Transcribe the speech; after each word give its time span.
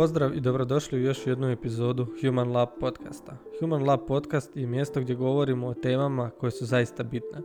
Pozdrav 0.00 0.36
i 0.36 0.40
dobrodošli 0.40 0.98
u 0.98 1.02
još 1.02 1.26
jednu 1.26 1.50
epizodu 1.50 2.06
Human 2.20 2.52
Lab 2.52 2.68
podcasta. 2.80 3.36
Human 3.60 3.84
Lab 3.86 4.00
podcast 4.08 4.56
je 4.56 4.66
mjesto 4.66 5.00
gdje 5.00 5.14
govorimo 5.14 5.66
o 5.66 5.74
temama 5.74 6.30
koje 6.30 6.50
su 6.50 6.66
zaista 6.66 7.02
bitne. 7.02 7.38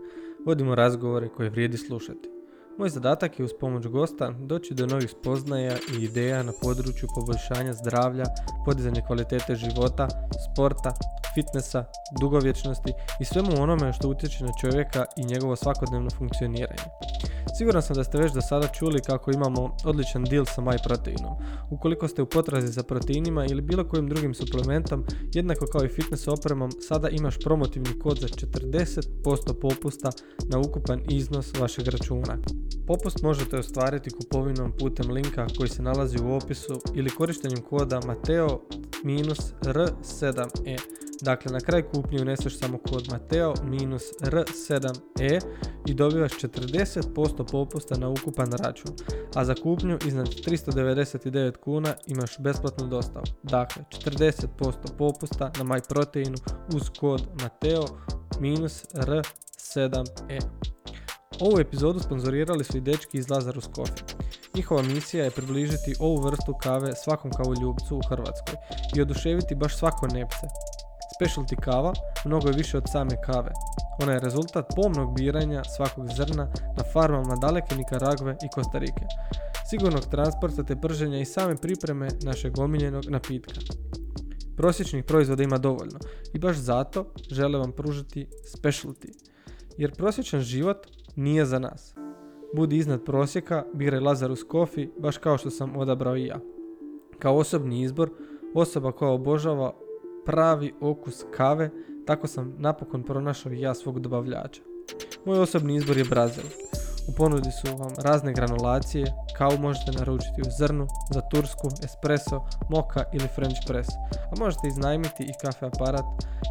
Vodimo 0.45 0.75
razgovore 0.75 1.29
koje 1.29 1.49
vrijedi 1.49 1.77
slušati. 1.77 2.34
Moj 2.77 2.89
zadatak 2.89 3.39
je 3.39 3.45
uz 3.45 3.51
pomoć 3.59 3.87
gosta 3.87 4.31
doći 4.31 4.73
do 4.73 4.85
novih 4.85 5.09
spoznaja 5.09 5.77
i 5.93 6.03
ideja 6.03 6.43
na 6.43 6.51
području 6.61 7.09
poboljšanja 7.15 7.73
zdravlja, 7.73 8.23
podizanje 8.65 9.01
kvalitete 9.07 9.55
života, 9.55 10.07
sporta, 10.45 10.93
fitnessa, 11.35 11.85
dugovječnosti 12.19 12.93
i 13.21 13.25
svemu 13.25 13.49
onome 13.59 13.93
što 13.93 14.09
utječe 14.09 14.43
na 14.43 14.51
čovjeka 14.61 15.05
i 15.17 15.25
njegovo 15.25 15.55
svakodnevno 15.55 16.09
funkcioniranje. 16.17 16.83
Siguran 17.57 17.81
sam 17.81 17.95
da 17.95 18.03
ste 18.03 18.17
već 18.17 18.31
do 18.31 18.41
sada 18.41 18.67
čuli 18.67 19.01
kako 19.01 19.31
imamo 19.31 19.75
odličan 19.85 20.23
deal 20.23 20.45
sa 20.45 20.61
MyProteinom. 20.61 21.35
Ukoliko 21.71 22.07
ste 22.07 22.21
u 22.21 22.25
potrazi 22.25 22.67
za 22.67 22.83
proteinima 22.83 23.45
ili 23.45 23.61
bilo 23.61 23.87
kojim 23.87 24.09
drugim 24.09 24.33
suplementom, 24.33 25.05
jednako 25.33 25.65
kao 25.65 25.85
i 25.85 25.89
fitness 25.89 26.27
opremom, 26.27 26.71
sada 26.71 27.09
imaš 27.09 27.39
promotivni 27.39 27.99
kod 27.99 28.17
za 28.17 28.27
40% 28.27 29.59
popusta 29.61 30.11
na 30.49 30.59
ukupan 30.59 31.01
iznos 31.09 31.53
vašeg 31.59 31.87
računa. 31.87 32.37
Popust 32.87 33.21
možete 33.21 33.57
ostvariti 33.57 34.09
kupovinom 34.09 34.71
putem 34.79 35.11
linka 35.11 35.47
koji 35.57 35.69
se 35.69 35.81
nalazi 35.81 36.17
u 36.23 36.33
opisu 36.33 36.81
ili 36.95 37.09
korištenjem 37.09 37.61
koda 37.61 37.99
Mateo-R7E. 37.99 40.79
Dakle, 41.21 41.51
na 41.51 41.59
kraj 41.59 41.83
kupnje 41.83 42.21
uneseš 42.21 42.59
samo 42.59 42.77
kod 42.77 43.07
Mateo 43.11 43.53
minus 43.63 44.03
R7E 44.21 45.41
i 45.85 45.93
dobivaš 45.93 46.31
40% 46.31 47.51
popusta 47.51 47.97
na 47.97 48.09
ukupan 48.09 48.51
račun, 48.51 48.91
a 49.35 49.45
za 49.45 49.55
kupnju 49.55 49.97
iznad 50.07 50.27
399 50.27 51.57
kuna 51.57 51.93
imaš 52.07 52.39
besplatnu 52.39 52.87
dostavu. 52.87 53.25
Dakle, 53.43 53.83
40% 53.89 54.47
popusta 54.97 55.51
na 55.57 55.63
MyProteinu 55.63 56.37
uz 56.75 56.89
kod 56.99 57.21
Mateo 57.41 57.85
minus 58.39 58.85
R7E. 58.93 60.39
Ovu 61.39 61.59
epizodu 61.59 61.99
sponzorirali 61.99 62.63
su 62.63 62.77
i 62.77 62.81
dečki 62.81 63.17
iz 63.17 63.29
Lazarus 63.29 63.69
Coffee. 63.75 64.03
Njihova 64.55 64.81
misija 64.81 65.23
je 65.23 65.31
približiti 65.31 65.95
ovu 65.99 66.21
vrstu 66.21 66.53
kave 66.61 66.95
svakom 66.95 67.31
kavoljubcu 67.31 67.97
u 67.97 68.01
Hrvatskoj 68.09 68.55
i 68.95 69.01
oduševiti 69.01 69.55
baš 69.55 69.77
svako 69.77 70.07
nepce. 70.07 70.47
Specialty 71.19 71.55
kava 71.61 71.93
mnogo 72.25 72.47
je 72.47 72.57
više 72.57 72.77
od 72.77 72.83
same 72.91 73.21
kave. 73.21 73.51
Ona 74.01 74.13
je 74.13 74.19
rezultat 74.19 74.65
pomnog 74.75 75.15
biranja 75.15 75.63
svakog 75.63 76.07
zrna 76.15 76.47
na 76.77 76.83
farmama 76.93 77.35
daleke 77.35 77.75
Nikaragve 77.75 78.37
i 78.45 78.49
Kostarike, 78.55 79.05
sigurnog 79.69 80.05
transporta 80.05 80.63
te 80.63 80.75
prženja 80.81 81.19
i 81.19 81.25
same 81.25 81.55
pripreme 81.55 82.07
našeg 82.23 82.59
omiljenog 82.59 83.05
napitka. 83.09 83.59
Prosječnih 84.57 85.03
proizvoda 85.03 85.43
ima 85.43 85.57
dovoljno 85.57 85.99
i 86.33 86.39
baš 86.39 86.57
zato 86.57 87.13
žele 87.31 87.59
vam 87.59 87.71
pružiti 87.71 88.27
specialty, 88.55 89.07
jer 89.77 89.95
prosječan 89.95 90.41
život 90.41 90.87
nije 91.15 91.45
za 91.45 91.59
nas. 91.59 91.95
Budi 92.53 92.77
iznad 92.77 93.03
prosjeka, 93.03 93.63
biraj 93.73 93.99
Lazarus 93.99 94.45
Coffee, 94.51 94.87
baš 94.97 95.17
kao 95.17 95.37
što 95.37 95.49
sam 95.49 95.77
odabrao 95.77 96.17
i 96.17 96.25
ja. 96.25 96.39
Kao 97.19 97.37
osobni 97.37 97.81
izbor, 97.81 98.09
osoba 98.53 98.91
koja 98.91 99.11
obožava 99.11 99.73
pravi 100.25 100.73
okus 100.81 101.25
kave, 101.31 101.69
tako 102.05 102.27
sam 102.27 102.55
napokon 102.57 103.03
pronašao 103.03 103.51
i 103.51 103.61
ja 103.61 103.73
svog 103.73 103.99
dobavljača. 103.99 104.61
Moj 105.25 105.39
osobni 105.39 105.75
izbor 105.75 105.97
je 105.97 106.03
Brazil. 106.03 106.43
U 107.07 107.11
ponudi 107.13 107.51
su 107.51 107.77
vam 107.77 107.93
razne 107.97 108.33
granulacije, 108.33 109.13
kavu 109.37 109.57
možete 109.57 109.91
naručiti 109.91 110.41
u 110.41 110.51
zrnu, 110.57 110.87
za 111.13 111.21
tursku, 111.21 111.69
espresso, 111.83 112.45
moka 112.69 113.03
ili 113.13 113.27
french 113.35 113.59
press, 113.67 113.89
a 114.31 114.39
možete 114.39 114.67
iznajmiti 114.67 115.23
i 115.23 115.37
kafe 115.41 115.65
aparat 115.65 116.05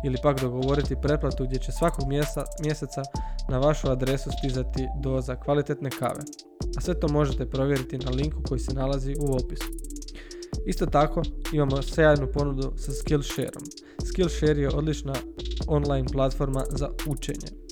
ili 0.04 0.18
pak 0.22 0.40
dogovoriti 0.40 1.00
pretplatu 1.02 1.44
gdje 1.44 1.58
će 1.58 1.72
svakog 1.72 2.04
mjeseca 2.62 3.02
na 3.48 3.58
vašu 3.58 3.90
adresu 3.90 4.30
stizati 4.38 4.88
doza 5.00 5.36
kvalitetne 5.36 5.90
kave. 5.90 6.20
A 6.76 6.80
sve 6.80 7.00
to 7.00 7.08
možete 7.08 7.50
provjeriti 7.50 7.98
na 7.98 8.10
linku 8.10 8.42
koji 8.48 8.60
se 8.60 8.74
nalazi 8.74 9.14
u 9.20 9.34
opisu. 9.34 9.68
Isto 10.66 10.86
tako 10.86 11.22
imamo 11.52 11.82
sjajnu 11.82 12.32
ponudu 12.32 12.72
sa 12.76 12.92
Skillshareom. 12.92 13.64
Skillshare 14.06 14.60
je 14.60 14.68
odlična 14.68 15.14
online 15.66 16.08
platforma 16.12 16.64
za 16.70 16.90
učenje. 17.06 17.63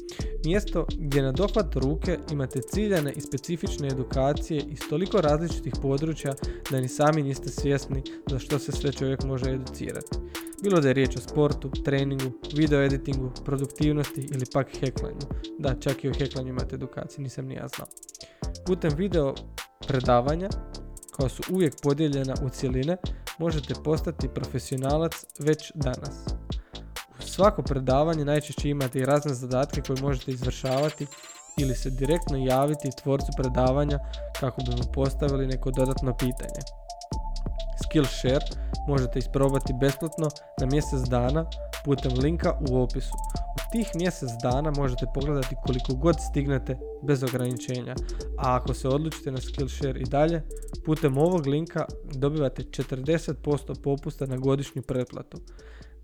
Mjesto 0.45 0.87
gdje 0.99 1.23
na 1.23 1.33
dohvat 1.33 1.77
ruke 1.77 2.19
imate 2.33 2.61
ciljane 2.61 3.12
i 3.12 3.21
specifične 3.21 3.89
edukacije 3.89 4.62
iz 4.69 4.78
toliko 4.91 5.21
različitih 5.21 5.73
područja 5.83 6.34
da 6.71 6.81
ni 6.81 6.89
sami 6.89 7.23
niste 7.23 7.49
svjesni 7.49 8.03
za 8.31 8.39
što 8.39 8.59
se 8.59 8.73
sve 8.73 8.93
čovjek 8.93 9.25
može 9.25 9.50
educirati. 9.50 10.19
Bilo 10.62 10.81
da 10.81 10.89
je 10.89 10.95
riječ 10.95 11.17
o 11.17 11.21
sportu, 11.21 11.71
treningu, 11.84 12.33
video 12.55 12.83
editingu, 12.83 13.31
produktivnosti 13.45 14.28
ili 14.34 14.47
pak 14.53 14.69
heklanju. 14.81 15.27
Da, 15.59 15.75
čak 15.81 16.05
i 16.05 16.09
o 16.09 16.15
heklanju 16.19 16.49
imate 16.49 16.75
edukacije, 16.75 17.23
nisam 17.23 17.47
ni 17.47 17.55
ja 17.55 17.69
znao. 17.77 17.89
Putem 18.67 18.91
video 18.97 19.34
predavanja 19.89 20.49
koja 21.17 21.29
su 21.29 21.43
uvijek 21.50 21.75
podijeljena 21.83 22.34
u 22.47 22.49
cjeline, 22.49 22.97
možete 23.39 23.75
postati 23.84 24.29
profesionalac 24.29 25.12
već 25.39 25.73
danas. 25.75 26.25
U 27.25 27.28
svako 27.28 27.62
predavanje 27.62 28.25
najčešće 28.25 28.69
imate 28.69 28.99
i 28.99 29.05
razne 29.05 29.34
zadatke 29.34 29.83
koje 29.83 30.03
možete 30.03 30.31
izvršavati 30.31 31.06
ili 31.59 31.75
se 31.75 31.91
direktno 31.91 32.37
javiti 32.38 32.91
tvorcu 33.03 33.27
predavanja 33.37 33.99
kako 34.41 34.62
bi 34.62 34.71
mu 34.71 34.93
postavili 34.94 35.47
neko 35.47 35.71
dodatno 35.71 36.16
pitanje. 36.16 36.61
Skillshare 37.84 38.47
možete 38.88 39.19
isprobati 39.19 39.72
besplatno 39.81 40.28
na 40.61 40.66
mjesec 40.66 41.00
dana 41.09 41.47
putem 41.84 42.12
linka 42.19 42.59
u 42.71 42.82
opisu 42.82 43.12
tih 43.72 43.91
mjesec 43.94 44.28
dana 44.43 44.72
možete 44.77 45.06
pogledati 45.15 45.56
koliko 45.62 45.94
god 45.94 46.16
stignete 46.31 46.77
bez 47.03 47.22
ograničenja, 47.22 47.94
a 48.38 48.56
ako 48.56 48.75
se 48.75 48.88
odlučite 48.88 49.32
na 49.32 49.41
Skillshare 49.41 50.00
i 50.00 50.05
dalje, 50.05 50.43
putem 50.84 51.19
ovog 51.19 51.47
linka 51.47 51.84
dobivate 52.15 52.62
40% 52.62 53.82
popusta 53.82 54.27
na 54.27 54.37
godišnju 54.37 54.82
pretplatu. 54.82 55.38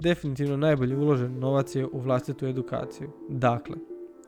Definitivno 0.00 0.56
najbolji 0.56 0.96
uložen 0.96 1.38
novac 1.38 1.74
je 1.74 1.86
u 1.86 2.00
vlastitu 2.00 2.46
edukaciju. 2.46 3.10
Dakle, 3.28 3.76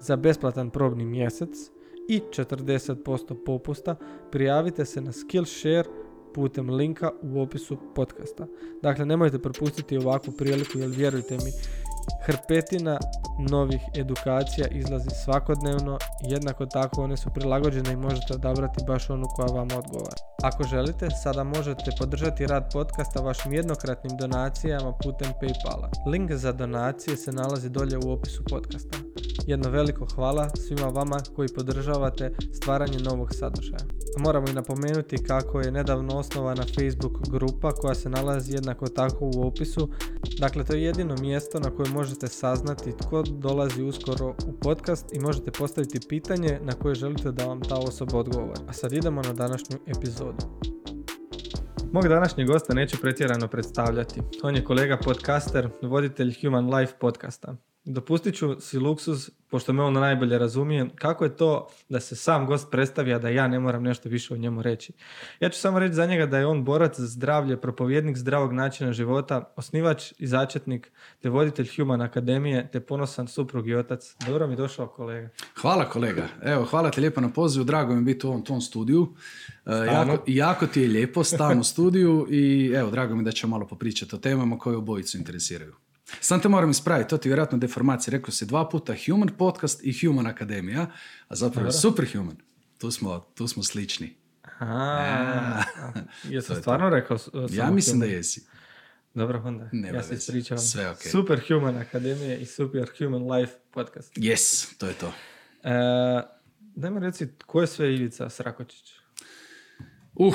za 0.00 0.16
besplatan 0.16 0.70
probni 0.70 1.04
mjesec 1.04 1.70
i 2.08 2.20
40% 2.30 3.44
popusta 3.44 3.96
prijavite 4.30 4.84
se 4.84 5.00
na 5.00 5.12
Skillshare 5.12 5.88
putem 6.34 6.70
linka 6.70 7.10
u 7.22 7.40
opisu 7.40 7.76
podcasta. 7.94 8.46
Dakle, 8.82 9.06
nemojte 9.06 9.38
propustiti 9.38 9.98
ovakvu 9.98 10.32
priliku 10.32 10.78
jer 10.78 10.88
vjerujte 10.88 11.34
mi, 11.34 11.52
hrpetina 12.22 12.98
novih 13.50 13.80
edukacija 13.96 14.66
izlazi 14.66 15.10
svakodnevno, 15.24 15.98
jednako 16.22 16.66
tako 16.66 17.02
one 17.02 17.16
su 17.16 17.30
prilagođene 17.34 17.92
i 17.92 17.96
možete 17.96 18.34
odabrati 18.34 18.84
baš 18.86 19.10
onu 19.10 19.26
koja 19.36 19.46
vam 19.46 19.68
odgovara. 19.78 20.16
Ako 20.42 20.64
želite, 20.64 21.08
sada 21.22 21.44
možete 21.44 21.90
podržati 21.98 22.46
rad 22.46 22.72
podcasta 22.72 23.20
vašim 23.20 23.52
jednokratnim 23.52 24.16
donacijama 24.16 24.92
putem 24.92 25.32
Paypala. 25.42 25.88
Link 26.06 26.32
za 26.32 26.52
donacije 26.52 27.16
se 27.16 27.32
nalazi 27.32 27.70
dolje 27.70 27.98
u 28.06 28.12
opisu 28.12 28.42
podcasta. 28.50 29.09
Jedno 29.46 29.70
veliko 29.70 30.06
hvala 30.14 30.50
svima 30.56 30.86
vama 30.86 31.20
koji 31.36 31.48
podržavate 31.48 32.32
stvaranje 32.52 32.98
novog 32.98 33.34
sadržaja. 33.34 33.84
Moramo 34.18 34.48
i 34.48 34.52
napomenuti 34.52 35.24
kako 35.24 35.60
je 35.60 35.70
nedavno 35.70 36.16
osnovana 36.16 36.62
Facebook 36.62 37.28
grupa 37.28 37.72
koja 37.72 37.94
se 37.94 38.08
nalazi 38.08 38.54
jednako 38.54 38.86
tako 38.86 39.30
u 39.34 39.46
opisu. 39.46 39.88
Dakle, 40.38 40.64
to 40.64 40.74
je 40.74 40.82
jedino 40.82 41.14
mjesto 41.20 41.60
na 41.60 41.70
kojem 41.70 41.92
možete 41.92 42.28
saznati 42.28 42.92
tko 42.96 43.22
dolazi 43.22 43.82
uskoro 43.82 44.34
u 44.46 44.52
podcast 44.62 45.06
i 45.12 45.20
možete 45.20 45.50
postaviti 45.50 46.08
pitanje 46.08 46.60
na 46.62 46.72
koje 46.72 46.94
želite 46.94 47.32
da 47.32 47.44
vam 47.44 47.60
ta 47.60 47.74
osoba 47.74 48.18
odgovori. 48.18 48.60
A 48.68 48.72
sad 48.72 48.92
idemo 48.92 49.22
na 49.22 49.32
današnju 49.32 49.78
epizodu. 49.86 50.46
Mog 51.92 52.08
današnjeg 52.08 52.46
gosta 52.46 52.74
neću 52.74 52.96
pretjerano 53.00 53.48
predstavljati. 53.48 54.20
On 54.42 54.56
je 54.56 54.64
kolega 54.64 54.98
podcaster, 55.04 55.68
voditelj 55.82 56.34
Human 56.42 56.74
Life 56.74 56.92
podcasta. 57.00 57.69
Dopustit 57.84 58.34
ću 58.34 58.60
si 58.60 58.78
luksuz, 58.78 59.30
pošto 59.50 59.72
me 59.72 59.82
on 59.82 59.92
najbolje 59.92 60.38
razumije, 60.38 60.88
kako 60.94 61.24
je 61.24 61.36
to 61.36 61.68
da 61.88 62.00
se 62.00 62.16
sam 62.16 62.46
gost 62.46 62.70
predstavi, 62.70 63.12
a 63.12 63.18
da 63.18 63.28
ja 63.28 63.48
ne 63.48 63.58
moram 63.58 63.82
nešto 63.82 64.08
više 64.08 64.34
o 64.34 64.36
njemu 64.36 64.62
reći. 64.62 64.92
Ja 65.40 65.48
ću 65.48 65.60
samo 65.60 65.78
reći 65.78 65.94
za 65.94 66.06
njega 66.06 66.26
da 66.26 66.38
je 66.38 66.46
on 66.46 66.64
borac 66.64 66.98
za 66.98 67.06
zdravlje, 67.06 67.60
propovjednik 67.60 68.16
zdravog 68.16 68.52
načina 68.52 68.92
života, 68.92 69.52
osnivač 69.56 70.12
i 70.18 70.26
začetnik, 70.26 70.92
te 71.20 71.28
voditelj 71.28 71.68
Human 71.76 72.00
Akademije, 72.00 72.68
te 72.72 72.80
ponosan 72.80 73.28
suprug 73.28 73.68
i 73.68 73.74
otac. 73.74 74.16
Dobro 74.26 74.46
mi 74.46 74.56
došao 74.56 74.86
kolega. 74.86 75.28
Hvala 75.60 75.88
kolega. 75.88 76.28
Evo, 76.42 76.64
hvala 76.64 76.90
ti 76.90 77.00
lijepo 77.00 77.20
na 77.20 77.28
pozivu, 77.28 77.64
drago 77.64 77.94
mi 77.94 78.02
biti 78.02 78.26
u 78.26 78.30
ovom 78.30 78.44
tom 78.44 78.60
studiju. 78.60 79.14
E, 79.66 79.72
jako, 79.72 80.24
jako, 80.26 80.66
ti 80.66 80.82
je 80.82 80.88
lijepo, 80.88 81.24
stan 81.24 81.58
u 81.58 81.64
studiju 81.64 82.26
i 82.30 82.72
evo, 82.76 82.90
drago 82.90 83.16
mi 83.16 83.24
da 83.24 83.32
ćemo 83.32 83.50
malo 83.50 83.66
popričati 83.66 84.14
o 84.14 84.18
temama 84.18 84.58
koje 84.58 84.76
obojicu 84.76 85.18
interesiraju. 85.18 85.74
Sam 86.20 86.40
te 86.40 86.48
moram 86.48 86.70
ispraviti, 86.70 87.10
to 87.10 87.18
ti 87.18 87.28
je 87.28 87.30
vjerojatno 87.30 87.58
deformacija. 87.58 88.12
Rekao 88.12 88.30
si 88.30 88.46
dva 88.46 88.68
puta 88.68 88.94
Human 89.06 89.28
Podcast 89.38 89.80
i 89.84 90.06
Human 90.06 90.26
Akademija, 90.26 90.86
a 91.28 91.36
zapravo 91.36 91.68
je 91.68 91.72
Superhuman. 91.72 92.36
Tu 92.78 92.90
smo, 92.90 93.26
tu 93.34 93.48
smo 93.48 93.62
slični. 93.62 94.16
A, 94.60 95.62
jesam 96.24 96.56
stvarno 96.56 96.90
rekao 96.90 97.18
Ja 97.50 97.70
mislim 97.70 98.00
da 98.00 98.06
jesi. 98.06 98.46
Dobro, 99.14 99.42
onda. 99.44 99.68
Nema 99.72 99.98
ja 99.98 100.02
se 100.02 100.14
ispričavam. 100.14 100.64
Sve 100.64 100.90
ok. 100.90 100.98
Superhuman 100.98 101.76
Akademije 101.76 102.38
i 102.38 102.46
Superhuman 102.46 103.32
Life 103.32 103.52
podcast. 103.70 104.16
Yes, 104.16 104.76
to 104.78 104.86
je 104.86 104.94
to. 104.94 105.12
E, 105.62 105.72
daj 106.60 106.90
mi 106.90 107.00
reci, 107.00 107.28
ko 107.46 107.60
je 107.60 107.66
sve 107.66 107.94
Ivica 107.94 108.30
Srakočić? 108.30 108.99
Uh, 110.20 110.34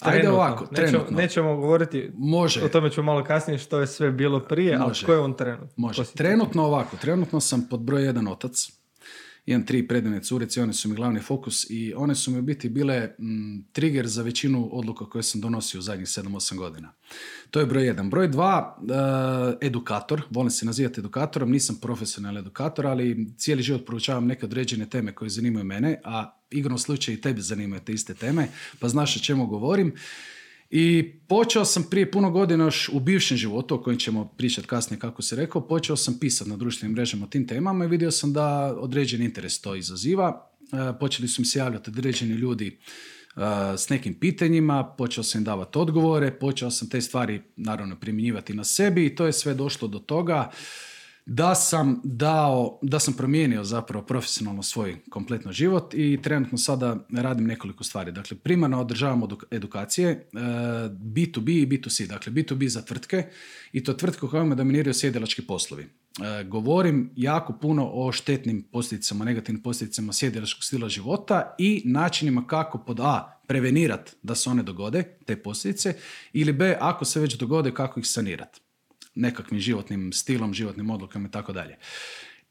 ajde 0.00 0.30
ovako, 0.30 0.64
nećemo, 0.70 0.88
trenutno. 0.88 1.16
Nećemo 1.16 1.56
govoriti, 1.56 2.10
Može. 2.14 2.64
o 2.64 2.68
tome 2.68 2.90
ću 2.90 3.02
malo 3.02 3.24
kasnije 3.24 3.58
što 3.58 3.80
je 3.80 3.86
sve 3.86 4.10
bilo 4.10 4.40
prije, 4.40 4.78
Može. 4.78 4.84
ali 4.84 5.06
ko 5.06 5.12
je 5.12 5.18
on 5.18 5.34
trenutno? 5.36 5.68
Može. 5.76 6.04
Trenutno 6.04 6.64
ovako, 6.64 6.96
trenutno 6.96 7.40
sam 7.40 7.66
pod 7.70 7.80
broj 7.80 8.04
jedan 8.04 8.28
otac. 8.28 8.81
Imam 9.46 9.66
tri 9.66 9.88
predivne 9.88 10.22
curice 10.22 10.60
i 10.60 10.62
one 10.62 10.72
su 10.72 10.88
mi 10.88 10.94
glavni 10.94 11.20
fokus 11.20 11.66
i 11.70 11.94
one 11.96 12.14
su 12.14 12.30
mi 12.30 12.38
u 12.38 12.42
biti 12.42 12.68
bile 12.68 13.14
mm, 13.18 13.62
trigger 13.72 14.06
za 14.06 14.22
većinu 14.22 14.68
odluka 14.72 15.04
koje 15.04 15.22
sam 15.22 15.40
donosio 15.40 15.78
u 15.78 15.82
zadnjih 15.82 16.06
7-8 16.06 16.56
godina. 16.56 16.92
To 17.50 17.60
je 17.60 17.66
broj 17.66 17.86
jedan. 17.86 18.10
Broj 18.10 18.28
dva, 18.28 18.78
eh, 18.80 19.66
edukator. 19.66 20.22
Volim 20.30 20.50
se 20.50 20.66
nazivati 20.66 21.00
edukatorom. 21.00 21.50
Nisam 21.50 21.78
profesionalni 21.80 22.40
edukator, 22.40 22.86
ali 22.86 23.34
cijeli 23.38 23.62
život 23.62 23.86
proučavam 23.86 24.26
neke 24.26 24.46
određene 24.46 24.90
teme 24.90 25.14
koje 25.14 25.28
zanimaju 25.28 25.64
mene, 25.64 26.00
a 26.04 26.38
igrom 26.50 26.78
slučaju 26.78 27.18
i 27.18 27.20
tebe 27.20 27.40
zanimaju 27.40 27.82
te 27.84 27.92
iste 27.92 28.14
teme, 28.14 28.48
pa 28.78 28.88
znaš 28.88 29.16
o 29.16 29.20
čemu 29.20 29.46
govorim. 29.46 29.94
I 30.74 31.12
počeo 31.28 31.64
sam 31.64 31.84
prije 31.90 32.10
puno 32.10 32.30
godina 32.30 32.64
još 32.64 32.88
u 32.92 33.00
bivšem 33.00 33.36
životu, 33.36 33.74
o 33.74 33.82
kojem 33.82 33.98
ćemo 33.98 34.24
pričati 34.36 34.68
kasnije 34.68 35.00
kako 35.00 35.22
se 35.22 35.36
rekao, 35.36 35.68
počeo 35.68 35.96
sam 35.96 36.18
pisati 36.20 36.50
na 36.50 36.56
društvenim 36.56 36.92
mrežama 36.92 37.26
o 37.26 37.28
tim 37.28 37.46
temama 37.46 37.84
i 37.84 37.88
vidio 37.88 38.10
sam 38.10 38.32
da 38.32 38.76
određeni 38.78 39.24
interes 39.24 39.60
to 39.60 39.74
izaziva. 39.74 40.50
E, 40.72 40.98
počeli 41.00 41.28
su 41.28 41.42
mi 41.42 41.46
se 41.46 41.58
javljati 41.58 41.90
određeni 41.90 42.34
ljudi 42.34 42.66
e, 42.68 43.40
s 43.76 43.88
nekim 43.88 44.14
pitanjima, 44.14 44.94
počeo 44.98 45.24
sam 45.24 45.40
im 45.40 45.44
davati 45.44 45.78
odgovore, 45.78 46.38
počeo 46.38 46.70
sam 46.70 46.88
te 46.88 47.00
stvari 47.00 47.42
naravno 47.56 47.96
primjenjivati 47.96 48.54
na 48.54 48.64
sebi 48.64 49.06
i 49.06 49.14
to 49.14 49.26
je 49.26 49.32
sve 49.32 49.54
došlo 49.54 49.88
do 49.88 49.98
toga 49.98 50.50
da 51.26 51.54
sam 51.54 52.00
dao, 52.04 52.78
da 52.82 52.98
sam 52.98 53.14
promijenio 53.14 53.64
zapravo 53.64 54.04
profesionalno 54.04 54.62
svoj 54.62 54.96
kompletno 55.10 55.52
život 55.52 55.94
i 55.94 56.18
trenutno 56.22 56.58
sada 56.58 56.96
radim 57.12 57.46
nekoliko 57.46 57.84
stvari. 57.84 58.12
Dakle, 58.12 58.36
primarno 58.36 58.80
održavam 58.80 59.22
eduk- 59.22 59.44
edukacije 59.50 60.10
e, 60.10 60.24
B2B 60.88 61.62
i 61.62 61.66
B2C. 61.66 62.06
Dakle, 62.06 62.32
B2B 62.32 62.68
za 62.68 62.82
tvrtke 62.82 63.26
i 63.72 63.84
to 63.84 63.92
tvrtke 63.92 64.26
u 64.26 64.28
kojima 64.28 64.54
dominiraju 64.54 64.94
sjedilački 64.94 65.42
poslovi. 65.42 65.82
E, 65.82 66.44
govorim 66.44 67.10
jako 67.16 67.52
puno 67.52 67.90
o 67.92 68.12
štetnim 68.12 68.62
posljedicama, 68.62 69.24
negativnim 69.24 69.62
posljedicama 69.62 70.12
sjedilačkog 70.12 70.64
stila 70.64 70.88
života 70.88 71.54
i 71.58 71.82
načinima 71.84 72.46
kako 72.46 72.78
pod 72.78 73.00
A 73.00 73.40
prevenirati 73.46 74.12
da 74.22 74.34
se 74.34 74.50
one 74.50 74.62
dogode, 74.62 75.02
te 75.26 75.36
posljedice, 75.36 75.94
ili 76.32 76.52
B, 76.52 76.76
ako 76.80 77.04
se 77.04 77.20
već 77.20 77.34
dogode, 77.34 77.74
kako 77.74 78.00
ih 78.00 78.06
sanirati 78.06 78.60
nekakvim 79.14 79.60
životnim 79.60 80.12
stilom, 80.12 80.54
životnim 80.54 80.90
odlukama 80.90 81.28
i 81.28 81.30
tako 81.30 81.52
dalje. 81.52 81.76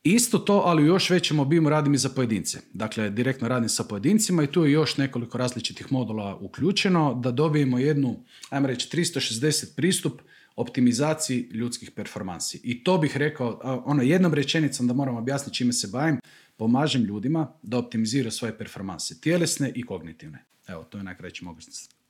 Isto 0.03 0.39
to, 0.39 0.63
ali 0.65 0.85
još 0.85 1.09
većem 1.09 1.39
obimu 1.39 1.69
radim 1.69 1.93
i 1.93 1.97
za 1.97 2.09
pojedince. 2.09 2.59
Dakle, 2.73 3.09
direktno 3.09 3.47
radim 3.47 3.69
sa 3.69 3.83
pojedincima 3.83 4.43
i 4.43 4.47
tu 4.47 4.65
je 4.65 4.71
još 4.71 4.97
nekoliko 4.97 5.37
različitih 5.37 5.91
modula 5.91 6.35
uključeno 6.35 7.13
da 7.13 7.31
dobijemo 7.31 7.79
jednu, 7.79 8.23
ajmo 8.49 8.67
reći, 8.67 8.97
360 8.97 9.75
pristup 9.75 10.21
optimizaciji 10.55 11.47
ljudskih 11.51 11.91
performansi. 11.91 12.59
I 12.63 12.83
to 12.83 12.97
bih 12.97 13.17
rekao, 13.17 13.59
ono 13.85 14.03
jednom 14.03 14.33
rečenicom 14.33 14.87
da 14.87 14.93
moram 14.93 15.15
objasniti 15.15 15.57
čime 15.57 15.73
se 15.73 15.87
bavim, 15.87 16.19
pomažem 16.57 17.03
ljudima 17.03 17.53
da 17.61 17.77
optimiziraju 17.77 18.31
svoje 18.31 18.57
performanse, 18.57 19.21
tjelesne 19.21 19.71
i 19.75 19.83
kognitivne. 19.83 20.45
Evo, 20.67 20.83
to 20.83 20.97
je 20.97 21.03
najkraći 21.03 21.43
mogu 21.43 21.59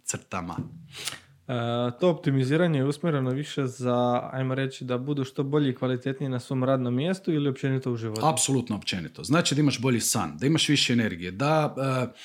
crtama. 0.04 0.57
E, 1.48 1.54
to 2.00 2.10
optimiziranje 2.10 2.80
je 2.80 2.86
usmjereno 2.86 3.30
više 3.30 3.66
za, 3.66 4.30
ajmo 4.32 4.56
reći, 4.56 4.86
da 4.86 4.98
budu 4.98 5.24
što 5.24 5.44
bolji 5.44 5.70
i 5.70 5.76
kvalitetniji 5.76 6.30
na 6.30 6.40
svom 6.40 6.64
radnom 6.64 6.96
mjestu 6.96 7.32
ili 7.32 7.50
općenito 7.50 7.92
u 7.92 7.96
životu? 7.96 8.26
Apsolutno 8.26 8.76
općenito. 8.76 9.24
Znači 9.24 9.56
da 9.56 9.62
imaš 9.62 9.82
bolji 9.82 10.00
san, 10.00 10.38
da 10.38 10.46
imaš 10.46 10.70
više 10.70 10.94
energije, 10.94 11.32
da 11.32 11.76
e, 11.78 12.18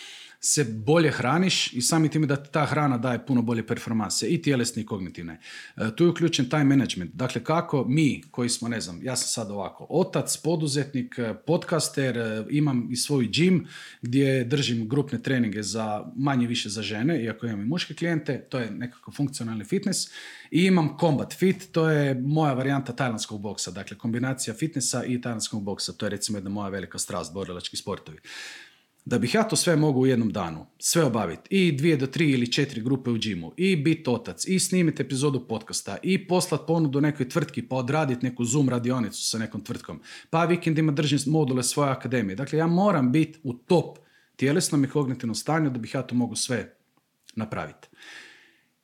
se 0.47 0.65
bolje 0.65 1.11
hraniš 1.11 1.73
i 1.73 1.83
samim 1.83 2.11
time 2.11 2.27
da 2.27 2.37
ta 2.37 2.67
hrana 2.67 2.99
daje 2.99 3.27
puno 3.27 3.43
bolje 3.43 3.67
performanse 3.67 4.29
i 4.29 4.43
tjelesne 4.43 4.83
i 4.83 4.87
kognitivne. 4.87 5.41
E, 5.77 5.97
tu 5.97 6.05
je 6.05 6.11
uključen 6.11 6.51
time 6.51 6.65
management. 6.65 7.15
Dakle, 7.15 7.45
kako 7.45 7.85
mi 7.89 8.23
koji 8.31 8.49
smo, 8.49 8.69
ne 8.69 8.81
znam, 8.81 9.03
ja 9.03 9.17
sam 9.17 9.29
sad 9.29 9.51
ovako, 9.51 9.87
otac, 9.91 10.37
poduzetnik, 10.37 11.19
e, 11.19 11.35
podcaster, 11.47 12.19
e, 12.19 12.45
imam 12.51 12.89
i 12.91 12.97
svoj 12.97 13.29
gym 13.29 13.67
gdje 14.03 14.45
držim 14.45 14.89
grupne 14.89 15.23
treninge 15.23 15.63
za 15.63 16.13
manje 16.17 16.47
više 16.47 16.69
za 16.69 16.83
žene, 16.83 17.23
iako 17.25 17.47
imam 17.47 17.61
i 17.61 17.69
muške 17.69 17.95
klijente, 17.95 18.47
to 18.49 18.59
je 18.59 18.71
nekako 18.71 19.13
funkcionalni 19.13 19.65
fitness. 19.65 20.09
I 20.51 20.65
imam 20.65 20.97
Combat 21.01 21.35
Fit, 21.35 21.73
to 21.73 21.91
je 21.91 22.15
moja 22.15 22.53
varijanta 22.53 22.93
tajlandskog 22.93 23.41
boksa, 23.41 23.71
dakle 23.71 23.99
kombinacija 23.99 24.55
fitnessa 24.55 25.05
i 25.05 25.21
tajlandskog 25.21 25.63
boksa, 25.63 25.93
to 25.93 26.07
je 26.07 26.11
recimo 26.11 26.39
jedna 26.39 26.51
moja 26.51 26.69
velika 26.69 26.99
strast, 26.99 27.35
borilački 27.35 27.77
sportovi. 27.77 28.19
Da 29.07 29.19
bih 29.19 29.35
ja 29.35 29.43
to 29.43 29.57
sve 29.57 29.77
mogu 29.77 30.01
u 30.01 30.07
jednom 30.07 30.33
danu, 30.33 30.67
sve 30.79 31.05
obaviti, 31.05 31.49
i 31.51 31.73
dvije 31.73 31.97
do 31.97 32.07
tri 32.07 32.31
ili 32.31 32.53
četiri 32.53 32.81
grupe 32.81 33.11
u 33.11 33.19
džimu, 33.19 33.53
i 33.57 33.77
biti 33.77 34.11
otac, 34.11 34.47
i 34.47 34.59
snimiti 34.59 35.03
epizodu 35.03 35.47
podcasta, 35.49 35.97
i 36.03 36.27
poslat 36.29 36.67
ponudu 36.67 37.01
nekoj 37.01 37.29
tvrtki, 37.29 37.63
pa 37.63 37.77
odraditi 37.77 38.27
neku 38.27 38.45
Zoom 38.45 38.69
radionicu 38.69 39.23
sa 39.23 39.39
nekom 39.39 39.61
tvrtkom, 39.61 40.01
pa 40.31 40.45
vikendima 40.45 40.93
držim 40.93 41.19
module 41.27 41.63
svoje 41.63 41.91
akademije. 41.91 42.37
Dakle, 42.37 42.59
ja 42.59 42.67
moram 42.67 43.13
biti 43.13 43.39
u 43.43 43.55
top 43.55 43.99
tjelesnom 44.37 44.85
i 44.85 44.89
kognitivnom 44.89 45.35
stanju 45.35 45.71
da 45.71 45.79
bih 45.79 45.95
ja 45.95 46.03
to 46.03 46.15
mogu 46.15 46.37
sve 46.37 46.77
napraviti. 47.35 47.89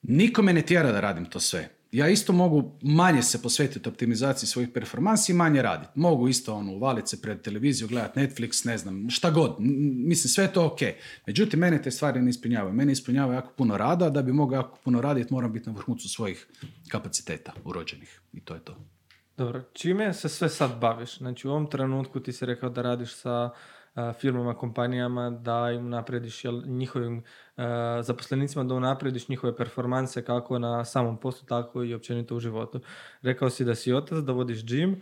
Niko 0.03 0.43
me 0.43 0.53
ne 0.53 0.63
tjera 0.63 0.93
da 0.93 1.01
radim 1.01 1.25
to 1.25 1.41
sve. 1.41 1.69
Ja 1.93 2.09
isto 2.09 2.33
mogu 2.33 2.79
manje 2.83 3.23
se 3.23 3.43
posvetiti 3.43 3.89
optimizaciji 3.89 4.47
svojih 4.47 4.69
performansi 4.75 5.33
i 5.33 5.35
manje 5.35 5.63
raditi. 5.63 5.91
Mogu 5.95 6.29
isto 6.29 6.55
ono, 6.55 6.73
uvaliti 6.73 7.09
se 7.09 7.23
pred 7.23 7.43
televiziju, 7.43 7.89
gledati 7.89 8.21
Netflix, 8.21 8.67
ne 8.67 8.79
znam, 8.79 9.11
šta 9.11 9.31
god. 9.31 9.57
Mislim, 10.07 10.29
sve 10.29 10.53
to 10.53 10.67
ok. 10.67 10.79
Međutim, 11.27 11.61
mene 11.61 11.83
te 11.83 11.91
stvari 11.91 12.23
ne 12.23 12.31
ispunjavaju. 12.31 12.75
Mene 12.75 12.93
ispunjava 12.93 13.35
jako 13.35 13.53
puno 13.57 13.77
rada. 13.77 14.11
Da 14.11 14.23
bi 14.23 14.33
mogao 14.33 14.57
jako 14.57 14.79
puno 14.85 15.01
raditi, 15.01 15.35
moram 15.35 15.53
biti 15.53 15.71
na 15.71 15.77
vrhuncu 15.77 16.09
svojih 16.09 16.47
kapaciteta 16.89 17.53
urođenih. 17.65 18.21
I 18.33 18.41
to 18.41 18.55
je 18.55 18.61
to. 18.61 18.77
Dobro, 19.37 19.63
čime 19.73 20.13
se 20.13 20.29
sve 20.29 20.49
sad 20.49 20.81
baviš? 20.81 21.19
Znači 21.19 21.49
u 21.49 21.51
ovom 21.51 21.71
trenutku 21.71 22.21
ti 22.21 22.33
si 22.33 22.47
rekao 22.47 22.71
da 22.71 22.83
radiš 22.83 23.15
sa 23.15 23.51
firmama, 24.21 24.55
kompanijama, 24.55 25.31
da 25.31 25.71
im 25.71 25.89
naprediš 25.89 26.43
njihovim 26.67 27.23
zaposlenicima, 28.03 28.65
da 28.65 28.75
unaprediš 28.75 29.29
njihove 29.29 29.57
performanse 29.57 30.25
kako 30.25 30.59
na 30.59 30.85
samom 30.85 31.17
poslu, 31.17 31.47
tako 31.47 31.85
i 31.85 31.95
općenito 31.95 32.37
u 32.37 32.41
životu. 32.41 32.81
Rekao 33.23 33.51
si 33.51 33.65
da 33.65 33.75
si 33.75 33.93
otac, 33.93 34.19
da 34.19 34.33
vodiš 34.33 34.59
gym, 34.59 34.97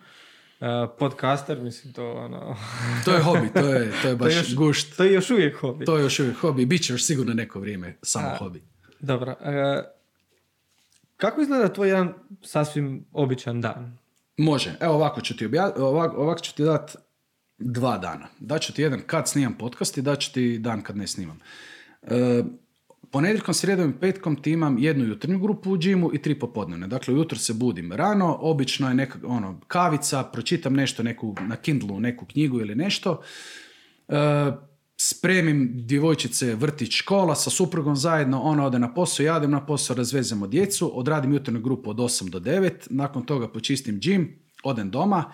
a, 0.61 0.89
podcaster, 0.99 1.61
mislim 1.61 1.93
to 1.93 2.13
ono... 2.13 2.57
To 3.05 3.13
je 3.15 3.23
hobi, 3.23 3.53
to 3.53 3.67
je, 3.67 3.93
to 4.03 4.09
je 4.09 4.17
baš 4.17 4.35
još- 4.35 4.55
gušt. 4.55 4.97
to 4.97 5.05
je 5.05 5.13
još 5.13 5.31
uvijek 5.31 5.57
hobi. 5.61 5.85
To 5.85 5.97
je 5.97 6.03
još 6.03 6.21
uvijek 6.21 6.37
hobi. 6.37 6.67
Biće 6.67 6.93
još 6.93 7.05
sigurno 7.05 7.35
neko 7.35 7.61
vrijeme 7.61 7.97
samo 8.03 8.29
A. 8.29 8.37
hobi. 8.37 8.63
Dobro. 9.01 9.31
e, 9.33 9.83
kako 11.17 11.41
izgleda 11.41 11.73
tvoj 11.73 11.89
jedan 11.89 12.15
sasvim 12.43 13.05
običan 13.13 13.61
dan? 13.61 13.99
Može. 14.37 14.75
Evo 14.81 14.95
ovako 14.95 15.21
ću 15.21 15.37
ti 15.37 15.47
obja... 15.47 15.73
ovako, 15.77 16.17
ovako 16.17 16.41
ću 16.41 16.55
ti 16.55 16.65
dati 16.65 16.99
dva 17.59 17.99
dana. 17.99 18.27
Daću 18.39 18.73
ti 18.73 18.83
jedan 18.83 19.01
kad 19.07 19.29
snimam 19.29 19.55
podcast 19.59 19.99
i 19.99 20.03
daću 20.03 20.33
ti 20.33 20.59
dan 20.59 20.83
kad 20.83 20.97
ne 20.97 21.07
snimam. 21.07 21.39
E, 22.03 22.43
ponedjeljkom, 23.11 23.55
srijedom 23.55 23.91
i 23.91 24.01
petkom 24.01 24.43
ti 24.43 24.53
imam 24.53 24.79
jednu 24.79 25.05
jutarnju 25.05 25.39
grupu 25.39 25.73
u 25.73 25.79
džimu 25.79 26.11
i 26.15 26.23
tri 26.23 26.39
popodnevne. 26.39 26.87
Dakle, 26.87 27.15
ujutro 27.15 27.39
se 27.39 27.55
budim 27.55 27.93
rano, 27.93 28.39
obično 28.41 28.89
je 28.89 28.95
neka 28.95 29.19
ono, 29.25 29.61
kavica, 29.67 30.25
pročitam 30.25 30.75
nešto 30.75 31.03
neku, 31.03 31.35
na 31.41 31.57
Kindlu, 31.57 32.01
neku 32.01 32.27
knjigu 32.27 32.61
ili 32.61 32.75
nešto. 32.75 33.23
E, 34.09 34.15
spremim 34.97 35.73
djevojčice 35.75 36.55
vrtić 36.55 36.97
škola 36.97 37.35
sa 37.35 37.51
suprugom 37.51 37.97
zajedno, 37.97 38.43
ona 38.43 38.67
ode 38.67 38.79
na 38.79 38.95
posao, 38.95 39.25
ja 39.25 39.37
odem 39.37 39.51
na 39.51 39.67
posao, 39.67 39.97
razvezemo 39.97 40.47
djecu, 40.47 40.91
odradim 40.99 41.33
jutarnju 41.33 41.61
grupu 41.61 41.91
od 41.91 41.97
8 41.97 42.29
do 42.31 42.41
9, 42.41 42.71
nakon 42.91 43.27
toga 43.27 43.49
počistim 43.49 44.01
džim, 44.01 44.39
odem 44.63 44.91
doma. 44.91 45.33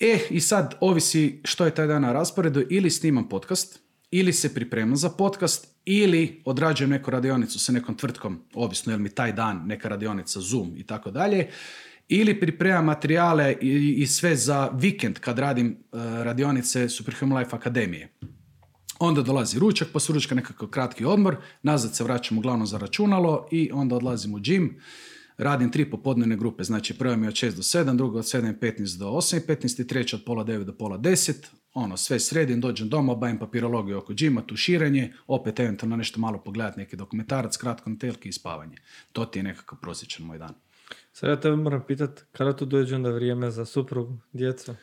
E, 0.00 0.18
i 0.30 0.40
sad 0.40 0.74
ovisi 0.80 1.40
što 1.44 1.64
je 1.64 1.74
taj 1.74 1.86
dan 1.86 2.02
na 2.02 2.12
rasporedu, 2.12 2.62
ili 2.70 2.90
snimam 2.90 3.28
podcast, 3.28 3.80
ili 4.10 4.32
se 4.32 4.54
pripremam 4.54 4.96
za 4.96 5.10
podcast, 5.10 5.73
ili 5.84 6.42
odrađujem 6.44 6.90
neku 6.90 7.10
radionicu 7.10 7.58
sa 7.58 7.72
nekom 7.72 7.94
tvrtkom, 7.96 8.40
ovisno 8.54 8.92
je 8.92 8.96
li 8.96 9.02
mi 9.02 9.08
taj 9.08 9.32
dan 9.32 9.62
neka 9.66 9.88
radionica, 9.88 10.40
Zoom 10.40 10.76
i 10.76 10.86
tako 10.86 11.10
dalje, 11.10 11.48
ili 12.08 12.40
pripremam 12.40 12.84
materijale 12.84 13.56
i, 13.60 14.06
sve 14.06 14.36
za 14.36 14.70
vikend 14.72 15.18
kad 15.18 15.38
radim 15.38 15.68
eh, 15.68 15.96
radionice 16.24 16.88
Superhuman 16.88 17.38
Life 17.38 17.56
Akademije. 17.56 18.08
Onda 18.98 19.22
dolazi 19.22 19.58
ručak, 19.58 19.88
poslije 19.92 20.14
ručka 20.14 20.34
nekakav 20.34 20.68
kratki 20.68 21.04
odmor, 21.04 21.36
nazad 21.62 21.96
se 21.96 22.04
vraćam 22.04 22.38
uglavnom 22.38 22.66
za 22.66 22.78
računalo 22.78 23.48
i 23.50 23.70
onda 23.72 23.96
odlazim 23.96 24.34
u 24.34 24.38
gym. 24.38 24.70
Radim 25.38 25.70
tri 25.70 25.90
popodnevne 25.90 26.36
grupe, 26.36 26.64
znači 26.64 26.98
prva 26.98 27.16
mi 27.16 27.26
je 27.26 27.28
od 27.28 27.34
6 27.34 27.50
do 27.50 27.62
7, 27.62 27.96
druga 27.96 28.18
od 28.18 28.24
7.15 28.24 28.98
do 28.98 29.06
8.15 29.06 29.80
i 29.80 29.86
treća 29.86 30.16
od 30.16 30.22
pola 30.26 30.44
9 30.44 30.64
do 30.64 30.72
pola 30.72 30.98
10. 30.98 31.34
ono, 31.74 31.96
sve 31.96 32.20
sredim, 32.20 32.60
dođem 32.60 32.88
doma, 32.88 33.12
obavim 33.12 33.38
papirologiju 33.38 33.98
oko 33.98 34.14
džima, 34.14 34.42
tuširanje, 34.42 35.12
opet 35.26 35.60
eventualno 35.60 35.96
nešto 35.96 36.20
malo 36.20 36.38
pogledati, 36.38 36.80
neki 36.80 36.96
dokumentarac, 36.96 37.56
kratko 37.56 37.90
na 37.90 37.98
telki 37.98 38.28
i 38.28 38.32
spavanje. 38.32 38.76
To 39.12 39.24
ti 39.24 39.38
je 39.38 39.42
nekakav 39.42 39.78
prosječan 39.80 40.26
moj 40.26 40.38
dan. 40.38 40.54
Sad 41.12 41.30
ja 41.30 41.40
tebe 41.40 41.56
moram 41.56 41.84
pitat, 41.86 42.24
kada 42.32 42.56
tu 42.56 42.64
dođe 42.64 42.94
onda 42.96 43.10
vrijeme 43.10 43.50
za 43.50 43.64
suprugu, 43.64 44.18
djecu? 44.32 44.74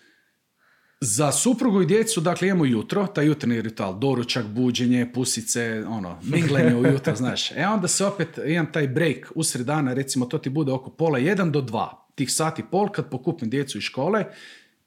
Za 1.02 1.32
suprugu 1.32 1.82
i 1.82 1.86
djecu, 1.86 2.22
dakle, 2.22 2.48
imamo 2.48 2.66
jutro, 2.66 3.08
taj 3.08 3.26
jutarnji 3.26 3.62
ritual, 3.62 4.00
doručak, 4.00 4.46
buđenje, 4.46 5.12
pusice, 5.14 5.84
ono, 5.88 6.20
minglenje 6.24 6.76
ujutro, 6.76 7.16
znaš. 7.24 7.52
E 7.52 7.68
onda 7.68 7.88
se 7.88 8.06
opet, 8.06 8.40
imam 8.46 8.72
taj 8.72 8.88
break 8.88 9.32
usred 9.36 9.66
dana, 9.66 9.94
recimo 9.94 10.26
to 10.26 10.38
ti 10.38 10.50
bude 10.50 10.72
oko 10.72 10.90
pola 10.90 11.18
jedan 11.18 11.52
do 11.52 11.62
dva, 11.62 12.08
tih 12.16 12.32
sati 12.32 12.64
pol 12.72 12.90
kad 12.90 13.10
pokupim 13.10 13.50
djecu 13.50 13.78
iz 13.78 13.84
škole, 13.84 14.26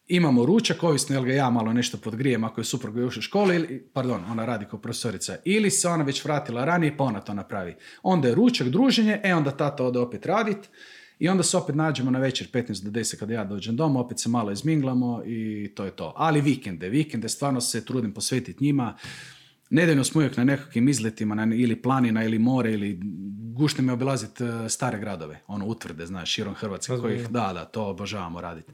imamo 0.09 0.47
ručak, 0.47 0.83
ovisno 0.83 1.15
jel 1.15 1.25
ga 1.25 1.33
ja 1.33 1.51
malo 1.51 1.73
nešto 1.73 1.99
podgrijem 1.99 2.45
ako 2.45 2.61
je 2.61 2.65
supruga 2.65 3.01
još 3.01 3.17
u 3.17 3.23
školi, 3.23 3.57
ili, 3.57 3.89
pardon, 3.93 4.25
ona 4.31 4.45
radi 4.45 4.65
kao 4.71 4.79
profesorica, 4.79 5.37
ili 5.45 5.71
se 5.71 5.89
ona 5.89 6.05
već 6.05 6.25
vratila 6.25 6.65
ranije 6.65 6.97
pa 6.97 7.05
ona 7.05 7.21
to 7.21 7.35
napravi. 7.35 7.75
Onda 8.03 8.29
je 8.29 8.35
ručak, 8.35 8.69
druženje, 8.69 9.21
e 9.25 9.35
onda 9.35 9.51
tata 9.51 9.85
ode 9.85 9.99
opet 9.99 10.27
radit, 10.27 10.69
i 11.19 11.29
onda 11.29 11.43
se 11.43 11.57
opet 11.57 11.75
nađemo 11.75 12.11
na 12.11 12.19
večer 12.19 12.49
15 12.53 12.85
do 12.85 12.91
10 12.91 13.19
kada 13.19 13.35
ja 13.35 13.45
dođem 13.45 13.77
doma, 13.77 14.01
opet 14.01 14.21
se 14.21 14.29
malo 14.29 14.53
izminglamo 14.53 15.23
i 15.27 15.71
to 15.75 15.85
je 15.85 15.91
to. 15.91 16.13
Ali 16.17 16.41
vikende, 16.41 16.89
vikende 16.89 17.29
stvarno 17.29 17.61
se 17.61 17.85
trudim 17.85 18.13
posvetiti 18.13 18.65
njima. 18.65 18.97
Nedeljno 19.71 20.05
smo 20.05 20.19
uvijek 20.19 20.37
na 20.37 20.45
nekakvim 20.45 20.89
izletima, 20.89 21.35
na, 21.35 21.55
ili 21.55 21.83
planina, 21.83 22.25
ili 22.25 22.39
more, 22.39 22.73
ili 22.73 23.01
gušne 23.55 23.85
mi 23.85 23.93
obilaziti 23.93 24.45
e, 24.45 24.69
stare 24.69 24.99
gradove, 24.99 25.41
ono 25.47 25.67
utvrde, 25.67 26.07
znaš, 26.07 26.33
širom 26.33 26.55
Hrvatske, 26.55 26.97
kojih, 27.01 27.29
da, 27.29 27.53
da, 27.55 27.65
to 27.65 27.87
obožavamo 27.87 28.41
raditi. 28.41 28.73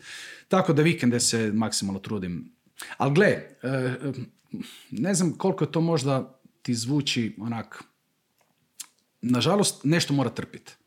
Tako 0.48 0.72
da 0.72 0.82
vikende 0.82 1.20
se 1.20 1.52
maksimalno 1.52 2.00
trudim. 2.00 2.52
Ali 2.96 3.14
gle, 3.14 3.26
e, 3.26 3.96
ne 4.90 5.14
znam 5.14 5.32
koliko 5.38 5.66
to 5.66 5.80
možda 5.80 6.40
ti 6.62 6.74
zvuči 6.74 7.36
onak, 7.40 7.84
nažalost, 9.22 9.84
nešto 9.84 10.14
mora 10.14 10.30
trpiti 10.30 10.79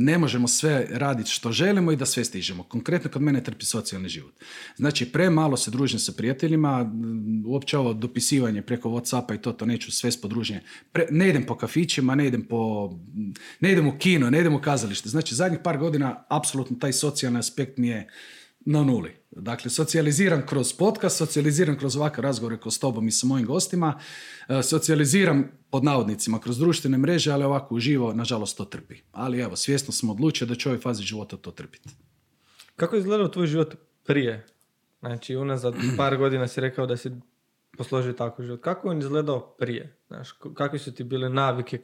ne 0.00 0.18
možemo 0.18 0.48
sve 0.48 0.86
raditi 0.90 1.30
što 1.30 1.52
želimo 1.52 1.92
i 1.92 1.96
da 1.96 2.06
sve 2.06 2.24
stižemo. 2.24 2.62
Konkretno 2.62 3.10
kod 3.10 3.22
mene 3.22 3.44
trpi 3.44 3.64
socijalni 3.64 4.08
život. 4.08 4.34
Znači, 4.76 5.12
premalo 5.12 5.56
se 5.56 5.70
družim 5.70 5.98
sa 5.98 6.12
prijateljima, 6.12 6.92
uopće 7.46 7.78
ovo 7.78 7.92
dopisivanje 7.92 8.62
preko 8.62 8.88
Whatsappa 8.88 9.34
i 9.34 9.42
to, 9.42 9.52
to 9.52 9.66
neću 9.66 9.92
sve 9.92 10.12
spodruženje. 10.12 10.60
ne 11.10 11.28
idem 11.28 11.46
po 11.46 11.56
kafićima, 11.56 12.14
ne 12.14 12.26
idem, 12.26 12.42
po, 12.42 12.90
ne 13.60 13.72
idem 13.72 13.88
u 13.88 13.98
kino, 13.98 14.30
ne 14.30 14.40
idem 14.40 14.54
u 14.54 14.60
kazalište. 14.60 15.08
Znači, 15.08 15.34
zadnjih 15.34 15.60
par 15.64 15.78
godina 15.78 16.24
apsolutno 16.28 16.76
taj 16.76 16.92
socijalni 16.92 17.38
aspekt 17.38 17.78
mi 17.78 17.88
je 17.88 18.08
na 18.60 18.84
nuli. 18.84 19.16
Dakle, 19.30 19.70
socijaliziram 19.70 20.46
kroz 20.46 20.72
podcast, 20.72 21.16
socijaliziram 21.16 21.78
kroz 21.78 21.96
ovakve 21.96 22.22
razgovore 22.22 22.56
ko 22.56 22.70
s 22.70 22.78
tobom 22.78 23.08
i 23.08 23.10
sa 23.10 23.26
mojim 23.26 23.46
gostima, 23.46 24.00
e, 24.48 24.62
socijaliziram 24.62 25.50
pod 25.70 25.84
navodnicima 25.84 26.40
kroz 26.40 26.58
društvene 26.58 26.98
mreže, 26.98 27.32
ali 27.32 27.44
ovako 27.44 27.74
uživo, 27.74 28.12
nažalost, 28.12 28.56
to 28.56 28.64
trpi. 28.64 28.96
Ali 29.12 29.40
evo, 29.40 29.56
svjesno 29.56 29.92
smo 29.92 30.12
odlučili 30.12 30.48
da 30.48 30.54
će 30.54 30.68
ovoj 30.68 30.80
fazi 30.80 31.02
života 31.02 31.36
to 31.36 31.50
trpiti. 31.50 31.88
Kako 32.76 32.96
je 32.96 33.00
izgledao 33.00 33.28
tvoj 33.28 33.46
život 33.46 33.74
prije? 34.04 34.46
Znači, 35.00 35.36
unazad 35.36 35.74
par 35.98 36.16
godina 36.16 36.48
si 36.48 36.60
rekao 36.60 36.86
da 36.86 36.96
si 36.96 37.10
posložio 37.78 38.12
tako 38.12 38.42
život. 38.42 38.60
Kako 38.60 38.88
je 38.88 38.90
on 38.90 38.98
izgledao 38.98 39.40
prije? 39.58 39.96
Znaš, 40.06 40.32
kakve 40.54 40.78
su 40.78 40.94
ti 40.94 41.04
bile 41.04 41.28
navike? 41.28 41.80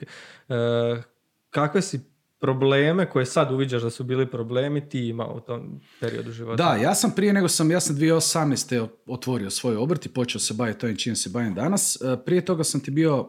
E, 0.49 1.03
kakve 1.51 1.83
si 1.83 2.14
probleme 2.41 3.11
koje 3.11 3.27
sad 3.27 3.53
uviđaš 3.53 3.83
da 3.83 3.91
su 3.91 4.05
bili 4.05 4.31
problemi 4.31 4.89
ti 4.89 5.09
imao 5.09 5.35
u 5.37 5.41
tom 5.41 5.81
periodu 6.01 6.33
života? 6.33 6.65
Da, 6.65 6.77
ja 6.77 6.95
sam 6.95 7.13
prije 7.17 7.33
nego 7.33 7.49
sam, 7.49 7.71
ja 7.71 7.81
sam 7.81 7.97
2018. 7.97 8.89
otvorio 9.07 9.51
svoj 9.51 9.77
obrt 9.77 10.07
i 10.07 10.09
počeo 10.09 10.41
se 10.41 10.55
baviti 10.55 10.81
to 10.81 10.95
čim 10.95 11.17
se 11.17 11.31
bavim 11.31 11.55
danas. 11.55 11.97
E, 11.97 12.17
prije 12.25 12.45
toga 12.45 12.65
sam 12.65 12.81
ti 12.81 12.91
bio 12.91 13.29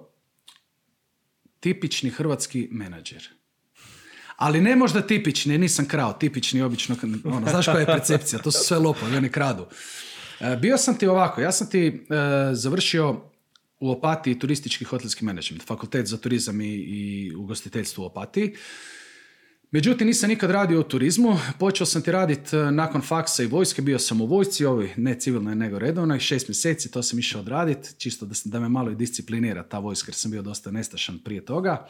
tipični 1.59 2.09
hrvatski 2.09 2.67
menadžer. 2.71 3.29
Ali 4.35 4.62
ne 4.62 4.75
možda 4.75 5.01
tipični, 5.01 5.57
nisam 5.57 5.88
krao, 5.88 6.13
tipični 6.13 6.62
obično, 6.62 6.95
ono, 7.24 7.50
znaš 7.50 7.65
koja 7.65 7.79
je 7.79 7.85
percepcija, 7.85 8.41
to 8.41 8.51
su 8.51 8.63
sve 8.63 8.77
lopovi, 8.77 9.17
oni 9.17 9.29
kradu. 9.29 9.65
E, 10.39 10.57
bio 10.62 10.77
sam 10.77 10.97
ti 10.97 11.07
ovako, 11.07 11.41
ja 11.41 11.51
sam 11.51 11.69
ti 11.69 11.88
e, 11.88 11.95
završio 12.53 13.21
u 13.79 13.91
Opatiji 13.91 14.39
turistički 14.39 14.86
hotelski 14.86 15.25
menadžment, 15.25 15.63
fakultet 15.63 16.08
za 16.08 16.17
turizam 16.17 16.62
i, 16.62 16.74
i 16.74 17.36
ugostiteljstvo 17.36 18.03
u 18.03 18.08
Opatiji. 18.08 18.53
Međutim, 19.72 20.08
nisam 20.08 20.29
nikad 20.29 20.51
radio 20.51 20.79
u 20.79 20.84
turizmu. 20.84 21.38
Počeo 21.60 21.86
sam 21.86 22.01
ti 22.01 22.12
raditi 22.12 22.55
e, 22.55 22.72
nakon 22.72 23.01
faksa 23.01 23.44
i 23.44 23.48
vojske. 23.48 23.82
Bio 23.82 24.00
sam 24.00 24.22
u 24.22 24.25
vojsci, 24.25 24.65
ovi 24.65 24.94
ne 24.98 25.20
civilnoj 25.20 25.55
nego 25.55 25.79
redovnoj. 25.79 26.20
Šest 26.20 26.48
mjeseci, 26.48 26.91
to 26.91 27.03
sam 27.03 27.20
išao 27.20 27.41
odraditi. 27.41 27.89
Čisto 27.98 28.25
da, 28.25 28.34
da 28.46 28.60
me 28.60 28.70
malo 28.70 28.91
i 28.91 28.96
disciplinira 28.96 29.63
ta 29.63 29.79
vojska 29.79 30.10
jer 30.10 30.15
sam 30.15 30.32
bio 30.32 30.41
dosta 30.41 30.72
nestašan 30.72 31.20
prije 31.20 31.46
toga. 31.46 31.88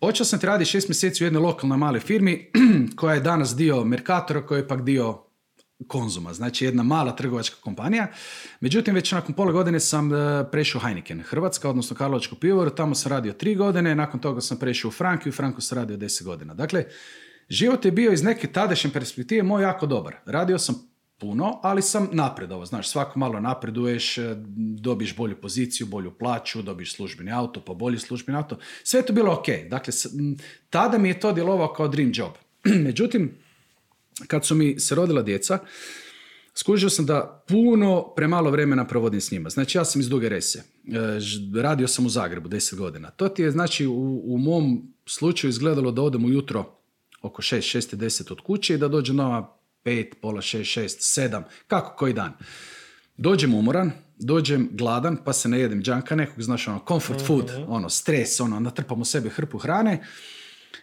Počeo 0.00 0.26
sam 0.26 0.38
ti 0.38 0.46
raditi 0.46 0.70
šest 0.70 0.88
mjeseci 0.88 1.24
u 1.24 1.26
jednoj 1.26 1.42
lokalnoj 1.42 1.78
maloj 1.78 2.00
firmi 2.00 2.50
koja 2.96 3.14
je 3.14 3.20
danas 3.20 3.56
dio 3.56 3.84
Mercatora, 3.84 4.46
koja 4.46 4.58
je 4.58 4.68
pak 4.68 4.84
dio 4.84 5.25
Konzuma, 5.86 6.32
znači 6.34 6.64
jedna 6.64 6.82
mala 6.82 7.16
trgovačka 7.16 7.56
kompanija. 7.60 8.06
Međutim, 8.60 8.94
već 8.94 9.12
nakon 9.12 9.34
pola 9.34 9.52
godine 9.52 9.80
sam 9.80 10.14
e, 10.14 10.44
prešao 10.52 10.80
Heineken, 10.80 11.22
Hrvatska, 11.22 11.70
odnosno 11.70 11.96
Karlovačku 11.96 12.34
pivovaru, 12.34 12.70
tamo 12.70 12.94
sam 12.94 13.12
radio 13.12 13.32
tri 13.32 13.54
godine, 13.54 13.94
nakon 13.94 14.20
toga 14.20 14.40
sam 14.40 14.58
prešao 14.58 14.88
u 14.88 14.92
Frank 14.92 15.26
i 15.26 15.28
u 15.28 15.32
Franku 15.32 15.60
sam 15.60 15.78
radio 15.78 15.96
deset 15.96 16.26
godina. 16.26 16.54
Dakle, 16.54 16.84
život 17.48 17.84
je 17.84 17.92
bio 17.92 18.12
iz 18.12 18.22
neke 18.22 18.46
tadašnje 18.46 18.90
perspektive 18.90 19.42
moj 19.42 19.62
jako 19.62 19.86
dobar. 19.86 20.16
Radio 20.26 20.58
sam 20.58 20.88
puno, 21.18 21.60
ali 21.62 21.82
sam 21.82 22.08
napredovao. 22.12 22.66
Znaš, 22.66 22.88
svako 22.88 23.18
malo 23.18 23.40
napreduješ, 23.40 24.18
e, 24.18 24.34
dobiš 24.80 25.16
bolju 25.16 25.36
poziciju, 25.36 25.86
bolju 25.86 26.10
plaću, 26.18 26.62
dobiš 26.62 26.94
službeni 26.94 27.32
auto, 27.32 27.60
pa 27.60 27.74
bolji 27.74 27.98
službeni 27.98 28.38
auto. 28.38 28.58
Sve 28.84 29.00
je 29.00 29.06
to 29.06 29.12
bilo 29.12 29.32
ok. 29.32 29.46
Dakle, 29.70 29.92
tada 30.70 30.98
mi 30.98 31.08
je 31.08 31.20
to 31.20 31.32
djelovao 31.32 31.72
kao 31.72 31.88
dream 31.88 32.12
job. 32.14 32.32
Međutim, 32.86 33.45
kad 34.26 34.46
su 34.46 34.54
mi 34.54 34.80
se 34.80 34.94
rodila 34.94 35.22
djeca, 35.22 35.58
skužio 36.54 36.90
sam 36.90 37.06
da 37.06 37.44
puno 37.48 38.14
premalo 38.16 38.50
vremena 38.50 38.86
provodim 38.86 39.20
s 39.20 39.30
njima. 39.30 39.50
Znači 39.50 39.78
ja 39.78 39.84
sam 39.84 40.00
iz 40.00 40.08
Duge 40.08 40.28
Rese. 40.28 40.58
E, 40.58 40.62
radio 41.60 41.88
sam 41.88 42.06
u 42.06 42.08
Zagrebu 42.08 42.48
10 42.48 42.76
godina. 42.76 43.10
To 43.10 43.28
ti 43.28 43.42
je 43.42 43.50
znači 43.50 43.86
u, 43.86 44.22
u 44.24 44.38
mom 44.38 44.92
slučaju 45.06 45.48
izgledalo 45.48 45.90
da 45.90 46.02
odem 46.02 46.24
ujutro 46.24 46.76
oko 47.22 47.42
6, 47.42 47.78
6 47.78 47.96
10 47.96 48.32
od 48.32 48.40
kuće 48.40 48.74
i 48.74 48.78
da 48.78 48.88
dođe 48.88 49.12
nova 49.12 49.58
5, 49.84 50.14
pola 50.22 50.40
6, 50.40 50.80
6, 50.80 51.20
7, 51.20 51.42
kako 51.66 51.96
koji 51.96 52.12
dan. 52.12 52.32
Dođem 53.16 53.54
umoran, 53.54 53.90
dođem 54.18 54.68
gladan, 54.72 55.16
pa 55.24 55.32
se 55.32 55.48
ne 55.48 55.60
jedem 55.60 55.82
džanka 55.82 56.16
nekog, 56.16 56.42
znaš 56.42 56.68
ono, 56.68 56.84
comfort 56.88 57.26
food, 57.26 57.44
mhm. 57.44 57.72
ono, 57.72 57.88
stres, 57.90 58.40
ono, 58.40 58.60
natrpam 58.60 59.00
u 59.00 59.04
sebe 59.04 59.28
hrpu 59.28 59.58
hrane 59.58 60.06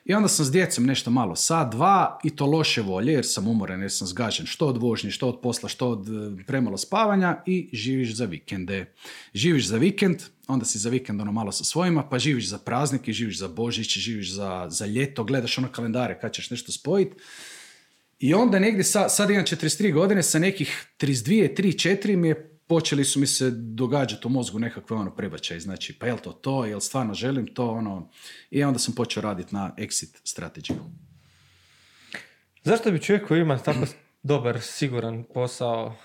i 0.06 0.14
onda 0.14 0.28
sam 0.28 0.46
s 0.46 0.52
djecom 0.52 0.86
nešto 0.86 1.12
malo, 1.12 1.36
sat, 1.36 1.72
dva 1.72 2.20
i 2.24 2.30
to 2.30 2.46
loše 2.46 2.82
volje 2.82 3.14
jer 3.14 3.26
sam 3.26 3.48
umoran, 3.48 3.82
jer 3.82 3.92
sam 3.92 4.08
zgažen 4.08 4.46
što 4.46 4.68
od 4.68 4.78
vožnje, 4.78 5.12
što 5.12 5.28
od 5.28 5.40
posla, 5.42 5.70
što 5.70 5.90
od 5.90 6.08
e, 6.08 6.44
premalo 6.48 6.78
spavanja 6.78 7.44
i 7.46 7.70
živiš 7.74 8.16
za 8.16 8.26
vikende. 8.26 8.94
Živiš 9.34 9.68
za 9.68 9.78
vikend, 9.78 10.18
onda 10.48 10.66
si 10.66 10.80
za 10.80 10.90
vikend 10.90 11.22
ono 11.22 11.32
malo 11.32 11.52
sa 11.52 11.64
svojima, 11.64 12.04
pa 12.10 12.20
živiš 12.20 12.50
za 12.50 12.58
praznike, 12.58 13.14
živiš 13.14 13.38
za 13.38 13.48
Božić, 13.48 13.98
živiš 13.98 14.34
za, 14.34 14.66
za 14.70 14.86
ljeto, 14.86 15.24
gledaš 15.24 15.58
ono 15.58 15.72
kalendare 15.72 16.20
kad 16.20 16.34
ćeš 16.34 16.50
nešto 16.50 16.72
spojiti. 16.72 17.16
I 18.20 18.34
onda 18.34 18.60
negdje, 18.60 18.84
sa, 18.84 19.10
sad 19.10 19.30
imam 19.30 19.46
43 19.46 19.94
godine, 19.94 20.24
sa 20.24 20.40
nekih 20.40 20.86
32, 21.00 21.62
3, 21.62 21.98
4 22.06 22.16
mi 22.16 22.28
je 22.28 22.53
počeli 22.68 23.06
su 23.06 23.20
mi 23.20 23.28
se 23.28 23.52
događati 23.52 24.28
u 24.28 24.30
mozgu 24.30 24.60
nekakve 24.60 24.98
ono 24.98 25.16
prebačaj, 25.16 25.60
znači 25.60 26.00
pa 26.00 26.08
jel 26.08 26.18
to 26.18 26.32
to, 26.32 26.66
jel 26.66 26.80
stvarno 26.80 27.14
želim 27.14 27.48
to, 27.48 27.70
ono, 27.70 28.10
i 28.52 28.64
onda 28.64 28.80
sam 28.80 28.96
počeo 28.96 29.24
raditi 29.24 29.56
na 29.56 29.72
exit 29.78 30.20
strategiju. 30.24 30.78
Zašto 32.64 32.92
bi 32.92 33.02
čovjek 33.02 33.28
koji 33.28 33.42
ima 33.42 33.58
tako 33.58 33.86
dobar, 34.24 34.62
siguran 34.62 35.24
posao 35.34 35.96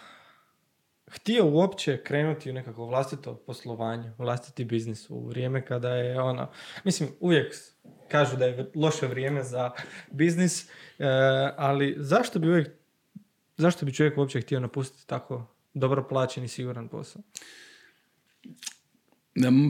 htio 1.10 1.46
uopće 1.46 2.02
krenuti 2.04 2.50
u 2.50 2.52
nekako 2.52 2.86
vlastito 2.86 3.34
poslovanje, 3.34 4.12
vlastiti 4.18 4.64
biznis 4.64 5.10
u 5.10 5.26
vrijeme 5.26 5.66
kada 5.66 5.94
je 5.94 6.20
ono, 6.20 6.50
mislim 6.84 7.08
uvijek 7.20 7.54
kažu 8.08 8.36
da 8.36 8.44
je 8.44 8.70
loše 8.74 9.06
vrijeme 9.06 9.42
za 9.42 9.70
biznis, 10.10 10.64
e, 10.64 10.68
ali 11.56 11.96
zašto 11.98 12.38
bi 12.38 12.48
uvijek, 12.48 12.68
zašto 13.56 13.86
bi 13.86 13.94
čovjek 13.94 14.18
uopće 14.18 14.40
htio 14.40 14.60
napustiti 14.60 15.06
tako 15.06 15.57
dobro 15.78 16.08
plaćen 16.08 16.44
i 16.44 16.48
siguran 16.48 16.88
posao? 16.88 17.22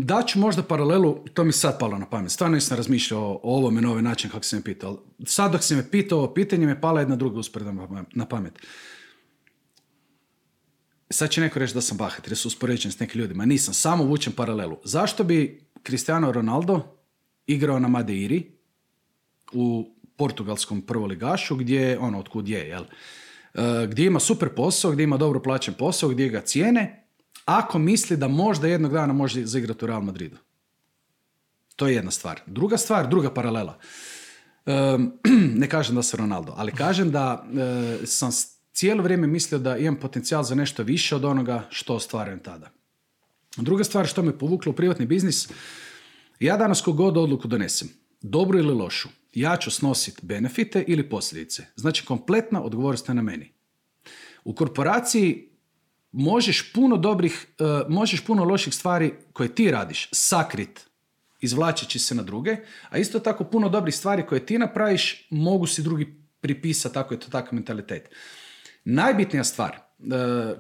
Daću 0.03 0.39
možda 0.39 0.63
paralelu, 0.63 1.25
to 1.35 1.45
mi 1.45 1.53
sad 1.53 1.79
palo 1.79 1.99
na 1.99 2.07
pamet. 2.07 2.31
Stvarno 2.31 2.55
nisam 2.55 2.77
razmišljao 2.77 3.41
o 3.43 3.57
ovome 3.57 3.81
na 3.81 3.91
ovaj 3.91 4.03
način 4.03 4.31
kako 4.31 4.45
sam 4.45 4.59
me 4.59 4.65
pitao. 4.65 5.03
Sad 5.27 5.53
dok 5.53 5.63
si 5.63 5.75
me 5.75 5.91
pitao, 5.91 6.35
pitanje 6.35 6.67
me 6.67 6.81
pala 6.81 7.01
jedna 7.01 7.17
druga 7.17 7.39
usporedna 7.39 8.05
na 8.15 8.27
pamet. 8.27 8.53
Sad 11.11 11.31
će 11.31 11.41
neko 11.41 11.59
reći 11.59 11.75
da 11.75 11.81
sam 11.81 11.97
bahat 11.97 12.27
jer 12.27 12.37
su 12.37 12.49
uspoređen 12.49 12.93
s 12.93 13.01
nekim 13.01 13.21
ljudima. 13.21 13.45
Nisam, 13.45 13.75
samo 13.75 14.05
vučem 14.05 14.33
paralelu. 14.33 14.79
Zašto 14.85 15.25
bi 15.25 15.67
Cristiano 15.87 16.33
Ronaldo 16.33 16.83
igrao 17.47 17.79
na 17.79 17.89
Madeiri 17.89 18.53
u 19.53 19.95
portugalskom 20.17 20.83
prvoligašu 20.83 21.57
gdje, 21.57 21.99
ono, 21.99 22.19
otkud 22.19 22.49
je, 22.49 22.69
jel? 22.69 22.85
E, 23.59 23.87
gdje 23.87 24.07
ima 24.07 24.21
super 24.21 24.49
posao, 24.49 24.91
gdje 24.91 25.03
ima 25.03 25.17
dobro 25.17 25.43
plaćen 25.43 25.75
posao, 25.75 26.09
gdje 26.09 26.29
ga 26.29 26.41
cijene 26.41 27.05
ako 27.45 27.79
misli 27.79 28.17
da 28.17 28.29
možda 28.29 28.69
jednog 28.69 28.93
dana 28.93 29.13
može 29.13 29.47
zaigrati 29.47 29.85
u 29.85 29.89
Real 29.89 30.01
Madridu. 30.01 30.37
To 31.77 31.89
je 31.89 31.95
jedna 31.95 32.11
stvar. 32.11 32.41
Druga 32.47 32.77
stvar, 32.77 33.09
druga 33.09 33.35
paralela. 33.35 33.79
ne 35.63 35.69
kažem 35.69 35.95
da 35.95 36.03
sam 36.03 36.21
Ronaldo, 36.21 36.55
ali 36.57 36.73
kažem 36.73 37.11
da 37.11 37.47
e, 38.03 38.07
sam 38.07 38.31
cijelo 38.73 39.03
vrijeme 39.03 39.27
mislio 39.27 39.59
da 39.59 39.77
imam 39.77 39.97
potencijal 39.97 40.43
za 40.43 40.55
nešto 40.55 40.83
više 40.83 41.17
od 41.17 41.25
onoga 41.25 41.63
što 41.71 41.95
ostvarujem 41.95 42.39
tada. 42.39 42.71
Druga 43.57 43.85
stvar 43.85 44.07
što 44.07 44.23
me 44.23 44.39
povuklo 44.39 44.71
u 44.71 44.75
privatni 44.75 45.07
biznis, 45.07 45.49
ja 46.41 46.57
danas 46.57 46.81
kogod 46.81 47.17
odluku 47.17 47.49
donesem, 47.49 47.89
dobru 48.21 48.59
ili 48.59 48.75
lošu, 48.75 49.09
ja 49.35 49.57
ću 49.57 49.71
snositi 49.71 50.27
benefite 50.27 50.85
ili 50.87 51.09
posljedice. 51.09 51.67
Znači, 51.77 52.05
kompletna 52.05 52.63
odgovornost 52.63 53.09
je 53.09 53.15
na 53.15 53.23
meni. 53.23 53.53
U 54.45 54.55
korporaciji 54.55 55.49
možeš 56.13 56.73
puno 56.73 56.97
dobrih, 56.97 57.47
e, 57.59 57.65
možeš 57.89 58.25
puno 58.25 58.45
loših 58.45 58.75
stvari 58.75 59.15
koje 59.33 59.55
ti 59.55 59.71
radiš 59.71 60.09
sakrit 60.13 60.89
izvlačeći 61.41 61.99
se 61.99 62.15
na 62.15 62.23
druge, 62.23 62.57
a 62.89 62.99
isto 62.99 63.19
tako 63.19 63.45
puno 63.45 63.69
dobrih 63.69 63.95
stvari 63.95 64.27
koje 64.27 64.47
ti 64.47 64.59
napraviš 64.59 65.27
mogu 65.31 65.67
si 65.67 65.83
drugi 65.83 66.15
pripisati, 66.41 66.95
tako 66.95 67.15
je 67.15 67.21
to 67.21 67.31
takav 67.31 67.55
mentalitet. 67.55 68.11
Najbitnija 68.85 69.45
stvar, 69.45 69.71
e, 69.71 69.81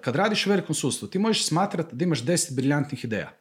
kad 0.01 0.17
radiš 0.17 0.47
u 0.47 0.51
velikom 0.51 0.75
sustavu, 0.75 1.11
ti 1.11 1.19
možeš 1.19 1.47
smatrati 1.47 1.97
da 1.97 2.05
imaš 2.05 2.23
deset 2.23 2.57
briljantnih 2.57 3.05
ideja. 3.05 3.33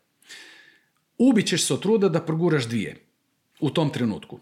Ubit 1.17 1.47
ćeš 1.47 1.67
se 1.67 1.73
od 1.73 1.81
truda 1.81 2.09
da 2.09 2.25
proguraš 2.25 2.67
dvije 2.67 3.05
u 3.59 3.69
tom 3.69 3.89
trenutku. 3.89 4.39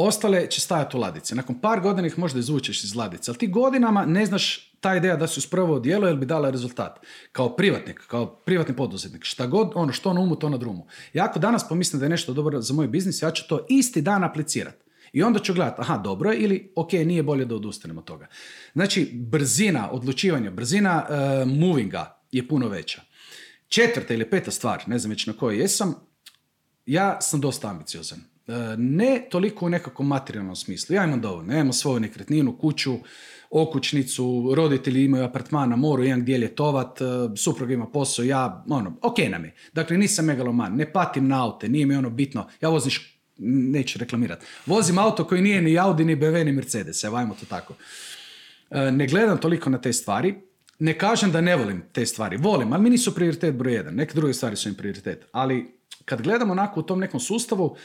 Ostale 0.00 0.46
će 0.50 0.60
stajati 0.60 0.96
u 0.96 1.00
ladici. 1.00 1.34
Nakon 1.34 1.60
par 1.60 1.80
godina 1.80 2.06
ih 2.06 2.18
možda 2.18 2.38
izvučeš 2.38 2.84
iz 2.84 2.94
ladice, 2.94 3.30
ali 3.30 3.38
ti 3.38 3.46
godinama 3.46 4.06
ne 4.06 4.26
znaš 4.26 4.72
ta 4.80 4.96
ideja 4.96 5.16
da 5.16 5.26
su 5.26 5.40
spravo 5.40 5.80
djelo 5.80 6.08
ili 6.08 6.18
bi 6.18 6.26
dala 6.26 6.50
rezultat. 6.50 6.98
Kao 7.32 7.56
privatnik, 7.56 8.00
kao 8.06 8.26
privatni 8.26 8.76
poduzetnik, 8.76 9.24
šta 9.24 9.46
god, 9.46 9.72
ono 9.74 9.92
što 9.92 10.12
na 10.12 10.20
umu, 10.20 10.36
to 10.36 10.48
na 10.48 10.56
drumu. 10.56 10.86
Ja 11.12 11.24
ako 11.24 11.38
danas 11.38 11.68
pomislim 11.68 12.00
da 12.00 12.06
je 12.06 12.10
nešto 12.10 12.32
dobro 12.32 12.60
za 12.60 12.74
moj 12.74 12.88
biznis, 12.88 13.22
ja 13.22 13.30
ću 13.30 13.48
to 13.48 13.66
isti 13.68 14.02
dan 14.02 14.24
aplicirati. 14.24 14.84
I 15.12 15.22
onda 15.22 15.38
ću 15.38 15.54
gledati, 15.54 15.80
aha, 15.80 15.98
dobro 15.98 16.30
je 16.30 16.38
ili 16.38 16.72
ok, 16.76 16.92
nije 16.92 17.22
bolje 17.22 17.44
da 17.44 17.54
odustanem 17.54 17.98
od 17.98 18.04
toga. 18.04 18.26
Znači, 18.72 19.10
brzina 19.14 19.90
odlučivanja, 19.90 20.50
brzina 20.50 21.06
uh, 21.08 21.48
movinga 21.58 22.22
je 22.32 22.48
puno 22.48 22.68
veća. 22.68 23.02
Četvrta 23.68 24.14
ili 24.14 24.30
peta 24.30 24.50
stvar, 24.50 24.82
ne 24.86 24.98
znam 24.98 25.10
već 25.10 25.26
na 25.26 25.32
kojoj 25.32 25.60
jesam, 25.60 25.94
ja 26.86 27.20
sam 27.20 27.40
dosta 27.40 27.68
ambiciozan. 27.68 28.37
E, 28.48 28.76
ne 28.76 29.26
toliko 29.30 29.66
u 29.66 29.68
nekakvom 29.68 30.08
materijalnom 30.08 30.56
smislu. 30.56 30.96
Ja 30.96 31.04
imam 31.04 31.20
dovoljno. 31.20 31.52
Ja 31.52 31.60
imam 31.60 31.72
svoju 31.72 32.00
nekretninu, 32.00 32.58
kuću, 32.58 32.94
okućnicu, 33.50 34.52
roditelji 34.56 35.04
imaju 35.04 35.24
apartman 35.24 35.70
na 35.70 35.76
moru, 35.76 36.04
imam 36.04 36.20
gdje 36.20 36.38
ljetovat, 36.38 37.00
e, 37.00 37.04
supruga 37.36 37.74
ima 37.74 37.86
posao, 37.86 38.24
ja, 38.24 38.64
ono, 38.68 38.96
ok 39.02 39.18
nam 39.30 39.44
je. 39.44 39.54
Dakle, 39.72 39.98
nisam 39.98 40.24
megaloman, 40.24 40.76
ne 40.76 40.92
patim 40.92 41.28
na 41.28 41.44
aute, 41.44 41.68
nije 41.68 41.86
mi 41.86 41.96
ono 41.96 42.10
bitno. 42.10 42.48
Ja 42.60 42.68
vozim, 42.68 42.92
neću 43.38 43.98
reklamirati, 43.98 44.46
vozim 44.66 44.98
auto 44.98 45.24
koji 45.24 45.42
nije 45.42 45.62
ni 45.62 45.78
Audi, 45.78 46.04
ni 46.04 46.16
BMW, 46.16 46.44
ni 46.44 46.52
Mercedes, 46.52 47.04
evo, 47.04 47.16
ajmo 47.16 47.34
to 47.40 47.46
tako. 47.46 47.74
E, 48.70 48.90
ne 48.90 49.06
gledam 49.06 49.38
toliko 49.38 49.70
na 49.70 49.80
te 49.80 49.92
stvari, 49.92 50.34
ne 50.78 50.98
kažem 50.98 51.32
da 51.32 51.40
ne 51.40 51.56
volim 51.56 51.82
te 51.92 52.06
stvari, 52.06 52.36
volim, 52.36 52.72
ali 52.72 52.82
mi 52.82 52.90
nisu 52.90 53.14
prioritet 53.14 53.54
broj 53.54 53.74
jedan, 53.74 53.94
neke 53.94 54.14
druge 54.14 54.34
stvari 54.34 54.56
su 54.56 54.68
im 54.68 54.74
prioritet. 54.74 55.24
Ali 55.32 55.78
kad 56.04 56.22
gledamo 56.22 56.52
onako 56.52 56.80
u 56.80 56.82
tom 56.82 57.00
nekom 57.00 57.20
sustavu, 57.20 57.76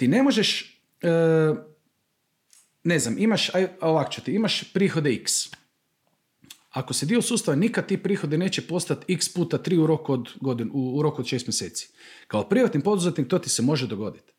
ti 0.00 0.08
ne 0.08 0.22
možeš, 0.22 0.80
e, 1.02 1.54
ne 2.84 2.98
znam, 2.98 3.18
imaš, 3.18 3.54
aj, 3.54 3.68
ovak 3.80 4.12
ću 4.12 4.20
ti, 4.20 4.32
imaš 4.32 4.72
prihode 4.72 5.12
x. 5.12 5.32
Ako 6.70 6.94
se 6.94 7.06
dio 7.06 7.22
sustava, 7.22 7.56
nikad 7.56 7.86
ti 7.86 8.02
prihode 8.02 8.38
neće 8.38 8.62
postati 8.62 9.12
x 9.12 9.28
puta 9.34 9.58
3 9.58 9.78
u 9.78 9.86
roku 9.86 10.12
od, 10.12 10.28
godin, 10.40 10.70
u, 10.72 11.02
roku 11.02 11.20
od 11.20 11.26
6 11.26 11.46
mjeseci. 11.46 11.90
Kao 12.26 12.48
privatni 12.48 12.80
poduzetnik 12.80 13.28
to 13.28 13.38
ti 13.38 13.50
se 13.50 13.62
može 13.62 13.86
dogoditi. 13.86 14.32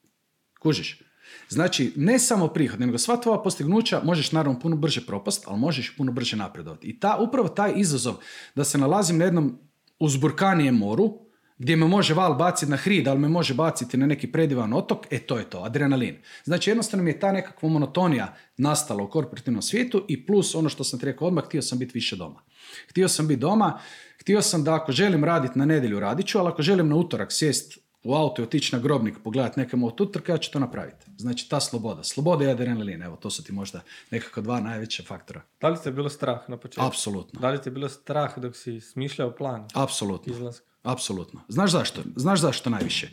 Kužiš? 0.59 1.01
Znači, 1.49 1.93
ne 1.95 2.19
samo 2.19 2.47
prihod, 2.47 2.79
nego 2.79 2.97
sva 2.97 3.21
tvoja 3.21 3.41
postignuća 3.41 4.01
možeš 4.03 4.31
naravno 4.31 4.59
puno 4.59 4.75
brže 4.75 5.05
propast, 5.05 5.43
ali 5.47 5.59
možeš 5.59 5.95
puno 5.97 6.11
brže 6.11 6.37
napredovati. 6.37 6.87
I 6.87 6.99
ta, 6.99 7.17
upravo 7.17 7.49
taj 7.49 7.73
izazov 7.75 8.15
da 8.55 8.63
se 8.63 8.77
nalazim 8.77 9.17
na 9.17 9.25
jednom 9.25 9.59
uzburkanijem 9.99 10.75
moru, 10.75 11.30
gdje 11.61 11.75
me 11.75 11.85
može 11.85 12.13
val 12.13 12.33
baciti 12.35 12.71
na 12.71 12.77
hrid, 12.77 13.07
ali 13.07 13.19
me 13.19 13.29
može 13.29 13.53
baciti 13.53 13.97
na 13.97 14.05
neki 14.05 14.31
predivan 14.31 14.73
otok, 14.73 15.05
e 15.09 15.19
to 15.19 15.37
je 15.37 15.49
to, 15.49 15.63
adrenalin. 15.63 16.17
Znači 16.43 16.69
jednostavno 16.69 17.03
mi 17.03 17.09
je 17.09 17.19
ta 17.19 17.31
nekakva 17.31 17.69
monotonija 17.69 18.33
nastala 18.57 19.03
u 19.03 19.09
korporativnom 19.09 19.61
svijetu 19.61 20.05
i 20.07 20.25
plus 20.25 20.55
ono 20.55 20.69
što 20.69 20.83
sam 20.83 20.99
ti 20.99 21.05
rekao 21.05 21.27
odmah, 21.27 21.45
htio 21.45 21.61
sam 21.61 21.79
biti 21.79 21.91
više 21.93 22.15
doma. 22.15 22.41
Htio 22.89 23.07
sam 23.07 23.27
biti 23.27 23.39
doma, 23.39 23.79
htio 24.21 24.41
sam 24.41 24.63
da 24.63 24.75
ako 24.75 24.91
želim 24.91 25.23
raditi 25.23 25.59
na 25.59 25.65
nedjelju 25.65 25.99
radit 25.99 26.27
ću, 26.27 26.39
ali 26.39 26.47
ako 26.47 26.61
želim 26.61 26.89
na 26.89 26.95
utorak 26.95 27.31
sjest 27.31 27.77
u 28.03 28.15
auto 28.15 28.41
i 28.41 28.45
otići 28.45 28.75
na 28.75 28.81
grobnik, 28.81 29.15
pogledati 29.23 29.59
neke 29.59 29.77
mot 29.77 30.01
utrke, 30.01 30.31
ja 30.31 30.37
ću 30.37 30.51
to 30.51 30.59
napraviti. 30.59 31.05
Znači 31.17 31.49
ta 31.49 31.59
sloboda. 31.59 32.03
Sloboda 32.03 32.45
i 32.45 32.51
adrenalin, 32.51 33.03
evo 33.03 33.15
to 33.15 33.29
su 33.29 33.43
ti 33.43 33.51
možda 33.51 33.81
nekako 34.11 34.41
dva 34.41 34.59
najveća 34.59 35.03
faktora. 35.03 35.41
Da 35.61 35.69
li 35.69 35.77
te 35.83 35.91
bilo 35.91 36.09
strah 36.09 36.49
na 36.49 36.57
početku? 36.57 36.85
Apsolutno. 36.85 37.39
Da 37.39 37.49
li 37.49 37.61
te 37.61 37.71
bilo 37.71 37.89
strah 37.89 38.39
dok 38.39 38.55
si 38.55 38.81
smišljao 38.81 39.35
plan? 39.35 39.67
Apsolutno. 39.73 40.51
Apsolutno. 40.83 41.41
Znaš 41.47 41.71
zašto? 41.71 42.01
Znaš 42.15 42.41
zašto 42.41 42.69
najviše? 42.69 43.09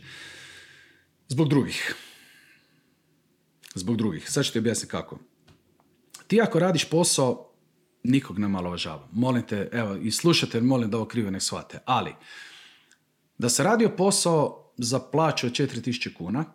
Zbog 1.27 1.49
drugih. 1.49 1.95
Zbog 3.75 3.97
drugih. 3.97 4.31
Sad 4.31 4.45
ću 4.45 4.51
ti 4.51 4.59
objasniti 4.59 4.91
kako. 4.91 5.19
Ti 6.27 6.41
ako 6.41 6.59
radiš 6.59 6.89
posao, 6.89 7.51
nikog 8.03 8.39
ne 8.39 8.47
malovažava. 8.47 9.07
Molim 9.11 9.43
te, 9.43 9.69
evo, 9.71 9.95
i 9.95 10.11
slušate, 10.11 10.61
molim 10.61 10.89
da 10.89 10.97
ovo 10.97 11.05
krivo 11.05 11.31
ne 11.31 11.39
shvate. 11.39 11.79
Ali, 11.85 12.15
da 13.37 13.49
se 13.49 13.63
radio 13.63 13.89
posao 13.97 14.71
za 14.77 14.99
plaću 14.99 15.47
od 15.47 15.53
4000 15.53 16.13
kuna, 16.13 16.45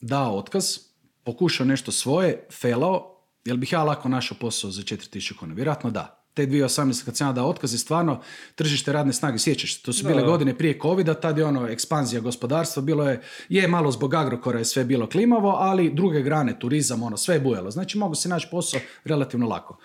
dao 0.00 0.36
otkaz, 0.38 0.78
pokušao 1.24 1.66
nešto 1.66 1.92
svoje, 1.92 2.46
felao, 2.52 3.24
jel 3.44 3.56
bih 3.56 3.72
ja 3.72 3.84
lako 3.84 4.08
našao 4.08 4.38
posao 4.40 4.70
za 4.70 4.82
4000 4.82 5.36
kuna? 5.36 5.54
Vjerojatno 5.54 5.90
da 5.90 6.17
te 6.38 6.46
2018. 6.46 7.04
kad 7.04 7.16
sam 7.16 7.28
ja 7.28 7.32
dao 7.32 7.48
otkaz 7.48 7.80
stvarno 7.80 8.20
tržište 8.54 8.92
radne 8.92 9.12
snage, 9.12 9.38
sjećaš 9.38 9.74
se, 9.74 9.82
to 9.82 9.92
su 9.92 10.06
bile 10.06 10.22
godine 10.22 10.54
prije 10.58 10.78
covida, 10.82 11.14
tad 11.14 11.38
je 11.38 11.44
ono 11.44 11.66
ekspanzija 11.68 12.20
gospodarstva, 12.20 12.82
bilo 12.82 13.08
je, 13.08 13.20
je 13.48 13.68
malo 13.68 13.90
zbog 13.90 14.14
Agrokora 14.14 14.58
je 14.58 14.64
sve 14.64 14.84
bilo 14.84 15.08
klimavo, 15.08 15.48
ali 15.48 15.90
druge 15.94 16.22
grane, 16.22 16.58
turizam, 16.58 17.02
ono, 17.02 17.16
sve 17.16 17.34
je 17.34 17.40
bujalo. 17.40 17.70
Znači 17.70 17.98
mogu 17.98 18.14
se 18.14 18.28
naći 18.28 18.48
posao 18.50 18.80
relativno 19.04 19.48
lako. 19.48 19.78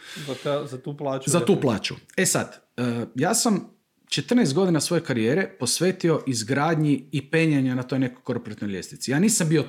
Za, 0.43 0.65
za 0.65 0.77
tu 0.81 0.97
plaću? 0.97 1.29
Za 1.29 1.39
tu 1.39 1.61
plaću. 1.61 1.95
E 2.17 2.25
sad, 2.25 2.61
e, 2.77 3.05
ja 3.15 3.33
sam 3.33 3.72
14 4.13 4.53
godina 4.53 4.79
svoje 4.81 5.03
karijere 5.03 5.49
posvetio 5.59 6.23
izgradnji 6.27 7.05
i 7.11 7.29
penjanju 7.29 7.75
na 7.75 7.83
toj 7.83 7.99
nekoj 7.99 8.23
korporatnoj 8.23 8.71
ljestvici. 8.71 9.11
Ja 9.11 9.19
nisam 9.19 9.49
bio 9.49 9.65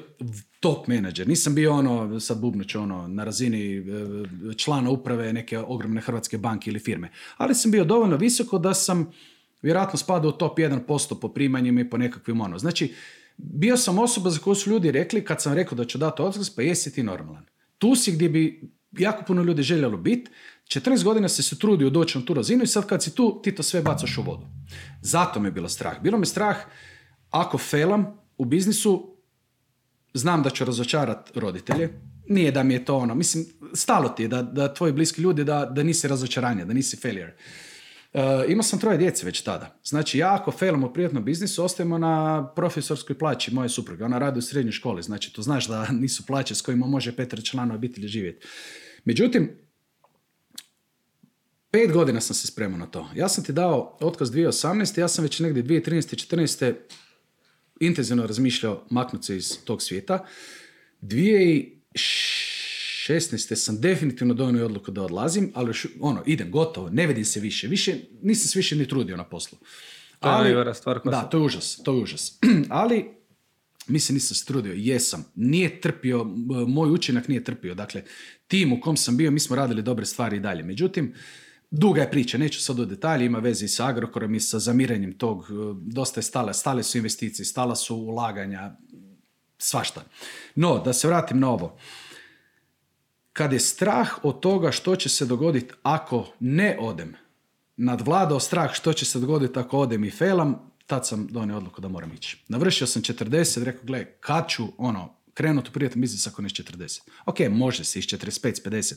top 0.61 0.87
menadžer, 0.87 1.29
nisam 1.29 1.55
bio 1.55 1.73
ono, 1.73 2.21
sad 2.21 2.41
bubnuću, 2.41 2.81
ono, 2.81 3.09
na 3.09 3.25
razini 3.25 3.77
e, 3.77 3.83
člana 4.57 4.91
uprave 4.91 5.33
neke 5.33 5.59
ogromne 5.59 6.01
hrvatske 6.01 6.39
banke 6.39 6.71
ili 6.71 6.79
firme, 6.79 7.11
ali 7.37 7.55
sam 7.55 7.71
bio 7.71 7.85
dovoljno 7.85 8.17
visoko 8.17 8.59
da 8.59 8.75
sam 8.75 9.13
vjerojatno 9.63 9.99
spadao 9.99 10.29
u 10.29 10.33
top 10.33 10.59
1% 10.59 11.21
po 11.21 11.29
primanjima 11.29 11.81
i 11.81 11.91
po 11.91 11.97
nekakvim 11.97 12.41
ono. 12.41 12.59
Znači, 12.59 12.95
bio 13.37 13.77
sam 13.77 13.99
osoba 13.99 14.31
za 14.31 14.39
koju 14.39 14.55
su 14.55 14.71
ljudi 14.71 14.91
rekli 14.91 15.25
kad 15.25 15.43
sam 15.43 15.55
rekao 15.55 15.77
da 15.77 15.85
ću 15.85 15.99
dati 15.99 16.23
otkaz, 16.23 16.51
pa 16.51 16.63
jesi 16.63 16.95
ti 16.95 17.03
normalan. 17.03 17.45
Tu 17.79 17.95
si 17.95 18.13
gdje 18.13 18.29
bi 18.29 18.71
jako 18.99 19.25
puno 19.25 19.43
ljudi 19.43 19.63
željelo 19.63 19.97
biti, 19.97 20.31
14 20.69 21.05
godina 21.05 21.29
se 21.29 21.43
se 21.43 21.59
trudio 21.59 21.91
doći 21.91 22.19
na 22.19 22.25
tu 22.25 22.35
razinu 22.35 22.63
i 22.63 22.67
sad 22.67 22.87
kad 22.87 23.03
si 23.03 23.15
tu, 23.15 23.41
ti 23.43 23.55
to 23.55 23.63
sve 23.63 23.83
bacaš 23.83 24.19
u 24.19 24.23
vodu. 24.23 24.47
Zato 25.03 25.41
me 25.41 25.49
je 25.49 25.53
bilo 25.53 25.69
strah. 25.69 26.03
Bilo 26.03 26.19
me 26.19 26.27
strah 26.27 26.57
ako 27.31 27.59
felam 27.59 28.19
u 28.39 28.45
biznisu, 28.45 29.17
znam 30.15 30.43
da 30.43 30.51
ću 30.51 30.65
razočarati 30.65 31.41
roditelje. 31.41 32.01
Nije 32.29 32.53
da 32.53 32.63
mi 32.63 32.75
je 32.75 32.85
to 32.85 32.97
ono, 32.97 33.15
mislim, 33.15 33.47
stalo 33.75 34.09
ti 34.09 34.23
je 34.23 34.29
da, 34.29 34.43
da 34.43 34.75
tvoji 34.75 34.93
bliski 34.93 35.23
ljudi, 35.23 35.45
da, 35.45 35.65
da 35.65 35.83
nisi 35.83 36.09
razočaranje, 36.09 36.65
da 36.65 36.73
nisi 36.73 36.97
failure. 36.97 37.37
Uh, 38.15 38.21
imao 38.49 38.63
sam 38.63 38.79
troje 38.79 38.99
djece 38.99 39.27
već 39.27 39.41
tada. 39.41 39.81
Znači, 39.85 40.19
ja 40.19 40.35
ako 40.35 40.51
failam 40.51 40.85
u 40.85 40.93
privatnom 40.93 41.25
biznisu, 41.25 41.65
ostajemo 41.65 41.99
na 41.99 42.47
profesorskoj 42.57 43.19
plaći 43.19 43.55
moje 43.55 43.69
supruge. 43.69 44.05
Ona 44.05 44.19
radi 44.19 44.39
u 44.39 44.43
srednjoj 44.43 44.73
školi, 44.73 45.03
znači 45.03 45.33
to 45.33 45.43
znaš 45.43 45.69
da 45.69 45.87
nisu 46.03 46.27
plaće 46.27 46.55
s 46.55 46.63
kojima 46.63 46.87
može 46.87 47.17
petar 47.17 47.43
članova 47.43 47.77
obitelji 47.77 48.09
živjeti. 48.09 48.47
Međutim, 49.05 49.64
Pet 51.75 51.93
godina 51.93 52.21
sam 52.21 52.35
se 52.35 52.47
spremao 52.47 52.79
na 52.79 52.87
to. 52.87 53.09
Ja 53.15 53.29
sam 53.29 53.45
ti 53.45 53.53
dao 53.53 53.97
otkaz 54.01 54.31
2018. 54.31 55.01
Ja 55.01 55.09
sam 55.09 55.23
već 55.23 55.41
negdje 55.41 55.63
2013. 55.63 56.37
14. 56.37 56.75
intenzivno 57.81 58.27
razmišljao 58.27 58.85
maknuti 58.91 59.27
se 59.27 59.37
iz 59.37 59.59
tog 59.65 59.83
svijeta. 59.83 60.27
2016. 61.03 63.55
sam 63.55 63.81
definitivno 63.81 64.35
donio 64.35 64.65
odluku 64.65 64.91
da 64.91 65.03
odlazim, 65.03 65.53
ali 65.55 65.69
još, 65.69 65.87
ono, 66.01 66.23
idem, 66.27 66.51
gotovo, 66.51 66.91
ne 66.91 67.07
vidim 67.07 67.25
se 67.25 67.41
više. 67.41 67.69
Više, 67.69 67.95
nisam 68.23 68.49
se 68.49 68.59
više 68.59 68.77
ni 68.77 68.89
trudio 68.89 69.17
na 69.17 69.25
poslu. 69.25 69.59
To 70.21 70.45
je 70.45 70.75
stvar 70.75 71.01
Da, 71.05 71.23
to 71.23 71.39
je 71.39 71.43
užas, 71.43 71.81
to 71.85 71.95
je 71.95 72.03
užas. 72.03 72.39
ali, 72.71 73.11
mislim, 73.87 74.15
nisam 74.15 74.35
se 74.35 74.45
trudio, 74.45 74.73
jesam. 74.77 75.25
Nije 75.35 75.81
trpio, 75.81 76.25
moj 76.69 76.91
učinak 76.91 77.29
nije 77.29 77.45
trpio. 77.45 77.75
Dakle, 77.75 78.03
tim 78.47 78.73
u 78.73 78.81
kom 78.81 78.97
sam 78.97 79.17
bio, 79.17 79.31
mi 79.31 79.41
smo 79.41 79.57
radili 79.57 79.83
dobre 79.83 80.07
stvari 80.07 80.37
i 80.37 80.41
dalje. 80.41 80.63
Međutim, 80.63 81.15
duga 81.79 82.01
je 82.01 82.11
priča, 82.11 82.39
neću 82.39 82.63
sad 82.63 82.79
u 82.79 82.85
detalje, 82.85 83.27
ima 83.27 83.39
veze 83.39 83.65
i 83.65 83.69
sa 83.69 83.87
Agrokorom 83.87 84.35
i 84.35 84.41
sa 84.41 84.59
zamirenjem 84.59 85.19
tog, 85.19 85.45
e, 85.51 85.55
dosta 85.83 86.21
je 86.21 86.25
stale, 86.25 86.55
stale 86.55 86.83
su 86.83 86.99
investicije, 86.99 87.47
stala 87.47 87.77
su 87.77 87.97
ulaganja, 87.97 88.77
svašta. 89.59 90.05
No, 90.55 90.79
da 90.79 90.93
se 90.93 91.09
vratim 91.09 91.39
na 91.41 91.51
ovo. 91.51 91.77
Kad 93.33 93.53
je 93.53 93.61
strah 93.61 94.11
od 94.23 94.41
toga 94.41 94.71
što 94.71 94.97
će 94.97 95.09
se 95.09 95.27
dogoditi 95.27 95.75
ako 95.83 96.27
ne 96.41 96.77
odem, 96.81 97.15
nadvladao 97.77 98.41
strah 98.41 98.75
što 98.75 98.93
će 98.93 99.05
se 99.05 99.19
dogoditi 99.19 99.59
ako 99.59 99.79
odem 99.79 100.05
i 100.05 100.11
failam, 100.11 100.71
tad 100.87 101.07
sam 101.07 101.27
donio 101.31 101.57
odluku 101.57 101.81
da 101.81 101.89
moram 101.89 102.13
ići. 102.13 102.45
Navršio 102.49 102.87
sam 102.87 103.03
40, 103.03 103.65
rekao, 103.65 103.85
gle, 103.85 104.05
kad 104.21 104.49
ću, 104.49 104.65
ono, 104.79 105.15
krenuti 105.35 105.71
u 105.71 105.73
privatni 105.73 106.01
biznis 106.01 106.27
ako 106.27 106.43
ne 106.43 106.49
40. 106.49 107.01
Ok, 107.27 107.39
može 107.51 107.85
se 107.85 107.99
iz 107.99 108.05
45, 108.05 108.69
50, 108.69 108.95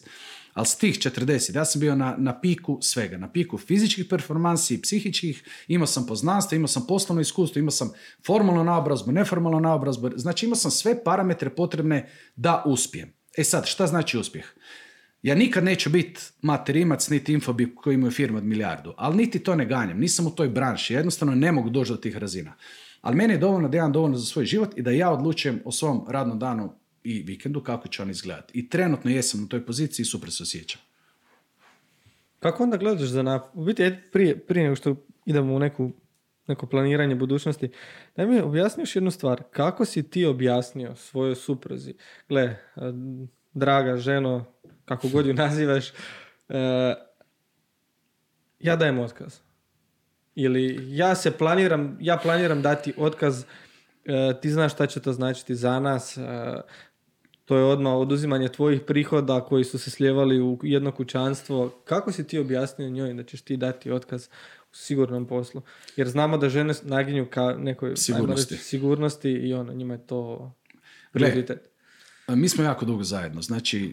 ali 0.57 0.65
s 0.65 0.75
tih 0.75 0.95
40, 0.95 1.55
ja 1.55 1.65
sam 1.65 1.81
bio 1.81 1.95
na, 1.95 2.15
na 2.17 2.39
piku 2.41 2.77
svega, 2.81 3.17
na 3.17 3.31
piku 3.31 3.57
fizičkih 3.57 4.05
performansi 4.09 4.81
psihičkih, 4.81 5.43
imao 5.67 5.87
sam 5.87 6.05
poznanstvo, 6.05 6.55
imao 6.55 6.67
sam 6.67 6.85
poslovno 6.87 7.21
iskustvo, 7.21 7.59
imao 7.59 7.71
sam 7.71 7.91
formalnu 8.25 8.63
naobrazbu, 8.63 9.11
neformalnu 9.11 9.59
naobrazbu, 9.59 10.09
znači 10.15 10.45
imao 10.45 10.55
sam 10.55 10.71
sve 10.71 11.03
parametre 11.03 11.49
potrebne 11.49 12.09
da 12.35 12.63
uspijem. 12.65 13.13
E 13.37 13.43
sad, 13.43 13.67
šta 13.67 13.87
znači 13.87 14.17
uspjeh? 14.17 14.45
Ja 15.21 15.35
nikad 15.35 15.63
neću 15.63 15.89
biti 15.89 16.21
materimac 16.41 17.09
niti 17.09 17.33
infobip 17.33 17.75
koji 17.75 17.93
imaju 17.93 18.11
firmu 18.11 18.37
od 18.37 18.45
milijardu, 18.45 18.93
ali 18.97 19.17
niti 19.17 19.39
to 19.39 19.55
ne 19.55 19.65
ganjam, 19.65 19.99
nisam 19.99 20.27
u 20.27 20.35
toj 20.35 20.49
branši, 20.49 20.93
jednostavno 20.93 21.35
ne 21.35 21.51
mogu 21.51 21.69
doći 21.69 21.91
do 21.91 21.97
tih 21.97 22.17
razina. 22.17 22.53
Ali 23.01 23.15
meni 23.15 23.33
je 23.33 23.37
dovoljno 23.37 23.69
da 23.69 23.77
imam 23.77 23.91
dovoljno 23.91 24.17
za 24.17 24.25
svoj 24.25 24.45
život 24.45 24.77
i 24.77 24.81
da 24.81 24.91
ja 24.91 25.11
odlučujem 25.11 25.61
o 25.65 25.71
svom 25.71 26.05
radnom 26.09 26.39
danu 26.39 26.73
i 27.07 27.23
vikendu 27.23 27.63
kako 27.63 27.87
će 27.87 28.01
on 28.01 28.09
izgledati. 28.09 28.59
I 28.59 28.69
trenutno 28.69 29.11
jesam 29.11 29.43
u 29.43 29.47
toj 29.47 29.65
poziciji 29.65 30.03
i 30.03 30.05
super 30.05 30.31
se 30.31 30.43
osjećam. 30.43 30.81
Kako 32.39 32.63
onda 32.63 32.77
gledaš 32.77 33.07
za 33.07 33.23
nap... 33.23 33.43
U 33.53 33.63
biti, 33.63 33.91
prije, 34.11 34.39
prije 34.39 34.63
nego 34.63 34.75
što 34.75 34.95
idemo 35.25 35.53
u 35.53 35.59
neku, 35.59 35.91
neko 36.47 36.67
planiranje 36.67 37.15
budućnosti, 37.15 37.69
daj 38.15 38.25
mi 38.25 38.41
objasniš 38.41 38.95
jednu 38.95 39.11
stvar. 39.11 39.43
Kako 39.51 39.85
si 39.85 40.09
ti 40.09 40.25
objasnio 40.25 40.95
svojoj 40.95 41.35
supruzi? 41.35 41.93
Gle, 42.29 42.55
draga 43.53 43.97
ženo, 43.97 44.45
kako 44.85 45.07
god 45.07 45.25
ju 45.25 45.33
nazivaš, 45.43 45.89
e, 45.89 45.93
ja 48.59 48.75
dajem 48.75 48.99
otkaz. 48.99 49.39
Ili 50.35 50.77
ja 50.97 51.15
se 51.15 51.31
planiram, 51.31 51.97
ja 52.01 52.17
planiram 52.17 52.61
dati 52.61 52.93
otkaz, 52.97 53.43
e, 54.05 54.33
ti 54.41 54.49
znaš 54.49 54.73
šta 54.73 54.87
će 54.87 54.99
to 54.99 55.13
značiti 55.13 55.55
za 55.55 55.79
nas, 55.79 56.17
e, 56.17 56.21
to 57.47 57.57
je 57.57 57.63
odmah 57.63 57.93
oduzimanje 57.93 58.49
tvojih 58.49 58.81
prihoda 58.81 59.41
koji 59.41 59.63
su 59.63 59.79
se 59.79 59.91
slijevali 59.91 60.41
u 60.41 60.59
jedno 60.63 60.91
kućanstvo. 60.91 61.69
Kako 61.85 62.11
si 62.11 62.27
ti 62.27 62.39
objasnio 62.39 62.89
njoj 62.89 63.13
da 63.13 63.23
ćeš 63.23 63.41
ti 63.41 63.57
dati 63.57 63.91
otkaz 63.91 64.27
u 64.71 64.75
sigurnom 64.75 65.27
poslu? 65.27 65.61
Jer 65.95 66.07
znamo 66.07 66.37
da 66.37 66.49
žene 66.49 66.73
naginju 66.83 67.27
ka 67.29 67.55
nekoj 67.57 67.95
sigurnosti, 67.95 68.57
sigurnosti 68.57 69.31
i 69.31 69.53
ono, 69.53 69.73
njima 69.73 69.93
je 69.93 70.07
to 70.07 70.51
prioritet. 71.11 71.69
Mi 72.35 72.49
smo 72.49 72.63
jako 72.63 72.85
dugo 72.85 73.03
zajedno, 73.03 73.41
znači 73.41 73.85
e, 73.85 73.91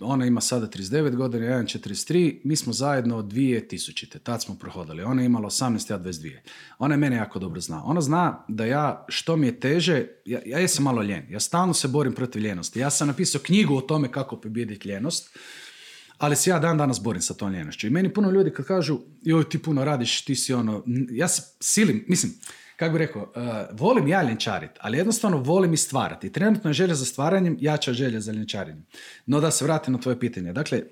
ona 0.00 0.26
ima 0.26 0.40
sada 0.40 0.66
39 0.66 1.16
godina, 1.16 1.44
ja 1.44 1.52
imam 1.52 1.66
43, 1.66 2.40
mi 2.44 2.56
smo 2.56 2.72
zajedno 2.72 3.16
od 3.16 3.24
2000. 3.24 4.18
Tad 4.18 4.42
smo 4.42 4.54
prohodali, 4.54 5.02
ona 5.02 5.22
je 5.22 5.26
imala 5.26 5.50
18, 5.50 5.90
ja 5.90 5.98
22. 5.98 6.36
Ona 6.78 6.94
je 6.94 6.98
mene 6.98 7.16
jako 7.16 7.38
dobro 7.38 7.60
zna. 7.60 7.84
Ona 7.84 8.00
zna 8.00 8.44
da 8.48 8.64
ja, 8.64 9.04
što 9.08 9.36
mi 9.36 9.46
je 9.46 9.60
teže, 9.60 10.06
ja, 10.24 10.40
ja 10.46 10.58
jesam 10.58 10.84
malo 10.84 11.02
ljen, 11.02 11.26
ja 11.30 11.40
stalno 11.40 11.74
se 11.74 11.88
borim 11.88 12.12
protiv 12.12 12.42
ljenosti. 12.42 12.80
Ja 12.80 12.90
sam 12.90 13.08
napisao 13.08 13.40
knjigu 13.44 13.76
o 13.76 13.80
tome 13.80 14.12
kako 14.12 14.40
pobijediti 14.40 14.88
ljenost, 14.88 15.38
ali 16.18 16.36
se 16.36 16.50
ja 16.50 16.58
dan 16.58 16.78
danas 16.78 17.02
borim 17.02 17.22
sa 17.22 17.34
tom 17.34 17.52
ljenošću. 17.52 17.86
I 17.86 17.90
meni 17.90 18.14
puno 18.14 18.30
ljudi 18.30 18.50
kad 18.50 18.66
kažu, 18.66 18.98
joj 19.22 19.48
ti 19.48 19.58
puno 19.58 19.84
radiš, 19.84 20.24
ti 20.24 20.34
si 20.34 20.54
ono, 20.54 20.84
ja 21.10 21.28
se 21.28 21.42
silim, 21.60 22.04
mislim, 22.08 22.32
kako 22.82 22.92
bi 22.92 22.98
rekao, 22.98 23.22
uh, 23.22 23.78
volim 23.78 24.08
ja 24.08 24.22
ljenčarit, 24.22 24.70
ali 24.80 24.98
jednostavno 24.98 25.36
volim 25.36 25.72
i 25.72 25.76
stvarati. 25.76 26.32
Trenutno 26.32 26.70
je 26.70 26.74
želja 26.74 26.94
za 26.94 27.04
stvaranjem 27.04 27.56
jača 27.60 27.92
želja 27.92 28.20
za 28.20 28.32
ljenčarenjem. 28.32 28.86
No 29.26 29.40
da 29.40 29.50
se 29.50 29.64
vratim 29.64 29.92
na 29.92 30.00
tvoje 30.00 30.20
pitanje. 30.20 30.52
Dakle, 30.52 30.82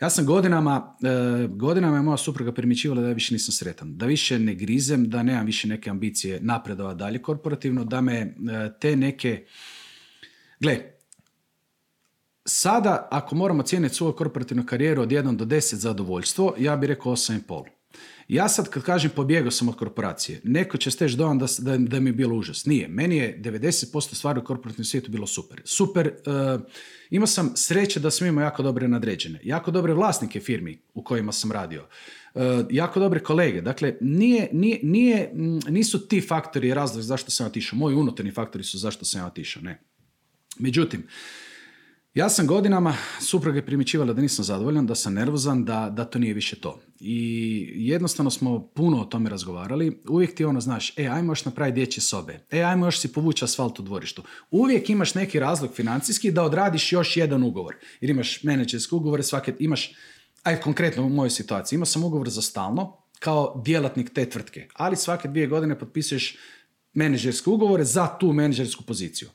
ja 0.00 0.10
sam 0.10 0.26
godinama, 0.26 0.96
uh, 1.02 1.56
godinama 1.56 1.96
je 1.96 2.02
moja 2.02 2.16
supruga 2.16 2.52
primjećivala 2.52 3.02
da 3.02 3.08
ja 3.08 3.14
više 3.14 3.34
nisam 3.34 3.52
sretan, 3.52 3.96
da 3.96 4.06
više 4.06 4.38
ne 4.38 4.54
grizem, 4.54 5.10
da 5.10 5.22
nemam 5.22 5.46
više 5.46 5.68
neke 5.68 5.90
ambicije 5.90 6.40
napredova 6.42 6.94
dalje 6.94 7.22
korporativno, 7.22 7.84
da 7.84 8.00
me 8.00 8.22
uh, 8.22 8.80
te 8.80 8.96
neke... 8.96 9.44
Gle, 10.60 10.78
sada 12.44 13.08
ako 13.10 13.34
moramo 13.34 13.62
cijeniti 13.62 13.94
svoju 13.94 14.16
korporativnu 14.16 14.66
karijeru 14.66 15.02
od 15.02 15.08
1 15.08 15.36
do 15.36 15.44
10 15.44 15.74
zadovoljstvo, 15.74 16.54
ja 16.58 16.76
bih 16.76 16.88
rekao 16.88 17.12
8,5. 17.12 17.79
Ja 18.30 18.48
sad 18.48 18.68
kad 18.68 18.82
kažem 18.82 19.10
pobjegao 19.16 19.50
sam 19.50 19.68
od 19.68 19.76
korporacije, 19.76 20.40
neko 20.44 20.78
će 20.78 20.90
steći 20.90 21.16
dojam 21.16 21.38
da, 21.38 21.46
da, 21.58 21.76
da, 21.76 22.00
mi 22.00 22.08
je 22.10 22.14
bilo 22.14 22.36
užas. 22.36 22.66
Nije. 22.66 22.88
Meni 22.88 23.16
je 23.16 23.38
90% 23.42 24.14
stvari 24.14 24.40
u 24.40 24.44
korporativnom 24.44 24.84
svijetu 24.84 25.10
bilo 25.10 25.26
super. 25.26 25.62
Super, 25.64 26.06
uh, 26.26 26.60
imao 27.10 27.26
sam 27.26 27.52
sreće 27.56 28.00
da 28.00 28.10
sam 28.10 28.26
imao 28.26 28.42
jako 28.42 28.62
dobre 28.62 28.88
nadređene, 28.88 29.40
jako 29.44 29.70
dobre 29.70 29.94
vlasnike 29.94 30.40
firmi 30.40 30.78
u 30.94 31.04
kojima 31.04 31.32
sam 31.32 31.52
radio, 31.52 31.86
uh, 32.34 32.42
jako 32.70 33.00
dobre 33.00 33.20
kolege. 33.20 33.60
Dakle, 33.60 33.96
nije, 34.00 34.48
nije, 34.52 34.80
nije, 34.82 35.32
nisu 35.68 36.08
ti 36.08 36.20
faktori 36.20 36.74
razlog 36.74 37.02
zašto 37.02 37.30
sam 37.30 37.46
otišao. 37.46 37.78
Moji 37.78 37.96
unutarnji 37.96 38.32
faktori 38.32 38.64
su 38.64 38.78
zašto 38.78 39.04
sam 39.04 39.26
otišao, 39.26 39.62
ne. 39.62 39.80
Međutim, 40.58 41.06
ja 42.14 42.28
sam 42.28 42.46
godinama, 42.46 42.96
supruga 43.20 43.58
je 43.58 43.66
primjećivala 43.66 44.12
da 44.12 44.22
nisam 44.22 44.44
zadovoljan, 44.44 44.86
da 44.86 44.94
sam 44.94 45.14
nervozan, 45.14 45.64
da, 45.64 45.90
da 45.92 46.04
to 46.04 46.18
nije 46.18 46.34
više 46.34 46.56
to. 46.60 46.80
I 47.00 47.72
jednostavno 47.76 48.30
smo 48.30 48.68
puno 48.68 49.00
o 49.00 49.04
tome 49.04 49.30
razgovarali. 49.30 50.02
Uvijek 50.08 50.34
ti 50.34 50.44
ono, 50.44 50.60
znaš, 50.60 50.98
e, 50.98 51.06
ajmo 51.06 51.32
još 51.32 51.44
napraviti 51.44 51.74
dječje 51.74 52.02
sobe. 52.02 52.46
E, 52.50 52.62
ajmo 52.62 52.86
još 52.86 53.00
si 53.00 53.12
povući 53.12 53.44
asfalt 53.44 53.78
u 53.78 53.82
dvorištu. 53.82 54.22
Uvijek 54.50 54.90
imaš 54.90 55.14
neki 55.14 55.40
razlog 55.40 55.74
financijski 55.74 56.32
da 56.32 56.42
odradiš 56.42 56.92
još 56.92 57.16
jedan 57.16 57.42
ugovor. 57.42 57.76
Jer 58.00 58.10
imaš 58.10 58.42
menadžerske 58.42 58.94
ugovore, 58.94 59.22
svake, 59.22 59.54
imaš, 59.58 59.92
aj 60.42 60.60
konkretno 60.60 61.02
u 61.02 61.08
mojoj 61.08 61.30
situaciji, 61.30 61.76
imao 61.76 61.86
sam 61.86 62.04
ugovor 62.04 62.28
za 62.28 62.42
stalno 62.42 62.96
kao 63.18 63.62
djelatnik 63.64 64.14
te 64.14 64.30
tvrtke. 64.30 64.68
Ali 64.74 64.96
svake 64.96 65.28
dvije 65.28 65.46
godine 65.46 65.78
potpisuješ 65.78 66.36
menadžerske 66.94 67.50
ugovore 67.50 67.84
za 67.84 68.06
tu 68.06 68.32
menadžersku 68.32 68.84
poziciju. 68.84 69.28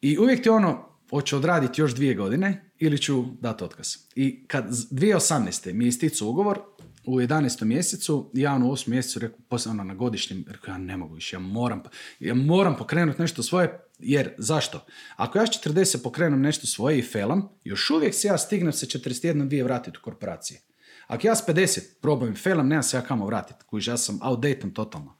I 0.00 0.18
uvijek 0.18 0.42
ti 0.42 0.48
ono, 0.48 0.95
hoću 1.10 1.36
odraditi 1.36 1.80
još 1.80 1.94
dvije 1.94 2.14
godine 2.14 2.70
ili 2.78 2.98
ću 2.98 3.24
dati 3.40 3.64
otkaz. 3.64 3.96
I 4.14 4.46
kad 4.46 4.68
2018. 4.70 5.72
mi 5.72 5.84
je 5.84 5.88
isticao 5.88 6.28
ugovor, 6.28 6.58
u 7.06 7.20
11. 7.20 7.64
mjesecu, 7.64 8.30
ja 8.34 8.54
ono 8.54 8.68
u 8.68 8.72
8. 8.72 8.88
mjesecu 8.88 9.18
rekao, 9.18 9.38
posebno 9.48 9.84
na 9.84 9.94
godišnjem, 9.94 10.44
rekao 10.48 10.72
ja 10.72 10.78
ne 10.78 10.96
mogu 10.96 11.14
više, 11.14 11.36
ja 11.36 11.40
moram, 11.40 11.82
ja 12.20 12.34
moram 12.34 12.76
pokrenuti 12.76 13.22
nešto 13.22 13.42
svoje, 13.42 13.80
jer 13.98 14.34
zašto? 14.38 14.86
Ako 15.16 15.38
ja 15.38 15.46
s 15.46 15.50
40 15.50 16.02
pokrenem 16.02 16.40
nešto 16.40 16.66
svoje 16.66 16.98
i 16.98 17.02
felam, 17.02 17.48
još 17.64 17.90
uvijek 17.90 18.14
se 18.14 18.28
ja 18.28 18.38
stignem 18.38 18.72
se 18.72 18.86
41 18.86 19.48
dvije 19.48 19.64
vratiti 19.64 19.98
u 19.98 20.04
korporacije. 20.04 20.60
Ako 21.06 21.26
ja 21.26 21.34
s 21.34 21.46
50 21.46 21.80
probam 22.02 22.32
i 22.32 22.36
felam, 22.36 22.68
nemam 22.68 22.82
se 22.82 22.96
ja 22.96 23.02
kamo 23.02 23.26
vratiti, 23.26 23.64
kuži, 23.66 23.90
ja 23.90 23.96
sam 23.96 24.18
outdated 24.22 24.72
totalno. 24.72 25.18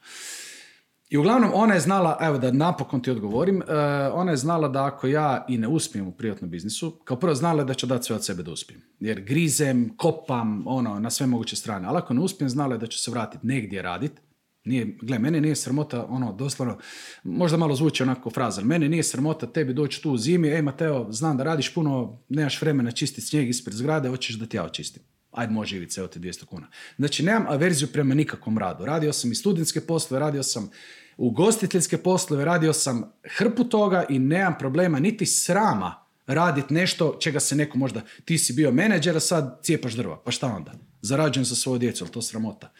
I 1.09 1.17
uglavnom 1.17 1.51
ona 1.55 1.75
je 1.75 1.81
znala, 1.81 2.19
evo 2.21 2.39
da 2.39 2.51
napokon 2.53 3.01
ti 3.03 3.11
odgovorim, 3.11 3.57
uh, 3.57 3.65
ona 4.13 4.31
je 4.31 4.37
znala 4.37 4.69
da 4.69 4.85
ako 4.85 5.07
ja 5.07 5.45
i 5.49 5.59
ne 5.59 5.69
uspijem 5.69 6.09
u 6.09 6.13
privatnom 6.13 6.51
biznisu, 6.51 6.91
kao 7.05 7.17
prvo 7.17 7.35
znala 7.35 7.65
da 7.65 7.75
će 7.75 7.87
dati 7.87 8.05
sve 8.05 8.17
od 8.17 8.25
sebe 8.25 8.43
da 8.43 8.53
uspijem. 8.53 8.83
Jer 9.01 9.21
grizem, 9.21 9.97
kopam, 9.97 10.63
ono, 10.67 11.01
na 11.01 11.11
sve 11.11 11.27
moguće 11.27 11.57
strane. 11.57 11.89
Ali 11.89 11.99
ako 11.99 12.15
ne 12.15 12.21
uspijem, 12.21 12.49
znala 12.49 12.75
je 12.75 12.79
da 12.79 12.87
će 12.87 12.99
se 12.99 13.11
vratiti 13.11 13.47
negdje 13.47 13.83
raditi. 13.83 14.21
Nije, 14.65 14.97
gle, 15.03 15.19
mene 15.19 15.41
nije 15.41 15.57
sramota, 15.57 16.07
ono, 16.09 16.33
doslovno, 16.33 16.79
možda 17.25 17.57
malo 17.57 17.75
zvuči 17.75 18.03
onako 18.03 18.31
fraza, 18.31 18.63
mene 18.63 18.89
nije 18.89 19.03
sramota 19.03 19.47
tebi 19.47 19.75
doći 19.75 20.03
tu 20.03 20.11
u 20.11 20.19
zimi, 20.19 20.49
ej 20.49 20.63
Mateo, 20.63 21.13
znam 21.13 21.37
da 21.37 21.45
radiš 21.45 21.75
puno, 21.75 22.19
nemaš 22.29 22.63
vremena 22.63 22.91
čistiti 22.91 23.27
snijeg 23.27 23.49
ispred 23.49 23.77
zgrade, 23.77 24.09
hoćeš 24.09 24.39
da 24.39 24.47
ti 24.47 24.57
ja 24.57 24.65
očistim 24.65 25.03
ajde 25.37 25.53
može 25.53 25.69
živjeti 25.69 26.01
evo 26.01 26.09
ti 26.09 26.19
200 26.19 26.45
kuna. 26.45 26.67
Znači, 26.97 27.23
nemam 27.23 27.47
averziju 27.49 27.89
prema 27.89 28.15
nikakvom 28.15 28.59
radu. 28.59 28.85
Radio 28.85 29.13
sam 29.13 29.33
i 29.33 29.35
studentske 29.35 29.81
poslove, 29.81 30.21
radio 30.21 30.43
sam 30.43 30.71
ugostiteljske 31.17 31.99
poslove, 31.99 32.45
radio 32.45 32.73
sam 32.73 33.13
hrpu 33.25 33.65
toga 33.65 34.05
i 34.09 34.19
nemam 34.19 34.55
problema 34.59 34.99
niti 34.99 35.27
srama 35.27 36.07
raditi 36.27 36.75
nešto 36.75 37.17
čega 37.21 37.41
se 37.41 37.57
neko 37.57 37.79
možda, 37.79 38.01
ti 38.25 38.39
si 38.39 38.53
bio 38.53 38.73
menadžer, 38.73 39.17
a 39.17 39.21
sad 39.21 39.59
cijepaš 39.63 39.93
drva, 39.93 40.23
pa 40.25 40.31
šta 40.31 40.47
onda? 40.47 40.73
Zarađujem 41.03 41.45
za 41.45 41.55
svoju 41.55 41.79
djecu, 41.79 42.05
ali 42.05 42.13
to 42.13 42.23
sramota. 42.23 42.73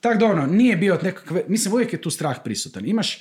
Tako 0.00 0.18
da 0.18 0.26
ono, 0.26 0.46
nije 0.46 0.76
bio 0.76 0.98
nekakve, 1.02 1.44
mislim 1.48 1.74
uvijek 1.74 1.92
je 1.92 2.02
tu 2.02 2.10
strah 2.10 2.36
prisutan. 2.44 2.86
Imaš, 2.86 3.20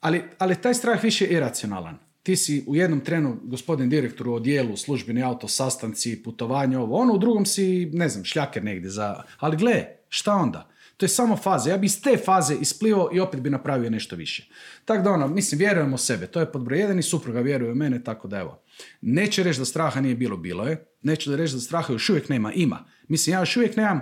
ali, 0.00 0.22
ali 0.38 0.60
taj 0.60 0.74
strah 0.74 1.04
više 1.04 1.24
je 1.24 1.30
iracionalan 1.30 1.98
ti 2.28 2.36
si 2.36 2.64
u 2.66 2.76
jednom 2.76 3.00
trenu 3.00 3.36
gospodin 3.42 3.88
direktor 3.88 4.28
u 4.28 4.34
odijelu, 4.34 4.76
službeni 4.76 5.22
auto, 5.22 5.48
sastanci, 5.48 6.22
putovanje, 6.22 6.78
ovo, 6.78 6.96
ono, 6.96 7.12
u 7.12 7.18
drugom 7.18 7.46
si, 7.46 7.90
ne 7.92 8.08
znam, 8.08 8.24
šljaker 8.24 8.64
negdje 8.64 8.90
za... 8.90 9.22
Ali 9.38 9.56
gle, 9.56 9.86
šta 10.08 10.34
onda? 10.34 10.68
To 10.96 11.04
je 11.04 11.08
samo 11.08 11.36
faza. 11.36 11.70
Ja 11.70 11.78
bi 11.78 11.86
iz 11.86 12.02
te 12.02 12.16
faze 12.24 12.56
isplivao 12.60 13.08
i 13.12 13.20
opet 13.20 13.40
bi 13.40 13.50
napravio 13.50 13.90
nešto 13.90 14.16
više. 14.16 14.48
Tako 14.84 15.02
da 15.02 15.10
ono, 15.10 15.28
mislim, 15.28 15.58
vjerujemo 15.58 15.98
sebe. 15.98 16.26
To 16.26 16.40
je 16.40 16.52
pod 16.52 16.62
broj 16.62 16.80
jedan 16.80 16.98
i 16.98 17.02
supruga 17.02 17.40
vjeruje 17.40 17.72
u 17.72 17.74
mene, 17.74 18.04
tako 18.04 18.28
da 18.28 18.38
evo. 18.38 18.62
Neće 19.00 19.42
reći 19.42 19.58
da 19.58 19.64
straha 19.64 20.00
nije 20.00 20.14
bilo, 20.14 20.36
bilo 20.36 20.66
je. 20.68 20.84
Neću 21.02 21.30
da 21.30 21.36
reći 21.36 21.54
da 21.54 21.60
straha 21.60 21.92
još 21.92 22.10
uvijek 22.10 22.28
nema, 22.28 22.52
ima. 22.52 22.84
Mislim, 23.08 23.34
ja 23.34 23.40
još 23.40 23.56
uvijek 23.56 23.76
nemam 23.76 24.00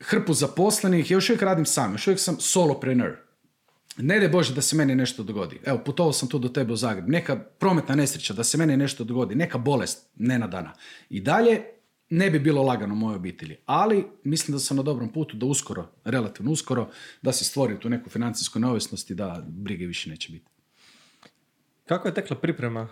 hrpu 0.00 0.34
zaposlenih, 0.34 1.10
ja 1.10 1.14
još 1.14 1.30
uvijek 1.30 1.42
radim 1.42 1.66
sam, 1.66 1.92
još 1.92 2.06
uvijek 2.06 2.20
sam 2.20 2.36
solopreneur. 2.40 3.23
Ne 3.96 4.20
de 4.20 4.28
Bože 4.28 4.54
da 4.54 4.60
se 4.60 4.76
meni 4.76 4.94
nešto 4.94 5.22
dogodi. 5.22 5.60
Evo, 5.64 5.78
putovao 5.84 6.12
sam 6.12 6.28
tu 6.28 6.38
do 6.38 6.48
tebe 6.48 6.72
u 6.72 6.76
Zagreb. 6.76 7.08
Neka 7.08 7.36
prometna 7.36 7.94
nesreća, 7.94 8.34
da 8.34 8.44
se 8.44 8.58
meni 8.58 8.76
nešto 8.76 9.04
dogodi. 9.04 9.34
Neka 9.34 9.58
bolest, 9.58 10.08
nenadana. 10.16 10.72
I 11.10 11.20
dalje 11.20 11.62
ne 12.10 12.30
bi 12.30 12.38
bilo 12.38 12.62
lagano 12.62 12.94
mojoj 12.94 13.16
obitelji. 13.16 13.56
Ali 13.66 14.06
mislim 14.24 14.52
da 14.52 14.58
sam 14.58 14.76
na 14.76 14.82
dobrom 14.82 15.12
putu 15.12 15.36
da 15.36 15.46
uskoro, 15.46 15.88
relativno 16.04 16.52
uskoro, 16.52 16.90
da 17.22 17.32
se 17.32 17.44
stvori 17.44 17.80
tu 17.80 17.88
neku 17.88 18.10
financijsku 18.10 18.58
neovisnost 18.58 19.10
i 19.10 19.14
da 19.14 19.44
brige 19.48 19.86
više 19.86 20.10
neće 20.10 20.32
biti. 20.32 20.46
Kako 21.86 22.08
je 22.08 22.14
tekla 22.14 22.36
priprema? 22.36 22.88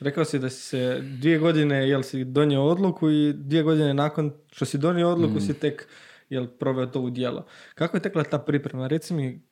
Rekao 0.00 0.24
si 0.24 0.38
da 0.38 0.50
si 0.50 0.62
se 0.62 1.00
dvije 1.00 1.38
godine, 1.38 1.88
jel 1.88 2.02
si 2.02 2.24
donio 2.24 2.64
odluku 2.64 3.10
i 3.10 3.32
dvije 3.32 3.62
godine 3.62 3.94
nakon 3.94 4.32
što 4.52 4.64
si 4.64 4.78
donio 4.78 5.08
odluku 5.10 5.34
mm. 5.34 5.40
si 5.40 5.54
tek 5.54 5.88
jel 6.30 6.46
proveo 6.46 6.86
to 6.86 7.00
u 7.00 7.10
djelo. 7.10 7.46
Kako 7.74 7.96
je 7.96 8.02
tekla 8.02 8.24
ta 8.24 8.38
priprema? 8.38 8.86
Reci 8.86 9.14
mi, 9.14 9.42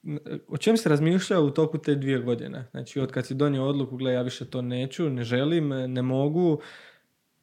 o 0.48 0.56
čem 0.56 0.76
si 0.76 0.88
razmišljao 0.88 1.44
u 1.44 1.50
toku 1.50 1.78
te 1.78 1.94
dvije 1.94 2.18
godine? 2.18 2.68
Znači, 2.70 3.00
od 3.00 3.12
kad 3.12 3.26
si 3.26 3.34
donio 3.34 3.66
odluku, 3.66 3.96
gle, 3.96 4.12
ja 4.12 4.22
više 4.22 4.50
to 4.50 4.62
neću, 4.62 5.10
ne 5.10 5.24
želim, 5.24 5.68
ne 5.68 6.02
mogu, 6.02 6.60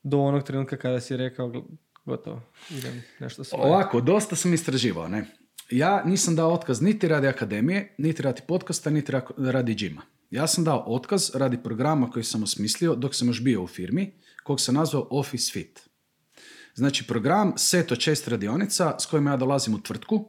do 0.04 0.19
onog 0.19 0.43
trenutka 0.43 0.78
kada 0.78 1.00
si 1.00 1.17
rekao, 1.17 1.52
gotovo, 2.06 2.41
idem 2.69 3.04
nešto 3.19 3.43
svoje. 3.43 3.65
Ovako, 3.65 4.02
dosta 4.02 4.36
sam 4.36 4.54
istraživao, 4.54 5.08
ne? 5.08 5.26
Ja 5.69 6.04
nisam 6.06 6.36
dao 6.36 6.54
otkaz 6.54 6.82
niti 6.82 7.08
radi 7.08 7.28
akademije, 7.28 7.96
niti 7.98 8.22
radi 8.22 8.41
podcasta, 8.48 8.89
niti 8.89 9.12
radi 9.38 9.76
džima. 9.76 10.02
Ja 10.32 10.48
sam 10.48 10.63
dao 10.63 10.84
otkaz 10.88 11.32
radi 11.36 11.58
programa 11.63 12.10
koji 12.10 12.24
sam 12.24 12.43
osmislio 12.43 12.96
dok 12.96 13.15
sam 13.15 13.28
još 13.28 13.43
bio 13.43 13.63
u 13.63 13.67
firmi, 13.67 14.13
kog 14.43 14.62
sam 14.62 14.76
nazvao 14.76 15.08
Office 15.12 15.52
Fit. 15.52 15.93
Znači 16.76 17.08
program, 17.08 17.54
set 17.58 17.92
od 17.92 18.00
šest 18.00 18.28
radionica 18.28 18.96
s 19.00 19.06
kojima 19.06 19.32
ja 19.32 19.38
dolazim 19.38 19.74
u 19.74 19.82
tvrtku, 19.82 20.26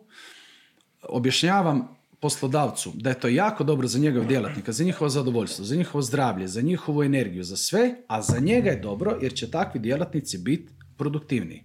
objašnjavam 1.02 1.88
poslodavcu 2.20 2.92
da 2.94 3.11
je 3.11 3.20
to 3.20 3.28
jako 3.28 3.64
dobro 3.64 3.87
za 3.87 3.98
njegov 3.98 4.24
djelatnika, 4.26 4.72
za 4.72 4.85
njihovo 4.85 5.09
zadovoljstvo, 5.09 5.64
za 5.64 5.76
njihovo 5.76 6.02
zdravlje, 6.02 6.48
za 6.48 6.61
njihovu 6.61 7.02
energiju, 7.02 7.44
za 7.44 7.57
sve, 7.57 7.94
a 8.09 8.22
za 8.22 8.38
njega 8.38 8.70
je 8.70 8.80
dobro 8.80 9.18
jer 9.22 9.35
će 9.35 9.50
takvi 9.50 9.80
djelatnici 9.80 10.38
biti 10.38 10.72
produktivniji. 10.96 11.64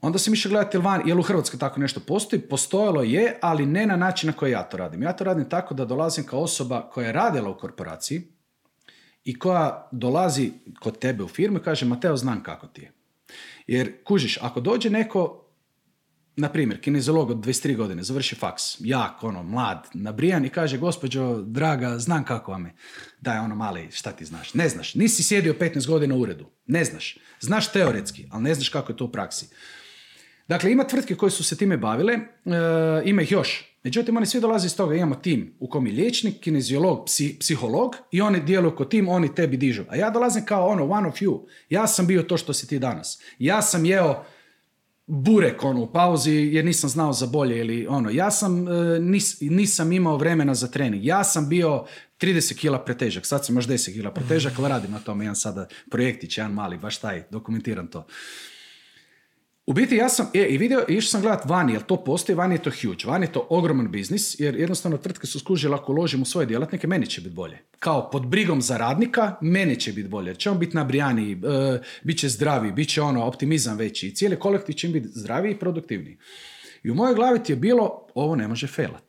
Onda 0.00 0.18
sam 0.18 0.34
išao 0.34 0.50
gledati 0.50 0.78
van, 0.78 1.08
jel 1.08 1.18
u 1.20 1.22
Hrvatskoj 1.22 1.58
tako 1.58 1.80
nešto 1.80 2.00
postoji? 2.00 2.42
Postojalo 2.42 3.02
je, 3.02 3.38
ali 3.42 3.66
ne 3.66 3.86
na 3.86 3.96
način 3.96 4.26
na 4.26 4.32
koji 4.32 4.52
ja 4.52 4.62
to 4.62 4.76
radim. 4.76 5.02
Ja 5.02 5.12
to 5.12 5.24
radim 5.24 5.48
tako 5.48 5.74
da 5.74 5.84
dolazim 5.84 6.24
kao 6.24 6.40
osoba 6.40 6.90
koja 6.90 7.06
je 7.06 7.12
radila 7.12 7.50
u 7.50 7.58
korporaciji 7.58 8.22
i 9.24 9.38
koja 9.38 9.88
dolazi 9.92 10.52
kod 10.80 10.98
tebe 10.98 11.24
u 11.24 11.28
firmu 11.28 11.58
i 11.58 11.62
kaže, 11.62 11.86
Mateo, 11.86 12.16
znam 12.16 12.42
kako 12.42 12.66
ti 12.66 12.82
je. 12.82 12.97
Jer, 13.68 13.92
kužiš, 14.04 14.38
ako 14.40 14.60
dođe 14.60 14.90
neko, 14.90 15.44
na 16.36 16.48
primjer, 16.48 16.80
kinezolog 16.80 17.30
od 17.30 17.36
23 17.36 17.76
godine, 17.76 18.02
završi 18.02 18.34
faks, 18.34 18.62
jak, 18.80 19.24
ono, 19.24 19.42
mlad, 19.42 19.88
nabrijan 19.94 20.44
i 20.44 20.48
kaže, 20.48 20.78
gospođo, 20.78 21.42
draga, 21.42 21.98
znam 21.98 22.24
kako 22.24 22.52
vam 22.52 22.66
je. 22.66 22.74
Daj, 23.20 23.38
ono, 23.38 23.54
mali, 23.54 23.90
šta 23.90 24.12
ti 24.12 24.24
znaš? 24.24 24.54
Ne 24.54 24.68
znaš. 24.68 24.94
Nisi 24.94 25.22
sjedio 25.22 25.54
15 25.60 25.86
godina 25.86 26.14
u 26.14 26.20
uredu. 26.20 26.46
Ne 26.66 26.84
znaš. 26.84 27.18
Znaš 27.40 27.72
teoretski, 27.72 28.28
ali 28.30 28.42
ne 28.42 28.54
znaš 28.54 28.68
kako 28.68 28.92
je 28.92 28.96
to 28.96 29.04
u 29.04 29.12
praksi. 29.12 29.48
Dakle, 30.48 30.72
ima 30.72 30.84
tvrtke 30.84 31.14
koje 31.14 31.30
su 31.30 31.44
se 31.44 31.56
time 31.56 31.76
bavile, 31.76 32.14
e, 32.14 32.20
ima 33.04 33.22
ih 33.22 33.32
još. 33.32 33.77
Međutim, 33.88 34.16
oni 34.16 34.26
svi 34.26 34.40
dolaze 34.40 34.66
iz 34.66 34.76
toga, 34.76 34.94
imamo 34.94 35.14
tim 35.14 35.54
u 35.58 35.68
kom 35.68 35.86
je 35.86 35.92
liječnik, 35.92 36.40
kineziolog, 36.40 37.06
psiholog 37.40 37.96
i 38.10 38.20
oni 38.20 38.40
djeluju 38.40 38.76
kod 38.76 38.90
tim, 38.90 39.08
oni 39.08 39.34
tebi 39.34 39.56
dižu. 39.56 39.82
A 39.88 39.96
ja 39.96 40.10
dolazim 40.10 40.44
kao 40.44 40.66
ono, 40.66 40.90
one 40.90 41.08
of 41.08 41.14
you. 41.14 41.40
Ja 41.70 41.86
sam 41.86 42.06
bio 42.06 42.22
to 42.22 42.36
što 42.36 42.52
si 42.52 42.66
ti 42.66 42.78
danas. 42.78 43.18
Ja 43.38 43.62
sam 43.62 43.84
jeo 43.84 44.24
burek 45.06 45.64
ono, 45.64 45.82
u 45.82 45.92
pauzi 45.92 46.32
jer 46.32 46.64
nisam 46.64 46.90
znao 46.90 47.12
za 47.12 47.26
bolje 47.26 47.58
ili 47.58 47.86
ono. 47.86 48.10
Ja 48.10 48.30
sam, 48.30 48.68
e, 48.68 49.00
nisam 49.40 49.92
imao 49.92 50.16
vremena 50.16 50.54
za 50.54 50.66
trening. 50.66 51.04
Ja 51.04 51.24
sam 51.24 51.48
bio 51.48 51.84
30 52.20 52.56
kila 52.56 52.84
pretežak, 52.84 53.26
sad 53.26 53.46
sam 53.46 53.56
još 53.56 53.66
10 53.66 53.92
kila 53.92 54.10
pretežak, 54.10 54.52
ali 54.58 54.68
radim 54.68 54.90
na 54.90 54.98
tome, 55.00 55.24
jedan 55.24 55.36
sada 55.36 55.68
projektić, 55.90 56.38
jedan 56.38 56.52
mali, 56.52 56.78
baš 56.78 56.98
taj, 56.98 57.22
dokumentiram 57.30 57.86
to. 57.86 58.06
U 59.68 59.72
biti 59.72 59.96
ja 59.96 60.08
sam, 60.08 60.30
e, 60.34 60.46
i 60.48 60.58
vidio, 60.58 60.84
išao 60.88 61.08
sam 61.08 61.20
gledat 61.20 61.44
vani, 61.44 61.72
jer 61.72 61.82
to 61.82 61.96
postoji, 61.96 62.36
vani 62.36 62.54
je 62.54 62.62
to 62.62 62.70
huge, 62.70 63.06
vani 63.06 63.26
je 63.26 63.32
to 63.32 63.46
ogroman 63.50 63.90
biznis, 63.90 64.40
jer 64.40 64.56
jednostavno 64.56 64.96
tvrtke 64.98 65.26
su 65.26 65.38
skužile 65.38 65.74
ako 65.76 65.92
uložim 65.92 66.22
u 66.22 66.24
svoje 66.24 66.46
djelatnike, 66.46 66.86
meni 66.86 67.06
će 67.06 67.20
biti 67.20 67.34
bolje. 67.34 67.58
Kao 67.78 68.10
pod 68.10 68.26
brigom 68.26 68.62
za 68.62 68.76
radnika, 68.76 69.36
meni 69.40 69.80
će 69.80 69.92
biti 69.92 70.08
bolje, 70.08 70.28
jer 70.28 70.36
će 70.36 70.50
on 70.50 70.58
biti 70.58 70.76
nabrijaniji, 70.76 71.32
e, 71.32 71.36
bit 72.02 72.18
će 72.18 72.28
zdraviji, 72.28 72.72
bit 72.72 72.88
će 72.88 73.02
ono, 73.02 73.24
optimizam 73.24 73.76
veći 73.76 74.08
i 74.08 74.14
cijeli 74.14 74.38
kolektiv 74.38 74.72
će 74.72 74.88
biti 74.88 75.08
zdraviji 75.08 75.52
i 75.52 75.58
produktivniji. 75.58 76.18
I 76.82 76.90
u 76.90 76.94
mojoj 76.94 77.14
glavi 77.14 77.42
ti 77.42 77.52
je 77.52 77.56
bilo, 77.56 78.06
ovo 78.14 78.36
ne 78.36 78.48
može 78.48 78.66
felat. 78.66 79.07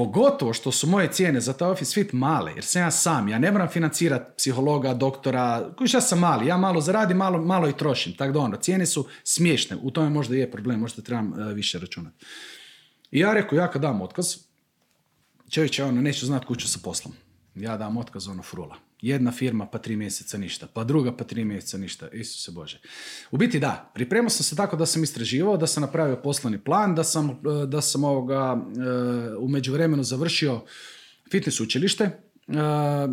Pogotovo 0.00 0.52
što 0.52 0.72
su 0.72 0.86
moje 0.86 1.12
cijene 1.12 1.40
za 1.40 1.52
taj 1.52 1.68
office 1.68 1.94
fit 1.94 2.12
male, 2.12 2.52
jer 2.54 2.64
sam 2.64 2.82
ja 2.82 2.90
sam, 2.90 3.28
ja 3.28 3.38
ne 3.38 3.52
moram 3.52 3.68
financirati 3.68 4.30
psihologa, 4.36 4.94
doktora, 4.94 5.72
koji 5.76 5.88
ja 5.92 6.00
sam 6.00 6.18
mali, 6.18 6.46
ja 6.46 6.56
malo 6.56 6.80
zaradim, 6.80 7.16
malo, 7.16 7.38
malo 7.42 7.68
i 7.68 7.76
trošim, 7.76 8.16
tako 8.16 8.32
da 8.32 8.38
ono, 8.38 8.56
cijene 8.56 8.86
su 8.86 9.06
smiješne, 9.24 9.76
u 9.82 9.90
tome 9.90 10.10
možda 10.10 10.36
je 10.36 10.50
problem, 10.50 10.80
možda 10.80 11.02
trebam 11.02 11.32
uh, 11.32 11.52
više 11.52 11.78
računati. 11.78 12.24
I 13.10 13.18
ja 13.18 13.34
rekao, 13.34 13.56
ja 13.56 13.70
kad 13.70 13.82
dam 13.82 14.00
otkaz, 14.00 14.36
čovječ 15.50 15.72
će 15.72 15.84
ono, 15.84 16.00
neću 16.00 16.26
znati 16.26 16.46
kuću 16.46 16.68
sa 16.68 16.78
poslom. 16.84 17.14
Ja 17.54 17.76
dam 17.76 17.96
otkaz, 17.96 18.28
ono, 18.28 18.42
frula. 18.42 18.76
Jedna 19.02 19.32
firma 19.32 19.66
pa 19.66 19.78
tri 19.78 19.96
mjeseca 19.96 20.38
ništa, 20.38 20.66
pa 20.74 20.84
druga 20.84 21.16
pa 21.16 21.24
tri 21.24 21.44
mjeseca 21.44 21.78
ništa, 21.78 22.08
Isuse 22.08 22.50
Bože. 22.50 22.80
U 23.30 23.36
biti 23.36 23.58
da, 23.58 23.90
pripremao 23.94 24.30
sam 24.30 24.44
se 24.44 24.56
tako 24.56 24.76
da 24.76 24.86
sam 24.86 25.02
istraživao, 25.02 25.56
da 25.56 25.66
sam 25.66 25.80
napravio 25.80 26.16
poslovni 26.16 26.58
plan, 26.58 26.94
da 26.94 27.04
sam, 27.04 27.40
da 27.66 27.80
sam 27.80 28.04
ovoga, 28.04 28.56
e, 28.56 29.36
u 29.36 29.48
međuvremenu 29.48 30.02
završio 30.02 30.60
fitness 31.30 31.60
učilište, 31.60 32.10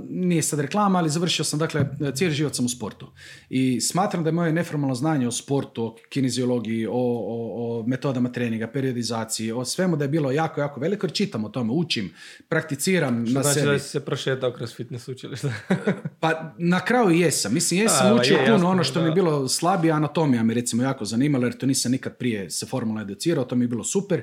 nije 0.10 0.42
sad 0.42 0.60
reklama, 0.60 1.00
ali 1.00 1.10
završio 1.10 1.46
sam, 1.46 1.60
dakle, 1.60 1.86
cijeli 2.16 2.34
život 2.36 2.56
sam 2.56 2.66
u 2.66 2.70
sportu. 2.70 3.08
I 3.50 3.82
smatram 3.82 4.24
da 4.24 4.28
je 4.28 4.34
moje 4.34 4.54
neformalno 4.54 4.96
znanje 4.96 5.28
o 5.28 5.32
sportu, 5.32 5.84
o 5.86 5.96
kineziologiji, 6.10 6.88
o, 6.88 6.92
o, 6.92 7.80
o 7.80 7.84
metodama 7.88 8.32
treninga, 8.32 8.68
periodizaciji, 8.68 9.52
o 9.52 9.66
svemu 9.66 9.98
da 9.98 10.04
je 10.04 10.10
bilo 10.10 10.32
jako, 10.32 10.62
jako 10.62 10.80
veliko, 10.80 11.06
jer 11.06 11.14
čitam 11.14 11.46
o 11.46 11.50
tome, 11.50 11.74
učim, 11.74 12.14
prakticiram 12.50 13.26
Što 13.26 13.34
na 13.34 13.44
znači 13.44 13.60
sebi. 13.60 13.72
da 13.72 13.80
si 13.80 13.90
se 13.90 14.06
prošetao 14.06 14.52
kroz 14.52 14.76
fitness 14.76 15.08
učilište? 15.08 15.54
pa 16.22 16.54
na 16.58 16.80
kraju 16.86 17.10
jesam. 17.10 17.54
Mislim, 17.54 17.82
jesam 17.82 18.20
učio 18.20 18.38
puno 18.48 18.70
ono 18.70 18.84
što 18.84 19.02
mi 19.02 19.08
je 19.08 19.12
bilo 19.12 19.48
slabije, 19.48 19.92
anatomija 19.92 20.44
mi 20.44 20.54
recimo 20.54 20.84
jako 20.84 21.06
zanimala, 21.06 21.46
jer 21.46 21.58
to 21.58 21.66
nisam 21.66 21.92
nikad 21.92 22.18
prije 22.18 22.50
se 22.50 22.66
formalno 22.66 23.02
educirao, 23.02 23.46
to 23.46 23.56
mi 23.56 23.64
je 23.64 23.70
bilo 23.70 23.84
super. 23.84 24.22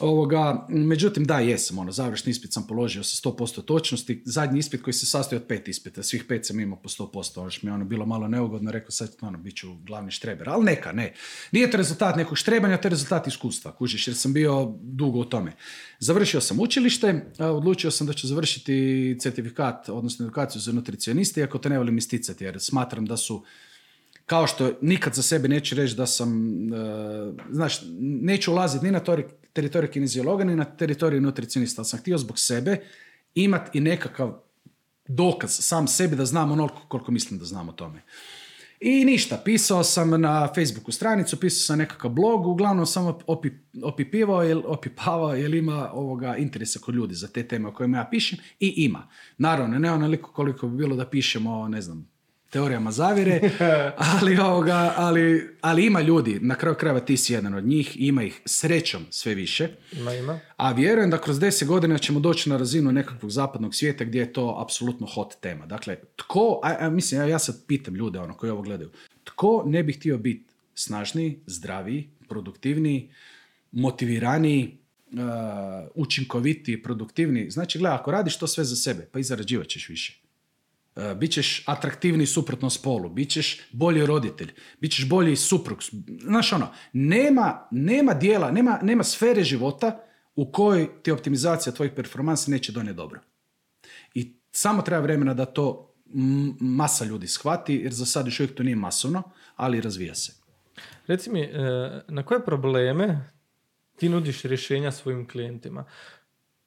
Ovoga, 0.00 0.66
međutim, 0.68 1.24
da, 1.24 1.38
jesam, 1.38 1.78
ono, 1.78 1.92
završni 1.92 2.30
ispit 2.30 2.52
sam 2.52 2.66
položio 2.66 3.04
sa 3.04 3.28
100% 3.28 3.64
točnosti, 3.64 4.22
zadnji 4.24 4.58
ispit 4.58 4.82
koji 4.82 4.94
se 4.94 5.06
sastoji 5.06 5.40
od 5.40 5.46
pet 5.46 5.68
ispita, 5.68 6.02
svih 6.02 6.24
pet 6.24 6.46
sam 6.46 6.60
imao 6.60 6.78
po 6.78 6.88
100%, 6.88 7.40
ono 7.40 7.50
što 7.50 7.66
mi 7.66 7.70
je 7.70 7.74
ono 7.74 7.84
bilo 7.84 8.06
malo 8.06 8.28
neugodno, 8.28 8.70
rekao 8.70 8.90
sad, 8.90 9.16
ono, 9.20 9.38
bit 9.38 9.56
ću 9.56 9.74
glavni 9.74 10.10
štreber, 10.10 10.48
ali 10.48 10.64
neka, 10.64 10.92
ne. 10.92 11.14
Nije 11.52 11.70
to 11.70 11.76
rezultat 11.76 12.16
nekog 12.16 12.38
štrebanja, 12.38 12.76
to 12.76 12.88
je 12.88 12.90
rezultat 12.90 13.26
iskustva, 13.26 13.72
kužiš, 13.72 14.08
jer 14.08 14.16
sam 14.16 14.32
bio 14.32 14.74
dugo 14.80 15.18
u 15.18 15.24
tome. 15.24 15.52
Završio 15.98 16.40
sam 16.40 16.60
učilište, 16.60 17.32
odlučio 17.38 17.90
sam 17.90 18.06
da 18.06 18.12
ću 18.12 18.26
završiti 18.26 19.16
certifikat, 19.20 19.88
odnosno 19.88 20.24
edukaciju 20.24 20.60
za 20.60 20.72
nutricioniste, 20.72 21.40
iako 21.40 21.58
to 21.58 21.68
ne 21.68 21.78
volim 21.78 21.98
isticati, 21.98 22.44
jer 22.44 22.60
smatram 22.60 23.06
da 23.06 23.16
su 23.16 23.44
kao 24.32 24.46
što 24.46 24.72
nikad 24.80 25.14
za 25.14 25.22
sebe 25.22 25.48
neću 25.48 25.74
reći 25.74 25.96
da 25.96 26.06
sam, 26.06 26.30
uh, 26.72 27.34
znaš, 27.50 27.80
neću 28.00 28.52
ulaziti 28.52 28.84
ni 28.84 28.90
na 28.90 29.00
teritorij 29.52 29.90
kineziologa, 29.90 30.44
ni 30.44 30.56
na 30.56 30.64
teritorij 30.64 31.20
nutricionista, 31.20 31.80
ali 31.80 31.86
sam 31.86 32.00
htio 32.00 32.18
zbog 32.18 32.38
sebe 32.38 32.80
imati 33.34 33.78
i 33.78 33.80
nekakav 33.80 34.32
dokaz 35.08 35.50
sam 35.50 35.88
sebi 35.88 36.16
da 36.16 36.24
znam 36.24 36.52
onoliko 36.52 36.80
koliko 36.88 37.12
mislim 37.12 37.38
da 37.40 37.44
znam 37.44 37.68
o 37.68 37.72
tome. 37.72 38.02
I 38.80 39.04
ništa, 39.04 39.42
pisao 39.44 39.84
sam 39.84 40.20
na 40.20 40.48
Facebooku 40.54 40.92
stranicu, 40.92 41.40
pisao 41.40 41.66
sam 41.66 41.78
nekakav 41.78 42.10
blog, 42.10 42.46
uglavnom 42.46 42.86
sam 42.86 43.14
opipivao, 43.82 44.42
jel, 44.42 44.62
opipavao 44.66 45.34
jel 45.34 45.54
ima 45.54 45.90
ovoga 45.92 46.36
interesa 46.36 46.78
kod 46.78 46.94
ljudi 46.94 47.14
za 47.14 47.28
te 47.28 47.48
teme 47.48 47.68
o 47.68 47.72
kojima 47.72 47.98
ja 47.98 48.08
pišem 48.10 48.38
i 48.60 48.74
ima. 48.76 49.08
Naravno, 49.38 49.78
ne 49.78 49.92
onoliko 49.92 50.32
koliko 50.32 50.68
bi 50.68 50.76
bilo 50.76 50.96
da 50.96 51.06
pišemo, 51.06 51.68
ne 51.68 51.82
znam, 51.82 52.11
teorijama 52.52 52.92
zavire, 52.92 53.40
ali, 54.20 54.36
ovoga, 54.36 54.94
ali, 54.96 55.56
ali 55.60 55.86
ima 55.86 56.00
ljudi, 56.00 56.38
na 56.40 56.54
kraju 56.54 56.76
krajeva 56.76 57.00
ti 57.00 57.16
si 57.16 57.32
jedan 57.32 57.54
od 57.54 57.64
njih, 57.64 57.96
ima 58.00 58.22
ih 58.22 58.42
srećom 58.44 59.06
sve 59.10 59.34
više. 59.34 59.68
Ima, 59.92 60.14
ima. 60.14 60.40
A 60.56 60.72
vjerujem 60.72 61.10
da 61.10 61.20
kroz 61.20 61.40
deset 61.40 61.68
godina 61.68 61.98
ćemo 61.98 62.20
doći 62.20 62.50
na 62.50 62.56
razinu 62.56 62.92
nekakvog 62.92 63.30
zapadnog 63.30 63.74
svijeta 63.74 64.04
gdje 64.04 64.20
je 64.20 64.32
to 64.32 64.58
apsolutno 64.64 65.06
hot 65.06 65.34
tema. 65.40 65.66
Dakle, 65.66 65.96
tko, 66.16 66.60
a, 66.62 66.90
mislim, 66.90 67.20
ja, 67.20 67.26
ja 67.26 67.38
sad 67.38 67.66
pitam 67.66 67.94
ljude 67.94 68.18
ono, 68.18 68.34
koji 68.34 68.50
ovo 68.50 68.62
gledaju, 68.62 68.90
tko 69.24 69.62
ne 69.66 69.82
bi 69.82 69.92
htio 69.92 70.18
biti 70.18 70.44
snažniji, 70.74 71.38
zdraviji, 71.46 72.08
produktivniji, 72.28 73.08
motiviraniji, 73.72 74.78
uh, 75.12 75.18
učinkovitiji, 75.94 76.82
produktivniji. 76.82 77.50
Znači, 77.50 77.78
gledaj, 77.78 77.96
ako 77.96 78.10
radiš 78.10 78.38
to 78.38 78.46
sve 78.46 78.64
za 78.64 78.76
sebe, 78.76 79.08
pa 79.12 79.18
i 79.18 79.22
zarađivat 79.22 79.68
ćeš 79.68 79.88
više. 79.88 80.21
Uh, 80.96 81.12
Bićeš 81.12 81.64
atraktivniji 81.66 82.26
suprotno 82.26 82.70
spolu, 82.70 83.08
bit 83.08 83.30
ćeš 83.30 83.60
bolji 83.72 84.06
roditelj, 84.06 84.52
bit 84.80 84.92
ćeš 84.92 85.08
bolji 85.08 85.36
suprug. 85.36 85.78
Znaš 86.22 86.52
ono, 86.52 86.68
nema, 86.92 87.68
nema 87.70 88.14
dijela, 88.14 88.50
nema, 88.50 88.78
nema 88.82 89.04
sfere 89.04 89.44
života 89.44 90.04
u 90.34 90.52
kojoj 90.52 91.02
ti 91.02 91.10
optimizacija 91.10 91.72
tvojih 91.72 91.92
performansi 91.96 92.50
neće 92.50 92.72
donijeti 92.72 92.96
dobro. 92.96 93.20
I 94.14 94.36
samo 94.50 94.82
treba 94.82 95.02
vremena 95.02 95.34
da 95.34 95.44
to 95.44 95.94
masa 96.60 97.04
ljudi 97.04 97.26
shvati, 97.26 97.74
jer 97.74 97.92
za 97.92 98.06
sad 98.06 98.26
još 98.26 98.40
uvijek 98.40 98.56
to 98.56 98.62
nije 98.62 98.76
masovno, 98.76 99.22
ali 99.56 99.80
razvija 99.80 100.14
se. 100.14 100.32
Reci 101.06 101.30
mi, 101.30 101.40
e, 101.40 101.50
na 102.08 102.22
koje 102.22 102.44
probleme 102.44 103.30
ti 103.96 104.08
nudiš 104.08 104.42
rješenja 104.42 104.92
svojim 104.92 105.28
klijentima? 105.28 105.84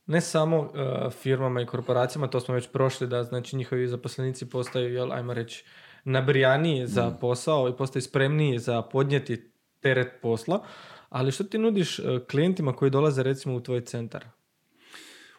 Ne 0.08 0.22
samo 0.22 0.58
e, 0.58 1.10
firmama 1.10 1.62
i 1.62 1.66
korporacijama, 1.66 2.28
to 2.28 2.40
smo 2.40 2.56
već 2.56 2.68
prošli, 2.68 3.08
da 3.08 3.24
znači 3.24 3.56
njihovi 3.56 3.88
zaposlenici 3.88 4.50
postaju, 4.50 4.94
jel, 4.94 5.12
ajmo 5.14 5.34
reći, 5.34 5.66
nabrijaniji 6.04 6.88
za 6.88 7.10
mm. 7.10 7.18
posao 7.22 7.70
i 7.70 7.78
postaju 7.78 8.02
spremniji 8.02 8.60
za 8.60 8.82
podnijeti 8.82 9.52
teret 9.80 10.22
posla, 10.22 10.64
ali 11.10 11.32
što 11.32 11.44
ti 11.44 11.58
nudiš 11.58 12.00
e, 12.00 12.04
klijentima 12.32 12.74
koji 12.74 12.92
dolaze 12.92 13.24
recimo 13.24 13.56
u 13.56 13.62
tvoj 13.62 13.82
centar? 13.82 14.26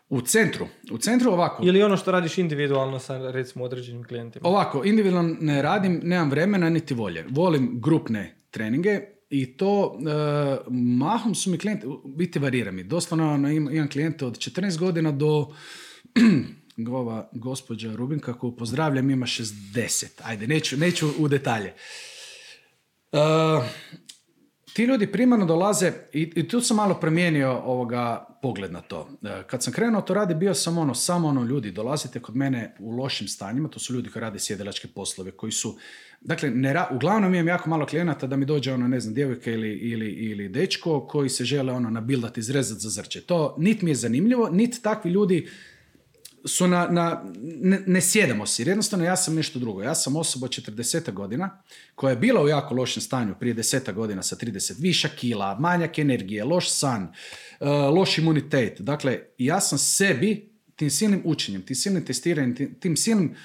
U 0.08 0.20
centru, 0.20 0.66
u 0.92 0.98
centru 0.98 1.32
ovako. 1.32 1.62
Ili 1.66 1.82
ono 1.82 1.96
što 1.96 2.12
radiš 2.12 2.38
individualno 2.38 2.98
sa 2.98 3.30
recimo 3.30 3.64
određenim 3.64 4.04
klijentima? 4.04 4.48
Ovako, 4.48 4.84
individualno 4.84 5.36
ne 5.40 5.62
radim, 5.62 6.00
nemam 6.04 6.30
vremena 6.30 6.70
niti 6.70 6.94
volje. 6.94 7.24
Volim 7.30 7.80
grupne 7.80 8.36
treninge 8.50 9.00
i 9.30 9.56
to 9.56 9.98
e, 9.98 10.70
mahom 10.70 11.34
su 11.34 11.50
mi 11.50 11.58
klijenti, 11.58 11.86
biti 12.04 12.38
varira 12.38 12.70
mi. 12.70 12.84
Doslovno 12.84 13.32
ono, 13.32 13.50
imam 13.50 13.90
klijente 13.90 14.26
od 14.26 14.38
14 14.38 14.78
godina 14.78 15.12
do 15.12 15.54
ova 16.92 17.28
gospođa 17.32 17.94
Rubinka 17.96 18.38
koju 18.38 18.56
pozdravljam 18.56 19.10
ima 19.10 19.26
60. 19.26 20.06
Ajde, 20.24 20.46
neću, 20.46 20.76
neću 20.76 21.08
u 21.18 21.28
detalje. 21.28 21.74
Uh, 23.12 23.64
ti 24.76 24.84
ljudi 24.84 25.06
primarno 25.06 25.46
dolaze 25.46 25.92
i, 26.12 26.32
i 26.34 26.48
tu 26.48 26.60
sam 26.60 26.76
malo 26.76 26.94
promijenio 26.94 27.60
ovoga 27.64 28.26
pogled 28.42 28.72
na 28.72 28.80
to. 28.80 29.08
E, 29.22 29.42
kad 29.46 29.62
sam 29.62 29.72
krenuo 29.72 30.02
to 30.02 30.14
radi, 30.14 30.34
bio 30.34 30.54
sam 30.54 30.78
ono, 30.78 30.94
samo 30.94 31.28
ono 31.28 31.44
ljudi, 31.44 31.70
dolazite 31.70 32.20
kod 32.20 32.36
mene 32.36 32.74
u 32.78 32.90
lošim 32.90 33.28
stanjima, 33.28 33.68
to 33.68 33.78
su 33.78 33.94
ljudi 33.94 34.10
koji 34.10 34.20
rade 34.20 34.38
sjedilačke 34.38 34.88
poslove, 34.88 35.30
koji 35.30 35.52
su, 35.52 35.76
dakle, 36.20 36.50
ne 36.50 36.74
ra- 36.74 36.94
uglavnom 36.94 37.34
imam 37.34 37.48
jako 37.48 37.70
malo 37.70 37.86
klijenata 37.86 38.26
da 38.26 38.36
mi 38.36 38.44
dođe 38.44 38.72
ono, 38.72 38.88
ne 38.88 39.00
znam, 39.00 39.14
djevojka 39.14 39.50
ili, 39.50 39.72
ili, 39.72 40.10
ili 40.10 40.48
dečko 40.48 41.06
koji 41.06 41.28
se 41.28 41.44
žele 41.44 41.72
ono 41.72 41.90
nabildati, 41.90 42.40
izrezati 42.40 42.80
za 42.80 42.90
zrče. 42.90 43.20
To 43.20 43.56
nit 43.58 43.82
mi 43.82 43.90
je 43.90 43.94
zanimljivo, 43.94 44.48
nit 44.50 44.82
takvi 44.82 45.10
ljudi 45.10 45.48
su 46.46 46.68
na, 46.68 46.88
na 46.90 47.24
ne, 47.42 47.82
ne 47.86 48.00
sjedamo 48.00 48.46
si, 48.46 48.62
jer 48.62 48.68
jednostavno 48.68 49.04
ja 49.04 49.16
sam 49.16 49.34
nešto 49.34 49.58
drugo. 49.58 49.82
Ja 49.82 49.94
sam 49.94 50.16
osoba 50.16 50.44
od 50.44 50.50
40 50.50 51.12
godina 51.12 51.62
koja 51.94 52.10
je 52.10 52.16
bila 52.16 52.42
u 52.42 52.48
jako 52.48 52.74
lošem 52.74 53.02
stanju 53.02 53.34
prije 53.40 53.54
10 53.54 53.92
godina 53.92 54.22
sa 54.22 54.36
30 54.36 54.74
viša 54.78 55.08
kila, 55.08 55.58
manjak 55.58 55.98
energije, 55.98 56.44
loš 56.44 56.70
san, 56.70 57.02
uh, 57.60 57.68
loš 57.68 58.18
imunitet. 58.18 58.80
Dakle, 58.80 59.20
ja 59.38 59.60
sam 59.60 59.78
sebi 59.78 60.50
tim 60.76 60.90
silnim 60.90 61.22
učenjem, 61.24 61.62
tim 61.62 61.76
silnim 61.76 62.04
testiranjem, 62.04 62.56
tim, 62.56 62.74
tim 62.80 62.96
silnim 62.96 63.36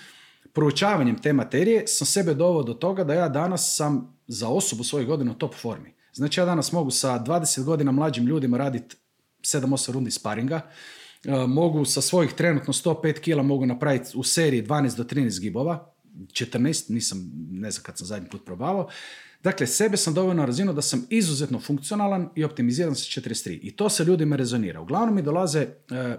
proučavanjem 0.54 1.22
te 1.22 1.34
materije 1.34 1.88
sam 1.88 2.08
sebe 2.08 2.34
doveo 2.34 2.64
do 2.64 2.74
toga 2.74 3.04
da 3.04 3.14
ja 3.14 3.30
danas 3.30 3.76
sam 3.76 4.18
za 4.28 4.48
osobu 4.48 4.84
svojih 4.84 5.08
godina 5.08 5.32
u 5.32 5.36
top 5.36 5.56
formi. 5.56 5.94
Znači 6.14 6.40
ja 6.40 6.46
danas 6.46 6.72
mogu 6.72 6.92
sa 6.92 7.20
20 7.20 7.64
godina 7.64 7.92
mlađim 7.92 8.26
ljudima 8.26 8.58
raditi 8.58 8.96
7-8 9.42 9.92
rundi 9.92 10.12
sparinga, 10.12 10.62
E, 10.62 10.72
mogu 11.48 11.86
sa 11.86 12.02
svojih 12.02 12.34
trenutno 12.34 12.74
105 12.74 13.20
kila 13.20 13.44
mogu 13.44 13.66
napraviti 13.66 14.10
u 14.16 14.24
seriji 14.24 14.64
12 14.64 14.98
do 14.98 15.04
13 15.04 15.42
gibova, 15.42 15.94
14, 16.28 16.94
nisam, 16.94 17.32
ne 17.52 17.72
znam 17.72 17.84
kad 17.84 17.98
sam 17.98 18.08
zadnji 18.08 18.30
put 18.30 18.46
probavao. 18.46 18.90
Dakle, 19.44 19.68
sebe 19.68 19.98
sam 19.98 20.14
doveo 20.14 20.34
na 20.34 20.46
razinu 20.46 20.74
da 20.74 20.82
sam 20.82 21.06
izuzetno 21.10 21.60
funkcionalan 21.60 22.30
i 22.36 22.44
optimiziran 22.44 22.96
sa 22.96 23.22
43. 23.22 23.60
I 23.62 23.72
to 23.72 23.90
se 23.90 24.04
ljudima 24.04 24.36
rezonira. 24.36 24.82
Uglavnom 24.82 25.16
mi 25.16 25.22
dolaze 25.22 25.60
e, 25.60 25.68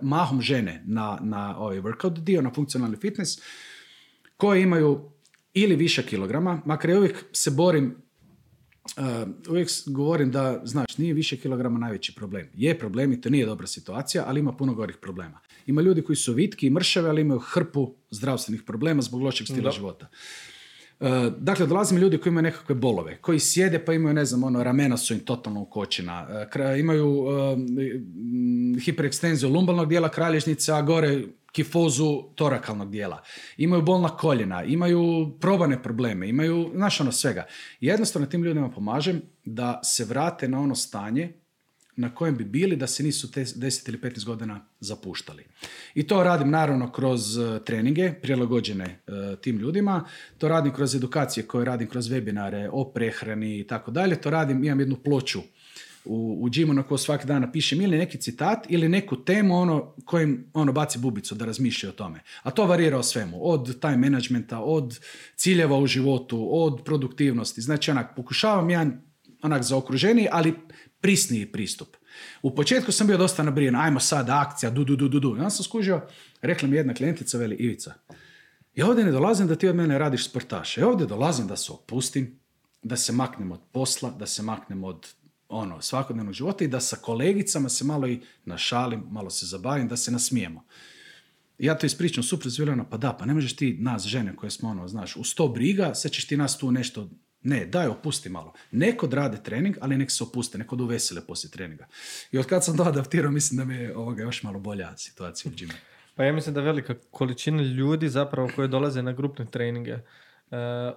mahom 0.02 0.40
žene 0.40 0.82
na, 0.86 1.18
na 1.22 1.58
ovaj 1.58 1.80
workout 1.80 2.18
dio, 2.18 2.42
na 2.42 2.50
funkcionalni 2.54 2.96
fitness, 2.96 3.38
koje 4.36 4.62
imaju 4.62 5.10
ili 5.54 5.76
više 5.76 6.06
kilograma, 6.06 6.62
makar 6.64 6.90
ja 6.90 6.98
uvijek 6.98 7.24
se 7.32 7.50
borim 7.50 8.01
uvijek 9.48 9.68
govorim 9.86 10.30
da, 10.30 10.60
znaš, 10.64 10.98
nije 10.98 11.14
više 11.14 11.36
kilograma 11.36 11.78
najveći 11.78 12.14
problem. 12.14 12.48
Je 12.54 12.78
problem 12.78 13.12
i 13.12 13.20
to 13.20 13.30
nije 13.30 13.46
dobra 13.46 13.66
situacija, 13.66 14.24
ali 14.26 14.40
ima 14.40 14.52
puno 14.52 14.74
gorih 14.74 14.96
problema. 14.96 15.38
Ima 15.66 15.80
ljudi 15.80 16.02
koji 16.02 16.16
su 16.16 16.32
vitki 16.32 16.66
i 16.66 16.70
mršave, 16.70 17.08
ali 17.08 17.20
imaju 17.20 17.40
hrpu 17.40 17.94
zdravstvenih 18.10 18.62
problema 18.62 19.02
zbog 19.02 19.22
lošeg 19.22 19.46
stila 19.46 19.70
života. 19.70 20.08
Uh, 21.00 21.08
dakle, 21.38 21.66
dolaze 21.66 21.94
mi 21.94 22.00
ljudi 22.00 22.18
koji 22.18 22.30
imaju 22.30 22.42
nekakve 22.42 22.74
bolove, 22.74 23.16
koji 23.20 23.38
sjede 23.38 23.84
pa 23.84 23.92
imaju, 23.92 24.14
ne 24.14 24.24
znam, 24.24 24.44
ono, 24.44 24.62
ramena 24.62 24.96
su 24.96 25.14
im 25.14 25.20
totalno 25.20 25.60
ukočena, 25.60 26.46
uh, 26.54 26.80
imaju 26.80 27.08
uh, 27.08 27.58
hiperekstenziju 28.84 29.50
lumbalnog 29.50 29.88
dijela 29.88 30.08
kralježnice, 30.08 30.72
a 30.72 30.82
gore 30.82 31.24
kifozu 31.52 32.22
torakalnog 32.34 32.90
dijela, 32.90 33.22
imaju 33.56 33.82
bolna 33.82 34.08
koljena, 34.08 34.64
imaju 34.64 35.32
probane 35.40 35.82
probleme, 35.82 36.28
imaju, 36.28 36.70
znaš 36.74 37.00
ono 37.00 37.12
svega. 37.12 37.46
Jednostavno 37.80 38.26
tim 38.26 38.44
ljudima 38.44 38.70
pomažem 38.70 39.22
da 39.44 39.80
se 39.84 40.04
vrate 40.04 40.48
na 40.48 40.60
ono 40.60 40.74
stanje 40.74 41.32
na 41.96 42.14
kojem 42.14 42.36
bi 42.36 42.44
bili 42.44 42.76
da 42.76 42.86
se 42.86 43.02
nisu 43.02 43.28
10 43.28 43.88
ili 43.88 43.98
15 43.98 44.24
godina 44.24 44.66
zapuštali. 44.80 45.44
I 45.94 46.06
to 46.06 46.22
radim 46.22 46.50
naravno 46.50 46.92
kroz 46.92 47.38
e, 47.38 47.60
treninge 47.64 48.12
prilagođene 48.22 48.84
e, 48.84 49.00
tim 49.40 49.58
ljudima, 49.58 50.04
to 50.38 50.48
radim 50.48 50.72
kroz 50.72 50.94
edukacije 50.94 51.46
koje 51.46 51.64
radim 51.64 51.88
kroz 51.88 52.08
webinare 52.10 52.68
o 52.72 52.84
prehrani 52.84 53.58
i 53.58 53.66
tako 53.66 53.90
dalje, 53.90 54.20
to 54.20 54.30
radim, 54.30 54.64
imam 54.64 54.80
jednu 54.80 54.96
ploču 54.96 55.42
u, 56.04 56.38
u 56.40 56.50
džimu 56.50 56.74
na 56.74 56.82
koju 56.82 56.98
svaki 56.98 57.26
dan 57.26 57.42
napišem 57.42 57.80
ili 57.80 57.98
neki 57.98 58.18
citat 58.18 58.66
ili 58.68 58.88
neku 58.88 59.24
temu 59.24 59.56
ono 59.56 59.94
kojim 60.04 60.50
ono 60.54 60.72
baci 60.72 60.98
bubicu 60.98 61.34
da 61.34 61.44
razmišlja 61.44 61.88
o 61.88 61.92
tome. 61.92 62.20
A 62.42 62.50
to 62.50 62.66
varira 62.66 62.98
o 62.98 63.02
svemu, 63.02 63.38
od 63.40 63.80
time 63.80 63.96
managementa, 63.96 64.60
od 64.60 64.98
ciljeva 65.36 65.78
u 65.78 65.86
životu, 65.86 66.48
od 66.50 66.82
produktivnosti. 66.84 67.60
Znači 67.60 67.90
onak, 67.90 68.16
pokušavam 68.16 68.70
jedan 68.70 69.02
onak 69.42 69.62
zaokruženiji, 69.62 70.28
ali 70.30 70.54
prisniji 71.00 71.46
pristup. 71.52 71.96
U 72.42 72.54
početku 72.54 72.92
sam 72.92 73.06
bio 73.06 73.16
dosta 73.16 73.42
nabrijen, 73.42 73.76
ajmo 73.76 74.00
sad 74.00 74.30
akcija, 74.30 74.70
du, 74.70 74.84
du, 74.84 74.96
du, 74.96 75.08
du, 75.08 75.20
du. 75.20 75.28
I 75.28 75.38
onda 75.38 75.50
sam 75.50 75.64
skužio, 75.64 76.00
rekla 76.42 76.68
mi 76.68 76.76
jedna 76.76 76.94
klijentica, 76.94 77.38
veli 77.38 77.56
Ivica, 77.56 77.94
ja 78.74 78.86
ovdje 78.86 79.04
ne 79.04 79.10
dolazim 79.10 79.46
da 79.46 79.56
ti 79.56 79.68
od 79.68 79.76
mene 79.76 79.98
radiš 79.98 80.28
sportaš. 80.28 80.78
Ja 80.78 80.88
ovdje 80.88 81.06
dolazim 81.06 81.46
da 81.46 81.56
se 81.56 81.72
opustim, 81.72 82.38
da 82.82 82.96
se 82.96 83.12
maknem 83.12 83.52
od 83.52 83.60
posla, 83.72 84.10
da 84.10 84.26
se 84.26 84.42
maknem 84.42 84.84
od 84.84 85.08
ono, 85.52 85.80
svakodnevnog 85.80 86.34
života 86.34 86.64
i 86.64 86.68
da 86.68 86.80
sa 86.80 86.96
kolegicama 86.96 87.68
se 87.68 87.84
malo 87.84 88.08
i 88.08 88.20
našalim, 88.44 89.04
malo 89.10 89.30
se 89.30 89.46
zabavim, 89.46 89.88
da 89.88 89.96
se 89.96 90.10
nasmijemo. 90.10 90.64
Ja 91.58 91.78
to 91.78 91.86
ispričam 91.86 92.22
supruzi 92.22 92.62
Viljana, 92.62 92.84
pa 92.84 92.96
da, 92.96 93.12
pa 93.12 93.26
ne 93.26 93.34
možeš 93.34 93.56
ti 93.56 93.76
nas 93.80 94.06
žene 94.06 94.36
koje 94.36 94.50
smo 94.50 94.68
ono, 94.68 94.88
znaš, 94.88 95.16
u 95.16 95.24
sto 95.24 95.48
briga, 95.48 95.94
sad 95.94 96.12
ćeš 96.12 96.26
ti 96.26 96.36
nas 96.36 96.58
tu 96.58 96.70
nešto, 96.70 97.08
ne, 97.42 97.66
daj 97.66 97.86
opusti 97.86 98.28
malo. 98.28 98.54
Neko 98.70 99.08
rade 99.12 99.42
trening, 99.42 99.76
ali 99.80 99.96
nek 99.96 100.10
se 100.10 100.24
opuste, 100.24 100.58
neko 100.58 100.76
da 100.76 100.84
uvesele 100.84 101.26
poslije 101.26 101.50
treninga. 101.50 101.86
I 102.32 102.38
od 102.38 102.46
kad 102.46 102.64
sam 102.64 102.76
to 102.76 102.82
adaptirao, 102.82 103.30
mislim 103.30 103.58
da 103.58 103.64
mi 103.64 103.74
je 103.74 103.96
ovoga 103.96 104.22
još 104.22 104.42
malo 104.42 104.58
bolja 104.58 104.96
situacija 104.96 105.52
u 105.52 105.54
džimu. 105.54 105.72
Pa 106.14 106.24
ja 106.24 106.32
mislim 106.32 106.54
da 106.54 106.60
velika 106.60 106.94
količina 107.10 107.62
ljudi 107.62 108.08
zapravo 108.08 108.50
koje 108.56 108.68
dolaze 108.68 109.02
na 109.02 109.12
grupne 109.12 109.46
treninge, 109.46 109.98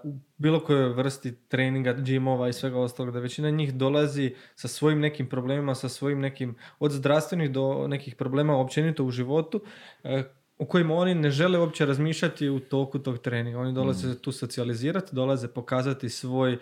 u 0.03 0.13
bilo 0.37 0.59
kojoj 0.59 0.93
vrsti 0.93 1.35
treninga, 1.47 1.95
džimova 1.95 2.49
i 2.49 2.53
svega 2.53 2.79
ostalog, 2.79 3.13
da 3.13 3.19
većina 3.19 3.49
njih 3.49 3.73
dolazi 3.73 4.35
sa 4.55 4.67
svojim 4.67 4.99
nekim 4.99 5.29
problemima, 5.29 5.75
sa 5.75 5.89
svojim 5.89 6.19
nekim, 6.19 6.55
od 6.79 6.91
zdravstvenih 6.91 7.51
do 7.51 7.87
nekih 7.87 8.15
problema 8.15 8.57
općenito 8.57 9.03
u 9.03 9.11
životu, 9.11 9.61
e, 10.03 10.23
u 10.57 10.65
kojima 10.65 10.95
oni 10.95 11.15
ne 11.15 11.29
žele 11.29 11.59
uopće 11.59 11.85
razmišljati 11.85 12.49
u 12.49 12.59
toku 12.59 12.99
tog 12.99 13.17
treninga. 13.17 13.59
Oni 13.59 13.73
dolaze 13.73 14.07
mm. 14.07 14.15
tu 14.15 14.31
socijalizirati, 14.31 15.15
dolaze 15.15 15.47
pokazati 15.47 16.09
svoj 16.09 16.57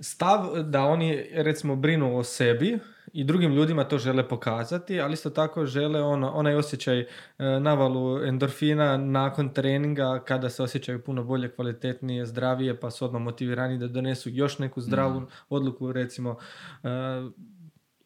stav 0.00 0.62
da 0.62 0.82
oni 0.82 1.26
recimo 1.32 1.76
brinu 1.76 2.18
o 2.18 2.24
sebi 2.24 2.78
i 3.14 3.24
drugim 3.24 3.52
ljudima 3.52 3.84
to 3.84 3.98
žele 3.98 4.28
pokazati, 4.28 5.00
ali 5.00 5.12
isto 5.12 5.30
tako 5.30 5.66
žele 5.66 6.02
ono, 6.02 6.30
onaj 6.30 6.54
osjećaj 6.54 7.00
e, 7.00 7.06
navalu 7.60 8.24
endorfina 8.24 8.96
nakon 8.96 9.48
treninga 9.48 10.22
kada 10.26 10.50
se 10.50 10.62
osjećaju 10.62 11.02
puno 11.02 11.24
bolje, 11.24 11.50
kvalitetnije, 11.50 12.26
zdravije, 12.26 12.80
pa 12.80 12.90
su 12.90 13.04
odmah 13.04 13.22
motivirani 13.22 13.78
da 13.78 13.88
donesu 13.88 14.30
još 14.30 14.58
neku 14.58 14.80
zdravu 14.80 15.20
mm. 15.20 15.26
odluku, 15.48 15.92
recimo 15.92 16.36
e, 16.82 16.88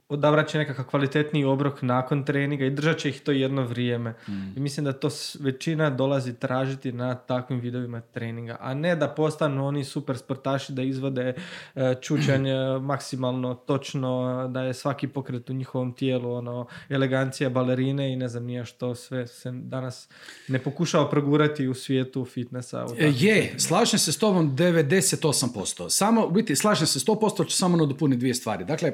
odabrat 0.08 0.48
će 0.48 0.58
nekakav 0.58 0.84
kvalitetniji 0.84 1.44
obrok 1.44 1.82
nakon 1.82 2.24
treninga 2.24 2.64
i 2.64 2.70
držat 2.70 2.98
će 2.98 3.08
ih 3.08 3.20
to 3.20 3.32
jedno 3.32 3.62
vrijeme. 3.62 4.14
Mm. 4.28 4.56
I 4.56 4.60
mislim 4.60 4.84
da 4.84 4.92
to 4.92 5.08
većina 5.40 5.90
dolazi 5.90 6.34
tražiti 6.34 6.92
na 6.92 7.14
takvim 7.14 7.60
vidovima 7.60 8.00
treninga, 8.00 8.56
a 8.60 8.74
ne 8.74 8.96
da 8.96 9.08
postanu 9.08 9.66
oni 9.66 9.84
super 9.84 10.18
sportaši 10.18 10.72
da 10.72 10.82
izvode 10.82 11.34
e, 11.74 11.94
čučanje 12.00 12.54
maksimalno 12.90 13.54
točno, 13.54 14.48
da 14.52 14.62
je 14.62 14.74
svaki 14.74 15.08
pokret 15.08 15.50
u 15.50 15.52
njihovom 15.52 15.92
tijelu, 15.92 16.32
ono, 16.32 16.66
elegancija 16.88 17.50
balerine 17.50 18.12
i 18.12 18.16
ne 18.16 18.28
znam 18.28 18.44
nije 18.44 18.64
što 18.64 18.94
sve 18.94 19.26
se 19.26 19.50
danas 19.52 20.08
ne 20.48 20.58
pokušava 20.58 21.10
progurati 21.10 21.68
u 21.68 21.74
svijetu 21.74 22.24
fitnessa. 22.24 22.84
U 22.84 22.94
e, 22.98 23.12
je, 23.16 23.54
slažem 23.58 23.98
se 23.98 24.12
s 24.12 24.18
tobom 24.18 24.56
98%. 24.56 25.90
Samo, 25.90 26.26
u 26.26 26.30
biti, 26.30 26.56
slažem 26.56 26.86
se 26.86 26.98
100%, 26.98 27.48
ću 27.48 27.56
samo 27.56 27.76
nadopuniti 27.76 28.18
dvije 28.18 28.34
stvari. 28.34 28.64
Dakle, 28.64 28.92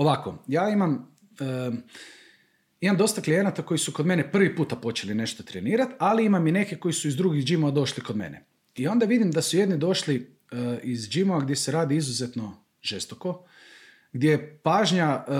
Ovako, 0.00 0.34
ja 0.46 0.68
imam, 0.68 1.16
imam 2.80 2.96
dosta 2.96 3.20
klijenata 3.20 3.62
koji 3.62 3.78
su 3.78 3.92
kod 3.92 4.06
mene 4.06 4.32
prvi 4.32 4.56
puta 4.56 4.76
počeli 4.76 5.14
nešto 5.14 5.42
trenirati, 5.42 5.92
ali 5.98 6.24
imam 6.24 6.46
i 6.46 6.52
neke 6.52 6.76
koji 6.76 6.94
su 6.94 7.08
iz 7.08 7.16
drugih 7.16 7.44
džimova 7.44 7.70
došli 7.70 8.02
kod 8.02 8.16
mene. 8.16 8.44
I 8.76 8.88
onda 8.88 9.06
vidim 9.06 9.30
da 9.30 9.42
su 9.42 9.56
jedni 9.56 9.78
došli 9.78 10.16
uh, 10.52 10.58
iz 10.82 11.08
džimova 11.08 11.40
gdje 11.40 11.56
se 11.56 11.72
radi 11.72 11.96
izuzetno 11.96 12.56
žestoko, 12.82 13.44
gdje 14.12 14.30
je 14.30 14.58
pažnja 14.62 15.24
uh, 15.26 15.34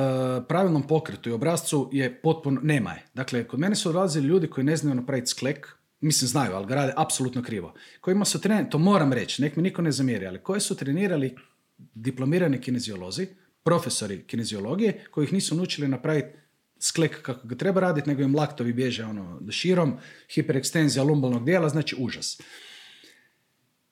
pravilnom 0.48 0.86
pokretu 0.86 1.28
i 1.28 1.32
obrazcu 1.32 1.90
je 1.92 2.20
potpuno, 2.22 2.60
nema 2.62 2.90
je. 2.92 3.06
Dakle, 3.14 3.44
kod 3.48 3.60
mene 3.60 3.74
su 3.74 3.88
odlazili 3.88 4.26
ljudi 4.26 4.46
koji 4.46 4.64
ne 4.64 4.76
znaju 4.76 4.94
napraviti 4.94 5.30
sklek, 5.30 5.68
mislim 6.00 6.28
znaju, 6.28 6.52
ali 6.54 6.66
ga 6.66 6.74
rade 6.74 6.92
apsolutno 6.96 7.42
krivo. 7.42 7.74
Kojima 8.00 8.24
su 8.24 8.40
trenirali, 8.40 8.70
to 8.70 8.78
moram 8.78 9.12
reći, 9.12 9.42
nek 9.42 9.56
mi 9.56 9.62
niko 9.62 9.82
ne 9.82 9.92
zamjeri, 9.92 10.26
ali 10.26 10.38
koji 10.38 10.60
su 10.60 10.76
trenirali 10.76 11.36
diplomirani 11.94 12.60
kineziolozi, 12.60 13.26
profesori 13.62 14.22
kineziologije 14.26 15.04
koji 15.10 15.24
ih 15.24 15.32
nisu 15.32 15.54
naučili 15.54 15.88
napraviti 15.88 16.38
sklek 16.78 17.22
kako 17.22 17.48
ga 17.48 17.54
treba 17.54 17.80
raditi, 17.80 18.08
nego 18.08 18.22
im 18.22 18.36
laktovi 18.36 18.72
bježe 18.72 19.04
ono 19.04 19.40
širom, 19.50 19.96
hiperekstenzija 20.34 21.02
lumbalnog 21.02 21.44
dijela, 21.44 21.68
znači 21.68 21.96
užas. 21.98 22.40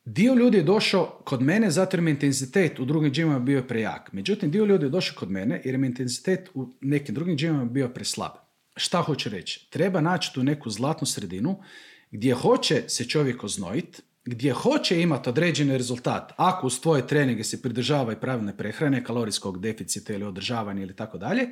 Dio 0.04 0.34
ljudi 0.34 0.56
je 0.56 0.62
došao 0.62 1.20
kod 1.24 1.42
mene 1.42 1.70
zato 1.70 1.96
jer 1.96 2.02
mi 2.02 2.10
intenzitet 2.10 2.78
u 2.78 2.84
drugim 2.84 3.12
džimama 3.12 3.38
bio 3.38 3.62
prejak. 3.62 4.12
Međutim, 4.12 4.50
dio 4.50 4.64
ljudi 4.64 4.86
je 4.86 4.90
došao 4.90 5.18
kod 5.18 5.30
mene 5.30 5.62
jer 5.64 5.78
mi 5.78 5.86
intenzitet 5.86 6.48
u 6.54 6.74
nekim 6.80 7.14
drugim 7.14 7.36
džimama 7.36 7.64
bio 7.64 7.88
preslab. 7.88 8.32
Šta 8.76 9.02
hoće 9.02 9.30
reći? 9.30 9.70
Treba 9.70 10.00
naći 10.00 10.34
tu 10.34 10.42
neku 10.42 10.70
zlatnu 10.70 11.06
sredinu 11.06 11.62
gdje 12.10 12.34
hoće 12.34 12.82
se 12.86 13.04
čovjek 13.04 13.44
oznojiti, 13.44 14.02
gdje 14.28 14.52
hoće 14.52 15.00
imati 15.02 15.28
određeni 15.28 15.78
rezultat, 15.78 16.32
ako 16.36 16.66
uz 16.66 16.80
tvoje 16.80 17.06
treninge 17.06 17.44
se 17.44 17.62
pridržava 17.62 18.12
i 18.12 18.16
pravilne 18.16 18.56
prehrane, 18.56 19.04
kalorijskog 19.04 19.60
deficita 19.60 20.12
ili 20.12 20.24
održavanja 20.24 20.82
ili 20.82 20.96
tako 20.96 21.18
dalje, 21.18 21.48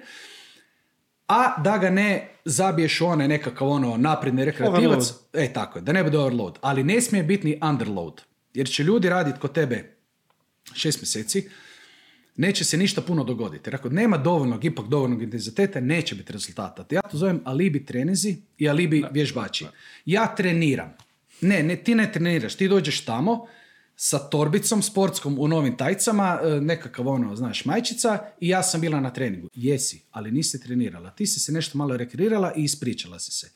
a 1.29 1.63
da 1.63 1.79
ga 1.79 1.91
ne 1.91 2.29
zabiješ 2.45 3.01
u 3.01 3.07
onaj 3.07 3.29
nekakav 3.29 3.69
ono 3.69 3.97
napredni 3.97 4.45
rekreativac, 4.45 5.13
e 5.33 5.53
tako 5.53 5.79
je, 5.79 5.83
da 5.83 5.93
ne 5.93 6.05
bude 6.05 6.19
overload, 6.19 6.59
ali 6.61 6.85
ne 6.85 7.01
smije 7.01 7.25
biti 7.25 7.47
ni 7.47 7.59
underload, 7.63 8.23
jer 8.55 8.69
će 8.69 8.85
ljudi 8.85 9.09
raditi 9.09 9.41
kod 9.41 9.53
tebe 9.53 9.97
šest 10.75 11.01
mjeseci, 11.01 11.49
neće 12.37 12.65
se 12.65 12.77
ništa 12.77 13.01
puno 13.01 13.25
dogoditi. 13.25 13.69
Jer 13.69 13.75
ako 13.75 13.89
nema 13.89 14.19
dovoljnog, 14.19 14.65
ipak 14.65 14.87
dovoljnog 14.87 15.23
intenziteta, 15.23 15.81
neće 15.81 16.15
biti 16.15 16.33
rezultata. 16.33 16.85
Ja 16.91 17.03
to 17.03 17.17
zovem 17.17 17.41
alibi 17.45 17.85
trenizi 17.87 18.37
i 18.59 18.69
alibi 18.69 19.05
vježbači. 19.11 19.67
Ja 20.05 20.35
treniram. 20.37 21.06
Ne, 21.41 21.63
ne, 21.63 21.77
ti 21.77 21.95
ne 21.95 22.13
treniraš, 22.13 22.55
ti 22.55 22.69
dođeš 22.69 23.05
tamo 23.05 23.47
sa 23.97 24.19
torbicom 24.19 24.83
sportskom 24.83 25.39
u 25.39 25.49
novim 25.49 25.77
tajcama, 25.77 26.41
e, 26.43 26.61
nekakav 26.61 27.09
ono, 27.09 27.37
znaš, 27.37 27.65
majčica 27.65 28.19
i 28.41 28.49
ja 28.49 28.63
sam 28.63 28.81
bila 28.81 29.01
na 29.01 29.11
treningu. 29.11 29.49
Jesi, 29.55 30.03
ali 30.11 30.31
nisi 30.31 30.61
trenirala. 30.61 31.11
Ti 31.11 31.27
si 31.27 31.41
se 31.41 31.53
nešto 31.53 31.79
malo 31.79 31.97
rekreirala 31.97 32.53
i 32.57 32.63
ispričala 32.65 33.19
si 33.19 33.33
se. 33.33 33.51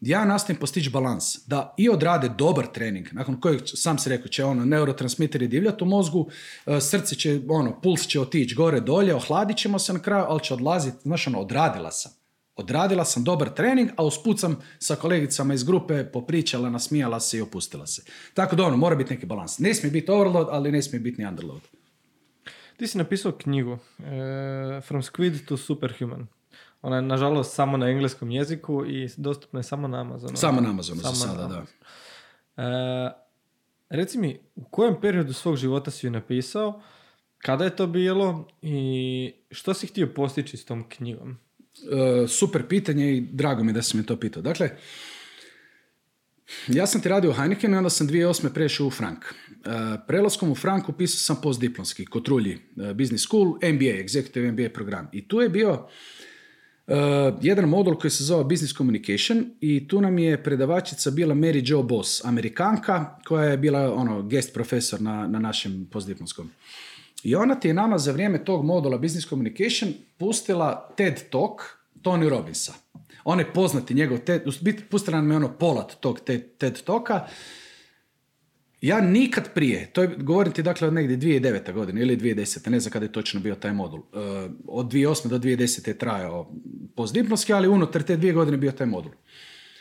Ja 0.00 0.24
nastojim 0.24 0.60
postići 0.60 0.90
balans, 0.90 1.46
da 1.46 1.74
i 1.76 1.88
odrade 1.88 2.28
dobar 2.28 2.66
trening, 2.66 3.08
nakon 3.12 3.40
kojeg 3.40 3.60
sam 3.64 3.98
se 3.98 4.10
rekao 4.10 4.28
će 4.28 4.44
ono 4.44 4.64
neurotransmiteri 4.64 5.48
divljati 5.48 5.84
u 5.84 5.86
mozgu, 5.86 6.30
e, 6.66 6.80
srce 6.80 7.14
će, 7.14 7.40
ono, 7.48 7.80
puls 7.80 8.06
će 8.06 8.20
otići 8.20 8.54
gore 8.54 8.80
dolje, 8.80 9.14
ohladit 9.14 9.56
ćemo 9.56 9.78
se 9.78 9.92
na 9.92 9.98
kraju, 9.98 10.24
ali 10.28 10.42
će 10.42 10.54
odlaziti, 10.54 10.96
znaš 11.02 11.26
ono, 11.26 11.40
odradila 11.40 11.90
sam. 11.90 12.12
Odradila 12.56 13.04
sam 13.04 13.24
dobar 13.24 13.54
trening, 13.54 13.90
a 13.96 14.04
usput 14.04 14.40
sam 14.40 14.56
sa 14.78 14.96
kolegicama 14.96 15.54
iz 15.54 15.64
grupe 15.64 16.04
popričala, 16.04 16.70
nasmijala 16.70 17.20
se 17.20 17.38
i 17.38 17.40
opustila 17.40 17.86
se. 17.86 18.02
Tako 18.34 18.56
da 18.56 18.64
ono, 18.64 18.76
mora 18.76 18.96
biti 18.96 19.14
neki 19.14 19.26
balans. 19.26 19.58
Ne 19.58 19.74
smije 19.74 19.90
biti 19.90 20.10
overload, 20.10 20.48
ali 20.50 20.72
ne 20.72 20.82
smije 20.82 21.00
biti 21.00 21.20
ni 21.20 21.28
underload. 21.28 21.60
Ti 22.76 22.86
si 22.86 22.98
napisao 22.98 23.32
knjigu 23.32 23.72
uh, 23.72 23.78
From 24.86 25.02
Squid 25.02 25.46
to 25.48 25.56
Superhuman. 25.56 26.26
Ona 26.82 26.96
je 26.96 27.02
nažalost 27.02 27.54
samo 27.54 27.76
na 27.76 27.88
engleskom 27.88 28.30
jeziku 28.30 28.84
i 28.86 29.08
dostupna 29.16 29.60
je 29.60 29.64
samo 29.64 29.88
na 29.88 30.00
Amazonu. 30.00 30.36
Samo 30.36 30.60
na 30.60 30.70
Amazonu 30.70 31.00
za 31.00 31.12
sada, 31.12 31.46
da. 31.46 31.64
Uh, 32.56 33.12
reci 33.88 34.18
mi, 34.18 34.40
u 34.54 34.64
kojem 34.64 35.00
periodu 35.00 35.32
svog 35.32 35.56
života 35.56 35.90
si 35.90 36.06
ju 36.06 36.10
napisao, 36.10 36.80
kada 37.38 37.64
je 37.64 37.76
to 37.76 37.86
bilo 37.86 38.48
i 38.62 39.32
što 39.50 39.74
si 39.74 39.86
htio 39.86 40.12
postići 40.14 40.56
s 40.56 40.64
tom 40.64 40.88
knjigom? 40.88 41.38
E, 41.82 42.28
super 42.28 42.68
pitanje 42.68 43.16
i 43.16 43.20
drago 43.20 43.64
mi 43.64 43.72
da 43.72 43.82
si 43.82 43.96
me 43.96 44.02
to 44.02 44.16
pitao. 44.16 44.42
Dakle, 44.42 44.70
ja 46.68 46.86
sam 46.86 47.00
ti 47.00 47.08
radio 47.08 47.30
u 47.30 47.32
Heineken 47.32 47.74
onda 47.74 47.90
sam 47.90 48.08
2008. 48.08 48.48
prešao 48.54 48.86
u 48.86 48.90
Frank. 48.90 49.24
E, 49.24 49.30
prelaskom 50.08 50.50
u 50.50 50.54
Frank 50.54 50.88
upisao 50.88 51.18
sam 51.18 51.42
postdiplomski 51.42 52.06
kod 52.06 52.24
Trulji 52.24 52.52
e, 52.52 52.94
Business 52.94 53.24
School, 53.24 53.46
MBA, 53.46 54.02
Executive 54.04 54.52
MBA 54.52 54.68
program. 54.74 55.08
I 55.12 55.28
tu 55.28 55.40
je 55.40 55.48
bio 55.48 55.88
jedan 57.40 57.68
modul 57.68 57.94
koji 57.98 58.10
se 58.10 58.24
zove 58.24 58.44
Business 58.44 58.74
Communication 58.74 59.50
i 59.60 59.88
tu 59.88 60.00
nam 60.00 60.18
je 60.18 60.42
predavačica 60.42 61.10
bila 61.10 61.34
Mary 61.34 61.70
Jo 61.70 61.82
Boss, 61.82 62.24
Amerikanka, 62.24 63.18
koja 63.24 63.44
je 63.44 63.56
bila 63.56 63.94
ono, 63.94 64.22
guest 64.22 64.54
profesor 64.54 65.00
na, 65.00 65.26
na 65.26 65.38
našem 65.38 65.88
postdiplomskom. 65.92 66.50
I 67.22 67.34
ona 67.34 67.54
ti 67.54 67.68
je 67.68 67.74
nama 67.74 67.98
za 67.98 68.12
vrijeme 68.12 68.44
tog 68.44 68.64
modula 68.64 68.98
Business 68.98 69.28
Communication 69.28 69.92
pustila 70.16 70.94
TED 70.96 71.22
Talk 71.30 71.62
Tony 72.02 72.28
Robbinsa. 72.28 72.72
On 73.24 73.38
je 73.38 73.52
poznati 73.52 73.94
njegov 73.94 74.18
TED, 74.18 74.42
pustila 74.90 75.16
nam 75.16 75.30
je 75.30 75.36
ono 75.36 75.58
polat 75.58 75.92
tog 76.00 76.20
TED, 76.20 76.42
TED 76.58 76.82
Talka. 76.82 77.26
Ja 78.80 79.00
nikad 79.00 79.54
prije, 79.54 79.86
to 79.92 80.02
je, 80.02 80.16
govorim 80.18 80.52
ti 80.52 80.62
dakle 80.62 80.88
od 80.88 80.94
negdje 80.94 81.16
2009. 81.16 81.72
godine 81.72 82.02
ili 82.02 82.16
2010. 82.16 82.70
ne 82.70 82.80
znam 82.80 82.92
kada 82.92 83.04
je 83.04 83.12
točno 83.12 83.40
bio 83.40 83.54
taj 83.54 83.72
modul. 83.72 83.98
Uh, 83.98 84.06
od 84.66 84.86
2008. 84.86 85.28
do 85.28 85.38
2010. 85.38 85.88
je 85.88 85.98
trajao 85.98 86.52
postdiplomski, 86.96 87.52
ali 87.52 87.68
unutar 87.68 88.02
te 88.02 88.16
dvije 88.16 88.32
godine 88.32 88.56
bio 88.56 88.72
taj 88.72 88.86
modul. 88.86 89.12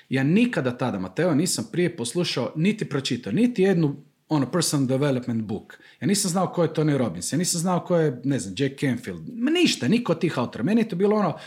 Ja 0.10 0.24
nikada 0.24 0.78
tada, 0.78 1.00
Mateo, 1.00 1.36
nisam 1.36 1.70
prije 1.72 1.96
poslušao, 1.98 2.54
niti 2.56 2.90
pročitao, 2.90 3.34
niti 3.34 3.62
jednu 3.62 3.96
ono 4.30 4.52
personal 4.52 4.88
development 4.88 5.44
book. 5.44 5.80
Ja 6.00 6.08
nisam 6.08 6.32
znao 6.32 6.48
ko 6.48 6.64
je 6.64 6.74
Tony 6.74 6.98
Robbins, 6.98 7.34
ja 7.34 7.38
nisam 7.38 7.62
znao 7.62 7.80
ko 7.80 7.98
je, 7.98 8.22
ne 8.24 8.40
znam, 8.40 8.56
Jack 8.58 8.80
Canfield. 8.80 9.24
Ma 9.34 9.52
ništa, 9.52 9.88
niko 9.88 10.12
od 10.12 10.20
tih 10.20 10.40
autora. 10.40 10.64
Meni 10.64 10.82
je 10.82 10.90
to 10.90 10.96
bilo 10.96 11.16
ono, 11.16 11.38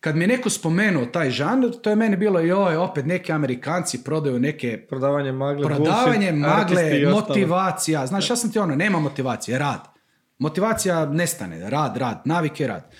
kad 0.00 0.16
mi 0.16 0.24
je 0.24 0.28
neko 0.28 0.50
spomenuo 0.50 1.06
taj 1.06 1.30
žanr, 1.30 1.70
to 1.82 1.90
je 1.90 1.96
meni 1.96 2.16
bilo 2.16 2.40
joj, 2.40 2.76
opet 2.76 3.06
neki 3.06 3.32
Amerikanci 3.32 4.04
prodaju 4.04 4.38
neke... 4.38 4.86
Prodavanje 4.88 5.32
magle, 5.32 5.66
Prodavanje 5.66 6.32
magle, 6.32 7.06
motivacija. 7.10 8.06
Znaš, 8.06 8.30
ja 8.30 8.36
sam 8.36 8.52
ti 8.52 8.58
ono, 8.58 8.76
nema 8.76 9.00
motivacije, 9.00 9.58
rad. 9.58 9.80
Motivacija 10.38 11.06
nestane, 11.06 11.70
rad, 11.70 11.96
rad, 11.96 12.22
navike, 12.24 12.66
rad. 12.66 12.90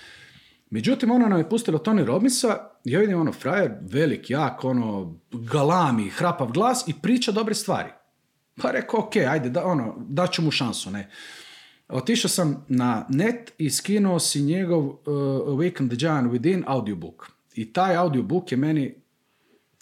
Međutim, 0.69 1.11
ono 1.11 1.27
nam 1.27 1.37
je 1.37 1.49
pustilo 1.49 1.79
Tony 1.79 2.05
Robbinsa, 2.05 2.57
ja 2.83 2.99
vidim 2.99 3.21
ono, 3.21 3.31
frajer, 3.31 3.71
velik, 3.81 4.29
jak, 4.29 4.63
ono, 4.63 5.19
galami, 5.31 6.09
hrapav 6.09 6.47
glas 6.47 6.87
i 6.87 6.93
priča 7.01 7.31
dobre 7.31 7.55
stvari. 7.55 7.89
Pa 8.61 8.71
rekao, 8.71 8.99
ok, 8.99 9.15
ajde, 9.15 9.49
da, 9.49 9.65
ono, 9.65 9.95
daću 10.09 10.41
mu 10.41 10.51
šansu, 10.51 10.91
ne. 10.91 11.09
Otišao 11.89 12.29
sam 12.29 12.65
na 12.67 13.05
net 13.09 13.53
i 13.57 13.69
skinuo 13.69 14.19
si 14.19 14.41
njegov 14.41 14.85
uh, 14.85 14.95
Awaken 15.47 15.87
the 15.87 15.95
Giant 15.95 16.31
Within 16.31 16.63
audiobook. 16.67 17.27
I 17.55 17.73
taj 17.73 17.95
audiobook 17.95 18.51
je 18.51 18.57
meni, 18.57 18.95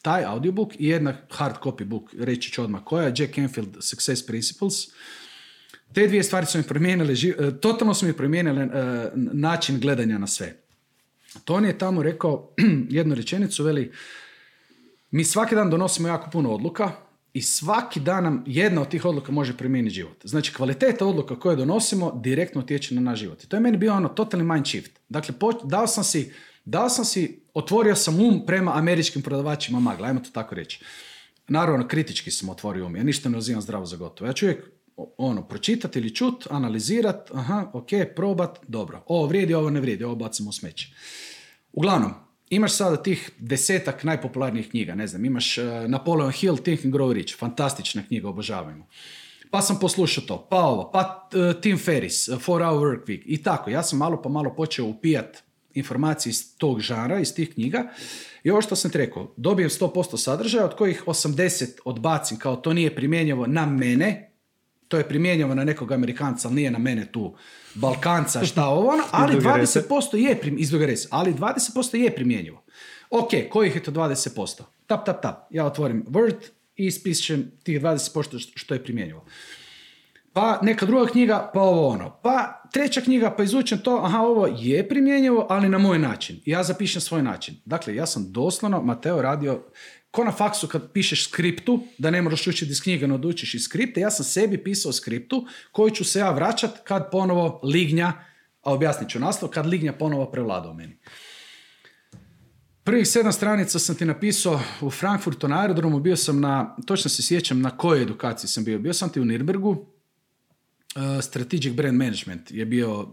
taj 0.01 0.25
audiobook 0.25 0.73
i 0.80 0.88
jedna 0.88 1.13
hard 1.30 1.55
copy 1.63 1.84
book, 1.84 2.13
reći 2.19 2.51
ću 2.51 2.63
odmah 2.63 2.82
koja 2.84 3.07
Jack 3.07 3.36
Canfield 3.36 3.78
Success 3.80 4.25
Principles. 4.25 4.73
Te 5.93 6.07
dvije 6.07 6.23
stvari 6.23 6.45
su 6.45 6.57
mi 6.57 6.63
promijenile, 6.63 7.13
uh, 7.13 7.59
totalno 7.59 7.93
su 7.93 8.05
mi 8.05 8.13
promijenile 8.13 8.65
uh, 8.65 8.71
način 9.15 9.80
gledanja 9.80 10.17
na 10.17 10.28
sve. 10.28 10.55
Tony 11.45 11.65
je 11.65 11.78
tamo 11.78 12.03
rekao 12.03 12.49
jednu 12.89 13.15
rečenicu, 13.15 13.63
veli, 13.63 13.91
mi 15.11 15.23
svaki 15.23 15.55
dan 15.55 15.69
donosimo 15.69 16.07
jako 16.07 16.30
puno 16.30 16.51
odluka, 16.51 16.91
i 17.38 17.41
svaki 17.41 17.99
dan 17.99 18.23
nam 18.23 18.43
jedna 18.47 18.81
od 18.81 18.89
tih 18.89 19.05
odluka 19.05 19.31
može 19.31 19.57
promijeniti 19.57 19.95
život. 19.95 20.17
Znači, 20.23 20.53
kvaliteta 20.53 21.05
odluka 21.05 21.39
koje 21.39 21.55
donosimo 21.55 22.11
direktno 22.23 22.61
utječe 22.61 22.95
na 22.95 23.01
naš 23.01 23.19
život. 23.19 23.43
I 23.43 23.47
to 23.47 23.55
je 23.55 23.59
meni 23.59 23.77
bio 23.77 23.93
ono 23.93 24.09
totalni 24.09 24.45
mind 24.45 24.67
shift. 24.67 24.91
Dakle, 25.09 25.35
dao 25.63 25.88
sam 25.88 26.03
si, 26.03 26.31
dao 26.65 26.89
sam 26.89 27.05
si, 27.05 27.41
otvorio 27.53 27.95
sam 27.95 28.19
um 28.19 28.45
prema 28.45 28.77
američkim 28.77 29.21
prodavačima 29.21 29.79
magla, 29.79 30.07
ajmo 30.07 30.19
to 30.19 30.29
tako 30.33 30.55
reći. 30.55 30.83
Naravno, 31.47 31.88
kritički 31.88 32.31
sam 32.31 32.49
otvorio 32.49 32.85
um, 32.85 32.95
ja 32.95 33.03
ništa 33.03 33.29
ne 33.29 33.38
uzimam 33.38 33.61
zdravo 33.61 33.85
za 33.85 33.97
gotovo. 33.97 34.27
Ja 34.27 34.33
ću 34.33 34.45
uvijek 34.45 34.63
ono, 35.17 35.47
pročitati 35.47 35.99
ili 35.99 36.15
čut, 36.15 36.47
analizirat, 36.49 37.31
aha, 37.33 37.69
ok, 37.73 37.89
probat, 38.15 38.59
dobro. 38.67 39.03
Ovo 39.05 39.27
vrijedi, 39.27 39.53
ovo 39.53 39.69
ne 39.69 39.79
vrijedi, 39.79 40.03
ovo 40.03 40.15
bacimo 40.15 40.49
u 40.49 40.53
smeće. 40.53 40.93
Uglavnom, 41.73 42.13
imaš 42.49 42.73
sada 42.73 43.03
tih 43.03 43.31
desetak 43.37 44.03
najpopularnijih 44.03 44.69
knjiga, 44.69 44.95
ne 44.95 45.07
znam, 45.07 45.25
imaš 45.25 45.57
uh, 45.57 45.65
Napoleon 45.87 46.31
Hill, 46.31 46.57
Think 46.57 46.85
and 46.85 46.93
Grow 46.93 47.13
Rich, 47.13 47.37
fantastična 47.39 48.03
knjiga, 48.07 48.29
obožavajmo. 48.29 48.87
Pa 49.51 49.61
sam 49.61 49.79
poslušao 49.79 50.23
to, 50.23 50.47
pa 50.49 50.57
ovo, 50.57 50.91
pa 50.91 51.29
uh, 51.33 51.61
Tim 51.61 51.77
Ferris, 51.77 52.27
uh, 52.27 52.41
Four 52.41 52.61
Hour 52.61 52.87
Work 52.87 53.05
Week 53.07 53.21
i 53.25 53.43
tako. 53.43 53.69
Ja 53.69 53.83
sam 53.83 53.99
malo 53.99 54.21
pa 54.21 54.29
malo 54.29 54.55
počeo 54.55 54.85
upijat 54.85 55.43
informacije 55.73 56.31
iz 56.31 56.57
tog 56.57 56.79
žara, 56.79 57.19
iz 57.19 57.33
tih 57.33 57.53
knjiga. 57.53 57.83
I 58.43 58.51
ovo 58.51 58.61
što 58.61 58.75
sam 58.75 58.91
ti 58.91 58.97
rekao, 58.97 59.33
dobijem 59.37 59.69
100% 59.69 60.17
sadržaja, 60.17 60.65
od 60.65 60.75
kojih 60.75 61.03
80 61.05 61.65
odbacim 61.85 62.39
kao 62.39 62.55
to 62.55 62.73
nije 62.73 62.95
primjenjivo 62.95 63.47
na 63.47 63.65
mene, 63.65 64.26
to 64.88 64.97
je 64.97 65.07
primjenjivo 65.07 65.55
na 65.55 65.63
nekog 65.63 65.91
Amerikanca, 65.91 66.47
ali 66.47 66.55
nije 66.55 66.71
na 66.71 66.79
mene 66.79 67.11
tu 67.11 67.35
Balkanca, 67.75 68.45
šta 68.45 68.65
ovo 68.75 68.89
ono, 68.89 69.03
ali 69.11 69.35
20% 69.35 70.15
je 70.15 70.39
primjenjivo, 70.39 71.07
ali 71.11 71.33
20% 71.33 71.95
je 71.95 72.15
primjenjivo. 72.15 72.63
Ok, 73.09 73.29
kojih 73.49 73.75
je 73.75 73.83
to 73.83 73.91
20%? 73.91 74.61
Tap, 74.88 75.05
tap, 75.05 75.21
tap. 75.21 75.35
Ja 75.49 75.65
otvorim 75.65 76.05
Word 76.05 76.35
i 76.75 76.85
ispišem 76.85 77.51
tih 77.63 77.81
20% 77.81 78.51
što 78.55 78.73
je 78.73 78.83
primjenjivo 78.83 79.25
pa 80.38 80.59
neka 80.61 80.85
druga 80.85 81.11
knjiga, 81.11 81.51
pa 81.53 81.61
ovo 81.61 81.88
ono. 81.88 82.19
Pa 82.23 82.61
treća 82.73 83.01
knjiga, 83.01 83.31
pa 83.38 83.43
izučem 83.43 83.79
to, 83.79 84.01
aha, 84.03 84.19
ovo 84.19 84.47
je 84.47 84.88
primjenjivo, 84.89 85.47
ali 85.49 85.69
na 85.69 85.77
moj 85.77 85.99
način. 85.99 86.39
Ja 86.45 86.63
zapišem 86.63 87.01
svoj 87.01 87.23
način. 87.23 87.55
Dakle, 87.65 87.95
ja 87.95 88.05
sam 88.05 88.31
doslovno, 88.31 88.81
Mateo, 88.81 89.21
radio 89.21 89.63
ko 90.11 90.23
na 90.23 90.31
faksu 90.31 90.67
kad 90.67 90.91
pišeš 90.93 91.29
skriptu, 91.29 91.83
da 91.97 92.11
ne 92.11 92.21
moraš 92.21 92.47
učiti 92.47 92.71
iz 92.71 92.81
knjige, 92.81 93.07
no 93.07 93.15
odučiš 93.15 93.53
iz 93.53 93.63
skripte, 93.63 94.01
ja 94.01 94.11
sam 94.11 94.25
sebi 94.25 94.63
pisao 94.63 94.91
skriptu 94.91 95.47
koju 95.71 95.91
ću 95.91 96.03
se 96.05 96.19
ja 96.19 96.31
vraćat 96.31 96.71
kad 96.83 97.11
ponovo 97.11 97.61
lignja, 97.63 98.13
a 98.61 98.73
objasnit 98.73 99.09
ću 99.09 99.19
naslov, 99.19 99.51
kad 99.51 99.65
lignja 99.65 99.93
ponovo 99.93 100.31
prevlada 100.31 100.69
u 100.69 100.73
meni. 100.73 100.97
Prvih 102.83 103.07
sedam 103.07 103.33
stranica 103.33 103.79
sam 103.79 103.95
ti 103.95 104.05
napisao 104.05 104.61
u 104.81 104.91
Frankfurtu 104.91 105.47
na 105.47 105.61
aerodromu, 105.61 105.99
bio 105.99 106.15
sam 106.15 106.39
na, 106.41 106.75
točno 106.85 107.09
se 107.09 107.23
sjećam 107.23 107.61
na 107.61 107.77
kojoj 107.77 108.01
edukaciji 108.01 108.47
sam 108.47 108.63
bio. 108.63 108.79
Bio 108.79 108.93
sam 108.93 109.09
ti 109.09 109.21
u 109.21 109.25
Nirnbergu, 109.25 109.97
Uh, 110.95 111.23
strategic 111.23 111.73
Brand 111.73 111.97
Management 111.97 112.51
je 112.51 112.65
bio 112.65 113.07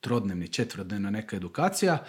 trodnevni, 0.00 0.48
četvrtdnevna 0.48 1.10
neka 1.10 1.36
edukacija. 1.36 2.04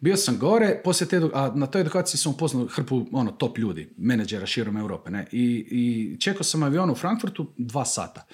Bio 0.00 0.16
sam 0.16 0.38
gore, 0.38 0.80
poslije 0.84 1.08
te, 1.08 1.20
a 1.34 1.52
na 1.54 1.66
toj 1.66 1.80
edukaciji 1.80 2.18
sam 2.18 2.32
upoznao 2.32 2.66
hrpu 2.66 3.06
ono, 3.12 3.32
top 3.32 3.58
ljudi, 3.58 3.88
menadžera 3.96 4.46
širom 4.46 4.76
Europe. 4.76 5.10
Ne? 5.10 5.26
I, 5.32 5.66
I 5.70 6.16
čekao 6.20 6.42
sam 6.42 6.62
avion 6.62 6.90
u 6.90 6.94
Frankfurtu 6.94 7.52
dva 7.56 7.84
sata. 7.84 8.26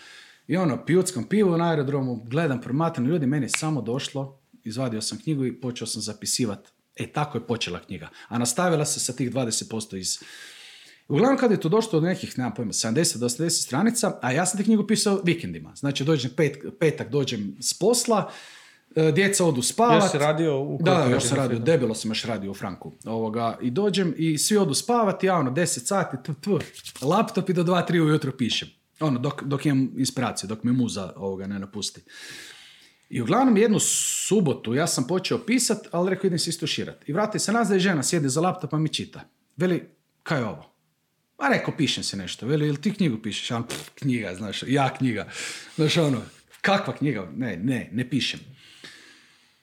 I 0.47 0.57
ono, 0.57 0.85
pijuckam 0.85 1.25
pivo 1.25 1.57
na 1.57 1.71
aerodromu, 1.71 2.25
gledam, 2.25 2.61
promatram 2.61 3.07
ljudi, 3.07 3.27
meni 3.27 3.45
je 3.45 3.51
samo 3.51 3.83
došlo, 3.83 4.41
izvadio 4.65 5.01
sam 5.01 5.19
knjigu 5.19 5.45
i 5.45 5.61
počeo 5.61 5.87
sam 5.87 6.03
zapisivati. 6.03 6.71
E, 6.97 7.07
tako 7.07 7.39
je 7.39 7.47
počela 7.47 7.81
knjiga. 7.81 8.09
A 8.29 8.39
nastavila 8.39 8.85
se 8.85 9.01
sa 9.01 9.13
tih 9.13 9.33
20% 9.33 9.97
iz, 9.97 10.19
Uglavnom 11.09 11.39
kad 11.39 11.51
je 11.51 11.61
to 11.61 11.69
došlo 11.69 12.01
do 12.01 12.07
nekih, 12.07 12.39
nemam 12.39 12.55
pojma, 12.55 12.73
70 12.73 13.19
do 13.19 13.29
80 13.29 13.51
stranica, 13.51 14.19
a 14.23 14.33
ja 14.33 14.47
sam 14.47 14.59
te 14.59 14.65
knjigu 14.65 14.87
pisao 14.87 15.21
vikendima. 15.25 15.75
Znači 15.77 16.05
dođem 16.05 16.31
pet, 16.37 16.59
petak, 16.81 17.11
dođem 17.11 17.57
s 17.61 17.79
posla, 17.79 18.33
djeca 19.15 19.45
odu 19.45 19.63
spavat. 19.63 20.03
Još 20.03 20.11
si 20.11 20.19
radio 20.19 20.61
u 20.61 20.79
Da, 20.83 20.95
da, 20.95 21.11
još 21.11 21.25
sam 21.25 21.37
radio, 21.37 21.59
debelo 21.59 21.95
sam 21.95 22.11
još 22.11 22.25
radio 22.25 22.51
u 22.51 22.55
Franku. 22.55 22.93
Ovoga, 23.05 23.59
I 23.63 23.71
dođem 23.71 24.15
i 24.17 24.39
svi 24.39 24.57
odu 24.57 24.75
spavat, 24.75 25.25
ja 25.25 25.37
ono 25.37 25.51
10 25.51 25.65
sati, 25.67 26.17
laptop 27.03 27.51
i 27.51 27.53
do 27.53 27.63
2-3 27.65 28.01
ujutro 28.01 28.33
pišem. 28.33 28.69
Ono, 29.01 29.19
dok, 29.19 29.43
dok 29.43 29.67
imam 29.67 29.93
inspiraciju, 29.97 30.49
dok 30.49 30.65
me 30.65 30.73
muza 30.73 31.13
ovoga 31.17 31.47
ne 31.47 31.59
napusti. 31.59 32.01
I 33.09 33.23
uglavnom 33.23 33.57
jednu 33.57 33.79
subotu 33.81 34.75
ja 34.75 34.87
sam 34.87 35.07
počeo 35.07 35.39
pisat, 35.39 35.79
ali 35.91 36.11
rekao 36.11 36.27
idem 36.27 36.39
se 36.39 36.51
istuširat. 36.51 37.09
I 37.09 37.13
vrati 37.13 37.39
se 37.39 37.53
nazad 37.53 37.77
i 37.77 37.81
žena 37.81 38.03
sjedi 38.03 38.29
za 38.29 38.41
laptopom 38.41 38.83
mi 38.83 38.89
čita. 38.89 39.21
Veli, 39.57 39.89
kaj 40.23 40.39
je 40.39 40.45
ovo? 40.45 40.75
Pa 41.37 41.49
rekao, 41.49 41.77
pišem 41.77 42.05
se 42.05 42.17
nešto. 42.17 42.47
Veli, 42.47 42.69
ili 42.69 42.81
ti 42.81 42.95
knjigu 42.95 43.23
pišeš? 43.23 43.51
Ja, 43.51 43.63
knjiga, 43.95 44.35
znaš, 44.35 44.65
ja 44.67 44.95
knjiga. 44.95 45.29
Znaš, 45.77 45.97
ono, 45.97 46.23
kakva 46.61 46.97
knjiga? 46.97 47.31
Ne, 47.37 47.57
ne, 47.57 47.89
ne 47.93 48.11
pišem. 48.11 48.41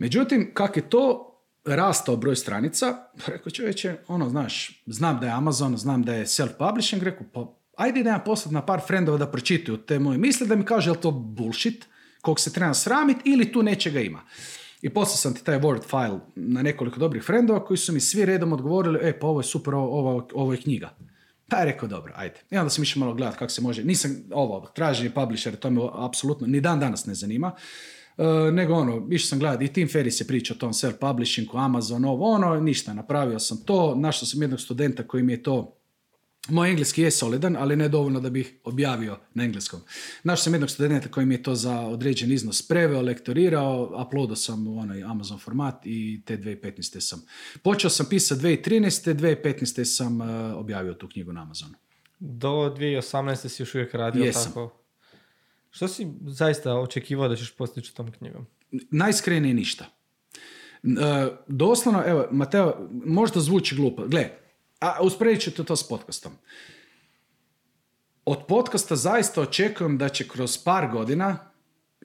Međutim, 0.01 0.51
kak 0.53 0.77
je 0.77 0.89
to 0.89 1.27
rastao 1.65 2.15
broj 2.15 2.35
stranica, 2.35 2.97
rekao 3.27 3.51
čovječe, 3.51 3.95
ono, 4.07 4.29
znaš, 4.29 4.83
znam 4.85 5.19
da 5.19 5.25
je 5.25 5.31
Amazon, 5.31 5.77
znam 5.77 6.03
da 6.03 6.13
je 6.13 6.25
self-publishing, 6.25 7.03
rekao, 7.03 7.27
pa 7.33 7.53
ajde 7.77 8.03
da 8.03 8.09
ja 8.09 8.19
poslat 8.19 8.53
na 8.53 8.65
par 8.65 8.81
frendova 8.87 9.17
da 9.17 9.27
pročitaju 9.27 9.77
te 9.77 9.99
moje 9.99 10.17
misle, 10.17 10.47
da 10.47 10.55
mi 10.55 10.65
kaže 10.65 10.89
je 10.89 10.91
li 10.91 11.01
to 11.01 11.11
bullshit, 11.11 11.85
kog 12.21 12.39
se 12.39 12.53
treba 12.53 12.73
sramit 12.73 13.17
ili 13.25 13.51
tu 13.51 13.63
nečega 13.63 13.99
ima. 13.99 14.21
I 14.81 14.89
poslao 14.89 15.17
sam 15.17 15.33
ti 15.33 15.43
taj 15.43 15.59
Word 15.59 15.83
file 15.89 16.19
na 16.35 16.61
nekoliko 16.61 16.99
dobrih 16.99 17.23
frendova 17.23 17.65
koji 17.65 17.77
su 17.77 17.93
mi 17.93 17.99
svi 17.99 18.25
redom 18.25 18.53
odgovorili, 18.53 18.99
e, 19.01 19.19
pa 19.19 19.27
ovo 19.27 19.39
je 19.39 19.43
super, 19.43 19.75
ovo, 19.75 20.27
ovo 20.33 20.53
je 20.53 20.61
knjiga. 20.61 20.95
Pa 21.47 21.57
je 21.57 21.65
rekao, 21.65 21.89
dobro, 21.89 22.13
ajde. 22.15 22.39
I 22.51 22.57
onda 22.57 22.69
sam 22.69 22.83
išao 22.83 22.99
malo 22.99 23.13
gledati 23.13 23.37
kako 23.37 23.51
se 23.51 23.61
može. 23.61 23.83
Nisam, 23.83 24.23
ovo, 24.31 24.71
traži 24.75 25.09
publisher, 25.09 25.55
to 25.55 25.69
me 25.69 25.81
apsolutno 25.93 26.47
ni 26.47 26.61
dan 26.61 26.79
danas 26.79 27.05
ne 27.05 27.13
zanima. 27.13 27.51
Uh, 28.17 28.53
nego 28.53 28.73
ono, 28.73 29.07
išao 29.11 29.27
sam 29.27 29.39
gledati 29.39 29.65
i 29.65 29.73
Tim 29.73 29.87
Ferris 29.87 30.21
je 30.21 30.27
pričao 30.27 30.55
o 30.55 30.59
tom 30.59 30.71
self-publishingu, 30.71 31.65
Amazon, 31.65 32.05
ovo, 32.05 32.31
ono, 32.31 32.59
ništa, 32.59 32.93
napravio 32.93 33.39
sam 33.39 33.57
to, 33.65 33.95
našao 33.95 34.25
sam 34.25 34.41
jednog 34.41 34.59
studenta 34.59 35.07
koji 35.07 35.23
mi 35.23 35.33
je 35.33 35.43
to 35.43 35.81
moj 36.49 36.69
engleski 36.69 37.01
je 37.01 37.11
solidan, 37.11 37.57
ali 37.59 37.75
ne 37.75 37.89
dovoljno 37.89 38.19
da 38.19 38.29
bih 38.29 38.53
objavio 38.63 39.17
na 39.33 39.43
engleskom. 39.43 39.79
Našao 40.23 40.43
sam 40.43 40.53
jednog 40.53 40.69
studenta 40.69 41.09
koji 41.09 41.25
mi 41.25 41.33
je 41.33 41.43
to 41.43 41.55
za 41.55 41.79
određen 41.79 42.31
iznos 42.31 42.67
preveo, 42.67 43.01
lektorirao, 43.01 44.03
uploadao 44.07 44.35
sam 44.35 44.67
u 44.67 44.79
onaj 44.79 45.03
Amazon 45.03 45.39
format 45.39 45.85
i 45.85 46.21
te 46.25 46.37
2015. 46.37 46.99
sam. 46.99 47.25
Počeo 47.63 47.89
sam 47.89 48.05
pisati 48.09 48.41
2013. 48.41 49.13
2015. 49.13 49.83
sam 49.85 50.21
uh, 50.21 50.27
objavio 50.55 50.93
tu 50.93 51.09
knjigu 51.09 51.33
na 51.33 51.41
Amazonu. 51.41 51.73
Do 52.19 52.49
2018. 52.49 53.47
si 53.47 53.61
još 53.61 53.75
uvijek 53.75 53.93
radio 53.93 54.23
Jesam. 54.23 54.43
tako? 54.43 54.80
Što 55.81 55.87
si 55.87 56.07
zaista 56.25 56.79
očekivao 56.79 57.27
da 57.27 57.35
ćeš 57.35 57.55
postići 57.55 57.95
tom 57.95 58.11
knjigom? 58.11 58.45
Najiskrenije 58.71 59.53
ništa. 59.53 59.85
Uh, 60.83 60.91
doslovno, 61.47 62.03
evo, 62.05 62.27
Mateo, 62.31 62.89
možda 63.05 63.39
zvuči 63.39 63.75
glupo. 63.75 64.07
Gle, 64.07 64.29
a 64.79 64.97
usporedit 65.01 65.41
ćete 65.41 65.63
to 65.63 65.75
s 65.75 65.87
podcastom. 65.87 66.31
Od 68.25 68.45
podcasta 68.47 68.95
zaista 68.95 69.41
očekujem 69.41 69.97
da 69.97 70.09
će 70.09 70.27
kroz 70.27 70.57
par 70.57 70.91
godina 70.91 71.51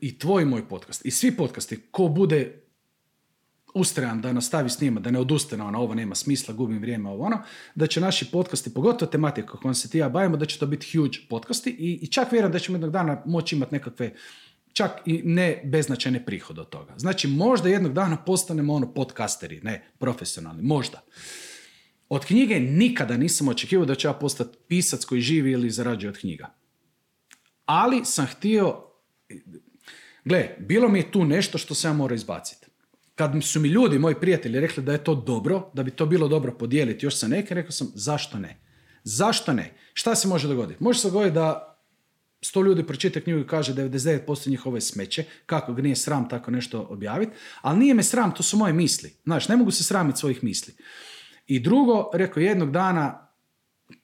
i 0.00 0.18
tvoj 0.18 0.44
moj 0.44 0.68
podcast 0.68 1.06
i 1.06 1.10
svi 1.10 1.36
podcasti, 1.36 1.80
ko 1.90 2.08
bude 2.08 2.62
ustrajan 3.74 4.20
da 4.20 4.32
nastavi 4.32 4.70
snima, 4.70 5.00
da 5.00 5.10
ne 5.10 5.18
odustane 5.18 5.64
ono, 5.64 5.78
ovo 5.78 5.94
nema 5.94 6.14
smisla, 6.14 6.54
gubim 6.54 6.78
vrijeme, 6.78 7.10
ovo 7.10 7.24
ono, 7.24 7.42
da 7.74 7.86
će 7.86 8.00
naši 8.00 8.30
podcasti, 8.30 8.74
pogotovo 8.74 9.10
tematika 9.10 9.56
kojom 9.56 9.74
se 9.74 9.90
ti 9.90 9.98
ja 9.98 10.08
bavimo, 10.08 10.36
da 10.36 10.46
će 10.46 10.58
to 10.58 10.66
biti 10.66 10.98
huge 10.98 11.18
podcasti 11.28 11.70
i, 11.70 11.98
i 12.02 12.06
čak 12.06 12.32
vjerujem 12.32 12.52
da 12.52 12.58
ćemo 12.58 12.76
jednog 12.76 12.90
dana 12.90 13.22
moći 13.26 13.56
imati 13.56 13.74
nekakve 13.74 14.14
čak 14.72 14.90
i 15.06 15.22
ne 15.24 15.62
beznačajne 15.64 16.24
prihode 16.24 16.60
od 16.60 16.68
toga. 16.68 16.94
Znači, 16.96 17.28
možda 17.28 17.68
jednog 17.68 17.92
dana 17.92 18.16
postanemo 18.16 18.74
ono 18.74 18.94
podcasteri, 18.94 19.60
ne 19.60 19.90
profesionalni, 19.98 20.62
možda. 20.62 21.02
Od 22.08 22.24
knjige 22.24 22.60
nikada 22.60 23.16
nisam 23.16 23.48
očekivao 23.48 23.86
da 23.86 23.94
ću 23.94 24.08
ja 24.08 24.12
postati 24.12 24.58
pisac 24.68 25.04
koji 25.04 25.20
živi 25.20 25.50
ili 25.50 25.70
zarađuje 25.70 26.10
od 26.10 26.18
knjiga. 26.18 26.54
Ali 27.66 28.04
sam 28.04 28.26
htio... 28.26 28.82
Gle, 30.24 30.56
bilo 30.58 30.88
mi 30.88 30.98
je 30.98 31.10
tu 31.10 31.24
nešto 31.24 31.58
što 31.58 31.74
se 31.74 31.88
ja 31.88 31.92
mora 31.92 32.14
izbaciti. 32.14 32.65
Kad 33.16 33.44
su 33.44 33.60
mi 33.60 33.68
ljudi, 33.68 33.98
moji 33.98 34.14
prijatelji, 34.14 34.60
rekli 34.60 34.82
da 34.82 34.92
je 34.92 35.04
to 35.04 35.14
dobro, 35.14 35.70
da 35.74 35.82
bi 35.82 35.90
to 35.90 36.06
bilo 36.06 36.28
dobro 36.28 36.52
podijeliti 36.52 37.06
još 37.06 37.16
sa 37.16 37.28
neke, 37.28 37.54
rekao 37.54 37.72
sam, 37.72 37.92
zašto 37.94 38.38
ne? 38.38 38.60
Zašto 39.04 39.52
ne? 39.52 39.72
Šta 39.94 40.14
se 40.14 40.28
može 40.28 40.48
dogoditi? 40.48 40.82
Može 40.82 40.98
se 41.00 41.08
dogoditi 41.08 41.34
da 41.34 41.76
sto 42.42 42.62
ljudi 42.62 42.86
pročita 42.86 43.20
knjigu 43.20 43.40
i 43.40 43.46
kaže 43.46 43.74
99% 43.74 44.50
njihove 44.50 44.80
smeće, 44.80 45.24
kako 45.46 45.74
ga 45.74 45.82
nije 45.82 45.96
sram 45.96 46.28
tako 46.28 46.50
nešto 46.50 46.86
objaviti, 46.90 47.32
ali 47.60 47.78
nije 47.78 47.94
me 47.94 48.02
sram, 48.02 48.34
to 48.34 48.42
su 48.42 48.56
moje 48.56 48.72
misli. 48.72 49.12
Znaš, 49.24 49.48
ne 49.48 49.56
mogu 49.56 49.70
se 49.70 49.84
sramiti 49.84 50.18
svojih 50.18 50.44
misli. 50.44 50.74
I 51.46 51.60
drugo, 51.60 52.10
rekao, 52.14 52.40
jednog 52.40 52.70
dana 52.70 53.25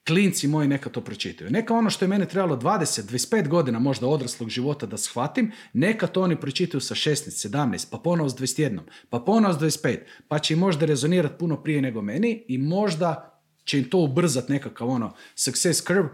klinci 0.07 0.47
moji 0.47 0.67
neka 0.67 0.89
to 0.89 1.01
pročitaju. 1.01 1.51
Neka 1.51 1.73
ono 1.73 1.89
što 1.89 2.05
je 2.05 2.09
mene 2.09 2.25
trebalo 2.25 2.57
20, 2.57 3.01
25 3.01 3.47
godina 3.47 3.79
možda 3.79 4.07
odraslog 4.07 4.49
života 4.49 4.85
da 4.85 4.97
shvatim, 4.97 5.51
neka 5.73 6.07
to 6.07 6.21
oni 6.21 6.35
pročitaju 6.35 6.81
sa 6.81 6.95
16, 6.95 7.49
17, 7.49 7.87
pa 7.91 7.97
ponovo 7.97 8.29
s 8.29 8.35
21, 8.35 8.79
pa 9.09 9.19
ponovo 9.19 9.53
s 9.53 9.57
25, 9.57 9.97
pa 10.27 10.39
će 10.39 10.53
im 10.53 10.59
možda 10.59 10.85
rezonirati 10.85 11.35
puno 11.39 11.63
prije 11.63 11.81
nego 11.81 12.01
meni 12.01 12.45
i 12.47 12.57
možda 12.57 13.39
će 13.65 13.77
im 13.79 13.89
to 13.89 13.97
ubrzati 13.97 14.51
nekakav 14.51 14.89
ono 14.89 15.13
success 15.35 15.83
curve. 15.83 16.09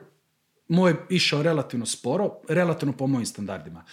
Moj 0.67 0.95
išao 1.09 1.43
relativno 1.43 1.85
sporo, 1.85 2.31
relativno 2.49 2.97
po 2.97 3.07
mojim 3.07 3.25
standardima. 3.25 3.85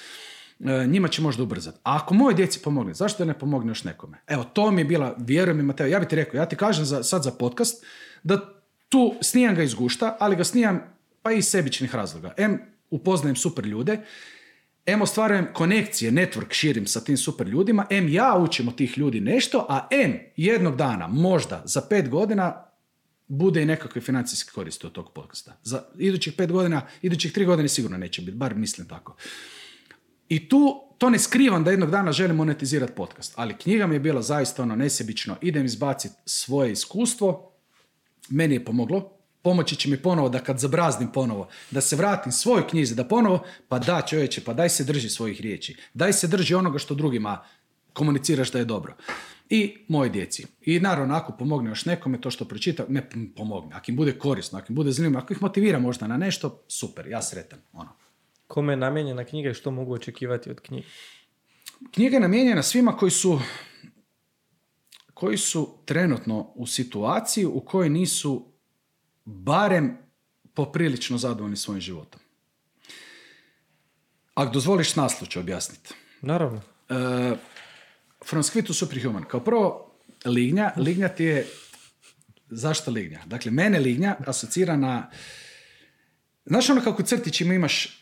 E, 0.61 0.87
njima 0.87 1.09
će 1.09 1.23
možda 1.23 1.43
ubrzati. 1.43 1.79
A 1.83 1.97
ako 1.97 2.15
moje 2.15 2.35
djeci 2.35 2.63
pomogne, 2.63 2.95
zašto 2.95 3.25
ne 3.25 3.39
pomogne 3.39 3.71
još 3.71 3.85
nekome? 3.85 4.19
Evo, 4.27 4.45
to 4.45 4.71
mi 4.71 4.81
je 4.81 4.85
bila, 4.85 5.15
vjerujem 5.19 5.57
mi 5.57 5.63
Mateo, 5.63 5.87
ja 5.87 5.99
bih 5.99 6.09
ti 6.09 6.17
rekao, 6.17 6.39
ja 6.39 6.47
ti 6.47 6.57
kažem 6.57 6.85
za, 6.85 7.03
sad 7.03 7.23
za 7.23 7.31
podcast, 7.31 7.85
da 8.23 8.57
tu 8.89 9.15
snijam 9.21 9.55
ga 9.55 9.63
iz 9.63 9.75
gušta, 9.75 10.17
ali 10.21 10.37
ga 10.37 10.45
snijam 10.45 10.81
pa 11.23 11.33
i 11.33 11.43
sebičnih 11.43 11.95
razloga. 11.95 12.35
M, 12.37 12.59
upoznajem 12.91 13.37
super 13.37 13.67
ljude, 13.67 13.99
em 14.87 15.03
ostvarujem 15.03 15.47
konekcije, 15.53 16.13
network 16.13 16.53
širim 16.53 16.87
sa 16.87 17.01
tim 17.01 17.17
super 17.17 17.47
ljudima, 17.47 17.87
em 17.91 18.09
ja 18.09 18.37
učim 18.39 18.69
od 18.69 18.77
tih 18.77 18.99
ljudi 18.99 19.21
nešto, 19.21 19.67
a 19.69 19.89
em 19.91 20.19
jednog 20.37 20.77
dana, 20.77 21.07
možda 21.07 21.63
za 21.65 21.81
pet 21.91 22.09
godina, 22.09 22.63
bude 23.29 23.63
i 23.63 23.67
nekakve 23.67 24.01
financijske 24.01 24.51
koristi 24.55 24.87
od 24.87 24.93
tog 24.93 25.13
podcasta. 25.13 25.57
Za 25.63 25.83
idućih 25.99 26.33
pet 26.33 26.53
godina, 26.53 26.83
idućih 27.03 27.33
tri 27.33 27.45
godine 27.45 27.69
sigurno 27.69 27.99
neće 27.99 28.23
biti, 28.23 28.37
bar 28.37 28.55
mislim 28.55 28.89
tako. 28.89 29.17
I 30.29 30.49
tu 30.49 30.83
to 30.99 31.11
ne 31.11 31.19
skrivam 31.19 31.65
da 31.65 31.71
jednog 31.71 31.91
dana 31.91 32.13
želim 32.13 32.37
monetizirati 32.37 32.93
podcast, 32.93 33.33
ali 33.37 33.55
knjiga 33.55 33.87
mi 33.87 33.95
je 33.95 34.01
bila 34.01 34.23
zaista 34.23 34.63
ono 34.63 34.77
nesebično, 34.77 35.37
idem 35.43 35.65
izbaciti 35.65 36.15
svoje 36.27 36.73
iskustvo, 36.73 37.56
meni 38.29 38.55
je 38.55 38.65
pomoglo, 38.65 39.13
pomoći 39.43 39.77
će 39.77 39.89
mi 39.89 39.97
ponovo 39.97 40.29
da 40.29 40.39
kad 40.39 40.59
zabraznim 40.59 41.13
ponovo, 41.13 41.49
da 41.71 41.81
se 41.81 41.97
vratim 41.97 42.33
svojoj 42.33 42.69
knjizi, 42.69 42.95
da 42.95 43.05
ponovo, 43.05 43.45
pa 43.69 43.79
da 43.79 44.03
čovječe, 44.03 44.45
pa 44.45 44.55
daj 44.55 44.69
se 44.69 44.85
drži 44.85 45.09
svojih 45.09 45.41
riječi, 45.41 45.77
daj 45.95 46.13
se 46.13 46.27
drži 46.27 46.55
onoga 46.55 46.79
što 46.79 46.95
drugima 46.95 47.45
komuniciraš 47.93 48.51
da 48.53 48.59
je 48.59 48.65
dobro. 48.65 48.97
I 49.51 49.77
moje 49.89 50.11
djeci. 50.11 50.47
I 50.61 50.81
naravno, 50.81 51.15
ako 51.15 51.33
pomogne 51.33 51.71
još 51.71 51.85
nekome 51.85 52.21
to 52.21 52.31
što 52.31 52.45
pročita, 52.45 52.85
ne 52.89 53.11
pomogne. 53.37 53.75
Ako 53.75 53.91
im 53.91 53.97
bude 53.97 54.19
korisno, 54.19 54.59
ako 54.59 54.73
im 54.73 54.75
bude 54.75 54.93
zanimljivo, 54.93 55.23
ako 55.23 55.33
ih 55.33 55.43
motivira 55.43 55.79
možda 55.79 56.07
na 56.07 56.17
nešto, 56.17 56.65
super, 56.69 57.07
ja 57.07 57.23
sretan. 57.23 57.59
Ono. 57.73 57.91
Kome 58.47 58.73
je 58.73 58.77
namijenjena 58.77 59.25
knjiga 59.25 59.51
i 59.51 59.55
što 59.55 59.71
mogu 59.71 59.95
očekivati 59.95 60.51
od 60.51 60.61
knjige? 60.61 60.87
Knjiga 61.95 62.17
je 62.17 62.21
namijenjena 62.21 62.63
svima 62.63 62.97
koji 62.97 63.11
su 63.11 63.41
koji 65.17 65.39
su 65.39 65.79
trenutno 65.85 66.53
u 66.55 66.67
situaciji 66.67 67.47
u 67.47 67.61
kojoj 67.61 67.89
nisu 67.89 68.53
barem 69.25 69.99
poprilično 70.55 71.19
zadovoljni 71.19 71.57
svojim 71.57 71.81
životom. 71.81 72.21
Ako 74.35 74.53
dozvoliš 74.53 74.97
naslu 74.97 75.27
ću 75.27 75.41
objasniti. 75.41 75.95
Naravno. 76.21 76.61
Uh, 76.89 77.39
from 78.27 78.43
Skvitu 78.43 78.75
Superhuman. 78.75 79.25
Kao 79.25 79.41
prvo, 79.41 79.93
lignja. 80.25 80.73
Lignja 80.77 81.09
ti 81.09 81.25
je... 81.25 81.47
Zašto 82.51 82.91
lignja? 82.91 83.23
Dakle, 83.27 83.51
mene 83.51 83.79
lignja 83.79 84.17
asocira 84.27 84.77
na... 84.77 85.11
Znaš 86.45 86.71
ono 86.71 86.81
kako 86.81 87.03
crtićima 87.03 87.55
imaš 87.55 87.96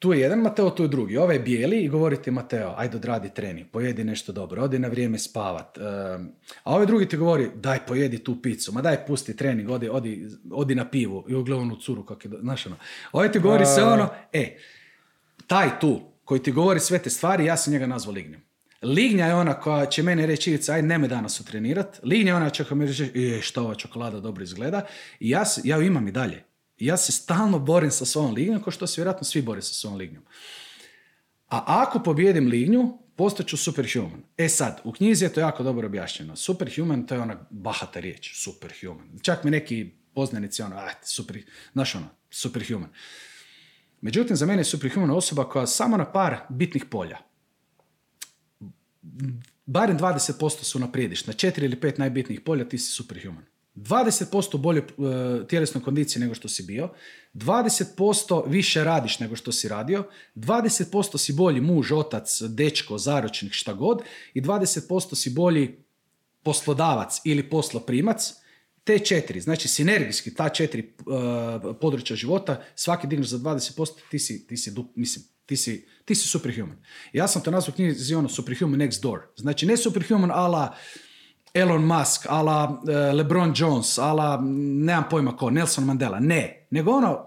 tu 0.00 0.12
je 0.12 0.20
jedan 0.20 0.38
Mateo, 0.38 0.70
tu 0.70 0.82
je 0.82 0.88
drugi. 0.88 1.16
Ovaj 1.16 1.36
je 1.36 1.40
bijeli 1.40 1.80
i 1.80 1.88
govori 1.88 2.22
ti 2.22 2.30
Mateo, 2.30 2.74
ajde 2.76 2.96
odradi 2.96 3.30
trening, 3.34 3.66
pojedi 3.72 4.04
nešto 4.04 4.32
dobro, 4.32 4.62
odi 4.62 4.78
na 4.78 4.88
vrijeme 4.88 5.18
spavat. 5.18 5.78
a 5.78 6.74
ovaj 6.74 6.86
drugi 6.86 7.08
ti 7.08 7.16
govori, 7.16 7.50
daj 7.54 7.86
pojedi 7.86 8.18
tu 8.18 8.42
picu, 8.42 8.72
ma 8.72 8.82
daj 8.82 9.06
pusti 9.06 9.36
trening, 9.36 9.70
odi, 9.70 9.88
odi, 9.88 10.28
odi 10.52 10.74
na 10.74 10.90
pivu 10.90 11.24
i 11.28 11.34
ugleda 11.34 11.62
onu 11.62 11.76
curu, 11.76 12.04
kak 12.04 12.24
je, 12.24 12.30
znaš 12.40 12.66
ono. 12.66 12.76
Ovaj 13.12 13.32
ti 13.32 13.38
govori 13.38 13.66
sve 13.66 13.84
ono, 13.84 14.08
e, 14.32 14.56
taj 15.46 15.80
tu, 15.80 16.00
koji 16.24 16.42
ti 16.42 16.52
govori 16.52 16.80
sve 16.80 16.98
te 16.98 17.10
stvari, 17.10 17.44
ja 17.44 17.56
sam 17.56 17.72
njega 17.72 17.86
nazvao 17.86 18.14
lignjem. 18.14 18.40
Lignja 18.82 19.26
je 19.26 19.34
ona 19.34 19.54
koja 19.54 19.86
će 19.86 20.02
mene 20.02 20.26
reći, 20.26 20.50
Ivica, 20.50 20.72
ajde, 20.72 20.88
nemoj 20.88 21.08
danas 21.08 21.40
utrenirat. 21.40 22.00
Lignja 22.02 22.32
je 22.32 22.36
ona 22.36 22.50
će 22.50 22.64
mi 22.74 22.86
reći, 22.86 23.10
je, 23.14 23.42
što 23.42 23.62
ova 23.62 23.74
čokolada 23.74 24.20
dobro 24.20 24.42
izgleda. 24.42 24.86
I 25.20 25.30
ja, 25.30 25.44
ja 25.64 25.76
ju 25.76 25.82
imam 25.82 26.08
i 26.08 26.12
dalje 26.12 26.49
ja 26.86 26.96
se 26.96 27.12
stalno 27.12 27.58
borim 27.58 27.90
sa 27.90 28.04
svojom 28.04 28.34
lignjom, 28.34 28.62
kao 28.62 28.70
što 28.70 28.86
se 28.86 29.00
vjerojatno 29.00 29.24
svi 29.24 29.42
bore 29.42 29.62
sa 29.62 29.74
svojom 29.74 29.98
lignjom. 29.98 30.22
A 31.48 31.64
ako 31.66 32.02
pobjedim 32.02 32.48
lignju, 32.48 32.98
postaću 33.16 33.56
superhuman. 33.56 34.22
E 34.36 34.48
sad, 34.48 34.80
u 34.84 34.92
knjizi 34.92 35.24
je 35.24 35.32
to 35.32 35.40
jako 35.40 35.62
dobro 35.62 35.86
objašnjeno. 35.86 36.36
Superhuman, 36.36 37.06
to 37.06 37.14
je 37.14 37.20
ona 37.20 37.46
bahata 37.50 38.00
riječ, 38.00 38.42
superhuman. 38.42 39.18
Čak 39.22 39.44
mi 39.44 39.50
neki 39.50 39.90
poznanici 40.14 40.62
ono, 40.62 40.76
ajte, 40.76 41.06
super, 41.06 41.42
znaš 41.72 41.94
ono, 41.94 42.06
superhuman. 42.30 42.90
Međutim, 44.00 44.36
za 44.36 44.46
mene 44.46 44.60
je 44.60 44.64
superhuman 44.64 45.10
osoba 45.10 45.48
koja 45.48 45.66
samo 45.66 45.96
na 45.96 46.12
par 46.12 46.36
bitnih 46.48 46.84
polja, 46.84 47.18
barem 49.66 49.98
20% 49.98 50.62
su 50.62 50.78
naprijediš, 50.78 51.26
na 51.26 51.32
četiri 51.32 51.66
ili 51.66 51.80
pet 51.80 51.98
najbitnijih 51.98 52.40
polja 52.40 52.68
ti 52.68 52.78
si 52.78 52.92
superhuman. 52.92 53.44
20% 53.80 54.58
bolje 54.58 54.82
uh, 54.82 55.46
tjelesnoj 55.48 55.84
kondiciji 55.84 56.20
nego 56.20 56.34
što 56.34 56.48
si 56.48 56.62
bio, 56.62 56.90
20% 57.34 58.42
više 58.46 58.84
radiš 58.84 59.18
nego 59.18 59.36
što 59.36 59.52
si 59.52 59.68
radio, 59.68 60.04
20% 60.34 61.18
si 61.18 61.32
bolji 61.32 61.60
muž, 61.60 61.92
otac, 61.92 62.42
dečko, 62.42 62.98
zaročnik, 62.98 63.52
šta 63.52 63.72
god 63.72 64.02
i 64.34 64.42
20% 64.42 65.14
si 65.14 65.30
bolji 65.30 65.84
poslodavac 66.42 67.20
ili 67.24 67.50
posloprimac, 67.50 68.32
te 68.84 68.98
četiri, 68.98 69.40
znači 69.40 69.68
sinergijski 69.68 70.34
ta 70.34 70.48
četiri 70.48 70.94
uh, 70.98 71.76
područja 71.80 72.16
života, 72.16 72.62
svaki 72.74 73.06
digneš 73.06 73.28
za 73.28 73.38
20%, 73.38 73.86
ti 74.10 74.18
si, 74.18 74.46
ti 74.46 74.56
si, 74.56 74.74
mislim, 74.94 75.24
ti 75.46 75.56
si, 75.56 75.86
ti 76.04 76.14
si 76.14 76.28
superhuman. 76.28 76.76
Ja 77.12 77.28
sam 77.28 77.42
to 77.42 77.50
nazvao 77.50 77.74
knjizi 77.74 78.14
ono 78.14 78.28
superhuman 78.28 78.80
next 78.80 79.02
door. 79.02 79.20
Znači 79.36 79.66
ne 79.66 79.76
superhuman 79.76 80.30
ala 80.30 80.76
Elon 81.54 81.84
Musk, 81.84 82.26
ala 82.28 82.68
uh, 82.68 83.14
LeBron 83.14 83.52
Jones, 83.56 83.98
ala 83.98 84.40
nemam 84.42 85.04
pojma 85.10 85.36
ko, 85.36 85.50
Nelson 85.50 85.84
Mandela. 85.84 86.20
Ne, 86.20 86.66
nego 86.70 86.90
ono, 86.90 87.26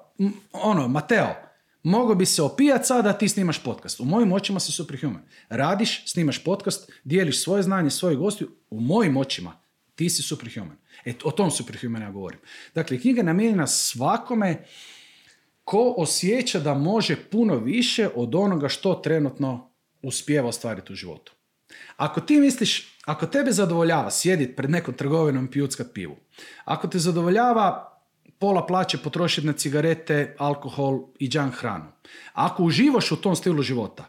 ono, 0.51 0.87
Mateo, 0.87 1.35
mogo 1.83 2.15
bi 2.15 2.25
se 2.25 2.41
opijat 2.41 2.85
sada 2.85 3.01
da 3.01 3.17
ti 3.17 3.29
snimaš 3.29 3.63
podcast. 3.63 3.99
U 3.99 4.05
mojim 4.05 4.33
očima 4.33 4.59
si 4.59 4.71
superhuman. 4.71 5.21
Radiš, 5.49 6.03
snimaš 6.05 6.43
podcast, 6.43 6.91
dijeliš 7.03 7.43
svoje 7.43 7.63
znanje, 7.63 7.89
svoje 7.89 8.15
gosti. 8.15 8.45
U 8.69 8.79
mojim 8.79 9.17
očima 9.17 9.59
ti 9.95 10.09
si 10.09 10.21
superhuman. 10.21 10.77
E, 11.05 11.13
o 11.23 11.31
tom 11.31 11.51
superhuman 11.51 12.01
ja 12.01 12.11
govorim. 12.11 12.39
Dakle, 12.75 12.99
knjiga 12.99 13.19
je 13.19 13.25
namijenjena 13.25 13.67
svakome 13.67 14.65
ko 15.63 15.93
osjeća 15.97 16.59
da 16.59 16.73
može 16.73 17.15
puno 17.15 17.55
više 17.55 18.09
od 18.15 18.35
onoga 18.35 18.69
što 18.69 18.93
trenutno 18.93 19.69
uspijeva 20.01 20.47
ostvariti 20.47 20.93
u 20.93 20.95
životu. 20.95 21.33
Ako 21.97 22.21
ti 22.21 22.39
misliš, 22.39 22.97
ako 23.05 23.25
tebe 23.25 23.51
zadovoljava 23.51 24.11
sjediti 24.11 24.55
pred 24.55 24.69
nekom 24.69 24.93
trgovinom 24.93 25.45
i 25.45 25.51
pijuckat 25.51 25.87
pivu, 25.93 26.15
ako 26.65 26.87
te 26.87 26.99
zadovoljava 26.99 27.89
pola 28.39 28.65
plaće 28.65 28.97
potrošiti 28.97 29.47
na 29.47 29.53
cigarete, 29.53 30.35
alkohol 30.39 30.99
i 31.19 31.29
junk 31.33 31.55
hranu, 31.55 31.91
ako 32.33 32.63
uživaš 32.63 33.11
u 33.11 33.15
tom 33.15 33.35
stilu 33.35 33.61
života, 33.61 34.05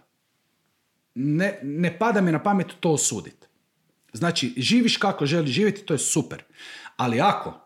ne, 1.14 1.58
ne 1.62 1.98
pada 1.98 2.20
mi 2.20 2.32
na 2.32 2.42
pamet 2.42 2.66
to 2.80 2.90
osuditi. 2.90 3.46
Znači, 4.12 4.54
živiš 4.56 4.96
kako 4.96 5.26
želiš 5.26 5.50
živjeti, 5.50 5.82
to 5.82 5.94
je 5.94 5.98
super. 5.98 6.42
Ali 6.96 7.20
ako 7.20 7.63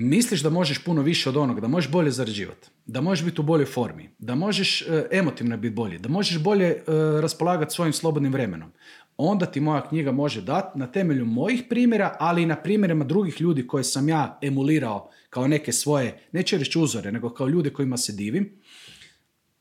misliš 0.00 0.42
da 0.42 0.50
možeš 0.50 0.84
puno 0.84 1.02
više 1.02 1.28
od 1.28 1.36
onoga, 1.36 1.60
da 1.60 1.68
možeš 1.68 1.90
bolje 1.90 2.10
zarađivati, 2.10 2.68
da 2.86 3.00
možeš 3.00 3.24
biti 3.24 3.40
u 3.40 3.44
boljoj 3.44 3.66
formi, 3.66 4.10
da 4.18 4.34
možeš 4.34 4.82
e, 4.82 5.06
emotivno 5.10 5.56
biti 5.56 5.74
bolji, 5.74 5.98
da 5.98 6.08
možeš 6.08 6.42
bolje 6.42 6.66
e, 6.66 6.82
raspolagati 7.20 7.74
svojim 7.74 7.92
slobodnim 7.92 8.32
vremenom, 8.32 8.72
onda 9.16 9.46
ti 9.46 9.60
moja 9.60 9.88
knjiga 9.88 10.12
može 10.12 10.42
dati 10.42 10.78
na 10.78 10.92
temelju 10.92 11.24
mojih 11.24 11.62
primjera, 11.68 12.16
ali 12.18 12.42
i 12.42 12.46
na 12.46 12.56
primjerima 12.56 13.04
drugih 13.04 13.40
ljudi 13.40 13.66
koje 13.66 13.84
sam 13.84 14.08
ja 14.08 14.38
emulirao 14.42 15.10
kao 15.30 15.48
neke 15.48 15.72
svoje, 15.72 16.18
neće 16.32 16.58
reći 16.58 16.78
uzore, 16.78 17.12
nego 17.12 17.30
kao 17.30 17.48
ljude 17.48 17.70
kojima 17.70 17.96
se 17.96 18.12
divim, 18.12 18.60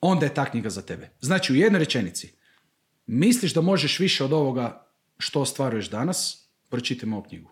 onda 0.02 0.26
je 0.26 0.34
ta 0.34 0.46
knjiga 0.46 0.70
za 0.70 0.82
tebe. 0.82 1.10
Znači 1.20 1.54
u 1.54 1.56
jednoj 1.56 1.80
rečenici, 1.80 2.34
misliš 3.08 3.54
da 3.54 3.62
možeš 3.62 4.00
više 4.00 4.24
od 4.24 4.34
ovoga 4.34 4.88
što 5.18 5.42
ostvaruješ 5.42 5.90
danas, 5.90 6.50
pročitaj 6.70 7.10
moju 7.10 7.24
knjigu. 7.24 7.50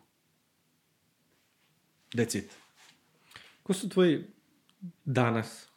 That's. 2.13 2.66
Ko 3.68 3.74
su 3.74 3.89
tvoji 3.89 4.24
danas, 5.05 5.68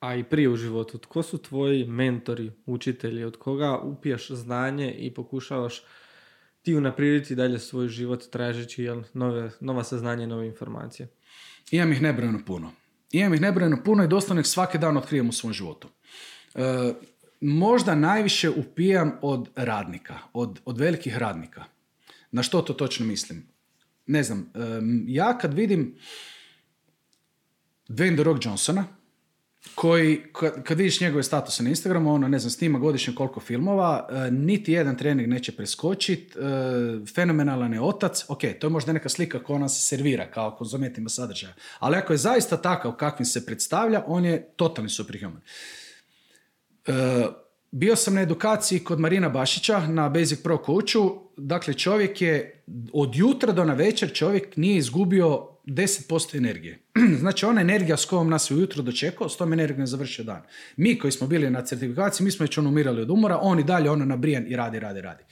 a 0.00 0.14
i 0.14 0.24
prije 0.24 0.48
u 0.48 0.56
životu, 0.56 0.98
tko 0.98 1.22
su 1.22 1.38
tvoji 1.38 1.84
mentori, 1.84 2.52
učitelji, 2.66 3.24
od 3.24 3.36
koga 3.36 3.78
upijaš 3.78 4.30
znanje 4.30 4.92
i 4.92 5.14
pokušavaš 5.14 5.82
ti 6.62 6.74
unaprijediti 6.74 7.34
dalje 7.34 7.58
svoj 7.58 7.88
život 7.88 8.30
tražeći 8.30 8.82
jel, 8.82 9.02
nove, 9.14 9.50
nova 9.60 9.84
saznanja 9.84 10.24
i 10.24 10.26
nove 10.26 10.46
informacije? 10.46 11.08
Imam 11.70 11.92
ih 11.92 12.02
nebrojeno 12.02 12.40
puno. 12.46 12.72
Imam 13.12 13.34
ih 13.34 13.40
nebrojeno 13.40 13.82
puno 13.84 14.04
i 14.04 14.08
doslovno 14.08 14.40
ih 14.40 14.46
svaki 14.46 14.78
dan 14.78 14.96
otkrijem 14.96 15.28
u 15.28 15.32
svom 15.32 15.52
životu. 15.52 15.88
E, 16.54 16.92
možda 17.40 17.94
najviše 17.94 18.50
upijam 18.50 19.18
od 19.22 19.48
radnika, 19.56 20.18
od, 20.32 20.60
od 20.64 20.78
velikih 20.78 21.16
radnika. 21.16 21.64
Na 22.30 22.42
što 22.42 22.62
to 22.62 22.72
točno 22.72 23.06
mislim? 23.06 23.46
Ne 24.06 24.22
znam, 24.22 24.50
e, 24.54 24.58
ja 25.06 25.38
kad 25.38 25.54
vidim 25.54 25.96
Dwayne 27.88 28.14
The 28.14 28.22
Rock 28.22 28.44
Johnsona, 28.44 28.84
koji, 29.74 30.22
kad 30.64 30.78
vidiš 30.78 31.00
njegove 31.00 31.22
statuse 31.22 31.62
na 31.62 31.68
Instagramu, 31.68 32.14
ono, 32.14 32.28
ne 32.28 32.38
znam, 32.38 32.50
snima 32.50 32.78
godišnje 32.78 33.14
koliko 33.14 33.40
filmova, 33.40 34.08
e, 34.10 34.30
niti 34.30 34.72
jedan 34.72 34.96
trening 34.96 35.28
neće 35.28 35.56
preskočiti, 35.56 36.38
e, 36.38 36.42
fenomenalan 37.14 37.72
je 37.72 37.80
otac, 37.80 38.24
ok, 38.28 38.40
to 38.60 38.66
je 38.66 38.70
možda 38.70 38.92
neka 38.92 39.08
slika 39.08 39.42
koja 39.42 39.58
nam 39.58 39.68
se 39.68 39.82
servira 39.82 40.30
kao 40.30 40.56
konzumentima 40.56 41.08
sadržaja, 41.08 41.54
ali 41.78 41.96
ako 41.96 42.12
je 42.12 42.16
zaista 42.16 42.56
takav 42.56 42.92
kakvim 42.92 43.26
se 43.26 43.46
predstavlja, 43.46 44.04
on 44.06 44.24
je 44.24 44.52
totalni 44.56 44.90
superhuman. 44.90 45.40
E, 46.86 47.26
bio 47.76 47.96
sam 47.96 48.14
na 48.14 48.20
edukaciji 48.20 48.78
kod 48.78 49.00
Marina 49.00 49.28
Bašića 49.28 49.86
na 49.86 50.08
Basic 50.08 50.42
Pro 50.42 50.62
Coachu. 50.66 51.20
Dakle, 51.36 51.74
čovjek 51.74 52.22
je 52.22 52.62
od 52.92 53.16
jutra 53.16 53.52
do 53.52 53.64
na 53.64 53.74
večer 53.74 54.12
čovjek 54.12 54.56
nije 54.56 54.76
izgubio 54.76 55.48
10% 55.66 56.36
energije. 56.36 56.78
znači, 57.20 57.46
ona 57.46 57.60
energija 57.60 57.96
s 57.96 58.04
kojom 58.04 58.30
nas 58.30 58.50
je 58.50 58.56
ujutro 58.56 58.82
dočekao, 58.82 59.28
s 59.28 59.36
tom 59.36 59.52
energijom 59.52 59.80
je 59.80 59.86
završio 59.86 60.24
dan. 60.24 60.42
Mi 60.76 60.98
koji 60.98 61.12
smo 61.12 61.26
bili 61.26 61.50
na 61.50 61.62
certifikaciji, 61.62 62.24
mi 62.24 62.30
smo 62.30 62.44
već 62.44 62.58
ono 62.58 62.68
umirali 62.68 63.02
od 63.02 63.10
umora, 63.10 63.38
on 63.42 63.60
i 63.60 63.64
dalje 63.64 63.90
ono 63.90 64.04
nabrijan 64.04 64.44
i 64.48 64.56
radi, 64.56 64.78
radi, 64.78 65.00
radi. 65.00 65.22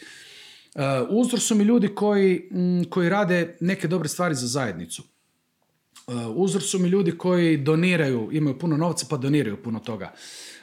Uh, 0.74 0.82
uzor 1.10 1.40
su 1.40 1.54
mi 1.54 1.64
ljudi 1.64 1.88
koji, 1.88 2.48
mm, 2.52 2.82
koji 2.90 3.08
rade 3.08 3.56
neke 3.60 3.88
dobre 3.88 4.08
stvari 4.08 4.34
za 4.34 4.46
zajednicu. 4.46 5.02
Uh, 6.06 6.14
uzor 6.34 6.62
su 6.62 6.78
mi 6.78 6.88
ljudi 6.88 7.18
koji 7.18 7.56
doniraju, 7.56 8.28
imaju 8.32 8.58
puno 8.58 8.76
novca 8.76 9.06
pa 9.10 9.16
doniraju 9.16 9.62
puno 9.62 9.78
toga. 9.78 10.12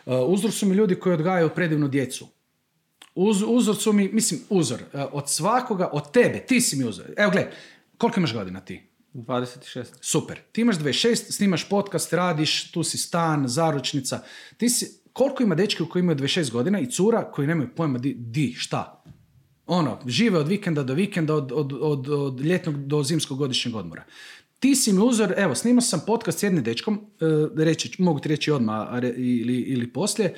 Uh, 0.05 0.13
uzor 0.27 0.51
su 0.51 0.65
mi 0.65 0.75
ljudi 0.75 0.95
koji 0.95 1.13
odgajaju 1.13 1.49
predivnu 1.49 1.87
djecu. 1.87 2.27
Uz, 3.15 3.43
uzor 3.47 3.75
su 3.75 3.93
mi, 3.93 4.09
mislim, 4.13 4.41
uzor, 4.49 4.79
uh, 4.93 5.01
od 5.11 5.29
svakoga, 5.29 5.89
od 5.93 6.11
tebe, 6.11 6.39
ti 6.39 6.61
si 6.61 6.75
mi 6.75 6.85
uzor. 6.85 7.05
Evo 7.17 7.31
gledaj, 7.31 7.51
koliko 7.97 8.19
imaš 8.19 8.33
godina 8.33 8.61
ti? 8.61 8.89
26. 9.13 9.85
Super. 10.01 10.39
Ti 10.51 10.61
imaš 10.61 10.77
26, 10.77 11.15
snimaš 11.15 11.69
podcast, 11.69 12.13
radiš, 12.13 12.71
tu 12.71 12.83
si 12.83 12.97
stan, 12.97 13.47
zaručnica. 13.47 14.21
Ti 14.57 14.69
si, 14.69 15.01
koliko 15.13 15.43
ima 15.43 15.55
dečki 15.55 15.83
koji 15.89 16.01
imaju 16.01 16.17
26 16.17 16.51
godina 16.51 16.79
i 16.79 16.91
cura 16.91 17.31
koji 17.31 17.47
nemaju 17.47 17.69
pojma 17.75 17.99
di, 17.99 18.13
di 18.13 18.53
šta? 18.57 19.03
Ono, 19.65 19.99
žive 20.07 20.39
od 20.39 20.47
vikenda 20.47 20.83
do 20.83 20.93
vikenda, 20.93 21.35
od, 21.35 21.51
od, 21.51 21.73
od, 21.81 22.09
od 22.09 22.41
ljetnog 22.41 22.87
do 22.87 23.03
zimskog 23.03 23.37
godišnjeg 23.37 23.75
odmora. 23.75 24.03
Ti 24.59 24.75
si 24.75 24.93
mi 24.93 24.99
uzor, 24.99 25.33
evo, 25.37 25.55
snimao 25.55 25.81
sam 25.81 26.01
podcast 26.07 26.39
s 26.39 26.43
jednim 26.43 26.63
dečkom, 26.63 26.95
e, 26.95 27.63
reći, 27.63 27.95
mogu 27.99 28.19
ti 28.19 28.29
reći 28.29 28.51
odmah 28.51 29.03
ili, 29.03 29.55
ili 29.55 29.93
poslije, 29.93 30.35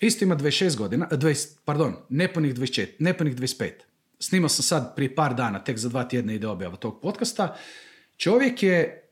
isto 0.00 0.24
ima 0.24 0.36
26 0.36 0.76
godina, 0.76 1.08
20, 1.10 1.48
pardon, 1.64 1.94
nepunih 2.08 2.54
24, 2.54 2.86
nepunih 2.98 3.36
25. 3.36 3.70
Snimao 4.18 4.48
sam 4.48 4.62
sad 4.62 4.96
prije 4.96 5.14
par 5.14 5.34
dana, 5.34 5.64
tek 5.64 5.78
za 5.78 5.88
dva 5.88 6.04
tjedna 6.04 6.32
ide 6.32 6.46
objava 6.46 6.76
tog 6.76 7.00
podcasta. 7.00 7.56
Čovjek 8.16 8.62
je 8.62 9.08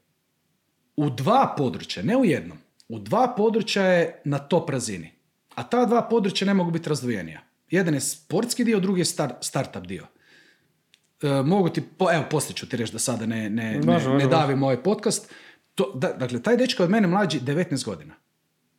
u 0.96 1.10
dva 1.10 1.54
područja, 1.58 2.02
ne 2.02 2.16
u 2.16 2.24
jednom, 2.24 2.58
u 2.88 2.98
dva 2.98 3.34
područja 3.36 3.82
je 3.82 4.20
na 4.24 4.38
top 4.38 4.70
razini. 4.70 5.12
A 5.54 5.62
ta 5.62 5.84
dva 5.84 6.02
područja 6.02 6.46
ne 6.46 6.54
mogu 6.54 6.70
biti 6.70 6.88
razdvojenija. 6.88 7.40
Jedan 7.70 7.94
je 7.94 8.00
sportski 8.00 8.64
dio, 8.64 8.80
drugi 8.80 9.00
je 9.00 9.04
star, 9.04 9.34
startup 9.40 9.86
dio. 9.86 10.06
E, 11.24 11.42
mogu 11.42 11.68
ti, 11.68 11.82
po, 11.98 12.12
evo 12.12 12.24
poslije 12.30 12.56
ću 12.56 12.68
ti 12.68 12.76
reći 12.76 12.92
da 12.92 12.98
sada 12.98 13.26
ne, 13.26 13.50
ne, 13.50 13.80
ne, 13.80 13.98
ne 14.18 14.26
davim 14.26 14.62
ovaj 14.62 14.82
podcast. 14.82 15.32
To, 15.74 15.92
da, 15.94 16.12
dakle, 16.12 16.42
taj 16.42 16.56
dečko 16.56 16.82
od 16.82 16.90
mene 16.90 17.06
mlađi 17.06 17.40
19 17.40 17.84
godina. 17.84 18.14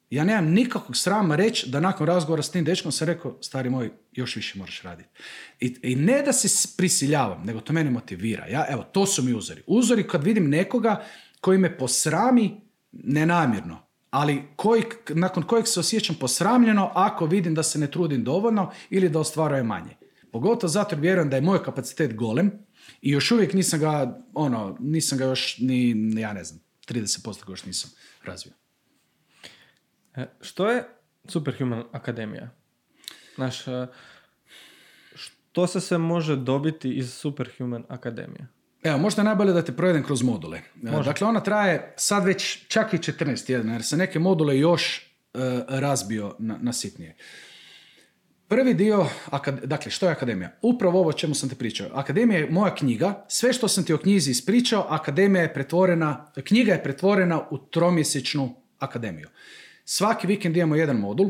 Ja 0.09 0.23
nemam 0.23 0.45
nikakvog 0.45 0.97
srama 0.97 1.35
reći 1.35 1.69
da 1.69 1.79
nakon 1.79 2.07
razgovora 2.07 2.43
s 2.43 2.51
tim 2.51 2.65
dečkom 2.65 2.91
sam 2.91 3.07
rekao, 3.07 3.37
stari 3.41 3.69
moj, 3.69 3.91
još 4.11 4.35
više 4.35 4.59
moraš 4.59 4.81
raditi. 4.81 5.09
I, 5.59 5.75
I, 5.81 5.95
ne 5.95 6.21
da 6.21 6.33
se 6.33 6.67
prisiljavam, 6.77 7.43
nego 7.43 7.59
to 7.59 7.73
mene 7.73 7.89
motivira. 7.89 8.47
Ja, 8.47 8.65
evo, 8.69 8.83
to 8.83 9.05
su 9.05 9.23
mi 9.23 9.33
uzori. 9.33 9.61
Uzori 9.67 10.07
kad 10.07 10.23
vidim 10.23 10.49
nekoga 10.49 11.03
koji 11.41 11.57
me 11.57 11.77
posrami 11.77 12.61
nenamjerno, 12.91 13.77
ali 14.09 14.43
koji, 14.55 14.83
nakon 15.09 15.43
kojeg 15.43 15.67
se 15.67 15.79
osjećam 15.79 16.15
posramljeno 16.15 16.91
ako 16.93 17.25
vidim 17.25 17.55
da 17.55 17.63
se 17.63 17.79
ne 17.79 17.91
trudim 17.91 18.23
dovoljno 18.23 18.71
ili 18.89 19.09
da 19.09 19.19
ostvaruje 19.19 19.63
manje. 19.63 19.95
Pogotovo 20.35 20.69
zato 20.69 20.95
jer 20.95 21.01
vjerujem 21.01 21.29
da 21.29 21.35
je 21.35 21.41
moj 21.41 21.63
kapacitet 21.63 22.15
golem 22.15 22.51
i 23.01 23.11
još 23.11 23.31
uvijek 23.31 23.53
nisam 23.53 23.79
ga, 23.79 24.19
ono, 24.33 24.77
nisam 24.79 25.17
ga 25.17 25.25
još 25.25 25.57
ni, 25.59 26.11
ja 26.21 26.33
ne 26.33 26.43
znam, 26.43 26.59
30% 26.87 27.49
još 27.49 27.65
nisam 27.65 27.91
razvio. 28.23 28.53
E, 30.15 30.25
što 30.41 30.71
je 30.71 30.83
Superhuman 31.27 31.83
Akademija? 31.91 32.49
Znaš, 33.35 33.67
e, 33.67 33.87
što 35.15 35.67
se 35.67 35.81
se 35.81 35.97
može 35.97 36.35
dobiti 36.35 36.93
iz 36.93 37.13
Superhuman 37.13 37.83
Akademije? 37.87 38.47
Evo, 38.83 38.97
možda 38.97 39.21
je 39.21 39.25
najbolje 39.25 39.53
da 39.53 39.61
te 39.61 39.75
provedem 39.75 40.03
kroz 40.03 40.23
module. 40.23 40.57
E, 40.57 40.91
može. 40.91 41.09
Dakle, 41.09 41.27
ona 41.27 41.39
traje 41.39 41.93
sad 41.97 42.25
već 42.25 42.67
čak 42.67 42.93
i 42.93 42.97
14 42.97 43.45
tjedana, 43.45 43.73
jer 43.73 43.83
se 43.83 43.97
neke 43.97 44.19
module 44.19 44.59
još 44.59 45.11
uh, 45.33 45.41
razbio 45.67 46.35
na, 46.39 46.57
na 46.61 46.73
sitnije. 46.73 47.15
Prvi 48.47 48.73
dio, 48.73 49.05
dakle, 49.63 49.91
što 49.91 50.05
je 50.05 50.11
akademija? 50.11 50.51
Upravo 50.61 50.99
ovo 50.99 51.09
o 51.09 51.13
čemu 51.13 51.35
sam 51.35 51.49
te 51.49 51.55
pričao. 51.55 51.87
Akademija 51.93 52.39
je 52.39 52.49
moja 52.49 52.75
knjiga, 52.75 53.25
sve 53.27 53.53
što 53.53 53.67
sam 53.67 53.83
ti 53.83 53.93
o 53.93 53.97
knjizi 53.97 54.31
ispričao, 54.31 54.85
akademija 54.89 55.41
je 55.41 55.53
pretvorena, 55.53 56.31
knjiga 56.43 56.71
je 56.71 56.83
pretvorena 56.83 57.47
u 57.51 57.57
tromjesečnu 57.57 58.55
akademiju. 58.79 59.29
Svaki 59.85 60.27
vikend 60.27 60.57
imamo 60.57 60.75
jedan 60.75 60.97
modul, 60.97 61.29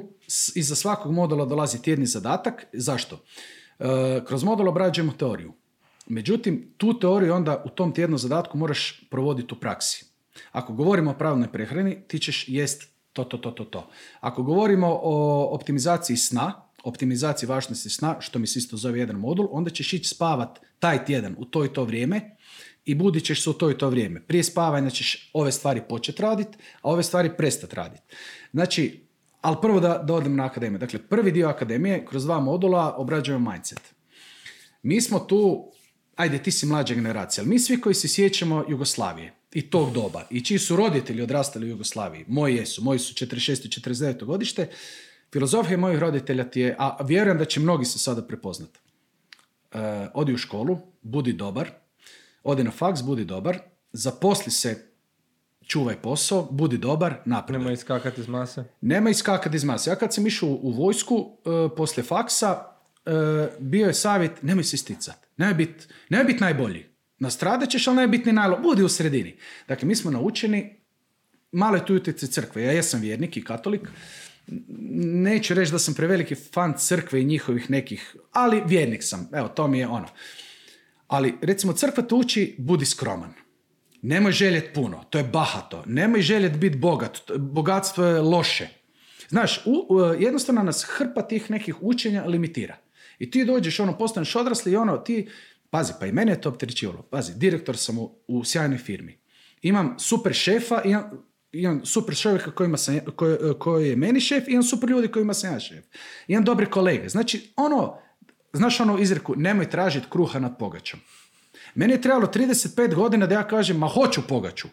iza 0.56 0.76
svakog 0.76 1.12
modula 1.12 1.46
dolazi 1.46 1.82
tjedni 1.82 2.06
zadatak. 2.06 2.66
Zašto? 2.74 3.24
E, 3.80 3.86
kroz 4.28 4.44
modul 4.44 4.70
obrađujemo 4.70 5.12
teoriju. 5.12 5.54
Međutim, 6.08 6.74
tu 6.78 7.00
teoriju 7.00 7.34
onda 7.34 7.64
u 7.66 7.70
tom 7.70 7.94
tjednom 7.94 8.20
zadatku 8.20 8.58
moraš 8.58 9.08
provoditi 9.10 9.54
u 9.54 9.60
praksi. 9.60 10.06
Ako 10.52 10.74
govorimo 10.74 11.12
o 11.12 11.18
pravilnoj 11.18 11.52
prehrani, 11.52 11.98
ti 12.08 12.20
ćeš 12.20 12.46
jest 12.48 12.90
to, 13.14 13.24
to, 13.24 13.38
to, 13.38 13.52
to, 13.52 13.66
to. 13.66 13.90
Ako 14.20 14.44
govorimo 14.44 15.00
o 15.04 15.48
optimizaciji 15.56 16.18
sna, 16.18 16.65
optimizaciji 16.86 17.50
važnosti 17.50 17.90
sna, 17.90 18.16
što 18.20 18.40
mi 18.40 18.48
se 18.48 18.60
isto 18.60 18.78
zove 18.78 19.00
jedan 19.00 19.16
modul, 19.16 19.48
onda 19.52 19.70
ćeš 19.70 19.94
ići 19.94 20.10
spavat 20.10 20.60
taj 20.80 21.06
tjedan 21.06 21.36
u 21.38 21.46
to 21.46 21.66
i 21.66 21.74
to 21.74 21.84
vrijeme 21.84 22.38
i 22.86 22.96
budit 22.96 23.26
ćeš 23.26 23.44
se 23.44 23.50
u 23.50 23.54
to 23.54 23.72
i 23.72 23.78
to 23.78 23.90
vrijeme. 23.90 24.22
Prije 24.28 24.44
spavanja 24.44 24.90
ćeš 24.90 25.30
ove 25.34 25.52
stvari 25.52 25.82
početi 25.90 26.22
raditi, 26.22 26.58
a 26.82 26.92
ove 26.92 27.04
stvari 27.04 27.32
prestati 27.38 27.76
raditi. 27.76 28.04
Znači, 28.54 29.06
ali 29.42 29.58
prvo 29.62 29.80
da, 29.80 29.98
da 29.98 30.14
odem 30.14 30.36
na 30.36 30.46
akademiju. 30.46 30.80
Dakle, 30.80 31.00
prvi 31.00 31.32
dio 31.32 31.48
akademije, 31.48 32.06
kroz 32.06 32.26
dva 32.26 32.40
modula, 32.40 32.96
obrađujemo 32.98 33.52
mindset. 33.52 33.80
Mi 34.84 35.02
smo 35.02 35.20
tu, 35.20 35.72
ajde, 36.16 36.44
ti 36.44 36.52
si 36.52 36.66
mlađa 36.66 36.94
generacija, 36.94 37.42
ali 37.42 37.50
mi 37.50 37.60
svi 37.60 37.82
koji 37.82 37.96
se 37.96 38.08
sjećamo 38.08 38.66
Jugoslavije 38.70 39.34
i 39.54 39.62
tog 39.70 39.94
doba 39.94 40.28
i 40.30 40.42
čiji 40.42 40.60
su 40.60 40.76
roditelji 40.76 41.22
odrastali 41.22 41.66
u 41.66 41.70
Jugoslaviji, 41.70 42.26
moji 42.28 42.56
jesu, 42.56 42.84
moji 42.84 43.00
su 43.00 43.14
46. 43.26 43.66
i 43.66 43.70
49. 43.70 44.26
godište, 44.26 44.70
filozofija 45.34 45.78
mojih 45.78 46.00
roditelja 46.00 46.50
ti 46.50 46.62
je, 46.62 46.76
a 46.80 46.98
vjerujem 47.04 47.38
da 47.38 47.46
će 47.46 47.60
mnogi 47.60 47.86
se 47.86 48.00
sada 48.00 48.22
prepoznati. 48.22 48.80
Uh, 49.74 49.82
odi 50.14 50.34
u 50.34 50.38
školu, 50.38 50.80
budi 51.02 51.34
dobar, 51.34 51.70
odi 52.44 52.64
na 52.64 52.72
faks, 52.72 53.02
budi 53.04 53.26
dobar, 53.26 53.60
zaposli 53.94 54.52
se, 54.52 54.92
čuvaj 55.68 55.96
posao, 56.02 56.48
budi 56.52 56.78
dobar, 56.78 57.16
napredaj. 57.26 57.62
Nema 57.62 57.72
iskakati 57.72 58.22
iz 58.22 58.28
mase. 58.28 58.64
Nema 58.82 59.10
iskakati 59.10 59.56
iz 59.56 59.64
mase. 59.64 59.90
Ja 59.90 59.96
kad 59.96 60.14
sam 60.14 60.28
išao 60.28 60.50
u 60.50 60.72
vojsku, 60.72 61.16
uh, 61.16 61.72
poslije 61.78 62.04
faksa, 62.04 62.66
uh, 63.06 63.14
bio 63.60 63.88
je 63.88 63.94
savjet, 63.94 64.44
nemoj 64.44 64.64
se 64.64 64.76
isticati. 64.76 65.28
Nemoj 65.38 65.54
biti 65.54 65.88
bit 66.28 66.40
najbolji. 66.40 66.86
Nastradat 67.20 67.70
ćeš, 67.70 67.88
ali 67.88 67.96
nemoj 67.96 68.18
biti 68.18 68.26
ni 68.26 68.34
najlo. 68.34 68.60
Budi 68.64 68.84
u 68.84 68.90
sredini. 68.90 69.38
Dakle, 69.68 69.88
mi 69.88 69.96
smo 69.96 70.12
naučeni, 70.12 70.82
malo 71.52 71.76
je 71.76 71.86
tu 71.86 71.96
utjecaj 71.96 72.30
crkve. 72.30 72.64
Ja 72.64 72.72
jesam 72.72 73.02
vjernik 73.02 73.38
i 73.38 73.44
katolik. 73.44 73.90
Neću 74.48 75.54
reći 75.54 75.72
da 75.72 75.80
sam 75.80 75.94
preveliki 75.94 76.36
fan 76.36 76.74
crkve 76.78 77.22
i 77.22 77.26
njihovih 77.26 77.70
nekih, 77.70 78.16
ali 78.32 78.64
vjernik 78.66 79.04
sam. 79.04 79.30
Evo, 79.34 79.48
to 79.48 79.68
mi 79.68 79.80
je 79.80 79.88
ono. 79.88 80.08
Ali 81.08 81.34
recimo 81.42 81.74
crkva 81.74 82.04
te 82.04 82.16
uči 82.16 82.56
budi 82.58 82.86
skroman. 82.86 83.34
Nemoj 84.02 84.32
željet 84.32 84.74
puno, 84.74 85.04
to 85.10 85.18
je 85.18 85.24
bahato. 85.24 85.84
Nemoj 85.86 86.22
željet 86.22 86.58
biti 86.58 86.78
bogat, 86.78 87.32
bogatstvo 87.38 88.06
je 88.06 88.22
loše. 88.22 88.68
Znaš, 89.30 89.62
u, 89.66 89.88
jednostavno 90.20 90.64
nas 90.64 90.86
hrpa 90.90 91.22
tih 91.22 91.52
nekih 91.52 91.84
učenja 91.84 92.26
limitira. 92.26 92.78
I 93.20 93.32
ti 93.32 93.46
dođeš, 93.46 93.80
ono, 93.80 93.98
postaneš 93.98 94.36
odrasli 94.36 94.72
i 94.72 94.76
ono, 94.76 94.98
ti, 94.98 95.30
pazi, 95.70 95.94
pa 96.00 96.06
i 96.06 96.12
mene 96.12 96.32
je 96.32 96.42
to 96.42 96.50
opterećivalo. 96.50 97.02
Pazi, 97.02 97.34
direktor 97.36 97.78
sam 97.78 97.98
u, 97.98 98.16
u 98.28 98.44
sjajnoj 98.44 98.78
firmi. 98.78 99.18
Imam 99.62 99.96
super 100.00 100.34
šefa, 100.34 100.82
imam, 100.86 101.26
imam 101.62 101.86
super 101.86 102.18
čovjeka 102.18 102.52
kojima 102.52 102.78
sam, 102.78 103.00
koji, 103.16 103.38
koji 103.60 103.90
je 103.90 103.96
meni 103.96 104.20
šef, 104.20 104.44
imam 104.48 104.64
super 104.64 104.90
ljudi 104.90 105.08
kojima 105.08 105.34
sam 105.34 105.54
ja 105.54 105.60
šef. 105.60 105.86
Imam 106.28 106.44
dobre 106.44 106.66
kolege. 106.66 107.10
Znači, 107.10 107.54
ono, 107.56 108.00
Znaš 108.56 108.80
ono 108.80 109.00
izreku, 109.00 109.34
nemoj 109.36 109.70
tražiti 109.70 110.08
kruha 110.10 110.40
nad 110.40 110.58
pogačom. 110.60 111.00
Meni 111.76 111.94
je 111.94 112.02
trebalo 112.02 112.28
35 112.28 112.96
godina 112.96 113.28
da 113.28 113.36
ja 113.36 113.48
kažem, 113.48 113.78
ma 113.78 113.88
hoću 113.88 114.22
pogaču. 114.28 114.68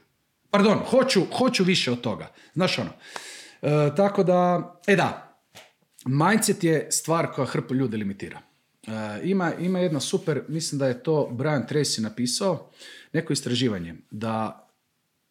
Pardon, 0.50 0.78
hoću, 0.78 1.22
hoću 1.38 1.64
više 1.64 1.92
od 1.92 2.00
toga. 2.00 2.32
Znaš 2.54 2.78
ono. 2.78 2.90
E, 3.62 3.90
tako 3.96 4.22
da, 4.24 4.72
e 4.86 4.96
da, 4.96 5.38
mindset 6.04 6.64
je 6.64 6.86
stvar 6.90 7.32
koja 7.32 7.46
hrpu 7.46 7.74
ljude 7.74 7.96
limitira. 7.96 8.40
E, 8.86 8.90
ima, 9.22 9.54
ima 9.54 9.78
jedna 9.78 10.00
super, 10.00 10.42
mislim 10.48 10.78
da 10.78 10.86
je 10.86 11.02
to 11.02 11.28
Brian 11.32 11.66
Tracy 11.70 12.00
napisao, 12.00 12.70
neko 13.12 13.32
istraživanje, 13.32 13.94
da 14.10 14.68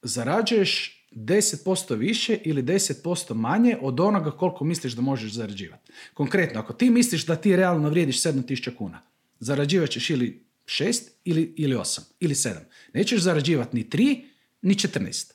zarađuješ 0.02 1.01
10% 1.12 1.96
više 1.96 2.38
ili 2.44 2.64
10% 2.64 3.34
manje 3.34 3.78
od 3.82 4.00
onoga 4.00 4.32
koliko 4.32 4.64
misliš 4.64 4.94
da 4.94 5.02
možeš 5.02 5.32
zarađivati. 5.32 5.92
Konkretno, 6.14 6.60
ako 6.60 6.74
ti 6.74 6.90
misliš 6.90 7.26
da 7.26 7.36
ti 7.36 7.56
realno 7.56 7.90
vrijediš 7.90 8.24
7000 8.24 8.76
kuna, 8.76 9.02
zarađivat 9.40 9.90
ćeš 9.90 10.10
ili 10.10 10.46
6 10.66 11.02
ili, 11.26 11.54
ili 11.58 11.76
8 11.76 12.02
ili 12.20 12.34
7. 12.34 12.56
Nećeš 12.94 13.22
zarađivati 13.22 13.76
ni 13.76 13.84
3 13.90 14.24
ni 14.62 14.74
14. 14.74 15.32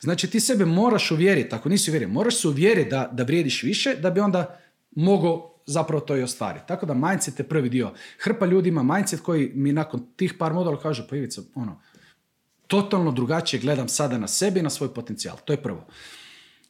Znači 0.00 0.30
ti 0.30 0.40
sebe 0.40 0.64
moraš 0.64 1.10
uvjeriti, 1.10 1.54
ako 1.54 1.68
nisi 1.68 1.90
uvjeren, 1.90 2.10
moraš 2.10 2.40
se 2.40 2.48
uvjeriti 2.48 2.90
da, 2.90 3.10
da 3.12 3.22
vrijediš 3.22 3.62
više, 3.62 3.94
da 3.94 4.10
bi 4.10 4.20
onda 4.20 4.60
mogu 4.90 5.56
zapravo 5.66 6.00
to 6.00 6.16
i 6.16 6.22
ostvariti. 6.22 6.68
Tako 6.68 6.86
da 6.86 6.94
mindset 6.94 7.38
je 7.38 7.48
prvi 7.48 7.68
dio. 7.68 7.92
Hrpa 8.18 8.46
ljudima 8.46 8.82
mindset 8.82 9.20
koji 9.20 9.52
mi 9.54 9.72
nakon 9.72 10.06
tih 10.16 10.34
par 10.38 10.52
modula 10.52 10.80
kažu, 10.80 11.02
pa 11.10 11.16
Ivica, 11.16 11.42
ono, 11.54 11.80
totalno 12.66 13.12
drugačije 13.12 13.60
gledam 13.60 13.88
sada 13.88 14.18
na 14.18 14.28
sebi 14.28 14.60
i 14.60 14.62
na 14.62 14.70
svoj 14.70 14.94
potencijal. 14.94 15.36
To 15.44 15.52
je 15.52 15.62
prvo. 15.62 15.86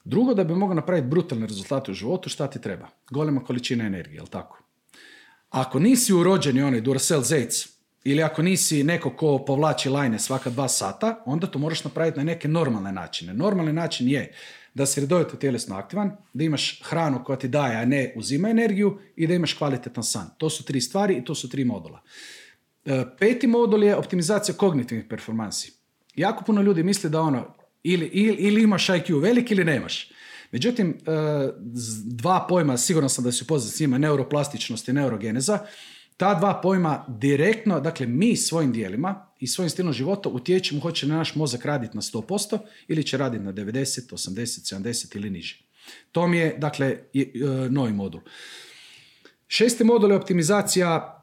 Drugo, 0.04 0.34
da 0.34 0.44
bi 0.44 0.54
mogao 0.54 0.74
napraviti 0.74 1.08
brutalne 1.08 1.46
rezultate 1.46 1.90
u 1.90 1.94
životu, 1.94 2.28
šta 2.28 2.46
ti 2.46 2.60
treba? 2.60 2.88
Golema 3.10 3.44
količina 3.44 3.86
energije, 3.86 4.14
jel 4.14 4.26
tako? 4.26 4.58
Ako 5.50 5.78
nisi 5.78 6.14
urođeni 6.14 6.62
onaj 6.62 6.80
Duracell 6.80 7.22
Zec, 7.22 7.68
ili 8.04 8.22
ako 8.22 8.42
nisi 8.42 8.84
neko 8.84 9.10
ko 9.10 9.44
povlači 9.44 9.88
lajne 9.88 10.18
svaka 10.18 10.50
dva 10.50 10.68
sata, 10.68 11.22
onda 11.24 11.46
to 11.46 11.58
moraš 11.58 11.84
napraviti 11.84 12.18
na 12.18 12.24
neke 12.24 12.48
normalne 12.48 12.92
načine. 12.92 13.34
Normalni 13.34 13.72
način 13.72 14.08
je 14.08 14.32
da 14.74 14.86
si 14.86 15.00
redovito 15.00 15.36
tjelesno 15.36 15.76
aktivan, 15.76 16.16
da 16.32 16.44
imaš 16.44 16.82
hranu 16.84 17.24
koja 17.24 17.38
ti 17.38 17.48
daje, 17.48 17.76
a 17.76 17.84
ne 17.84 18.12
uzima 18.16 18.50
energiju 18.50 18.98
i 19.16 19.26
da 19.26 19.34
imaš 19.34 19.54
kvalitetan 19.54 20.04
san. 20.04 20.30
To 20.38 20.50
su 20.50 20.64
tri 20.64 20.80
stvari 20.80 21.14
i 21.14 21.24
to 21.24 21.34
su 21.34 21.48
tri 21.48 21.64
modula. 21.64 22.02
E, 22.84 23.04
peti 23.18 23.46
modul 23.46 23.84
je 23.84 23.96
optimizacija 23.96 24.54
kognitivnih 24.54 25.06
performansi. 25.10 25.72
Jako 26.16 26.44
puno 26.44 26.62
ljudi 26.62 26.82
misli 26.82 27.10
da 27.10 27.20
ono, 27.20 27.54
ili, 27.82 28.06
ili, 28.06 28.36
ili 28.36 28.62
imaš 28.62 28.86
IQ 28.86 29.20
velik 29.20 29.50
ili 29.50 29.64
nemaš. 29.64 30.10
Međutim, 30.52 30.90
e, 30.90 31.12
dva 32.04 32.46
pojma, 32.48 32.76
sigurno 32.76 33.08
sam 33.08 33.24
da 33.24 33.32
su 33.32 33.46
poznati 33.46 33.76
s 33.76 33.80
njima, 33.80 33.98
neuroplastičnost 33.98 34.88
i 34.88 34.92
neurogeneza, 34.92 35.58
ta 36.16 36.34
dva 36.34 36.60
pojma 36.62 37.04
direktno, 37.08 37.80
dakle 37.80 38.06
mi 38.06 38.36
svojim 38.36 38.72
dijelima 38.72 39.26
i 39.40 39.46
svojim 39.46 39.70
stilom 39.70 39.92
života 39.92 40.28
utječemo 40.28 40.80
hoće 40.80 41.06
li 41.06 41.12
naš 41.12 41.34
mozak 41.34 41.64
raditi 41.64 41.96
na 41.96 42.02
100% 42.02 42.58
ili 42.88 43.04
će 43.04 43.16
raditi 43.16 43.44
na 43.44 43.52
90, 43.52 44.12
80, 44.12 44.74
70 44.74 45.16
ili 45.16 45.30
niže. 45.30 45.60
To 46.12 46.26
mi 46.26 46.38
je, 46.38 46.56
dakle, 46.58 46.86
e, 47.14 47.28
novi 47.70 47.92
modul. 47.92 48.20
Šesti 49.48 49.84
modul 49.84 50.10
je 50.10 50.16
optimizacija 50.16 51.22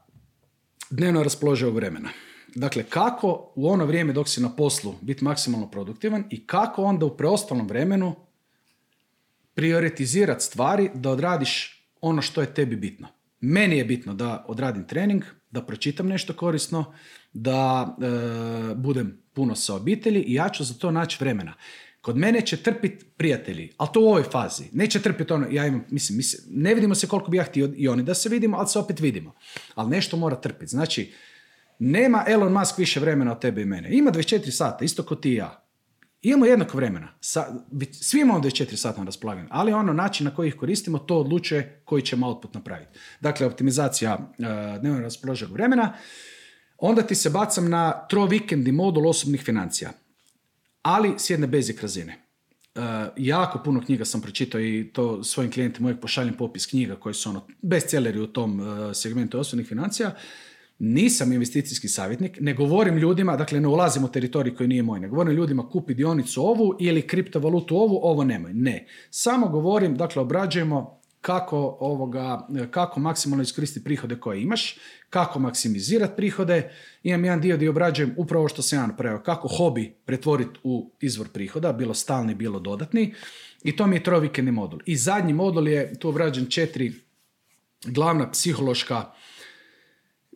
dnevno 0.90 1.24
raspoloživog 1.24 1.76
vremena. 1.76 2.10
Dakle, 2.56 2.84
kako 2.84 3.52
u 3.56 3.68
ono 3.70 3.86
vrijeme 3.86 4.14
dok 4.14 4.30
si 4.30 4.42
na 4.42 4.56
poslu 4.56 4.96
biti 5.02 5.24
maksimalno 5.24 5.70
produktivan 5.72 6.24
i 6.30 6.48
kako 6.48 6.84
onda 6.84 7.06
u 7.06 7.18
preostalom 7.18 7.68
vremenu 7.68 8.16
prioritizirati 9.54 10.44
stvari 10.44 10.90
da 10.94 11.10
odradiš 11.10 11.84
ono 12.02 12.22
što 12.22 12.42
je 12.42 12.54
tebi 12.54 12.76
bitno. 12.76 13.08
Meni 13.42 13.78
je 13.78 13.86
bitno 13.86 14.14
da 14.14 14.46
odradim 14.48 14.88
trening, 14.88 15.24
da 15.52 15.62
pročitam 15.62 16.08
nešto 16.08 16.34
korisno, 16.34 16.94
da 17.34 17.96
e, 18.02 18.76
budem 18.76 19.24
puno 19.34 19.56
sa 19.56 19.76
obitelji 19.76 20.22
i 20.22 20.34
ja 20.34 20.50
ću 20.50 20.64
za 20.64 20.74
to 20.74 20.92
naći 20.92 21.18
vremena. 21.20 21.54
Kod 22.02 22.18
mene 22.18 22.42
će 22.42 22.58
trpiti 22.58 23.06
prijatelji, 23.06 23.74
ali 23.78 23.90
to 23.94 24.02
u 24.02 24.08
ovoj 24.08 24.24
fazi. 24.24 24.64
Neće 24.72 25.02
trpiti 25.02 25.34
ono, 25.34 25.48
ja 25.52 25.68
imam, 25.68 25.86
mislim, 25.90 26.18
mislim, 26.18 26.42
ne 26.50 26.74
vidimo 26.74 26.96
se 26.96 27.08
koliko 27.08 27.32
bi 27.32 27.38
ja 27.38 27.44
htio 27.44 27.74
i 27.76 27.88
oni 27.88 28.04
da 28.04 28.14
se 28.14 28.30
vidimo, 28.30 28.58
ali 28.58 28.68
se 28.68 28.80
opet 28.80 29.00
vidimo. 29.00 29.34
Ali 29.76 29.90
nešto 29.90 30.18
mora 30.18 30.36
trpiti. 30.36 30.68
Znači, 30.68 31.14
nema 31.92 32.24
Elon 32.28 32.54
Musk 32.54 32.78
više 32.78 33.00
vremena 33.00 33.32
od 33.32 33.42
tebe 33.42 33.62
i 33.62 33.66
mene. 33.66 33.90
Ima 33.92 34.12
24 34.12 34.52
sata, 34.52 34.86
isto 34.86 35.04
kao 35.04 35.18
ti 35.18 35.32
i 35.32 35.36
ja. 35.36 35.64
Imamo 36.22 36.46
jednako 36.46 36.78
vremena. 36.78 37.08
Sa, 37.22 37.46
svi 37.92 38.22
imamo 38.22 38.40
24 38.40 38.76
sata 38.76 39.00
na 39.00 39.06
raspolaganju, 39.06 39.48
ali 39.52 39.74
ono 39.74 39.94
način 39.94 40.26
na 40.26 40.36
koji 40.36 40.48
ih 40.48 40.56
koristimo, 40.56 41.00
to 41.00 41.18
odlučuje 41.18 41.82
koji 41.86 42.02
ćemo 42.02 42.28
output 42.28 42.54
napraviti. 42.54 43.00
Dakle, 43.22 43.48
optimizacija 43.48 44.18
uh, 44.18 44.46
dnevno 44.82 45.10
vremena. 45.52 45.94
Onda 46.78 47.02
ti 47.02 47.16
se 47.16 47.30
bacam 47.30 47.70
na 47.70 48.08
vikendi 48.30 48.72
modul 48.72 49.08
osobnih 49.08 49.42
financija. 49.42 49.92
Ali 50.82 51.14
s 51.18 51.30
jedne 51.30 51.48
basic 51.48 51.82
razine. 51.82 52.18
Uh, 52.76 52.82
jako 53.18 53.60
puno 53.64 53.82
knjiga 53.86 54.06
sam 54.06 54.22
pročitao 54.22 54.62
i 54.62 54.90
to 54.94 55.24
svojim 55.24 55.52
klijentima 55.52 55.88
uvijek 55.88 56.02
pošaljem 56.02 56.34
popis 56.34 56.66
knjiga 56.66 56.96
koji 56.96 57.16
su 57.16 57.30
ono 57.30 57.48
bestselleri 57.62 58.20
u 58.20 58.28
tom 58.28 58.60
uh, 58.60 58.68
segmentu 58.94 59.40
osobnih 59.40 59.68
financija 59.68 60.12
nisam 60.84 61.32
investicijski 61.34 61.88
savjetnik, 61.88 62.38
ne 62.42 62.54
govorim 62.54 62.98
ljudima, 62.98 63.38
dakle 63.38 63.60
ne 63.60 63.68
ulazim 63.68 64.04
u 64.04 64.12
teritorij 64.12 64.56
koji 64.56 64.68
nije 64.68 64.84
moj, 64.84 65.00
ne 65.00 65.08
govorim 65.08 65.34
ljudima 65.34 65.70
kupi 65.70 65.94
dionicu 65.94 66.42
ovu 66.42 66.76
ili 66.80 67.08
kriptovalutu 67.08 67.78
ovu, 67.78 68.00
ovo 68.04 68.24
nemoj. 68.24 68.54
Ne. 68.54 68.86
Samo 69.10 69.48
govorim, 69.48 69.96
dakle 69.96 70.22
obrađujemo 70.22 71.00
kako, 71.22 71.78
ovoga, 71.80 72.48
kako 72.72 73.00
maksimalno 73.00 73.44
iskoristiti 73.44 73.84
prihode 73.84 74.20
koje 74.20 74.42
imaš, 74.42 74.78
kako 75.10 75.40
maksimizirati 75.40 76.14
prihode. 76.16 76.72
Imam 77.04 77.26
jedan 77.26 77.42
dio 77.42 77.56
gdje 77.56 77.70
obrađujem 77.70 78.14
upravo 78.18 78.48
što 78.48 78.62
sam 78.62 78.80
ja 78.80 78.88
napravio, 78.88 79.20
kako 79.20 79.48
hobi 79.48 79.96
pretvoriti 80.06 80.60
u 80.64 80.92
izvor 81.02 81.28
prihoda, 81.30 81.74
bilo 81.74 81.94
stalni, 81.94 82.36
bilo 82.36 82.60
dodatni. 82.60 83.14
I 83.64 83.76
to 83.76 83.88
mi 83.88 83.96
je 83.96 84.04
trovikendni 84.04 84.52
modul. 84.52 84.80
I 84.86 84.96
zadnji 84.96 85.34
modul 85.34 85.68
je, 85.68 86.00
tu 86.00 86.10
obrađen 86.10 86.46
četiri 86.46 86.94
glavna 87.86 88.32
psihološka 88.32 89.12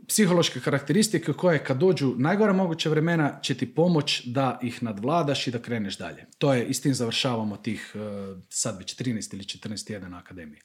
psihološke 0.07 0.59
karakteristike 0.59 1.33
koje 1.33 1.63
kad 1.63 1.77
dođu 1.77 2.13
najgora 2.17 2.53
moguća 2.53 2.89
vremena 2.89 3.39
će 3.41 3.57
ti 3.57 3.73
pomoć 3.73 4.25
da 4.25 4.59
ih 4.61 4.83
nadvladaš 4.83 5.47
i 5.47 5.51
da 5.51 5.59
kreneš 5.59 5.97
dalje. 5.97 6.25
To 6.37 6.53
je, 6.53 6.65
i 6.65 6.73
s 6.73 6.81
tim 6.81 6.93
završavamo 6.93 7.57
tih 7.57 7.95
e, 7.95 7.99
sad 8.49 8.77
već 8.77 8.97
13 8.97 9.33
ili 9.33 9.43
14 9.43 9.87
tjedana 9.87 10.17
akademije. 10.17 10.61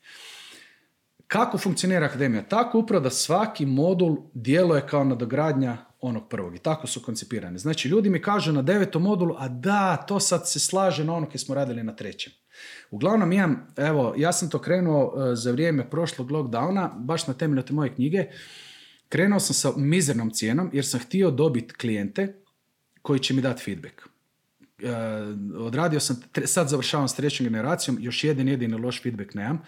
Kako 1.26 1.58
funkcionira 1.58 2.06
akademija? 2.06 2.42
Tako 2.42 2.78
upravo 2.78 3.02
da 3.02 3.10
svaki 3.10 3.66
modul 3.66 4.16
djeluje 4.34 4.86
kao 4.86 5.04
nadogradnja 5.04 5.76
onog 6.00 6.28
prvog. 6.28 6.54
I 6.54 6.58
tako 6.58 6.86
su 6.86 7.02
koncipirane. 7.02 7.58
Znači, 7.58 7.88
ljudi 7.88 8.10
mi 8.10 8.22
kažu 8.22 8.52
na 8.52 8.62
devetom 8.62 9.02
modulu, 9.02 9.34
a 9.38 9.48
da, 9.48 9.96
to 9.96 10.20
sad 10.20 10.48
se 10.48 10.60
slaže 10.60 11.04
na 11.04 11.14
ono 11.14 11.26
koje 11.26 11.38
smo 11.38 11.54
radili 11.54 11.82
na 11.82 11.96
trećem. 11.96 12.32
Uglavnom 12.90 13.32
imam, 13.32 13.66
evo, 13.76 14.14
ja 14.16 14.32
sam 14.32 14.50
to 14.50 14.58
krenuo 14.58 15.14
e, 15.32 15.36
za 15.36 15.52
vrijeme 15.52 15.90
prošlog 15.90 16.30
lockdowna, 16.30 16.90
baš 16.98 17.26
na 17.26 17.34
temelju 17.34 17.62
te 17.62 17.72
moje 17.72 17.94
knjige, 17.94 18.26
Krenuo 19.12 19.40
sam 19.40 19.54
sa 19.54 19.72
mizernom 19.76 20.30
cijenom 20.30 20.70
jer 20.72 20.86
sam 20.86 21.00
htio 21.00 21.30
dobiti 21.30 21.74
klijente 21.74 22.34
koji 23.02 23.20
će 23.20 23.34
mi 23.34 23.42
dati 23.42 23.62
feedback. 23.64 23.94
E, 24.02 24.88
odradio 25.56 26.00
sam, 26.00 26.16
sad 26.44 26.68
završavam 26.68 27.08
s 27.08 27.14
trećom 27.16 27.46
generacijom, 27.46 27.98
još 28.00 28.24
jedan 28.24 28.48
jedini 28.48 28.74
loš 28.74 29.02
feedback 29.02 29.34
nemam. 29.34 29.62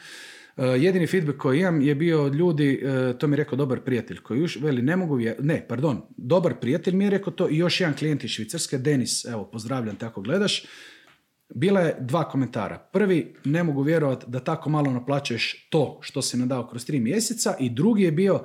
E, 0.57 0.65
jedini 0.65 1.07
feedback 1.07 1.39
koji 1.39 1.61
imam 1.61 1.81
je 1.81 1.95
bio 1.95 2.23
od 2.23 2.35
ljudi, 2.35 2.83
e, 2.85 3.19
to 3.19 3.27
mi 3.27 3.33
je 3.33 3.37
rekao 3.37 3.57
dobar 3.57 3.81
prijatelj 3.81 4.19
koji 4.19 4.41
još, 4.41 4.57
veli 4.57 4.83
ne 4.83 4.97
mogu, 4.97 5.19
ne, 5.41 5.67
pardon, 5.69 6.03
dobar 6.17 6.55
prijatelj 6.61 6.95
mi 6.95 7.05
je 7.05 7.11
rekao 7.11 7.33
to 7.33 7.49
i 7.49 7.57
još 7.57 7.81
jedan 7.81 7.97
klijent 7.97 8.25
iz 8.25 8.31
Švicarske, 8.31 8.79
Denis, 8.79 9.25
evo 9.25 9.45
pozdravljam 9.45 9.97
te 9.97 10.07
ako 10.07 10.21
gledaš, 10.21 10.67
bila 11.55 11.81
je 11.81 11.97
dva 12.01 12.29
komentara. 12.29 12.79
Prvi, 12.93 13.35
ne 13.45 13.63
mogu 13.63 13.83
vjerovati 13.83 14.25
da 14.29 14.41
tako 14.41 14.71
malo 14.71 14.91
naplaćuješ 14.91 15.69
to 15.71 15.99
što 16.03 16.23
si 16.23 16.37
nadao 16.37 16.67
kroz 16.67 16.87
tri 16.87 17.01
mjeseca 17.01 17.57
i 17.61 17.71
drugi 17.71 18.03
je 18.03 18.13
bio, 18.13 18.45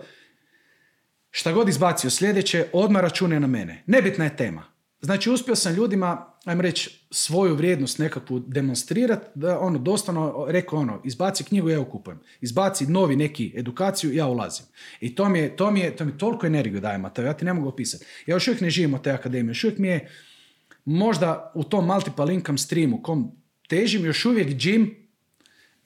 šta 1.39 1.51
god 1.51 1.69
izbacio 1.69 2.09
sljedeće, 2.09 2.65
odmah 2.73 3.01
račune 3.01 3.39
na 3.39 3.47
mene. 3.47 3.83
Nebitna 3.87 4.25
je 4.25 4.35
tema. 4.35 4.63
Znači, 5.01 5.29
uspio 5.29 5.55
sam 5.55 5.75
ljudima, 5.75 6.33
ajmo 6.45 6.61
reći, 6.61 7.05
svoju 7.11 7.55
vrijednost 7.55 7.99
nekakvu 7.99 8.39
demonstrirati, 8.39 9.25
da 9.35 9.59
ono, 9.59 9.79
doslovno 9.79 10.45
rekao 10.49 10.79
ono, 10.79 11.01
izbaci 11.05 11.43
knjigu, 11.43 11.69
ja 11.69 11.85
kupujem. 11.89 12.19
Izbaci 12.41 12.87
novi 12.87 13.15
neki 13.15 13.53
edukaciju, 13.55 14.13
ja 14.13 14.27
ulazim. 14.27 14.65
I 14.99 15.15
to 15.15 15.29
mi 15.29 15.39
je, 15.39 15.55
to 15.55 15.71
mi 15.71 15.79
je, 15.79 15.95
to 15.95 16.05
mi 16.05 16.17
toliko 16.17 16.47
energiju 16.47 16.81
daje, 16.81 16.97
Mateo, 16.97 17.25
ja 17.25 17.33
ti 17.33 17.45
ne 17.45 17.53
mogu 17.53 17.67
opisati. 17.67 18.05
Ja 18.25 18.35
još 18.35 18.47
uvijek 18.47 18.61
ne 18.61 18.69
živim 18.69 18.93
od 18.93 19.03
te 19.03 19.11
akademije, 19.11 19.51
još 19.51 19.63
uvijek 19.63 19.79
mi 19.79 19.87
je 19.87 20.09
možda 20.85 21.51
u 21.55 21.63
tom 21.63 21.85
multiple 21.85 22.33
income 22.33 22.57
streamu 22.57 23.01
kom 23.01 23.31
težim, 23.67 24.05
još 24.05 24.25
uvijek 24.25 24.47
gym 24.49 24.95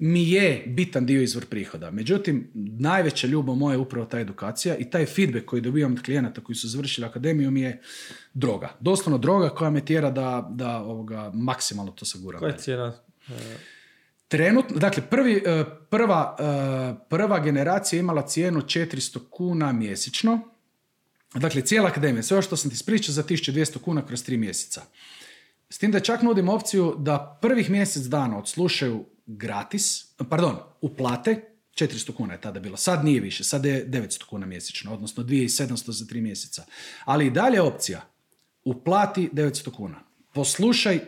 mi 0.06 0.32
je 0.32 0.64
bitan 0.68 1.06
dio 1.06 1.22
izvor 1.22 1.46
prihoda. 1.46 1.92
Međutim, 1.92 2.52
najveća 2.80 3.28
ljubav 3.28 3.56
moja 3.56 3.74
je 3.74 3.78
upravo 3.78 4.06
ta 4.06 4.20
edukacija 4.20 4.76
i 4.76 4.90
taj 4.90 5.06
feedback 5.06 5.46
koji 5.46 5.62
dobivam 5.62 5.94
od 5.94 6.02
klijenata 6.04 6.42
koji 6.42 6.56
su 6.56 6.68
završili 6.68 7.08
akademiju 7.08 7.52
mi 7.52 7.62
je 7.62 7.82
droga. 8.34 8.70
Doslovno 8.80 9.18
droga 9.18 9.50
koja 9.50 9.70
me 9.70 9.86
tjera 9.86 10.12
da, 10.12 10.50
da 10.52 10.78
ovoga, 10.78 11.32
maksimalno 11.34 11.92
to 11.92 12.06
saguram. 12.06 12.40
Koja 12.40 12.52
je 12.52 12.58
cijena? 12.58 12.94
Trenutno, 14.28 14.78
dakle, 14.78 15.04
prvi, 15.10 15.44
e, 15.46 15.64
prva, 15.90 16.38
e, 16.40 17.06
prva 17.10 17.40
generacija 17.40 18.00
imala 18.00 18.28
cijenu 18.28 18.62
400 18.62 19.20
kuna 19.30 19.72
mjesečno. 19.72 20.40
Dakle, 21.34 21.62
cijela 21.62 21.90
akademija, 21.90 22.24
sve 22.24 22.42
što 22.42 22.58
sam 22.58 22.72
ti 22.72 22.76
ispričao 22.76 23.14
za 23.14 23.24
1200 23.24 23.78
kuna 23.80 24.06
kroz 24.06 24.24
tri 24.24 24.38
mjeseca. 24.38 24.82
S 25.70 25.78
tim 25.78 25.92
da 25.92 26.00
čak 26.00 26.22
nudim 26.22 26.50
opciju 26.50 26.96
da 26.98 27.40
prvih 27.42 27.70
mjesec 27.70 28.04
dana 28.04 28.38
odslušaju 28.38 29.06
gratis, 29.26 30.16
pardon, 30.30 30.56
uplate, 30.82 31.42
400 31.76 32.14
kuna 32.14 32.34
je 32.34 32.42
tada 32.42 32.60
bilo, 32.60 32.78
sad 32.78 33.06
nije 33.06 33.22
više, 33.22 33.44
sad 33.44 33.66
je 33.66 33.88
900 33.88 34.26
kuna 34.26 34.46
mjesečno, 34.46 34.94
odnosno 34.94 35.24
2700 35.24 35.92
za 35.92 36.06
tri 36.06 36.22
mjeseca. 36.22 36.66
Ali 37.06 37.28
i 37.28 37.32
dalje 37.32 37.62
opcija, 37.62 38.02
uplati 38.64 39.30
900 39.34 39.72
kuna. 39.72 40.00
Poslušaj, 40.34 41.00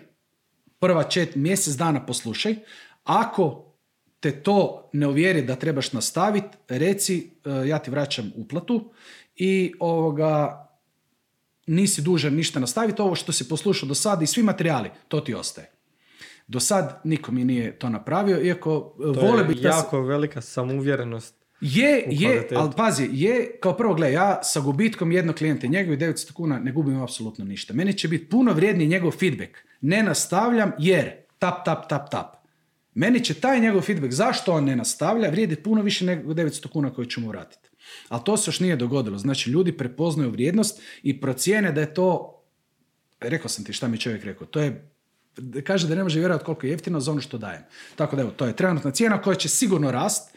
prva 0.79 1.03
čet, 1.03 1.35
mjesec 1.35 1.73
dana 1.73 2.05
poslušaj, 2.05 2.55
ako 3.03 3.73
te 4.19 4.43
to 4.43 4.89
ne 4.93 5.07
uvjeri 5.07 5.41
da 5.41 5.55
trebaš 5.55 5.93
nastaviti, 5.93 6.57
reci 6.67 7.31
e, 7.45 7.67
ja 7.67 7.79
ti 7.79 7.91
vraćam 7.91 8.31
uplatu 8.35 8.91
i 9.35 9.73
ovoga 9.79 10.61
nisi 11.67 12.01
dužan 12.01 12.33
ništa 12.33 12.59
nastaviti, 12.59 13.01
ovo 13.01 13.15
što 13.15 13.31
si 13.31 13.49
poslušao 13.49 13.89
do 13.89 13.95
sada 13.95 14.23
i 14.23 14.27
svi 14.27 14.43
materijali, 14.43 14.89
to 15.07 15.19
ti 15.19 15.33
ostaje. 15.33 15.74
Do 16.47 16.59
sad 16.59 17.01
niko 17.03 17.31
mi 17.31 17.45
nije 17.45 17.79
to 17.79 17.89
napravio, 17.89 18.41
iako 18.41 18.95
to 18.99 19.21
vole 19.21 19.41
je 19.41 19.47
biti... 19.47 19.63
jako 19.63 20.01
velika 20.01 20.41
samouvjerenost. 20.41 21.45
Je, 21.61 22.03
je, 22.09 22.47
ali 22.55 22.71
pazi, 22.77 23.09
je, 23.11 23.59
kao 23.61 23.77
prvo, 23.77 23.93
gle, 23.93 24.11
ja 24.11 24.43
sa 24.43 24.59
gubitkom 24.59 25.11
jednog 25.11 25.35
klijenta 25.35 25.65
i 25.65 25.69
njegovih 25.69 25.99
900 25.99 26.33
kuna 26.33 26.59
ne 26.59 26.71
gubim 26.71 27.01
apsolutno 27.01 27.45
ništa. 27.45 27.73
Meni 27.73 27.93
će 27.93 28.07
biti 28.07 28.29
puno 28.29 28.53
vrijedniji 28.53 28.87
njegov 28.87 29.11
feedback. 29.11 29.51
Ne 29.81 30.03
nastavljam 30.03 30.71
jer 30.79 31.11
tap, 31.39 31.65
tap, 31.65 31.89
tap, 31.89 32.11
tap. 32.11 32.35
Meni 32.93 33.23
će 33.23 33.33
taj 33.33 33.59
njegov 33.59 33.81
feedback, 33.81 34.13
zašto 34.13 34.53
on 34.53 34.63
ne 34.63 34.75
nastavlja, 34.75 35.29
vrijedi 35.29 35.55
puno 35.55 35.81
više 35.81 36.05
nego 36.05 36.33
900 36.33 36.67
kuna 36.67 36.93
koje 36.93 37.09
ću 37.09 37.21
mu 37.21 37.29
vratiti. 37.29 37.69
Ali 38.09 38.21
to 38.25 38.37
se 38.37 38.49
još 38.49 38.59
nije 38.59 38.75
dogodilo. 38.75 39.17
Znači, 39.17 39.49
ljudi 39.49 39.77
prepoznaju 39.77 40.31
vrijednost 40.31 40.81
i 41.03 41.21
procijene 41.21 41.71
da 41.71 41.81
je 41.81 41.93
to, 41.93 42.41
rekao 43.19 43.49
sam 43.49 43.65
ti 43.65 43.73
šta 43.73 43.87
mi 43.87 43.97
čovjek 43.97 44.23
rekao, 44.23 44.47
to 44.47 44.59
je 44.59 44.91
kaže 45.63 45.87
da 45.87 45.95
ne 45.95 46.03
može 46.03 46.19
vjerovati 46.19 46.45
koliko 46.45 46.65
je 46.65 46.71
jeftino 46.71 46.99
za 46.99 47.11
ono 47.11 47.21
što 47.21 47.37
dajem. 47.37 47.61
Tako 47.95 48.15
da 48.15 48.21
evo, 48.21 48.31
to 48.31 48.45
je 48.45 48.55
trenutna 48.55 48.91
cijena 48.91 49.21
koja 49.21 49.35
će 49.35 49.49
sigurno 49.49 49.91
rast, 49.91 50.35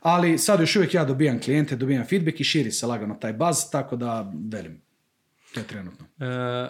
ali 0.00 0.38
sad 0.38 0.60
još 0.60 0.76
uvijek 0.76 0.94
ja 0.94 1.04
dobijam 1.04 1.40
klijente, 1.40 1.76
dobijam 1.76 2.06
feedback 2.06 2.40
i 2.40 2.44
širi 2.44 2.70
se 2.70 2.86
lagano 2.86 3.14
taj 3.14 3.32
baz, 3.32 3.70
tako 3.70 3.96
da 3.96 4.32
velim, 4.50 4.82
to 5.54 5.60
je 5.60 5.66
trenutno. 5.66 6.06
E, 6.18 6.68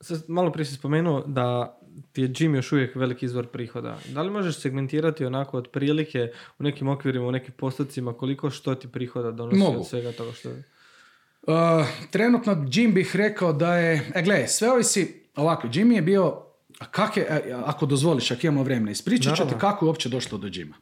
sad 0.00 0.24
malo 0.28 0.52
prije 0.52 0.64
si 0.64 0.74
spomenuo 0.74 1.24
da 1.26 1.78
ti 2.12 2.22
je 2.22 2.28
gym 2.28 2.54
još 2.54 2.72
uvijek 2.72 2.96
veliki 2.96 3.26
izvor 3.26 3.46
prihoda. 3.46 3.98
Da 4.14 4.22
li 4.22 4.30
možeš 4.30 4.60
segmentirati 4.60 5.24
onako 5.24 5.58
otprilike 5.58 6.30
u 6.58 6.62
nekim 6.62 6.88
okvirima, 6.88 7.26
u 7.26 7.32
nekim 7.32 7.54
postocima 7.56 8.12
koliko 8.12 8.50
što 8.50 8.74
ti 8.74 8.88
prihoda 8.88 9.30
donosi 9.30 9.58
Mogu. 9.58 9.78
od 9.78 9.88
svega 9.88 10.12
toga 10.12 10.32
što? 10.32 10.48
Uh, 10.50 11.86
trenutno 12.10 12.54
gym 12.54 12.94
bih 12.94 13.16
rekao 13.16 13.52
da 13.52 13.76
je, 13.76 14.10
e 14.14 14.22
gle, 14.22 14.48
sve 14.48 14.72
ovisi, 14.72 15.24
ovako, 15.36 15.68
gym 15.68 15.94
je 15.94 16.02
bio, 16.02 16.45
a 16.78 16.86
kak 16.86 17.16
je, 17.16 17.22
e, 17.22 17.52
ako 17.64 17.86
dozvoliš, 17.86 18.30
ako 18.30 18.46
imamo 18.46 18.62
vremena, 18.62 18.90
ispričat 18.90 19.36
ću 19.36 19.48
ti 19.48 19.54
kako 19.58 19.84
je 19.84 19.86
uopće 19.86 20.08
došlo 20.08 20.38
do 20.38 20.48
džima. 20.48 20.76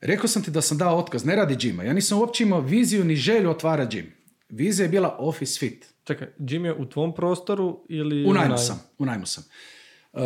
Rekao 0.00 0.28
sam 0.28 0.42
ti 0.42 0.50
da 0.50 0.60
sam 0.60 0.78
dao 0.78 0.98
otkaz, 0.98 1.24
ne 1.24 1.36
radi 1.36 1.56
džima, 1.56 1.84
ja 1.84 1.92
nisam 1.92 2.18
uopće 2.18 2.44
imao 2.44 2.60
viziju 2.60 3.04
ni 3.04 3.16
želju 3.16 3.50
otvara 3.50 3.86
džim. 3.86 4.12
Vizija 4.48 4.84
je 4.84 4.88
bila 4.88 5.16
office 5.18 5.58
fit. 5.58 5.86
Čekaj, 6.04 6.28
gym 6.38 6.64
je 6.64 6.74
u 6.74 6.86
tvom 6.88 7.14
prostoru 7.14 7.84
ili... 7.88 8.24
U 8.24 8.32
najmu 8.32 8.34
najmu? 8.34 8.58
sam, 8.58 8.82
u 8.98 9.04
najmu 9.04 9.26
sam. 9.26 9.44
Uh, 10.12 10.20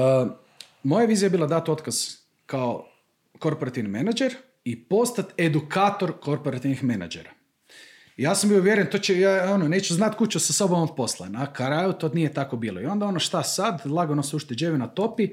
moja 0.83 1.07
vizija 1.07 1.27
je 1.27 1.31
bila 1.31 1.47
dati 1.47 1.71
otkaz 1.71 1.97
kao 2.47 2.89
korporativni 3.39 3.91
menadžer 3.91 4.35
i 4.65 4.85
postati 4.85 5.43
edukator 5.45 6.13
korporativnih 6.21 6.85
menadžera. 6.85 7.31
Ja 8.17 8.35
sam 8.35 8.49
bio 8.49 8.59
uvjeren, 8.59 8.91
to 8.91 8.99
će, 8.99 9.21
ja 9.21 9.55
ono, 9.55 9.69
neću 9.69 9.95
znat 9.95 10.15
kuću 10.15 10.41
sa 10.41 10.53
sobom 10.53 10.83
od 10.83 10.97
posla. 10.97 11.29
Na 11.29 11.53
kraju 11.53 11.93
to 11.93 12.09
nije 12.09 12.35
tako 12.35 12.57
bilo. 12.57 12.81
I 12.81 12.85
onda 12.85 13.07
ono 13.07 13.19
šta 13.19 13.43
sad, 13.43 13.83
lagano 13.87 14.23
se 14.23 14.37
ušteđevina 14.37 14.87
topi. 14.87 15.29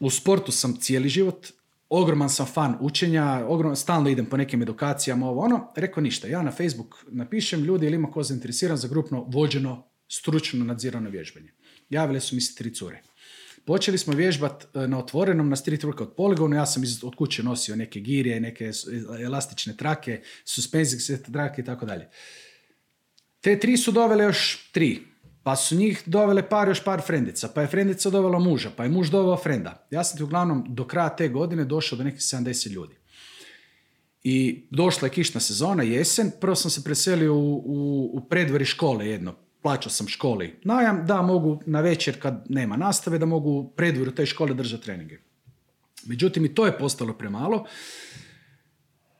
U 0.00 0.10
sportu 0.10 0.52
sam 0.52 0.76
cijeli 0.80 1.08
život, 1.08 1.46
ogroman 1.88 2.30
sam 2.30 2.46
fan 2.46 2.76
učenja, 2.80 3.44
ogrom, 3.48 3.76
stalno 3.76 4.10
idem 4.10 4.26
po 4.26 4.36
nekim 4.36 4.62
edukacijama, 4.62 5.28
ovo 5.28 5.40
ono. 5.40 5.72
Rekao 5.76 6.02
ništa, 6.02 6.28
ja 6.28 6.42
na 6.42 6.50
Facebook 6.50 7.04
napišem 7.08 7.64
ljudi 7.64 7.86
ili 7.86 7.94
ima 7.94 8.10
ko 8.10 8.22
zainteresiran 8.22 8.76
za 8.76 8.88
grupno 8.88 9.24
vođeno, 9.28 9.84
stručno 10.08 10.64
nadzirano 10.64 11.10
vježbanje. 11.10 11.52
Javile 11.90 12.20
su 12.20 12.34
mi 12.34 12.40
se 12.40 12.54
tri 12.54 12.74
cure. 12.74 13.02
Počeli 13.68 13.98
smo 13.98 14.14
vježbat 14.14 14.64
e, 14.64 14.86
na 14.88 14.98
otvorenom, 14.98 15.48
na 15.48 15.56
street 15.56 15.82
workout 15.84 16.14
poligonu, 16.16 16.56
ja 16.56 16.66
sam 16.66 16.84
iz, 16.84 17.04
od 17.04 17.14
kuće 17.14 17.42
nosio 17.42 17.76
neke 17.76 18.00
girije, 18.00 18.40
neke 18.40 18.72
s- 18.72 18.86
elastične 19.20 19.76
trake, 19.76 20.22
suspenzijske 20.44 21.16
trake 21.32 21.62
i 21.62 21.64
tako 21.64 21.86
dalje. 21.86 22.08
Te 23.40 23.58
tri 23.60 23.76
su 23.76 23.92
dovele 23.92 24.24
još 24.24 24.70
tri, 24.72 25.02
pa 25.42 25.56
su 25.56 25.76
njih 25.76 26.02
dovele 26.06 26.48
par 26.48 26.68
još 26.68 26.84
par 26.84 27.02
frendica, 27.06 27.48
pa 27.54 27.60
je 27.60 27.66
frendica 27.66 28.10
dovela 28.10 28.38
muža, 28.38 28.70
pa 28.76 28.82
je 28.82 28.90
muž 28.90 29.10
doveo 29.10 29.36
frenda. 29.36 29.86
Ja 29.90 30.04
sam 30.04 30.16
ti 30.16 30.22
uglavnom 30.22 30.64
do 30.68 30.86
kraja 30.86 31.16
te 31.16 31.28
godine 31.28 31.64
došao 31.64 31.98
do 31.98 32.04
nekih 32.04 32.20
70 32.20 32.70
ljudi. 32.70 32.96
I 34.22 34.66
došla 34.70 35.06
je 35.06 35.12
kišna 35.12 35.40
sezona, 35.40 35.82
jesen, 35.82 36.32
prvo 36.40 36.54
sam 36.56 36.70
se 36.70 36.84
preselio 36.84 37.34
u, 37.34 37.54
u, 37.56 38.10
u 38.14 38.28
predvori 38.28 38.64
škole 38.64 39.08
jedno, 39.08 39.36
plaćao 39.62 39.90
sam 39.90 40.08
školi 40.08 40.60
najam, 40.64 41.06
da 41.06 41.22
mogu 41.22 41.62
na 41.66 41.80
večer 41.80 42.22
kad 42.22 42.44
nema 42.48 42.76
nastave, 42.76 43.18
da 43.18 43.26
mogu 43.26 43.72
predvoru 43.76 44.10
te 44.10 44.26
škole 44.26 44.54
držati 44.54 44.84
treninge. 44.84 45.18
Međutim, 46.06 46.44
i 46.44 46.54
to 46.54 46.66
je 46.66 46.78
postalo 46.78 47.12
premalo 47.12 47.66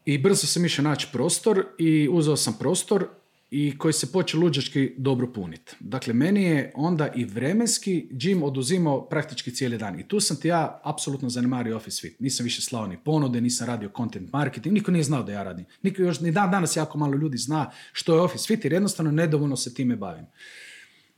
i 0.04 0.18
brzo 0.18 0.46
sam 0.46 0.64
išao 0.64 0.82
naći 0.82 1.08
prostor 1.12 1.66
i 1.78 2.08
uzeo 2.12 2.36
sam 2.36 2.56
prostor 2.58 3.08
i 3.50 3.78
koji 3.78 3.92
se 3.92 4.12
počeo 4.12 4.40
luđački 4.40 4.94
dobro 4.96 5.32
puniti. 5.32 5.76
Dakle, 5.80 6.14
meni 6.14 6.42
je 6.42 6.72
onda 6.74 7.12
i 7.14 7.24
vremenski 7.24 8.08
gym 8.10 8.42
oduzimao 8.42 9.08
praktički 9.08 9.54
cijeli 9.54 9.78
dan. 9.78 10.00
I 10.00 10.08
tu 10.08 10.20
sam 10.20 10.36
ti 10.36 10.48
ja 10.48 10.80
apsolutno 10.84 11.28
zanemario 11.28 11.76
Office 11.76 12.00
Fit. 12.00 12.20
Nisam 12.20 12.44
više 12.44 12.62
slao 12.62 12.86
ni 12.86 12.98
ponude, 13.04 13.40
nisam 13.40 13.66
radio 13.66 13.90
content 13.96 14.32
marketing, 14.32 14.74
niko 14.74 14.90
nije 14.90 15.02
znao 15.02 15.22
da 15.22 15.32
ja 15.32 15.42
radim. 15.42 15.64
Niko 15.82 16.02
još 16.02 16.20
ni 16.20 16.32
dan 16.32 16.50
danas 16.50 16.76
jako 16.76 16.98
malo 16.98 17.16
ljudi 17.16 17.36
zna 17.36 17.70
što 17.92 18.14
je 18.14 18.20
Office 18.20 18.46
Fit 18.46 18.64
jer 18.64 18.72
jednostavno 18.72 19.10
nedovoljno 19.10 19.56
se 19.56 19.74
time 19.74 19.96
bavim. 19.96 20.26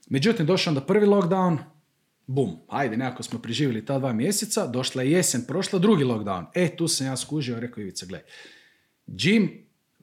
Međutim, 0.09 0.47
došao 0.47 0.70
onda 0.70 0.81
prvi 0.81 1.07
lockdown, 1.07 1.59
bum, 2.26 2.57
ajde, 2.68 2.97
nekako 2.97 3.22
smo 3.22 3.39
preživjeli 3.39 3.85
ta 3.85 3.99
dva 3.99 4.12
mjeseca, 4.12 4.66
došla 4.66 5.03
je 5.03 5.11
jesen, 5.11 5.45
prošla 5.47 5.78
drugi 5.78 6.05
lockdown. 6.05 6.47
E, 6.55 6.76
tu 6.76 6.89
sam 6.89 7.07
ja 7.07 7.16
skužio 7.16 7.61
rekao 7.61 7.83
Ivica, 7.83 8.07
gle, 8.07 8.22
gym, 9.07 9.49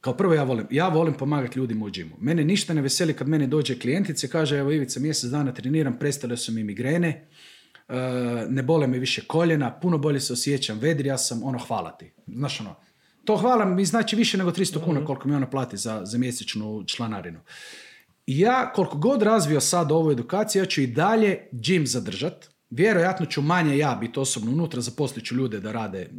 kao 0.02 0.14
prvo 0.14 0.34
ja 0.34 0.44
volim, 0.44 0.68
ja 0.72 0.88
volim 0.88 1.14
pomagati 1.14 1.60
ljudima 1.60 1.86
u 1.86 1.90
gymu. 1.90 2.14
Mene 2.20 2.44
ništa 2.44 2.74
ne 2.74 2.82
veseli 2.82 3.14
kad 3.14 3.28
mene 3.28 3.48
dođe 3.48 3.80
klijentice, 3.80 4.28
kaže, 4.28 4.58
evo 4.58 4.72
Ivica, 4.72 5.00
mjesec 5.00 5.30
dana 5.30 5.54
treniram, 5.54 6.00
prestale 6.00 6.38
su 6.38 6.52
mi 6.52 6.64
migrene, 6.64 7.28
e, 7.88 7.96
ne 8.50 8.64
bole 8.64 8.88
me 8.88 9.00
više 9.00 9.22
koljena, 9.28 9.80
puno 9.80 9.98
bolje 9.98 10.20
se 10.20 10.34
osjećam, 10.34 10.80
vedri, 10.80 11.08
ja 11.08 11.18
sam, 11.18 11.44
ono, 11.44 11.60
hvala 11.60 11.92
ti. 11.92 12.12
Znaš, 12.28 12.62
ono, 12.62 12.76
to 13.26 13.38
hvala 13.38 13.66
mi 13.66 13.86
znači 13.86 14.16
više 14.16 14.38
nego 14.38 14.52
300 14.52 14.84
kuna 14.84 15.06
koliko 15.06 15.28
mi 15.28 15.36
ona 15.36 15.50
plati 15.50 15.78
za, 15.78 16.02
za 16.06 16.18
mjesečnu 16.18 16.84
članarinu. 16.88 17.40
I 18.26 18.40
ja, 18.40 18.72
koliko 18.76 18.98
god 18.98 19.22
razvio 19.22 19.62
sad 19.62 19.92
ovu 19.92 20.12
edukaciju, 20.12 20.62
ja 20.62 20.66
ću 20.66 20.82
i 20.82 20.88
dalje 20.88 21.50
gym 21.52 21.86
zadržat. 21.86 22.50
Vjerojatno 22.70 23.26
ću 23.26 23.42
manje 23.42 23.78
ja 23.78 23.98
biti 24.02 24.20
osobno 24.20 24.52
unutra, 24.52 24.82
zaposlit 24.82 25.26
ću 25.26 25.36
ljude 25.36 25.60
da 25.60 25.72
rade, 25.72 26.10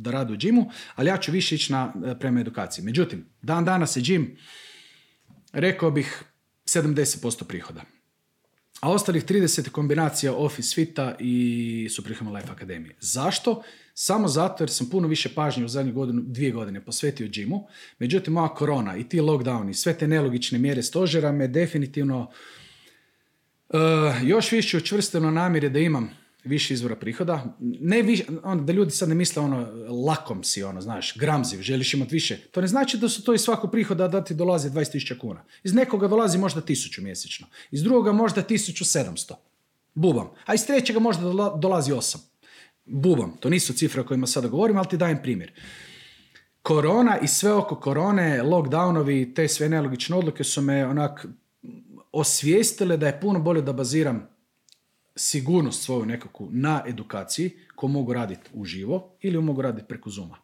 da 0.00 0.10
rade 0.10 0.32
u 0.32 0.36
gymu, 0.36 0.70
ali 0.94 1.08
ja 1.08 1.16
ću 1.16 1.32
više 1.32 1.54
ići 1.54 1.72
na, 1.72 1.92
prema 2.20 2.40
edukaciji. 2.40 2.84
Međutim, 2.84 3.26
dan 3.42 3.64
danas 3.64 3.96
je 3.96 4.02
gym, 4.02 4.36
rekao 5.52 5.90
bih, 5.90 6.24
70% 6.64 7.44
prihoda. 7.44 7.82
A 8.80 8.90
ostalih 8.90 9.24
30 9.24 9.66
je 9.66 9.70
kombinacija 9.70 10.34
Office 10.34 10.74
Fita 10.74 11.16
i 11.18 11.88
Superhuman 11.90 12.34
Life 12.34 12.52
Akademije. 12.52 12.96
Zašto? 13.00 13.62
Samo 13.94 14.28
zato 14.28 14.62
jer 14.64 14.70
sam 14.70 14.90
puno 14.90 15.08
više 15.08 15.34
pažnje 15.34 15.64
u 15.64 15.68
zadnju 15.68 15.92
godinu, 15.92 16.22
dvije 16.24 16.50
godine 16.50 16.84
posvetio 16.84 17.28
džimu. 17.28 17.66
Međutim, 17.98 18.34
moja 18.34 18.48
korona 18.48 18.96
i 18.96 19.08
ti 19.08 19.20
lockdowni, 19.20 19.72
sve 19.72 19.98
te 19.98 20.08
nelogične 20.08 20.58
mjere 20.58 20.82
stožera 20.82 21.32
me 21.32 21.48
definitivno 21.48 22.30
uh, 23.68 23.78
još 24.22 24.52
više 24.52 24.76
učvrstilo 24.76 25.24
na 25.24 25.30
namjere 25.30 25.68
da 25.68 25.78
imam 25.78 26.10
više 26.44 26.74
izvora 26.74 26.96
prihoda. 26.96 27.56
Ne 27.60 28.02
više, 28.02 28.24
ono, 28.42 28.62
da 28.62 28.72
ljudi 28.72 28.90
sad 28.90 29.08
ne 29.08 29.14
misle 29.14 29.42
ono, 29.42 29.68
lakom 30.06 30.44
si, 30.44 30.62
ono, 30.62 30.80
znaš, 30.80 31.18
gramziv, 31.18 31.62
želiš 31.62 31.94
imati 31.94 32.14
više. 32.14 32.36
To 32.50 32.60
ne 32.60 32.66
znači 32.66 32.98
da 32.98 33.08
su 33.08 33.24
to 33.24 33.34
iz 33.34 33.40
svakog 33.40 33.70
prihoda 33.70 34.08
da 34.08 34.24
ti 34.24 34.34
dolazi 34.34 34.70
20.000 34.70 35.18
kuna. 35.18 35.42
Iz 35.64 35.74
nekoga 35.74 36.08
dolazi 36.08 36.38
možda 36.38 36.62
1000 36.62 37.00
mjesečno. 37.00 37.46
Iz 37.70 37.82
drugoga 37.82 38.12
možda 38.12 38.42
1700. 38.42 39.34
Bubam. 39.94 40.30
A 40.46 40.54
iz 40.54 40.66
trećega 40.66 40.98
možda 40.98 41.22
dola- 41.22 41.58
dolazi 41.60 41.92
8. 41.92 42.18
Bubam. 42.84 43.36
To 43.40 43.50
nisu 43.50 43.72
cifre 43.72 44.00
o 44.00 44.06
kojima 44.06 44.26
sada 44.26 44.48
govorim, 44.48 44.76
ali 44.76 44.88
ti 44.88 44.96
dajem 44.96 45.18
primjer. 45.22 45.52
Korona 46.62 47.18
i 47.18 47.28
sve 47.28 47.52
oko 47.52 47.76
korone, 47.76 48.42
lockdownovi, 48.42 49.34
te 49.34 49.48
sve 49.48 49.68
nelogične 49.68 50.16
odluke 50.16 50.44
su 50.44 50.62
me 50.62 50.86
onak 50.86 51.26
osvijestile 52.12 52.96
da 52.96 53.06
je 53.06 53.20
puno 53.20 53.40
bolje 53.40 53.62
da 53.62 53.72
baziram 53.72 54.28
sigurnost 55.20 55.82
svoju 55.82 56.06
nekakvu 56.06 56.48
na 56.52 56.82
edukaciji 56.86 57.50
ko 57.74 57.88
mogu 57.88 58.12
raditi 58.12 58.50
uživo 58.54 59.16
ili 59.20 59.40
mogu 59.42 59.62
raditi 59.62 59.88
preko 59.88 60.10
Zuma. 60.10 60.36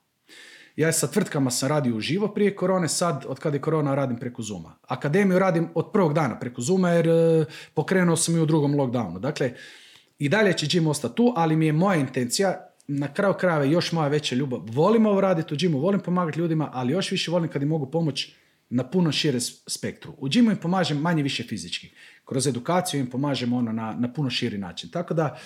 Ja 0.77 0.93
sa 0.93 1.07
tvrtkama 1.07 1.51
sam 1.51 1.69
radio 1.69 1.97
uživo 1.97 2.29
prije 2.29 2.57
korone, 2.57 2.89
sad 2.89 3.25
od 3.29 3.39
kada 3.39 3.57
je 3.57 3.61
korona 3.61 3.95
radim 3.95 4.19
preko 4.19 4.43
Zuma. 4.43 4.77
Akademiju 4.83 5.39
radim 5.39 5.69
od 5.75 5.93
prvog 5.93 6.15
dana 6.15 6.39
preko 6.39 6.61
Zuma 6.61 6.91
jer 6.91 7.09
e, 7.09 7.45
pokrenuo 7.75 8.17
sam 8.17 8.37
i 8.37 8.41
u 8.41 8.47
drugom 8.47 8.75
lockdownu. 8.75 9.19
Dakle, 9.19 9.53
i 10.19 10.29
dalje 10.29 10.53
će 10.53 10.67
gym 10.67 10.89
ostati 10.89 11.17
tu, 11.17 11.33
ali 11.37 11.57
mi 11.57 11.67
je 11.67 11.73
moja 11.73 11.97
intencija, 11.97 12.67
na 12.89 13.15
kraju 13.15 13.35
krajeva 13.35 13.65
još 13.65 13.93
moja 13.93 14.09
veća 14.09 14.35
ljubav. 14.35 14.61
Volim 14.67 15.07
ovo 15.07 15.21
raditi 15.21 15.55
u 15.55 15.57
gymu, 15.57 15.81
volim 15.81 16.01
pomagati 16.01 16.39
ljudima, 16.39 16.71
ali 16.73 16.93
još 16.93 17.11
više 17.11 17.31
volim 17.31 17.51
kad 17.51 17.63
im 17.63 17.69
mogu 17.69 17.91
pomoći 17.91 18.37
na 18.71 18.91
puno 18.91 19.13
šire 19.13 19.41
spektru. 19.41 20.15
U 20.19 20.29
gymu 20.29 20.51
im 20.51 20.57
pomažem 20.57 20.99
manje 20.99 21.23
više 21.23 21.43
fizički. 21.43 21.91
Kroz 22.27 22.47
edukaciju 22.47 23.01
im 23.01 23.11
pomažem 23.11 23.53
ono 23.53 23.73
na, 23.73 23.97
na 23.99 24.13
puno 24.13 24.31
širi 24.31 24.59
način. 24.59 24.91
Tako 24.91 25.15
da, 25.15 25.39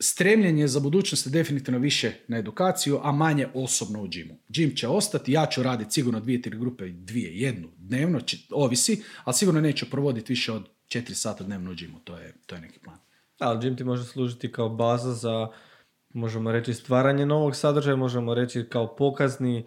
stremljenje 0.00 0.68
za 0.68 0.80
budućnost 0.80 1.26
je 1.26 1.30
definitivno 1.30 1.80
više 1.80 2.12
na 2.28 2.38
edukaciju, 2.38 3.00
a 3.02 3.12
manje 3.12 3.48
osobno 3.54 4.02
u 4.02 4.08
džimu. 4.08 4.34
Džim 4.52 4.76
će 4.76 4.88
ostati, 4.88 5.32
ja 5.32 5.46
ću 5.46 5.62
raditi 5.62 5.92
sigurno 5.92 6.20
dvije, 6.20 6.42
tri 6.42 6.58
grupe, 6.58 6.88
dvije, 6.88 7.40
jednu 7.40 7.68
dnevno, 7.76 8.20
će- 8.20 8.38
ovisi, 8.50 9.02
ali 9.24 9.34
sigurno 9.34 9.60
neću 9.60 9.90
provoditi 9.90 10.32
više 10.32 10.52
od 10.52 10.68
četiri 10.88 11.14
sata 11.14 11.44
dnevno 11.44 11.70
u 11.70 11.74
džimu, 11.74 11.98
to 12.04 12.16
je, 12.16 12.34
to 12.46 12.54
je 12.54 12.60
neki 12.60 12.78
plan. 12.78 12.98
Ali 13.38 13.58
gym 13.58 13.76
ti 13.76 13.84
može 13.84 14.04
služiti 14.04 14.52
kao 14.52 14.68
baza 14.68 15.14
za, 15.14 15.48
možemo 16.14 16.52
reći, 16.52 16.74
stvaranje 16.74 17.26
novog 17.26 17.56
sadržaja, 17.56 17.96
možemo 17.96 18.34
reći 18.34 18.66
kao 18.70 18.96
pokazni 18.96 19.64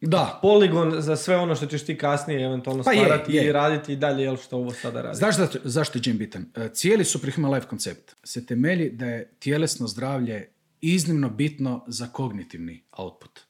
da. 0.00 0.38
poligon 0.42 1.02
za 1.02 1.16
sve 1.16 1.36
ono 1.36 1.54
što 1.54 1.66
ćeš 1.66 1.84
ti 1.84 1.98
kasnije 1.98 2.44
eventualno 2.44 2.82
pa 2.82 2.90
stvarati 2.92 3.32
i 3.32 3.52
raditi 3.52 3.92
i 3.92 3.96
dalje, 3.96 4.22
jel 4.22 4.36
što 4.36 4.56
ovo 4.56 4.70
sada 4.70 5.02
radi. 5.02 5.16
Znaš 5.16 5.36
da, 5.36 5.48
zašto 5.64 5.98
je 5.98 6.02
gym 6.02 6.18
bitan? 6.18 6.46
E, 6.56 6.68
cijeli 6.72 7.04
Superhuman 7.04 7.54
Life 7.54 7.66
koncept 7.66 8.14
se 8.24 8.46
temelji 8.46 8.90
da 8.90 9.06
je 9.06 9.30
tjelesno 9.38 9.86
zdravlje 9.86 10.48
iznimno 10.80 11.30
bitno 11.30 11.84
za 11.86 12.06
kognitivni 12.06 12.82
output. 12.92 13.40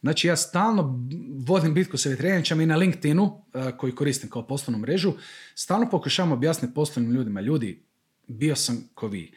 Znači 0.00 0.28
ja 0.28 0.36
stalno 0.36 1.00
vodim 1.46 1.74
bitku 1.74 1.96
sa 1.96 2.08
vjetrenjačama 2.08 2.62
i 2.62 2.66
na 2.66 2.76
LinkedInu, 2.76 3.44
e, 3.54 3.72
koji 3.76 3.94
koristim 3.94 4.30
kao 4.30 4.46
poslovnu 4.46 4.78
mrežu, 4.78 5.12
stalno 5.54 5.90
pokušavam 5.90 6.32
objasniti 6.32 6.74
poslovnim 6.74 7.14
ljudima, 7.14 7.40
ljudi, 7.40 7.82
bio 8.26 8.56
sam 8.56 8.88
ko 8.94 9.08
vi. 9.08 9.32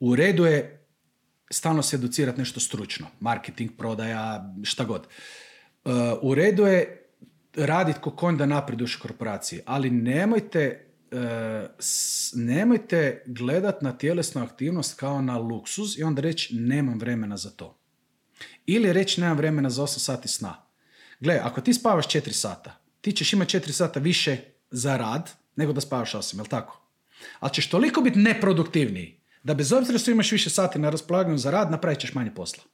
U 0.00 0.16
redu 0.16 0.44
je 0.44 0.86
stalno 1.50 1.82
se 1.82 1.96
educirati 1.96 2.38
nešto 2.38 2.60
stručno, 2.60 3.06
marketing, 3.20 3.70
prodaja, 3.78 4.54
šta 4.62 4.84
god. 4.84 5.06
E, 5.84 5.90
u 6.22 6.34
redu 6.34 6.66
je 6.66 7.08
raditi 7.56 8.00
ko 8.00 8.10
konj 8.10 8.36
da 8.36 8.46
napreduješ 8.46 8.96
u 8.96 9.02
korporaciji, 9.02 9.60
ali 9.66 9.90
nemojte 9.90 10.86
e, 11.12 11.68
nemojte 12.34 13.22
gledat 13.26 13.82
na 13.82 13.98
tjelesnu 13.98 14.42
aktivnost 14.42 15.00
kao 15.00 15.22
na 15.22 15.38
luksuz 15.38 15.98
i 15.98 16.02
onda 16.02 16.22
reći 16.22 16.56
nemam 16.56 16.98
vremena 16.98 17.36
za 17.36 17.50
to. 17.50 17.78
Ili 18.66 18.92
reći 18.92 19.20
nemam 19.20 19.36
vremena 19.36 19.70
za 19.70 19.82
8 19.82 19.98
sati 19.98 20.28
sna. 20.28 20.66
Gle, 21.20 21.40
ako 21.42 21.60
ti 21.60 21.74
spavaš 21.74 22.06
4 22.06 22.32
sata, 22.32 22.80
ti 23.00 23.12
ćeš 23.12 23.32
imati 23.32 23.58
4 23.58 23.72
sata 23.72 24.00
više 24.00 24.36
za 24.70 24.96
rad 24.96 25.30
nego 25.56 25.72
da 25.72 25.80
spavaš 25.80 26.12
8, 26.12 26.36
jel 26.36 26.46
tako? 26.46 26.82
Ali 27.40 27.52
ćeš 27.52 27.68
toliko 27.70 28.00
biti 28.00 28.18
neproduktivniji 28.18 29.20
da 29.42 29.54
bez 29.54 29.72
obzira 29.72 29.98
što 29.98 30.10
imaš 30.10 30.32
više 30.32 30.50
sati 30.50 30.78
na 30.78 30.90
raspolaganju 30.90 31.38
za 31.38 31.50
rad, 31.50 31.70
napravit 31.70 31.98
ćeš 31.98 32.14
manje 32.14 32.34
posla. 32.34 32.64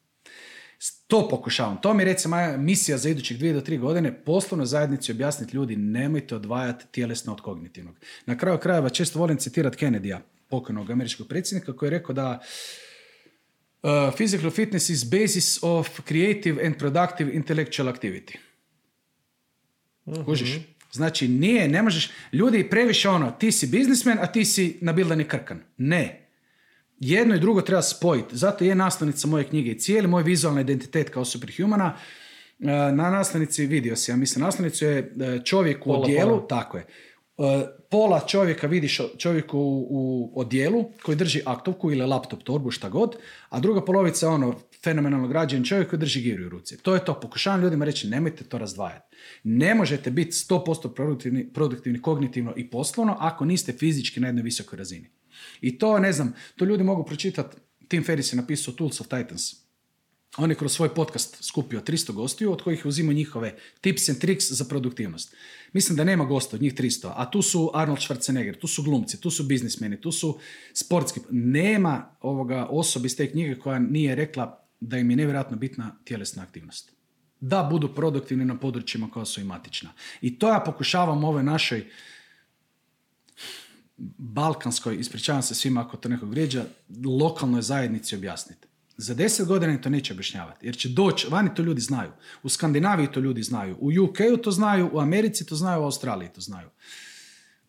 To 1.06 1.28
pokušavam. 1.28 1.80
To 1.82 1.94
mi 1.94 2.02
je 2.02 2.04
recimo 2.04 2.36
moja 2.36 2.56
misija 2.56 2.98
za 2.98 3.08
idućih 3.08 3.38
dvije 3.38 3.52
do 3.52 3.60
tri 3.60 3.78
godine, 3.78 4.24
poslovno 4.24 4.66
zajednici 4.66 5.12
objasniti 5.12 5.56
ljudi, 5.56 5.76
nemojte 5.76 6.36
odvajati 6.36 6.84
tjelesno 6.90 7.32
od 7.32 7.40
kognitivnog. 7.40 7.96
Na 8.26 8.38
kraju 8.38 8.58
krajeva 8.58 8.88
često 8.88 9.18
volim 9.18 9.36
citirati 9.36 9.86
Kennedyja, 9.86 10.18
pokojnog 10.48 10.90
američkog 10.90 11.28
predsjednika, 11.28 11.76
koji 11.76 11.86
je 11.86 11.90
rekao 11.90 12.14
da 12.14 12.40
uh, 13.82 13.90
physical 13.90 14.50
fitness 14.50 14.90
is 14.90 15.04
basis 15.04 15.58
of 15.62 16.00
creative 16.08 16.66
and 16.66 16.76
productive 16.78 17.32
intellectual 17.32 17.88
activity. 17.88 18.36
uh 20.04 20.24
Kužiš? 20.24 20.58
Znači, 20.92 21.28
nije, 21.28 21.68
ne 21.68 21.82
možeš, 21.82 22.10
ljudi 22.32 22.70
previše 22.70 23.08
ono, 23.08 23.30
ti 23.30 23.52
si 23.52 23.66
biznismen, 23.66 24.18
a 24.20 24.26
ti 24.26 24.44
si 24.44 24.78
nabildani 24.80 25.24
krkan. 25.24 25.60
Ne. 25.76 26.27
Jedno 27.00 27.34
i 27.34 27.40
drugo 27.40 27.62
treba 27.62 27.82
spojiti. 27.82 28.36
Zato 28.36 28.64
je 28.64 28.74
nastavnica 28.74 29.28
moje 29.28 29.44
knjige 29.44 29.70
i 29.70 29.78
cijeli 29.78 30.08
moj 30.08 30.22
vizualni 30.22 30.60
identitet 30.60 31.10
kao 31.10 31.24
superhumana. 31.24 31.96
E, 32.60 32.66
na 32.92 33.10
nastavnici 33.10 33.66
vidio 33.66 33.96
si, 33.96 34.10
ja 34.10 34.16
mislim, 34.16 34.44
nastavnicu 34.44 34.84
je 34.84 34.98
e, 34.98 35.40
čovjek 35.44 35.86
u 35.86 35.92
odijelu, 35.92 36.46
tako 36.46 36.76
je. 36.76 36.86
E, 37.38 37.66
pola 37.90 38.20
čovjeka 38.26 38.66
vidiš 38.66 39.00
čovjeku 39.18 39.58
u, 39.58 40.30
u 40.34 40.40
odijelu 40.40 40.84
koji 41.02 41.16
drži 41.16 41.42
aktovku 41.46 41.92
ili 41.92 42.06
laptop, 42.06 42.42
torbu, 42.42 42.70
šta 42.70 42.88
god, 42.88 43.16
a 43.48 43.60
druga 43.60 43.84
polovica 43.84 44.28
ono 44.28 44.54
fenomenalno 44.84 45.28
građen 45.28 45.64
čovjek 45.64 45.90
koji 45.90 46.00
drži 46.00 46.20
giru 46.20 46.46
u 46.46 46.48
ruci. 46.48 46.78
To 46.82 46.94
je 46.94 47.04
to. 47.04 47.20
Pokušavam 47.20 47.62
ljudima 47.62 47.84
reći 47.84 48.08
nemojte 48.08 48.44
to 48.44 48.58
razdvajati. 48.58 49.16
Ne 49.44 49.74
možete 49.74 50.10
biti 50.10 50.30
100% 50.30 50.94
produktivni, 50.94 51.52
produktivni 51.52 52.02
kognitivno 52.02 52.52
i 52.56 52.70
poslovno 52.70 53.16
ako 53.18 53.44
niste 53.44 53.72
fizički 53.72 54.20
na 54.20 54.26
jednoj 54.26 54.42
visokoj 54.42 54.76
razini. 54.76 55.10
I 55.60 55.78
to, 55.78 55.98
ne 55.98 56.12
znam, 56.12 56.34
to 56.56 56.64
ljudi 56.64 56.84
mogu 56.84 57.04
pročitati. 57.04 57.56
Tim 57.88 58.04
Ferris 58.04 58.32
je 58.32 58.36
napisao 58.36 58.74
Tools 58.74 59.00
of 59.00 59.06
Titans 59.06 59.68
on 60.38 60.50
je 60.50 60.56
kroz 60.56 60.72
svoj 60.72 60.94
podcast 60.94 61.44
skupio 61.44 61.80
300 61.80 62.12
gostiju, 62.12 62.52
od 62.52 62.62
kojih 62.62 62.86
uzimao 62.86 63.12
njihove 63.12 63.56
tips 63.80 64.08
and 64.08 64.18
tricks 64.18 64.50
za 64.50 64.64
produktivnost. 64.64 65.34
Mislim 65.72 65.96
da 65.96 66.04
nema 66.04 66.24
gosta 66.24 66.56
od 66.56 66.62
njih 66.62 66.74
300, 66.74 67.12
a 67.16 67.30
tu 67.30 67.42
su 67.42 67.70
Arnold 67.74 67.98
Schwarzenegger, 67.98 68.58
tu 68.58 68.66
su 68.66 68.82
glumci, 68.82 69.20
tu 69.20 69.30
su 69.30 69.44
biznismeni, 69.44 70.00
tu 70.00 70.12
su 70.12 70.38
sportski. 70.72 71.20
Nema 71.30 72.16
ovoga 72.20 72.66
osobe 72.70 73.06
iz 73.06 73.16
te 73.16 73.30
knjige 73.30 73.58
koja 73.58 73.78
nije 73.78 74.14
rekla 74.14 74.64
da 74.80 74.98
im 74.98 75.10
je 75.10 75.16
nevjerojatno 75.16 75.56
bitna 75.56 75.96
tjelesna 76.04 76.42
aktivnost. 76.42 76.92
Da 77.40 77.68
budu 77.70 77.94
produktivni 77.94 78.44
na 78.44 78.58
područjima 78.58 79.10
koja 79.10 79.24
su 79.24 79.40
i 79.40 79.44
matična. 79.44 79.90
I 80.20 80.38
to 80.38 80.48
ja 80.48 80.62
pokušavam 80.66 81.24
ovoj 81.24 81.42
našoj 81.42 81.84
balkanskoj, 84.18 84.96
ispričavam 84.96 85.42
se 85.42 85.54
svima 85.54 85.80
ako 85.80 85.96
to 85.96 86.08
nekog 86.08 86.30
vrijeđa, 86.30 86.64
lokalnoj 87.20 87.62
zajednici 87.62 88.16
objasniti. 88.16 88.68
Za 88.96 89.14
deset 89.14 89.46
godina 89.46 89.80
to 89.80 89.90
neće 89.90 90.12
objašnjavati, 90.12 90.66
jer 90.66 90.76
će 90.76 90.88
doći, 90.88 91.26
vani 91.30 91.50
to 91.54 91.62
ljudi 91.62 91.80
znaju, 91.80 92.10
u 92.42 92.48
Skandinaviji 92.48 93.12
to 93.12 93.20
ljudi 93.20 93.42
znaju, 93.42 93.76
u 93.80 93.90
UK-u 94.04 94.36
to 94.36 94.50
znaju, 94.50 94.90
u 94.92 95.00
Americi 95.00 95.46
to 95.46 95.56
znaju, 95.56 95.82
u 95.82 95.84
Australiji 95.84 96.28
to 96.34 96.40
znaju. 96.40 96.68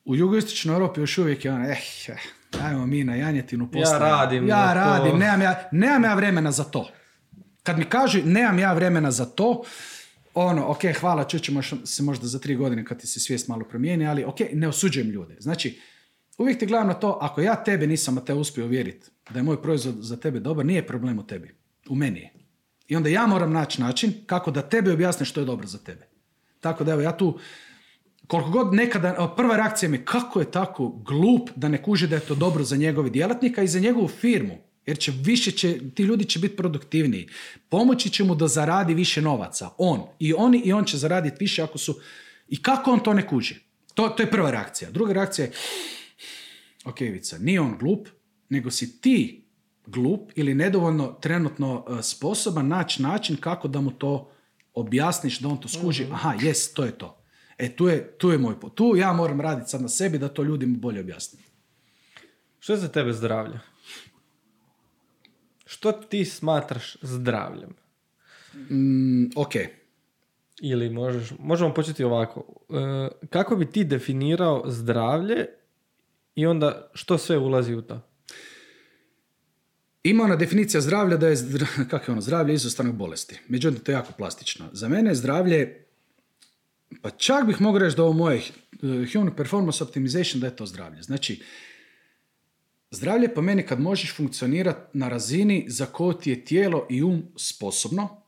U 0.05 0.15
jugoistočnoj 0.15 0.73
Europi 0.73 0.99
još 0.99 1.17
uvijek 1.17 1.45
je 1.45 1.51
ono, 1.51 1.65
eh, 1.65 1.77
eh 2.07 2.17
ajmo 2.61 2.86
mi 2.86 3.03
na 3.03 3.15
janjetinu 3.15 3.69
Ja 3.73 3.97
radim. 3.97 4.47
Ja 4.47 4.73
radim, 4.73 5.19
nemam 5.19 5.41
ja, 5.41 5.69
nemam 5.71 6.03
ja 6.03 6.13
vremena 6.13 6.51
za 6.51 6.63
to. 6.63 6.89
Kad 7.63 7.77
mi 7.77 7.86
kažu 7.86 8.19
nemam 8.25 8.59
ja 8.59 8.73
vremena 8.73 9.11
za 9.11 9.25
to, 9.25 9.63
ono, 10.34 10.71
ok, 10.71 10.82
hvala, 10.99 11.23
čućemo 11.23 11.61
se 11.84 12.03
možda 12.03 12.27
za 12.27 12.39
tri 12.39 12.55
godine 12.55 12.86
kad 12.86 12.99
ti 12.99 13.07
se 13.07 13.19
svijest 13.19 13.47
malo 13.47 13.63
promijeni, 13.63 14.07
ali 14.07 14.23
ok, 14.23 14.39
ne 14.53 14.67
osuđujem 14.67 15.09
ljude. 15.09 15.36
Znači, 15.39 15.80
uvijek 16.39 16.59
ti 16.59 16.65
gledam 16.65 16.87
na 16.87 16.93
to, 16.93 17.17
ako 17.21 17.41
ja 17.41 17.63
tebe 17.63 17.87
nisam 17.87 18.25
te 18.25 18.33
uspio 18.33 18.65
uvjeriti 18.65 19.09
da 19.29 19.39
je 19.39 19.43
moj 19.43 19.61
proizvod 19.61 19.95
za 19.99 20.17
tebe 20.17 20.39
dobar, 20.39 20.65
nije 20.65 20.87
problem 20.87 21.19
u 21.19 21.27
tebi. 21.27 21.55
U 21.89 21.95
meni 21.95 22.19
je. 22.19 22.33
I 22.87 22.95
onda 22.95 23.09
ja 23.09 23.27
moram 23.27 23.51
naći 23.51 23.81
način 23.81 24.13
kako 24.25 24.51
da 24.51 24.61
tebe 24.61 24.91
objasnim 24.91 25.25
što 25.25 25.39
je 25.39 25.45
dobro 25.45 25.67
za 25.67 25.77
tebe. 25.77 26.07
Tako 26.59 26.83
da 26.83 26.91
evo, 26.91 27.01
ja 27.01 27.17
tu, 27.17 27.39
koliko 28.27 28.49
god 28.49 28.73
nekada, 28.73 29.33
prva 29.37 29.55
reakcija 29.55 29.89
mi 29.89 29.97
je 29.97 30.05
kako 30.05 30.39
je 30.39 30.51
tako 30.51 30.89
glup 30.89 31.49
da 31.55 31.67
ne 31.67 31.83
kuži 31.83 32.07
da 32.07 32.15
je 32.15 32.21
to 32.21 32.35
dobro 32.35 32.63
za 32.63 32.75
njegove 32.75 33.09
djelatnika 33.09 33.63
i 33.63 33.67
za 33.67 33.79
njegovu 33.79 34.07
firmu. 34.07 34.57
Jer 34.85 34.97
će 34.97 35.11
više 35.23 35.51
će, 35.51 35.79
ti 35.95 36.03
ljudi 36.03 36.25
će 36.25 36.39
biti 36.39 36.55
produktivniji. 36.55 37.27
Pomoći 37.69 38.09
će 38.09 38.23
mu 38.23 38.35
da 38.35 38.47
zaradi 38.47 38.93
više 38.93 39.21
novaca. 39.21 39.69
On. 39.77 40.01
I 40.19 40.33
oni 40.33 40.61
i 40.65 40.73
on 40.73 40.85
će 40.85 40.97
zaraditi 40.97 41.37
više 41.39 41.61
ako 41.61 41.77
su... 41.77 41.99
I 42.47 42.61
kako 42.61 42.91
on 42.91 42.99
to 42.99 43.13
ne 43.13 43.27
kuži? 43.27 43.55
To, 43.93 44.09
to 44.09 44.23
je 44.23 44.31
prva 44.31 44.51
reakcija. 44.51 44.91
Druga 44.91 45.13
reakcija 45.13 45.45
je, 45.45 45.51
ok, 46.89 46.99
Vica, 46.99 47.37
nije 47.37 47.61
on 47.61 47.77
glup, 47.79 48.07
nego 48.49 48.71
si 48.71 49.01
ti 49.01 49.45
glup 49.85 50.31
ili 50.35 50.53
nedovoljno 50.53 51.17
trenutno 51.21 51.85
e, 51.89 52.03
sposoban 52.03 52.67
naći 52.67 53.01
način 53.01 53.37
kako 53.37 53.67
da 53.67 53.81
mu 53.81 53.91
to 53.91 54.31
objasniš, 54.73 55.39
da 55.39 55.47
on 55.47 55.57
to 55.57 55.67
skuži, 55.67 56.03
mhm. 56.03 56.13
aha, 56.13 56.33
jes, 56.41 56.73
to 56.73 56.83
je 56.83 56.91
to. 56.91 57.15
E, 57.57 57.75
tu 57.75 57.87
je, 57.87 58.17
tu 58.17 58.29
je 58.29 58.37
moj 58.37 58.59
pot. 58.59 58.75
Tu 58.75 58.95
ja 58.95 59.13
moram 59.13 59.41
raditi 59.41 59.69
sad 59.69 59.81
na 59.81 59.89
sebi 59.89 60.17
da 60.17 60.27
to 60.27 60.43
ljudima 60.43 60.77
bolje 60.77 60.99
objasnim. 60.99 61.43
Što 62.59 62.73
je 62.73 62.77
za 62.77 62.87
tebe 62.87 63.13
zdravlje? 63.13 63.59
Što 65.65 65.91
ti 65.91 66.25
smatraš 66.25 66.97
zdravljem? 67.01 67.69
Mm, 68.53 69.25
ok. 69.35 69.53
Ili 70.61 70.89
možeš, 70.89 71.33
možemo 71.39 71.73
početi 71.73 72.03
ovako. 72.03 72.45
E, 72.69 73.27
kako 73.29 73.55
bi 73.55 73.71
ti 73.71 73.83
definirao 73.83 74.63
zdravlje 74.67 75.45
i 76.39 76.45
onda 76.45 76.89
što 76.93 77.17
sve 77.17 77.37
ulazi 77.37 77.73
u 77.73 77.81
to? 77.81 78.01
Ima 80.03 80.23
ona 80.23 80.35
definicija 80.35 80.81
zdravlja 80.81 81.17
da 81.17 81.27
je, 81.27 81.37
kako 81.91 82.11
ono, 82.11 82.21
zdravlje 82.21 82.53
izostanak 82.53 82.93
bolesti. 82.93 83.39
Međutim, 83.47 83.83
to 83.83 83.91
je 83.91 83.93
jako 83.93 84.13
plastično. 84.17 84.69
Za 84.73 84.87
mene 84.87 85.11
je 85.11 85.15
zdravlje, 85.15 85.85
pa 87.01 87.09
čak 87.09 87.45
bih 87.45 87.61
mogao 87.61 87.79
reći 87.79 87.97
da 87.97 88.03
ovo 88.03 88.13
moje 88.13 88.37
uh, 88.37 89.13
Human 89.13 89.35
Performance 89.35 89.83
Optimization 89.83 90.39
da 90.39 90.47
je 90.47 90.55
to 90.55 90.65
zdravlje. 90.65 91.01
Znači, 91.01 91.41
zdravlje 92.91 93.33
po 93.33 93.41
meni 93.41 93.65
kad 93.65 93.79
možeš 93.79 94.15
funkcionirati 94.15 94.97
na 94.97 95.09
razini 95.09 95.65
za 95.67 95.85
koju 95.85 96.13
ti 96.13 96.29
je 96.29 96.45
tijelo 96.45 96.87
i 96.89 97.03
um 97.03 97.23
sposobno, 97.35 98.24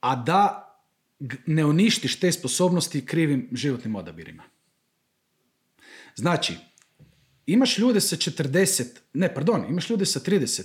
a 0.00 0.16
da 0.16 0.62
ne 1.46 1.64
uništiš 1.64 2.20
te 2.20 2.32
sposobnosti 2.32 3.06
krivim 3.06 3.48
životnim 3.52 3.96
odabirima. 3.96 4.42
Znači, 6.16 6.54
imaš 7.46 7.78
ljude 7.78 8.00
sa 8.00 8.16
40, 8.16 8.84
ne, 9.12 9.34
pardon, 9.34 9.66
imaš 9.68 9.90
ljude 9.90 10.06
sa 10.06 10.20
30 10.20 10.62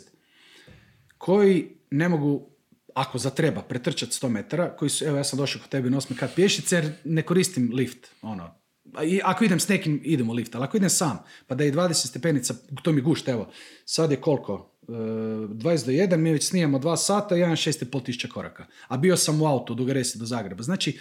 koji 1.17 1.67
ne 1.91 2.09
mogu, 2.09 2.49
ako 2.95 3.17
zatreba, 3.17 3.61
pretrčati 3.61 4.11
100 4.11 4.29
metara, 4.29 4.75
koji 4.75 4.89
su, 4.89 5.05
evo 5.05 5.17
ja 5.17 5.23
sam 5.23 5.39
došao 5.39 5.61
kod 5.61 5.69
tebe 5.69 5.89
na 5.89 5.97
osmi 5.97 6.15
kat 6.15 6.35
pješice 6.35 6.75
jer 6.75 6.91
ne 7.03 7.21
koristim 7.21 7.71
lift, 7.73 8.07
ono, 8.21 8.61
i 9.03 9.21
ako 9.23 9.43
idem 9.43 9.59
s 9.59 9.67
nekim, 9.67 10.01
idem 10.03 10.29
u 10.29 10.33
lift, 10.33 10.55
ali 10.55 10.63
ako 10.63 10.77
idem 10.77 10.89
sam, 10.89 11.23
pa 11.47 11.55
da 11.55 11.63
je 11.63 11.73
20 11.73 11.93
stepenica, 11.93 12.53
to 12.83 12.91
mi 12.91 13.01
gušt, 13.01 13.27
evo, 13.27 13.51
sad 13.85 14.11
je 14.11 14.21
koliko, 14.21 14.73
e, 14.87 14.91
20 14.91 15.85
do 15.85 15.91
1, 15.91 16.17
mi 16.17 16.31
već 16.31 16.47
snijamo 16.47 16.79
2 16.79 16.97
sata, 16.97 17.35
ja 17.35 17.45
imam 17.45 17.55
6,5 17.55 18.05
tisuća 18.05 18.27
koraka, 18.27 18.65
a 18.87 18.97
bio 18.97 19.17
sam 19.17 19.41
u 19.41 19.45
autu 19.45 19.73
od 19.73 19.79
Ugaresi 19.79 20.19
do 20.19 20.25
Zagreba, 20.25 20.63
znači 20.63 20.99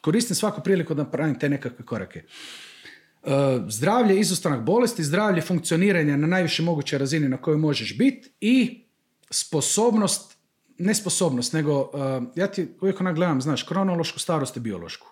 koristim 0.00 0.36
svaku 0.36 0.60
priliku 0.60 0.94
da 0.94 1.04
pravim 1.04 1.38
te 1.38 1.48
nekakve 1.48 1.86
korake. 1.86 2.22
Zdravlje, 3.68 4.20
izostanak 4.20 4.62
bolesti, 4.62 5.04
zdravlje 5.04 5.42
funkcioniranja 5.42 6.16
na 6.16 6.26
najviše 6.26 6.62
mogućoj 6.62 6.98
razini 6.98 7.28
na 7.28 7.36
kojoj 7.36 7.58
možeš 7.58 7.98
biti 7.98 8.30
i 8.40 8.84
sposobnost, 9.30 10.36
ne 10.78 10.94
sposobnost, 10.94 11.52
nego 11.52 11.80
uh, 11.80 11.90
ja 12.36 12.46
ti 12.46 12.68
uvijek 12.80 13.00
onak 13.00 13.14
gledam, 13.14 13.40
znaš, 13.40 13.62
kronološku 13.62 14.18
starost 14.18 14.56
i 14.56 14.60
biološku. 14.60 15.06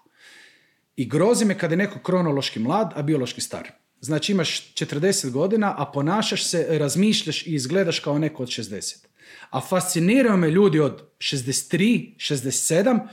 I 0.97 1.09
grozi 1.09 1.45
me 1.45 1.59
kada 1.59 1.73
je 1.73 1.77
neko 1.77 1.99
kronološki 1.99 2.61
mlad, 2.61 2.93
a 2.95 3.03
biološki 3.03 3.41
star. 3.41 3.71
Znači 4.01 4.33
imaš 4.33 4.75
40 4.75 5.31
godina, 5.31 5.75
a 5.79 5.91
ponašaš 5.95 6.47
se, 6.47 6.67
razmišljaš 6.71 7.47
i 7.47 7.55
izgledaš 7.55 7.99
kao 7.99 8.19
neko 8.19 8.43
od 8.43 8.49
60. 8.49 9.07
A 9.51 9.61
fasciniraju 9.61 10.37
me 10.37 10.51
ljudi 10.51 10.81
od 10.81 11.03
63, 11.19 12.17
67, 12.17 13.09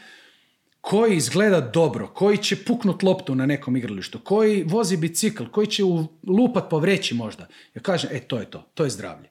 koji 0.90 1.16
izgleda 1.16 1.61
dobro, 1.61 2.07
koji 2.07 2.38
će 2.38 2.64
puknut 2.66 3.03
loptu 3.03 3.36
na 3.36 3.45
nekom 3.45 3.78
igralištu, 3.78 4.20
koji 4.20 4.64
vozi 4.64 4.98
bicikl, 4.98 5.44
koji 5.52 5.68
će 5.68 5.84
lupat 6.28 6.70
po 6.70 6.80
vreći 6.80 7.16
možda. 7.16 7.48
Ja 7.76 7.82
kažem, 7.82 8.10
e, 8.14 8.20
to 8.20 8.40
je 8.40 8.49
to, 8.49 8.64
to 8.74 8.84
je 8.84 8.90
zdravlje. 8.90 9.30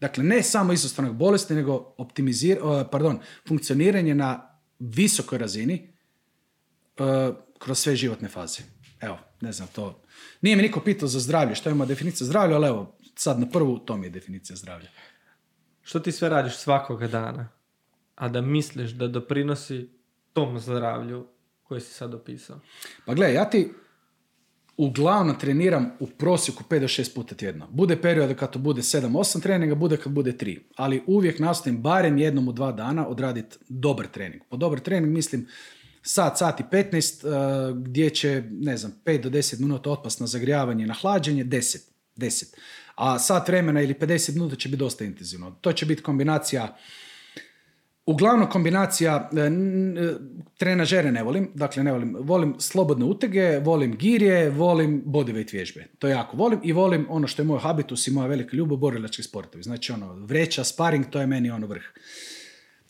Dakle, 0.00 0.24
ne 0.24 0.42
samo 0.42 0.72
izostanak 0.72 1.12
bolesti, 1.12 1.54
nego 1.54 1.94
optimizir, 1.96 2.58
pardon, 2.90 3.20
funkcioniranje 3.48 4.14
na 4.14 4.58
visokoj 4.78 5.38
razini 5.38 5.88
uh, 6.98 7.36
kroz 7.58 7.78
sve 7.78 7.96
životne 7.96 8.28
faze. 8.28 8.62
Evo, 9.00 9.18
ne 9.40 9.52
znam, 9.52 9.68
to... 9.68 10.02
Nije 10.42 10.56
mi 10.56 10.62
niko 10.62 10.80
pitao 10.80 11.08
za 11.08 11.20
zdravlje, 11.20 11.54
što 11.54 11.70
ima 11.70 11.86
definicija 11.86 12.26
zdravlja, 12.26 12.56
ali 12.56 12.66
evo, 12.66 12.98
sad 13.14 13.40
na 13.40 13.48
prvu, 13.48 13.78
to 13.78 13.96
mi 13.96 14.06
je 14.06 14.10
definicija 14.10 14.56
zdravlja. 14.56 14.88
Što 15.82 16.00
ti 16.00 16.12
sve 16.12 16.28
radiš 16.28 16.56
svakoga 16.56 17.08
dana, 17.08 17.48
a 18.14 18.28
da 18.28 18.40
misliš 18.40 18.90
da 18.90 19.08
doprinosi 19.08 19.97
tom 20.38 20.58
zdravlju 20.58 21.26
koji 21.62 21.80
si 21.80 21.94
sad 21.94 22.14
opisao? 22.14 22.60
Pa 23.06 23.14
gle, 23.14 23.32
ja 23.32 23.50
ti 23.50 23.70
uglavnom 24.76 25.38
treniram 25.38 25.90
u 26.00 26.06
prosjeku 26.06 26.64
5 26.70 26.80
do 26.80 26.88
6 26.88 27.14
puta 27.14 27.34
tjedno. 27.34 27.66
Bude 27.70 27.96
period 28.02 28.36
kad 28.36 28.50
to 28.50 28.58
bude 28.58 28.82
7-8 28.82 29.42
treninga, 29.42 29.74
bude 29.74 29.96
kad 29.96 30.12
bude 30.12 30.32
3. 30.32 30.58
Ali 30.76 31.02
uvijek 31.06 31.38
nastojim 31.38 31.82
barem 31.82 32.18
jednom 32.18 32.48
u 32.48 32.52
dva 32.52 32.72
dana 32.72 33.08
odraditi 33.08 33.56
dobar 33.68 34.06
trening. 34.06 34.42
Po 34.50 34.56
dobar 34.56 34.80
trening 34.80 35.12
mislim 35.12 35.46
sat, 36.02 36.38
sat 36.38 36.60
i 36.60 36.62
15, 36.62 37.26
uh, 37.26 37.78
gdje 37.78 38.10
će, 38.10 38.42
ne 38.50 38.76
znam, 38.76 38.92
5 39.04 39.22
do 39.22 39.30
10 39.30 39.60
minuta 39.60 39.90
otpas 39.90 40.20
na 40.20 40.26
zagrijavanje 40.26 40.86
na 40.86 40.94
hlađenje, 40.94 41.44
10. 41.44 41.78
10. 42.16 42.54
A 42.94 43.18
sat 43.18 43.48
vremena 43.48 43.82
ili 43.82 43.94
50 43.94 44.34
minuta 44.34 44.56
će 44.56 44.68
biti 44.68 44.78
dosta 44.78 45.04
intenzivno. 45.04 45.50
To 45.60 45.72
će 45.72 45.86
biti 45.86 46.02
kombinacija 46.02 46.76
Uglavnom 48.08 48.48
kombinacija 48.50 49.30
e, 49.32 49.40
e, 49.40 49.48
trenažere 50.56 51.10
ne 51.12 51.22
volim, 51.22 51.50
dakle 51.54 51.82
ne 51.84 51.92
volim, 51.92 52.14
volim 52.20 52.54
slobodne 52.58 53.04
utege, 53.04 53.58
volim 53.58 53.96
girje, 53.96 54.50
volim 54.50 55.02
bodyweight 55.04 55.52
vježbe. 55.52 55.84
To 55.98 56.08
jako 56.08 56.36
volim 56.36 56.60
i 56.62 56.72
volim 56.72 57.06
ono 57.08 57.26
što 57.26 57.42
je 57.42 57.46
moj 57.46 57.60
habitus 57.60 58.06
i 58.06 58.10
moja 58.10 58.26
velika 58.26 58.56
ljubav, 58.56 58.78
borilački 58.78 59.22
sportovi. 59.22 59.62
Znači 59.62 59.92
ono, 59.92 60.14
vreća, 60.14 60.64
sparing, 60.64 61.06
to 61.10 61.20
je 61.20 61.26
meni 61.26 61.50
ono 61.50 61.66
vrh. 61.66 61.82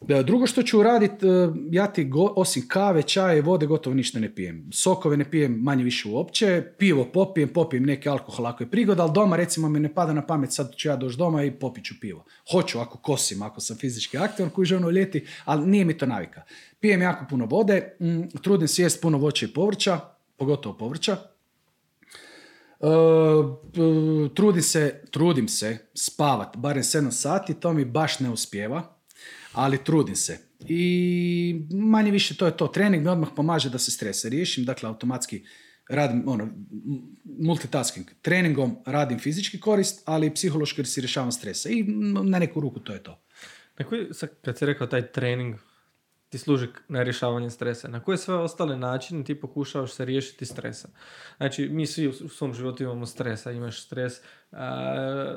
E, 0.08 0.22
drugo 0.22 0.46
što 0.46 0.62
ću 0.62 0.80
uraditi, 0.80 1.26
e, 1.26 1.48
ja 1.70 1.86
ti 1.86 2.04
go, 2.04 2.32
osim 2.36 2.68
kave, 2.68 3.02
čaje, 3.02 3.42
vode 3.42 3.66
gotovo 3.66 3.94
ništa 3.94 4.18
ne 4.20 4.34
pijem. 4.34 4.70
Sokove 4.72 5.16
ne 5.16 5.30
pijem 5.30 5.52
manje 5.52 5.84
više 5.84 6.08
uopće, 6.08 6.72
pivo 6.78 7.04
popijem, 7.04 7.48
popijem 7.48 7.84
neki 7.84 8.08
alkohol 8.08 8.46
ako 8.46 8.62
je 8.62 8.70
prigoda, 8.70 9.02
ali 9.02 9.12
doma 9.14 9.36
recimo 9.36 9.68
mi 9.68 9.80
ne 9.80 9.94
pada 9.94 10.12
na 10.12 10.26
pamet, 10.26 10.52
sad 10.52 10.74
ću 10.76 10.88
ja 10.88 10.96
doći 10.96 11.18
doma 11.18 11.44
i 11.44 11.50
popit 11.50 11.84
ću 11.84 11.94
pivo. 12.00 12.24
Hoću 12.52 12.78
ako 12.78 12.98
kosim, 12.98 13.42
ako 13.42 13.60
sam 13.60 13.76
fizički 13.76 14.18
aktivan, 14.18 14.50
koji 14.50 14.66
ženu 14.66 14.90
ljeti, 14.90 15.26
ali 15.44 15.66
nije 15.66 15.84
mi 15.84 15.98
to 15.98 16.06
navika. 16.06 16.42
Pijem 16.80 17.02
jako 17.02 17.24
puno 17.30 17.46
vode, 17.46 17.96
trudim 18.42 18.68
se 18.68 18.82
jest 18.82 19.02
puno 19.02 19.18
voća 19.18 19.46
i 19.46 19.52
povrća, 19.52 20.00
pogotovo 20.36 20.76
povrća. 20.76 21.16
E, 22.80 22.86
trudim 24.34 24.62
se, 24.62 25.02
trudim 25.10 25.48
se 25.48 25.78
spavat 25.94 26.56
barem 26.56 26.82
7 26.82 27.10
sati, 27.10 27.54
to 27.54 27.72
mi 27.72 27.84
baš 27.84 28.20
ne 28.20 28.30
uspjeva 28.30 28.97
ali 29.58 29.84
trudim 29.84 30.16
se. 30.16 30.38
I 30.68 31.60
manje 31.70 32.10
više 32.10 32.36
to 32.36 32.46
je 32.46 32.56
to. 32.56 32.66
Trening 32.66 33.02
mi 33.02 33.08
odmah 33.08 33.28
pomaže 33.36 33.70
da 33.70 33.78
se 33.78 33.90
stresa 33.90 34.28
riješim, 34.28 34.64
dakle 34.64 34.88
automatski 34.88 35.44
radim 35.88 36.22
ono, 36.26 36.48
multitasking. 37.24 38.06
Treningom 38.22 38.76
radim 38.86 39.18
fizički 39.18 39.60
korist, 39.60 40.02
ali 40.04 40.26
i 40.26 40.34
psihološki 40.34 40.84
si 40.84 41.00
rješavam 41.00 41.32
stresa. 41.32 41.68
I 41.68 41.82
na 42.24 42.38
neku 42.38 42.60
ruku 42.60 42.80
to 42.80 42.92
je 42.92 43.02
to. 43.02 43.24
Koji, 43.88 44.06
kad 44.44 44.58
si 44.58 44.66
rekao 44.66 44.86
taj 44.86 45.12
trening, 45.12 45.56
ti 46.28 46.38
služi 46.38 46.68
na 46.88 47.02
rješavanje 47.02 47.50
stresa. 47.50 47.88
Na 47.88 48.00
koje 48.00 48.18
sve 48.18 48.34
ostale 48.34 48.76
načine 48.76 49.24
ti 49.24 49.40
pokušavaš 49.40 49.92
se 49.92 50.04
riješiti 50.04 50.46
stresa? 50.46 50.88
Znači, 51.36 51.68
mi 51.68 51.86
svi 51.86 52.08
u 52.08 52.28
svom 52.28 52.54
životu 52.54 52.82
imamo 52.82 53.06
stresa, 53.06 53.52
imaš 53.52 53.84
stres, 53.84 54.12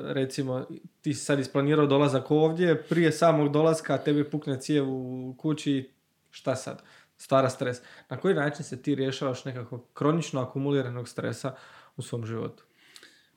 recimo, 0.04 0.66
ti 1.00 1.14
si 1.14 1.24
sad 1.24 1.38
isplanirao 1.38 1.86
dolazak 1.86 2.30
ovdje, 2.30 2.82
prije 2.82 3.12
samog 3.12 3.52
dolaska 3.52 3.98
tebi 3.98 4.30
pukne 4.30 4.60
cijev 4.60 4.90
u 4.90 5.34
kući, 5.38 5.90
šta 6.30 6.56
sad? 6.56 6.82
Stvara 7.16 7.50
stres. 7.50 7.78
Na 8.08 8.16
koji 8.16 8.34
način 8.34 8.64
se 8.64 8.82
ti 8.82 8.94
rješavaš 8.94 9.44
nekako 9.44 9.78
kronično 9.78 10.40
akumuliranog 10.40 11.08
stresa 11.08 11.54
u 11.96 12.02
svom 12.02 12.26
životu? 12.26 12.64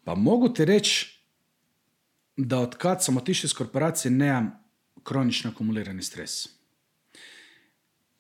Pa 0.04 0.16
mogu 0.16 0.50
ti 0.50 0.66
reći 0.66 1.22
da 2.38 2.60
od 2.60 2.76
kad 2.78 3.04
sam 3.04 3.18
otišao 3.18 3.48
iz 3.48 3.54
korporacije 3.54 4.12
nemam 4.12 4.64
kronično 5.04 5.52
akumulirani 5.52 6.04
stres. 6.04 6.56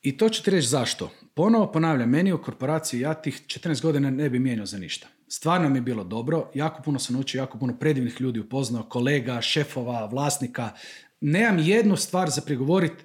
I 0.06 0.18
to 0.18 0.30
ću 0.30 0.44
ti 0.44 0.52
reći 0.52 0.68
zašto. 0.68 1.12
Ponovo 1.34 1.72
ponavljam, 1.72 2.10
meni 2.10 2.34
u 2.34 2.42
korporaciji 2.42 3.00
ja 3.00 3.14
tih 3.14 3.42
14 3.48 3.82
godina 3.82 4.10
ne 4.10 4.30
bi 4.30 4.40
mijenjao 4.40 4.66
za 4.66 4.78
ništa. 4.78 5.08
Stvarno 5.28 5.70
mi 5.70 5.78
je 5.78 5.82
bilo 5.82 6.04
dobro, 6.04 6.52
jako 6.54 6.82
puno 6.82 7.00
sam 7.00 7.14
naučio, 7.14 7.40
jako 7.40 7.58
puno 7.58 7.78
predivnih 7.80 8.22
ljudi 8.22 8.40
upoznao, 8.40 8.84
kolega, 8.84 9.42
šefova, 9.42 10.06
vlasnika. 10.06 10.70
Nemam 11.22 11.60
jednu 11.60 11.96
stvar 11.96 12.30
za 12.30 12.42
prigovoriti 12.42 13.04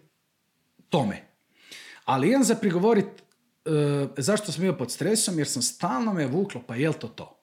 tome. 0.89 1.23
Ali 2.05 2.29
imam 2.29 2.45
za 2.45 2.55
prigovoriti 2.55 3.23
uh, 3.65 4.11
zašto 4.17 4.53
sam 4.53 4.63
bio 4.63 4.77
pod 4.77 4.91
stresom, 4.91 5.39
jer 5.39 5.49
sam 5.49 5.63
stalno 5.63 6.13
me 6.13 6.27
vuklo, 6.27 6.63
pa 6.67 6.77
jel 6.77 6.93
to 6.93 7.09
to? 7.09 7.40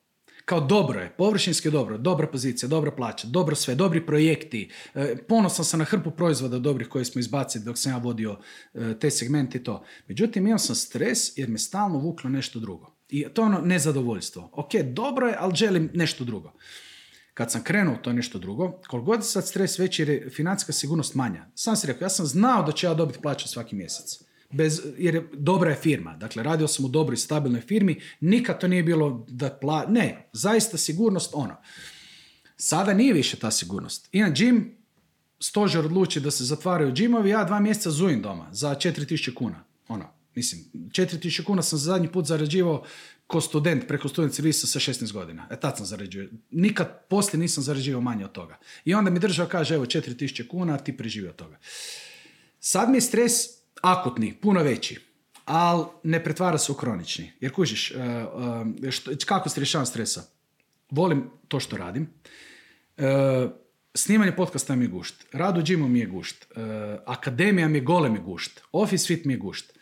Kao 0.47 0.59
dobro 0.59 0.99
je, 0.99 1.13
površinski 1.17 1.71
dobro, 1.71 1.97
dobra 1.97 2.27
pozicija, 2.27 2.69
dobra 2.69 2.91
plaća, 2.91 3.27
dobro 3.27 3.55
sve, 3.55 3.75
dobri 3.75 4.05
projekti, 4.05 4.69
e, 4.95 5.15
ponosan 5.27 5.65
sam 5.65 5.79
na 5.79 5.85
hrpu 5.85 6.11
proizvoda 6.11 6.59
dobrih 6.59 6.87
koje 6.87 7.05
smo 7.05 7.19
izbacili 7.19 7.63
dok 7.65 7.77
sam 7.77 7.91
ja 7.91 7.97
vodio 7.97 8.37
e, 8.73 8.99
te 8.99 9.11
segmente 9.11 9.57
i 9.57 9.63
to. 9.63 9.83
Međutim, 10.07 10.47
imao 10.47 10.57
sam 10.57 10.75
stres 10.75 11.37
jer 11.37 11.49
me 11.49 11.57
stalno 11.57 11.99
vuklo 11.99 12.29
nešto 12.29 12.59
drugo. 12.59 12.95
I 13.09 13.25
to 13.33 13.41
je 13.41 13.45
ono 13.45 13.61
nezadovoljstvo. 13.61 14.49
Ok, 14.53 14.75
dobro 14.75 15.27
je, 15.27 15.35
ali 15.39 15.55
želim 15.55 15.89
nešto 15.93 16.23
drugo. 16.23 16.53
Kad 17.33 17.51
sam 17.51 17.63
krenuo 17.63 17.95
to 17.95 18.13
nešto 18.13 18.39
drugo, 18.39 18.81
koliko 18.87 19.05
god 19.05 19.19
je 19.19 19.23
sad 19.23 19.47
stres 19.47 19.79
veći 19.79 20.01
jer 20.01 20.09
je 20.09 20.29
financijska 20.29 20.73
sigurnost 20.73 21.15
manja. 21.15 21.45
Sam 21.55 21.75
si 21.75 21.87
rekao, 21.87 22.05
ja 22.05 22.09
sam 22.09 22.25
znao 22.25 22.63
da 22.63 22.71
će 22.71 22.87
ja 22.87 22.93
dobiti 22.93 23.19
plaću 23.21 23.47
svaki 23.47 23.75
mjesec 23.75 24.26
bez, 24.49 24.81
jer 24.97 25.15
je 25.15 25.29
dobra 25.33 25.69
je 25.69 25.75
firma. 25.75 26.17
Dakle, 26.17 26.43
radio 26.43 26.67
sam 26.67 26.85
u 26.85 26.87
dobroj, 26.87 27.17
stabilnoj 27.17 27.61
firmi, 27.61 28.01
nikad 28.19 28.59
to 28.59 28.67
nije 28.67 28.83
bilo 28.83 29.25
da 29.29 29.49
pla... 29.49 29.85
Ne, 29.89 30.29
zaista 30.33 30.77
sigurnost 30.77 31.31
ono. 31.33 31.55
Sada 32.57 32.93
nije 32.93 33.13
više 33.13 33.37
ta 33.37 33.51
sigurnost. 33.51 34.09
I 34.11 34.21
na 34.21 34.31
gym, 34.31 34.63
stožer 35.39 35.85
odluči 35.85 36.19
da 36.19 36.31
se 36.31 36.43
zatvaraju 36.43 36.93
džimovi, 36.93 37.29
ja 37.29 37.43
dva 37.43 37.59
mjeseca 37.59 37.91
zujim 37.91 38.21
doma 38.21 38.49
za 38.51 38.75
4000 38.75 39.33
kuna. 39.33 39.63
Ono, 39.87 40.05
mislim, 40.35 40.61
4000 40.73 41.43
kuna 41.43 41.61
sam 41.61 41.79
zadnji 41.79 42.11
put 42.11 42.25
zarađivao 42.25 42.83
ko 43.27 43.41
student 43.41 43.87
preko 43.87 44.09
student 44.09 44.33
servisa 44.33 44.67
sa 44.67 44.79
16 44.79 45.13
godina. 45.13 45.47
E 45.51 45.59
tad 45.59 45.77
sam 45.77 45.85
zarađivao. 45.85 46.29
Nikad 46.51 47.07
poslije 47.09 47.39
nisam 47.39 47.63
zarađivao 47.63 48.01
manje 48.01 48.25
od 48.25 48.31
toga. 48.31 48.57
I 48.85 48.93
onda 48.93 49.11
mi 49.11 49.19
država 49.19 49.49
kaže, 49.49 49.75
evo 49.75 49.85
4000 49.85 50.47
kuna, 50.47 50.77
ti 50.77 50.97
preživi 50.97 51.27
od 51.27 51.35
toga. 51.35 51.57
Sad 52.59 52.89
mi 52.89 52.97
je 52.97 53.01
stres 53.01 53.56
akutni, 53.81 54.33
puno 54.41 54.63
veći, 54.63 54.99
ali 55.45 55.85
ne 56.03 56.23
pretvara 56.23 56.57
se 56.57 56.71
u 56.71 56.75
kronični. 56.75 57.31
Jer 57.39 57.53
kužiš, 57.53 57.91
uh, 57.91 59.25
kako 59.25 59.49
se 59.49 59.59
rješavam 59.59 59.85
stresa? 59.85 60.23
Volim 60.91 61.29
to 61.47 61.59
što 61.59 61.77
radim. 61.77 62.09
Uh, 62.97 63.03
snimanje 63.93 64.35
podcasta 64.35 64.75
mi 64.75 64.85
je 64.85 64.89
gušt. 64.89 65.25
Rad 65.33 65.57
u 65.57 65.61
džimu 65.61 65.87
mi 65.87 65.99
je 65.99 66.05
gušt. 66.05 66.45
akademija 67.05 67.67
mi 67.67 67.77
je 67.77 67.81
gole 67.81 68.09
mi 68.09 68.19
gušt. 68.19 68.61
Office 68.71 69.07
fit 69.07 69.25
mi 69.25 69.33
je 69.33 69.37
gušt. 69.37 69.73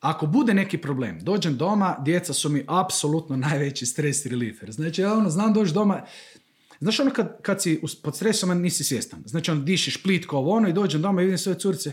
Ako 0.00 0.26
bude 0.26 0.54
neki 0.54 0.78
problem, 0.78 1.18
dođem 1.20 1.56
doma, 1.56 1.96
djeca 2.04 2.32
su 2.32 2.48
mi 2.48 2.64
apsolutno 2.66 3.36
najveći 3.36 3.86
stres 3.86 4.26
reliever. 4.26 4.72
Znači, 4.72 5.00
ja 5.00 5.14
ono, 5.14 5.30
znam 5.30 5.52
doći 5.52 5.72
doma, 5.72 6.04
Znaš 6.80 7.00
ono 7.00 7.10
kad, 7.10 7.42
kad 7.42 7.62
si 7.62 7.80
pod 8.02 8.16
stresom, 8.16 8.62
nisi 8.62 8.84
svjestan. 8.84 9.22
Znači, 9.26 9.50
on 9.50 9.64
dišiš 9.64 10.02
plitko 10.02 10.36
ovo 10.36 10.56
ono 10.56 10.68
i 10.68 10.72
dođem 10.72 11.02
doma 11.02 11.22
i 11.22 11.24
vidim 11.24 11.38
svoje 11.38 11.58
curce. 11.58 11.92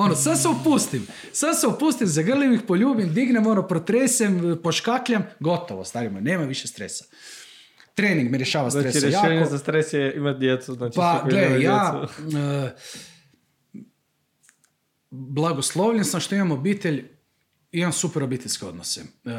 Ono, 0.00 0.14
sad 0.14 0.40
se 0.42 0.48
opustim. 0.48 1.06
Sad 1.32 1.60
se 1.60 1.66
opustim, 1.66 2.06
zagrlim 2.06 2.52
ih, 2.52 2.60
poljubim, 2.68 3.14
dignem, 3.14 3.46
ono, 3.46 3.68
protresem, 3.68 4.58
poškakljam, 4.62 5.22
gotovo, 5.40 5.84
starimo, 5.84 6.20
nema 6.20 6.44
više 6.44 6.68
stresa. 6.68 7.04
Trening 7.94 8.30
me 8.30 8.38
rješava 8.38 8.70
znači, 8.70 8.90
stresa 8.90 9.06
jako. 9.06 9.26
Znači, 9.26 9.50
za 9.50 9.58
stres 9.58 9.92
je 9.92 10.16
imati 10.16 10.38
djecu. 10.38 10.74
Znači, 10.74 10.96
pa, 10.96 11.24
gle, 11.28 11.62
ja... 11.62 12.06
Uh, 12.18 12.34
blagoslovljen 15.10 16.04
sam 16.04 16.20
što 16.20 16.34
imam 16.34 16.50
obitelj, 16.50 17.04
imam 17.72 17.92
super 17.92 18.22
obiteljske 18.22 18.66
odnose. 18.66 19.00
Uh, 19.00 19.32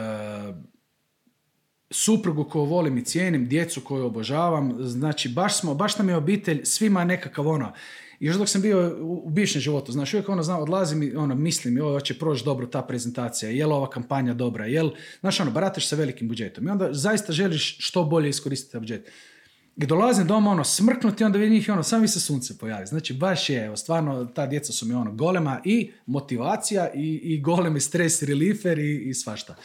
suprugu 1.92 2.44
koju 2.44 2.66
volim 2.66 2.98
i 2.98 3.06
cijenim, 3.06 3.48
djecu 3.48 3.82
koju 3.82 4.06
obožavam, 4.06 4.78
znači 4.80 5.30
baš 5.30 5.60
smo, 5.60 5.74
baš 5.74 5.98
nam 5.98 6.10
je 6.10 6.16
obitelj, 6.16 6.62
svima 6.66 7.04
nekakav 7.04 7.48
ono, 7.48 7.74
još 8.22 8.36
dok 8.36 8.50
sam 8.50 8.62
bio 8.62 8.98
u, 9.00 9.30
bivšem 9.30 9.62
životu, 9.62 9.92
znaš, 9.92 10.14
uvijek 10.14 10.30
ono, 10.30 10.44
znam, 10.44 10.62
odlazim 10.62 11.04
i 11.04 11.16
ono, 11.16 11.36
mislim, 11.36 11.82
ovo 11.82 12.00
će 12.00 12.20
proći 12.20 12.46
dobro 12.46 12.68
ta 12.68 12.82
prezentacija, 12.82 13.52
je 13.52 13.66
li 13.66 13.74
ova 13.74 13.90
kampanja 13.90 14.34
dobra, 14.34 14.66
jel, 14.66 14.90
znaš, 15.20 15.40
ono, 15.40 15.52
barataš 15.52 15.88
sa 15.88 15.96
velikim 15.96 16.28
budžetom 16.28 16.68
i 16.68 16.70
onda 16.70 16.90
zaista 16.92 17.34
želiš 17.34 17.78
što 17.80 18.04
bolje 18.04 18.30
iskoristiti 18.30 18.80
budžet. 18.80 19.12
I 19.78 19.86
dolazim 19.86 20.28
doma, 20.28 20.52
ono, 20.52 20.64
smrknuti, 20.64 21.24
onda 21.24 21.38
vidim 21.38 21.58
ih, 21.58 21.70
ono, 21.70 21.84
sami 21.84 22.08
se 22.08 22.20
sunce 22.20 22.58
pojavi. 22.58 22.86
Znači, 22.86 23.14
baš 23.14 23.50
je, 23.50 23.66
evo, 23.66 23.78
stvarno, 23.78 24.26
ta 24.26 24.48
djeca 24.48 24.74
su 24.74 24.86
mi, 24.86 24.94
ono, 24.94 25.12
golema 25.12 25.62
i 25.66 25.92
motivacija 26.06 26.92
i, 26.94 27.20
i 27.24 27.42
golemi 27.42 27.80
stres 27.80 28.24
reliever 28.24 28.80
i, 28.80 29.10
i 29.10 29.14
svašta. 29.14 29.56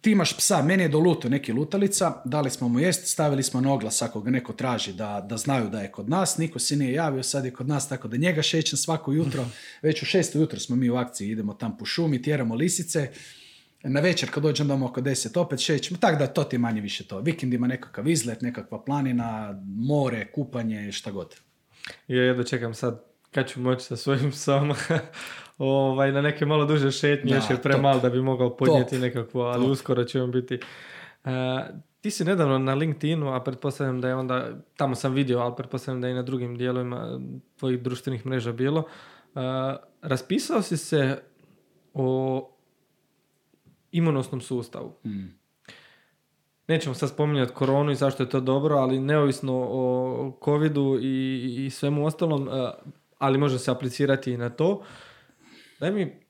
Ti 0.00 0.10
imaš 0.10 0.36
psa, 0.36 0.62
meni 0.62 0.82
je 0.82 0.88
do 0.88 0.98
luto 0.98 1.28
neki 1.28 1.52
lutalica, 1.52 2.22
dali 2.24 2.50
smo 2.50 2.68
mu 2.68 2.80
jest, 2.80 3.08
stavili 3.08 3.42
smo 3.42 3.60
na 3.60 3.72
oglas 3.72 4.02
ako 4.02 4.20
ga 4.20 4.30
neko 4.30 4.52
traži 4.52 4.92
da, 4.92 5.26
da 5.28 5.36
znaju 5.36 5.68
da 5.68 5.80
je 5.80 5.92
kod 5.92 6.08
nas, 6.08 6.38
niko 6.38 6.58
se 6.58 6.76
nije 6.76 6.92
javio, 6.92 7.22
sad 7.22 7.44
je 7.44 7.50
kod 7.50 7.68
nas 7.68 7.88
tako 7.88 8.08
da 8.08 8.16
njega 8.16 8.42
šećem 8.42 8.76
svako 8.76 9.12
jutro, 9.12 9.46
već 9.82 10.02
u 10.02 10.06
šesto 10.06 10.38
jutro 10.38 10.58
smo 10.58 10.76
mi 10.76 10.90
u 10.90 10.96
akciji, 10.96 11.30
idemo 11.30 11.54
tam 11.54 11.76
po 11.78 11.84
šumi, 11.84 12.22
tjeramo 12.22 12.54
lisice, 12.54 13.10
na 13.82 14.00
večer 14.00 14.30
kad 14.30 14.42
dođem 14.42 14.68
doma 14.68 14.86
oko 14.86 15.00
deset 15.00 15.36
opet 15.36 15.60
šećemo, 15.60 15.98
tako 16.00 16.18
da 16.18 16.26
to 16.26 16.44
ti 16.44 16.56
je 16.56 16.60
manje 16.60 16.80
više 16.80 17.06
to. 17.06 17.20
Vikend 17.20 17.54
ima 17.54 17.66
nekakav 17.66 18.08
izlet, 18.08 18.42
nekakva 18.42 18.84
planina, 18.84 19.60
more, 19.64 20.32
kupanje, 20.32 20.92
šta 20.92 21.10
god. 21.10 21.34
Ja 22.08 22.22
jedno 22.22 22.44
čekam 22.44 22.74
sad 22.74 23.04
kad 23.30 23.48
ću 23.48 23.60
moći 23.60 23.84
sa 23.84 23.96
svojim 23.96 24.30
psom 24.30 24.74
ovaj, 25.60 26.12
na 26.12 26.22
neke 26.22 26.46
malo 26.46 26.64
duže 26.64 26.90
šetnje, 26.90 27.34
još 27.34 27.50
je 27.50 27.62
premal 27.62 28.00
da 28.00 28.10
bi 28.10 28.22
mogao 28.22 28.56
podnijeti 28.56 28.98
nekakvo, 28.98 29.42
ali 29.42 29.62
top. 29.62 29.72
uskoro 29.72 30.04
će 30.04 30.22
on 30.22 30.30
biti. 30.30 30.58
Uh, 31.24 31.30
ti 32.00 32.10
si 32.10 32.24
nedavno 32.24 32.58
na 32.58 32.74
LinkedInu, 32.74 33.34
a 33.34 33.40
pretpostavljam 33.40 34.00
da 34.00 34.08
je 34.08 34.14
onda, 34.14 34.48
tamo 34.76 34.94
sam 34.94 35.12
vidio, 35.12 35.38
ali 35.38 35.54
pretpostavljam 35.56 36.00
da 36.00 36.06
je 36.06 36.12
i 36.12 36.14
na 36.14 36.22
drugim 36.22 36.56
dijelovima 36.56 37.20
tvojih 37.56 37.80
društvenih 37.82 38.26
mreža 38.26 38.52
bilo, 38.52 38.78
uh, 38.80 39.42
raspisao 40.02 40.62
si 40.62 40.76
se 40.76 41.22
o 41.94 42.50
imunosnom 43.92 44.40
sustavu. 44.40 44.92
Hmm. 45.02 45.40
Nećemo 46.68 46.94
sad 46.94 47.08
spominjati 47.08 47.52
koronu 47.52 47.90
i 47.90 47.94
zašto 47.94 48.22
je 48.22 48.28
to 48.28 48.40
dobro, 48.40 48.76
ali 48.76 49.00
neovisno 49.00 49.66
o 49.70 50.38
covidu 50.44 50.98
i, 51.02 51.66
i 51.66 51.70
svemu 51.70 52.06
ostalom, 52.06 52.48
ali 53.18 53.38
može 53.38 53.58
se 53.58 53.70
aplicirati 53.70 54.32
i 54.32 54.36
na 54.36 54.50
to. 54.50 54.82
Daj 55.80 55.90
mi 55.92 56.20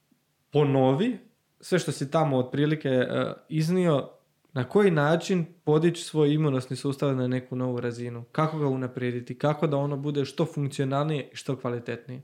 ponovi 0.51 1.19
sve 1.61 1.79
što 1.79 1.93
si 1.93 2.11
tamo 2.11 2.39
otprilike 2.39 2.89
uh, 2.89 3.33
iznio, 3.49 4.11
na 4.53 4.69
koji 4.69 4.91
način 4.91 5.47
podići 5.65 6.05
svoj 6.05 6.35
imunosni 6.35 6.77
sustav 6.77 7.17
na 7.17 7.29
neku 7.29 7.57
novu 7.57 7.81
razinu, 7.81 8.25
kako 8.33 8.59
ga 8.59 8.67
unaprijediti, 8.67 9.39
kako 9.39 9.67
da 9.67 9.77
ono 9.77 9.97
bude 9.97 10.25
što 10.25 10.47
funkcionalnije 10.47 11.31
i 11.33 11.37
što 11.37 11.57
kvalitetnije. 11.57 12.23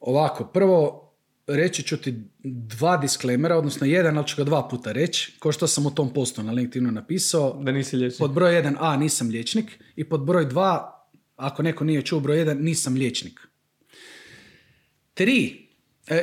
Ovako, 0.00 0.44
prvo 0.44 1.10
reći 1.46 1.82
ću 1.82 1.96
ti 1.96 2.14
dva 2.42 2.96
disklemera, 2.96 3.58
odnosno 3.58 3.86
jedan, 3.86 4.18
ali 4.18 4.26
ću 4.26 4.36
ga 4.36 4.44
dva 4.44 4.68
puta 4.68 4.92
reći, 4.92 5.36
ko 5.38 5.52
što 5.52 5.66
sam 5.66 5.86
u 5.86 5.94
tom 5.94 6.12
postu 6.12 6.42
na 6.42 6.52
LinkedInu 6.52 6.92
napisao. 6.92 7.60
Da 7.62 7.72
nisi 7.72 7.96
liječnik. 7.96 8.18
Pod 8.18 8.32
broj 8.32 8.54
jedan, 8.54 8.76
a, 8.80 8.96
nisam 8.96 9.28
liječnik, 9.28 9.78
i 9.96 10.08
pod 10.08 10.24
broj 10.24 10.44
dva, 10.44 11.04
ako 11.36 11.62
neko 11.62 11.84
nije 11.84 12.02
čuo 12.02 12.20
broj 12.20 12.38
jedan, 12.38 12.58
nisam 12.58 12.94
liječnik. 12.94 13.40
Tri, 15.14 15.63
e, 16.08 16.14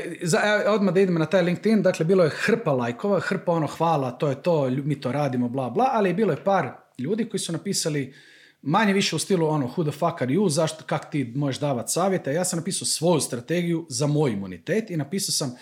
e, 0.43 0.69
odmah 0.69 0.93
da 0.93 0.99
idemo 0.99 1.19
na 1.19 1.25
taj 1.25 1.41
LinkedIn, 1.41 1.81
dakle 1.81 2.05
bilo 2.05 2.23
je 2.23 2.29
hrpa 2.29 2.71
lajkova, 2.71 3.19
hrpa 3.19 3.51
ono 3.51 3.67
hvala, 3.67 4.11
to 4.11 4.29
je 4.29 4.41
to, 4.41 4.69
mi 4.69 5.01
to 5.01 5.11
radimo, 5.11 5.49
bla 5.49 5.69
bla, 5.69 5.89
ali 5.91 6.09
je 6.09 6.13
bilo 6.13 6.31
je 6.31 6.43
par 6.43 6.69
ljudi 6.97 7.29
koji 7.29 7.39
su 7.39 7.51
napisali 7.51 8.13
manje 8.61 8.93
više 8.93 9.15
u 9.15 9.19
stilu 9.19 9.47
ono 9.47 9.67
who 9.67 9.83
the 9.83 9.91
fuck 9.91 10.21
are 10.21 10.33
you, 10.33 10.49
zašto, 10.49 10.83
kak 10.83 11.11
ti 11.11 11.33
možeš 11.35 11.59
davati 11.59 11.91
savjete. 11.91 12.33
Ja 12.33 12.45
sam 12.45 12.59
napisao 12.59 12.85
svoju 12.85 13.19
strategiju 13.19 13.85
za 13.89 14.07
moj 14.07 14.31
imunitet 14.31 14.89
i 14.89 14.97
napisao 14.97 15.31
sam 15.31 15.55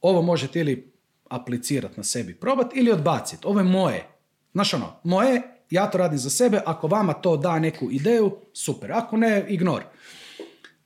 ovo 0.00 0.22
možete 0.22 0.60
ili 0.60 0.92
aplicirati 1.28 1.94
na 1.96 2.04
sebi, 2.04 2.34
probati 2.34 2.78
ili 2.78 2.92
odbaciti. 2.92 3.46
Ovo 3.46 3.60
je 3.60 3.64
moje. 3.64 4.08
Znaš 4.52 4.74
ono, 4.74 5.00
moje, 5.04 5.42
ja 5.70 5.90
to 5.90 5.98
radim 5.98 6.18
za 6.18 6.30
sebe, 6.30 6.60
ako 6.66 6.86
vama 6.86 7.12
to 7.12 7.36
da 7.36 7.58
neku 7.58 7.90
ideju, 7.90 8.36
super. 8.52 8.92
Ako 8.92 9.16
ne, 9.16 9.44
ignor 9.48 9.82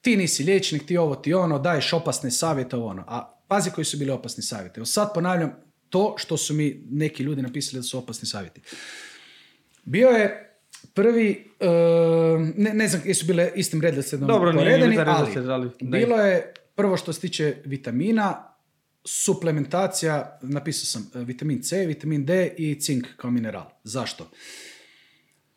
ti 0.06 0.16
nisi 0.16 0.44
liječnik, 0.44 0.86
ti 0.86 0.96
ovo, 0.96 1.14
ti 1.14 1.34
ono, 1.34 1.58
daješ 1.58 1.92
opasne 1.92 2.30
savjete, 2.30 2.76
ono. 2.76 3.04
A 3.06 3.40
pazi 3.48 3.70
koji 3.70 3.84
su 3.84 3.96
bili 3.96 4.10
opasni 4.10 4.42
savjeti. 4.42 4.80
Evo 4.80 4.86
sad 4.86 5.14
ponavljam 5.14 5.52
to 5.88 6.14
što 6.18 6.36
su 6.36 6.54
mi 6.54 6.82
neki 6.90 7.22
ljudi 7.22 7.42
napisali 7.42 7.78
da 7.78 7.82
su 7.82 7.98
opasni 7.98 8.28
savjeti. 8.28 8.60
Bio 9.84 10.08
je 10.08 10.56
prvi, 10.94 11.50
uh, 11.60 11.66
ne, 12.56 12.74
ne 12.74 12.88
znam 12.88 13.02
jesu 13.04 13.26
bile 13.26 13.52
istim 13.54 13.80
redoslijedom 13.80 14.28
Dobro, 14.28 14.52
poredani, 14.52 14.98
ali, 14.98 15.50
ali 15.50 15.70
bilo 15.80 16.16
je 16.16 16.54
prvo 16.74 16.96
što 16.96 17.12
se 17.12 17.20
tiče 17.20 17.56
vitamina, 17.64 18.54
suplementacija, 19.04 20.38
napisao 20.42 20.84
sam 20.84 21.10
uh, 21.14 21.26
vitamin 21.26 21.62
C, 21.62 21.86
vitamin 21.86 22.24
D 22.24 22.54
i 22.58 22.80
cink 22.80 23.06
kao 23.16 23.30
mineral. 23.30 23.70
Zašto? 23.84 24.30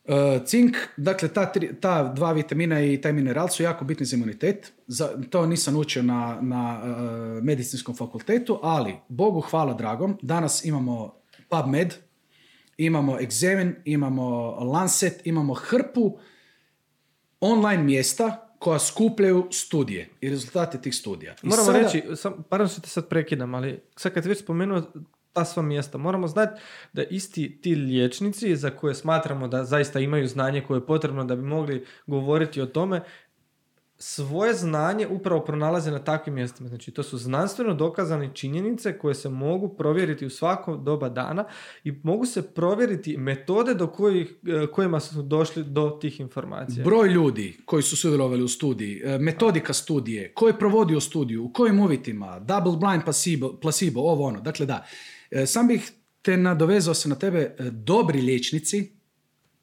Uh, 0.09 0.45
cink, 0.45 0.77
dakle 0.97 1.27
ta, 1.27 1.45
tri, 1.51 1.69
ta 1.81 2.03
dva 2.03 2.31
vitamina 2.31 2.81
i 2.81 3.01
taj 3.01 3.13
mineral 3.13 3.47
su 3.47 3.63
jako 3.63 3.85
bitni 3.85 4.05
za 4.05 4.15
imunitet. 4.15 4.73
Za, 4.87 5.09
to 5.29 5.45
nisam 5.45 5.77
učio 5.77 6.03
na, 6.03 6.37
na 6.41 6.81
uh, 6.83 7.43
medicinskom 7.43 7.95
fakultetu, 7.95 8.59
ali 8.63 8.95
Bogu 9.07 9.41
hvala 9.41 9.73
dragom, 9.73 10.17
danas 10.21 10.65
imamo 10.65 11.15
PubMed, 11.49 11.93
imamo 12.77 13.17
Examine, 13.17 13.73
imamo 13.85 14.49
Lancet, 14.49 15.27
imamo 15.27 15.53
hrpu 15.53 16.17
online 17.39 17.83
mjesta 17.83 18.55
koja 18.59 18.79
skupljaju 18.79 19.47
studije 19.51 20.09
i 20.21 20.29
rezultate 20.29 20.81
tih 20.81 20.95
studija. 20.95 21.35
I 21.43 21.47
Moramo 21.47 21.65
sada... 21.65 21.79
reći, 21.79 22.03
sam, 22.15 22.43
pardon 22.49 22.67
što 22.67 22.81
te 22.81 22.87
sad 22.89 23.07
prekidam, 23.07 23.55
ali 23.55 23.79
sad 23.95 24.13
kad 24.13 24.25
već 24.25 24.39
spomenuo 24.39 24.81
ta 25.39 25.45
sva 25.45 25.63
mjesta. 25.63 25.97
Moramo 25.97 26.27
znati 26.27 26.61
da 26.93 27.03
isti 27.03 27.61
ti 27.61 27.75
liječnici 27.75 28.55
za 28.55 28.69
koje 28.69 28.95
smatramo 28.95 29.47
da 29.47 29.63
zaista 29.63 29.99
imaju 29.99 30.27
znanje 30.27 30.61
koje 30.61 30.77
je 30.77 30.85
potrebno 30.85 31.23
da 31.23 31.35
bi 31.35 31.41
mogli 31.41 31.85
govoriti 32.07 32.61
o 32.61 32.65
tome, 32.65 33.01
svoje 34.01 34.53
znanje 34.53 35.07
upravo 35.07 35.41
pronalaze 35.41 35.91
na 35.91 35.99
takvim 35.99 36.35
mjestima. 36.35 36.69
Znači, 36.69 36.91
to 36.91 37.03
su 37.03 37.17
znanstveno 37.17 37.73
dokazane 37.73 38.29
činjenice 38.33 38.97
koje 38.97 39.15
se 39.15 39.29
mogu 39.29 39.69
provjeriti 39.69 40.25
u 40.25 40.29
svakom 40.29 40.83
doba 40.83 41.09
dana 41.09 41.45
i 41.83 41.91
mogu 42.03 42.25
se 42.25 42.53
provjeriti 42.53 43.17
metode 43.17 43.73
do 43.73 43.87
kojih, 43.87 44.35
e, 44.47 44.67
kojima 44.67 44.99
su 44.99 45.21
došli 45.21 45.63
do 45.63 45.97
tih 46.01 46.19
informacija. 46.19 46.83
Broj 46.83 47.09
ljudi 47.09 47.57
koji 47.65 47.83
su 47.83 47.97
sudjelovali 47.97 48.43
u 48.43 48.47
studiji, 48.47 49.01
e, 49.03 49.17
metodika 49.17 49.73
studije, 49.73 50.33
ko 50.33 50.47
je 50.47 50.59
provodio 50.59 50.99
studiju, 50.99 51.45
u 51.45 51.53
kojim 51.53 51.79
uvjetima, 51.79 52.39
double 52.39 52.77
blind 52.77 53.03
placebo, 53.03 53.53
placebo 53.61 54.01
ovo 54.01 54.25
ono. 54.25 54.41
Dakle, 54.41 54.65
da, 54.65 54.85
sam 55.45 55.67
bih 55.67 55.91
te 56.21 56.37
nadovezao 56.37 56.93
se 56.93 57.09
na 57.09 57.15
tebe, 57.15 57.39
e, 57.39 57.69
dobri 57.71 58.21
liječnici 58.21 58.91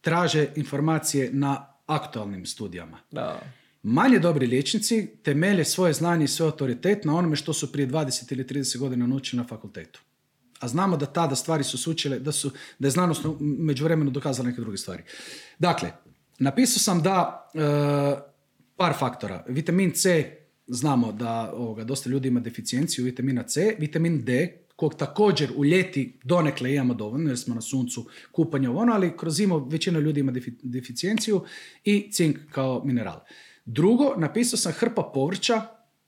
traže 0.00 0.48
informacije 0.56 1.30
na 1.32 1.72
aktualnim 1.86 2.46
studijama. 2.46 2.98
Da. 3.10 3.40
Manje 3.82 4.18
dobri 4.18 4.46
liječnici 4.46 5.08
temelje 5.22 5.64
svoje 5.64 5.92
znanje 5.92 6.24
i 6.24 6.28
svoj 6.28 6.46
autoritet 6.46 7.04
na 7.04 7.16
onome 7.16 7.36
što 7.36 7.52
su 7.52 7.72
prije 7.72 7.88
20 7.88 8.32
ili 8.32 8.44
30 8.44 8.78
godina 8.78 9.06
naučili 9.06 9.42
na 9.42 9.48
fakultetu. 9.48 10.00
A 10.60 10.68
znamo 10.68 10.96
da 10.96 11.06
tada 11.06 11.36
stvari 11.36 11.64
su 11.64 11.78
sučile, 11.78 12.18
da, 12.18 12.32
su, 12.32 12.50
da 12.78 12.86
je 12.86 12.90
znanost 12.90 13.22
međuvremenu 13.40 14.10
dokazala 14.10 14.48
neke 14.48 14.60
druge 14.60 14.76
stvari. 14.76 15.02
Dakle, 15.58 15.92
napisao 16.38 16.78
sam 16.78 17.02
da 17.02 17.50
e, 17.54 17.58
par 18.76 18.94
faktora. 18.98 19.44
Vitamin 19.48 19.92
C, 19.92 20.32
znamo 20.66 21.12
da 21.12 21.52
ovoga, 21.54 21.84
dosta 21.84 22.10
ljudi 22.10 22.28
ima 22.28 22.40
deficijenciju 22.40 23.04
vitamina 23.04 23.42
C. 23.42 23.76
Vitamin 23.78 24.24
D, 24.24 24.58
kog 24.76 24.94
također 24.94 25.52
u 25.56 25.64
ljeti 25.64 26.18
donekle 26.24 26.74
imamo 26.74 26.94
dovoljno 26.94 27.30
jer 27.30 27.38
smo 27.38 27.54
na 27.54 27.60
suncu 27.60 28.06
kupanje 28.32 28.68
ono, 28.68 28.92
ali 28.92 29.16
kroz 29.16 29.36
zimu 29.36 29.68
većina 29.68 29.98
ljudi 29.98 30.20
ima 30.20 30.32
deficijenciju 30.62 31.44
i 31.84 32.12
cink 32.12 32.38
kao 32.50 32.82
mineral. 32.84 33.20
Drugo, 33.64 34.14
napisao 34.16 34.56
sam 34.56 34.72
hrpa 34.72 35.10
povrća 35.14 35.62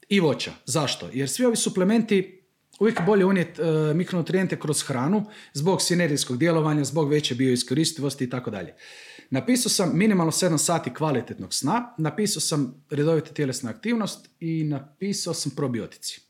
i 0.09 0.21
voća. 0.21 0.53
Zašto? 0.65 1.09
Jer 1.13 1.29
svi 1.29 1.45
ovi 1.45 1.57
suplementi 1.57 2.43
uvijek 2.81 3.01
bolje 3.07 3.25
unijeti 3.25 3.63
uh, 3.63 3.97
mikronutrijente 3.97 4.61
kroz 4.61 4.83
hranu 4.83 5.25
zbog 5.53 5.83
sinergijskog 5.83 6.39
djelovanja, 6.39 6.85
zbog 6.85 7.11
veće 7.11 7.35
bioiskoristivosti 7.35 8.25
i 8.25 8.31
tako 8.31 8.51
dalje. 8.51 8.75
Napisao 9.31 9.71
sam 9.71 9.99
minimalno 9.99 10.33
7 10.33 10.59
sati 10.59 10.95
kvalitetnog 10.95 11.55
sna, 11.55 11.95
napisao 11.99 12.41
sam 12.41 12.85
redovite 12.91 13.35
tjelesna 13.35 13.71
aktivnost 13.71 14.29
i 14.41 14.65
napisao 14.65 15.35
sam 15.35 15.53
probiotici. 15.57 16.28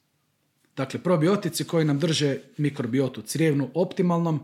Dakle, 0.78 1.00
probiotici 1.02 1.64
koji 1.64 1.84
nam 1.84 1.98
drže 1.98 2.38
mikrobiotu 2.56 3.22
crijevnu 3.22 3.70
optimalnom. 3.74 4.40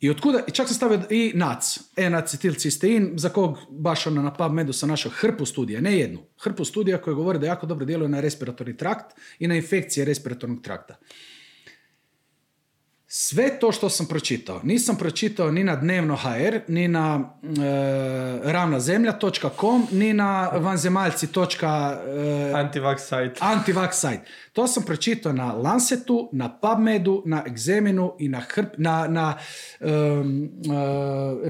I 0.00 0.10
otkuda, 0.10 0.40
i 0.48 0.50
čak 0.50 0.66
sam 0.68 0.76
stavio 0.76 1.00
i 1.10 1.32
NAC, 1.34 1.78
N-acetilcistein, 1.96 3.12
za 3.16 3.28
kog 3.28 3.58
baš 3.70 4.06
ono 4.06 4.22
na 4.22 4.32
PubMedu 4.34 4.72
sam 4.72 4.88
našao 4.88 5.12
hrpu 5.14 5.46
studija, 5.46 5.80
ne 5.80 5.98
jednu, 5.98 6.20
hrpu 6.42 6.64
studija 6.64 6.98
koja 7.02 7.14
govori 7.14 7.38
da 7.38 7.46
jako 7.46 7.66
dobro 7.66 7.86
djeluje 7.86 8.08
na 8.08 8.20
respiratorni 8.20 8.76
trakt 8.76 9.16
i 9.38 9.48
na 9.48 9.54
infekcije 9.56 10.04
respiratornog 10.04 10.62
trakta. 10.62 10.96
Sve 13.14 13.58
to 13.58 13.72
što 13.72 13.88
sam 13.88 14.06
pročitao, 14.06 14.60
nisam 14.64 14.96
pročitao 14.96 15.50
ni 15.50 15.64
na 15.64 15.76
dnevno 15.76 16.16
HR, 16.16 16.58
ni 16.68 16.88
na 16.88 17.34
e, 17.42 18.52
ravnazemlja.com, 18.52 19.86
ni 19.90 20.12
na 20.12 20.50
vanzemaljci. 20.54 21.26
E, 21.26 21.28
Antivax 22.54 22.98
site. 22.98 23.40
Antivax 23.40 23.92
site. 23.92 24.22
To 24.52 24.66
sam 24.66 24.82
pročitao 24.82 25.32
na 25.32 25.52
Lancetu, 25.52 26.28
na 26.32 26.58
PubMedu, 26.58 27.22
na 27.26 27.44
Examinu 27.46 28.16
i 28.18 28.28
na, 28.28 28.40
hrp, 28.40 28.74
na, 28.78 29.08
na 29.08 29.38
um, 29.80 29.88
uh, 30.66 30.72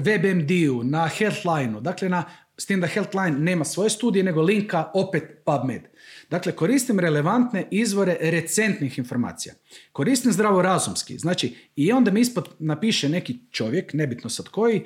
WebMD-u, 0.03 0.83
na 0.83 1.07
Healthline-u. 1.07 1.81
Dakle, 1.81 2.09
na, 2.09 2.23
s 2.57 2.65
tim 2.65 2.81
da 2.81 2.87
Healthline 2.87 3.39
nema 3.39 3.65
svoje 3.65 3.89
studije, 3.89 4.23
nego 4.23 4.41
linka 4.41 4.91
opet 4.93 5.41
PubMed. 5.45 5.92
Dakle, 6.33 6.51
koristim 6.51 6.99
relevantne 6.99 7.67
izvore 7.71 8.17
recentnih 8.19 8.97
informacija. 8.97 9.53
Koristim 9.91 10.31
zdravorazumski. 10.31 11.17
Znači, 11.17 11.55
i 11.75 11.91
onda 11.91 12.11
mi 12.11 12.21
ispod 12.21 12.49
napiše 12.59 13.09
neki 13.09 13.39
čovjek, 13.51 13.93
nebitno 13.93 14.29
sad 14.29 14.47
koji, 14.47 14.83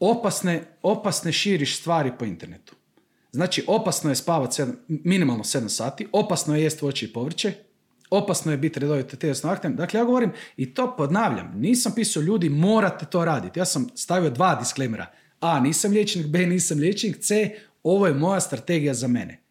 opasne, 0.00 0.62
opasne 0.82 1.32
širiš 1.32 1.78
stvari 1.78 2.12
po 2.18 2.24
internetu. 2.24 2.74
Znači, 3.32 3.64
opasno 3.66 4.10
je 4.10 4.16
spavati 4.16 4.62
minimalno 4.88 5.44
7 5.44 5.68
sati, 5.68 6.06
opasno 6.12 6.56
je 6.56 6.62
jesti 6.62 6.84
voće 6.84 7.06
i 7.06 7.12
povrće, 7.12 7.52
opasno 8.10 8.52
je 8.52 8.58
biti 8.58 8.80
redovito 8.80 9.16
tjelesno 9.16 9.50
aktivan. 9.50 9.76
Dakle, 9.76 10.00
ja 10.00 10.04
govorim 10.04 10.32
i 10.56 10.74
to 10.74 10.96
podnavljam. 10.96 11.52
Nisam 11.56 11.92
pisao 11.94 12.22
ljudi, 12.22 12.48
morate 12.48 13.06
to 13.06 13.24
raditi. 13.24 13.58
Ja 13.58 13.64
sam 13.64 13.88
stavio 13.94 14.30
dva 14.30 14.54
disklejmera. 14.54 15.06
A, 15.40 15.60
nisam 15.60 15.92
liječnik, 15.92 16.26
B, 16.26 16.46
nisam 16.46 16.78
liječnik, 16.78 17.18
C, 17.20 17.50
ovo 17.82 18.06
je 18.06 18.14
moja 18.14 18.40
strategija 18.40 18.94
za 18.94 19.08
mene. 19.08 19.47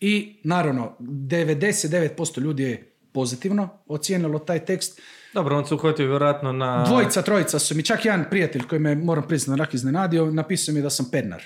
I 0.00 0.40
naravno, 0.44 0.96
99% 1.00 2.40
ljudi 2.40 2.62
je 2.62 2.92
pozitivno 3.12 3.68
ocijenilo 3.86 4.38
taj 4.38 4.64
tekst. 4.64 5.00
Dobro, 5.34 5.58
on 5.58 5.66
se 5.66 5.74
uhvatio 5.74 6.06
vjerojatno 6.06 6.52
na... 6.52 6.84
Dvojica, 6.86 7.22
trojica 7.22 7.58
su 7.58 7.74
mi, 7.74 7.82
čak 7.82 8.04
jedan 8.04 8.24
prijatelj 8.30 8.62
koji 8.62 8.78
me, 8.78 8.94
moram 8.94 9.28
priznati, 9.28 9.58
rak 9.58 9.74
iznenadio, 9.74 10.30
napisao 10.30 10.74
mi 10.74 10.82
da 10.82 10.90
sam 10.90 11.10
pernar. 11.12 11.42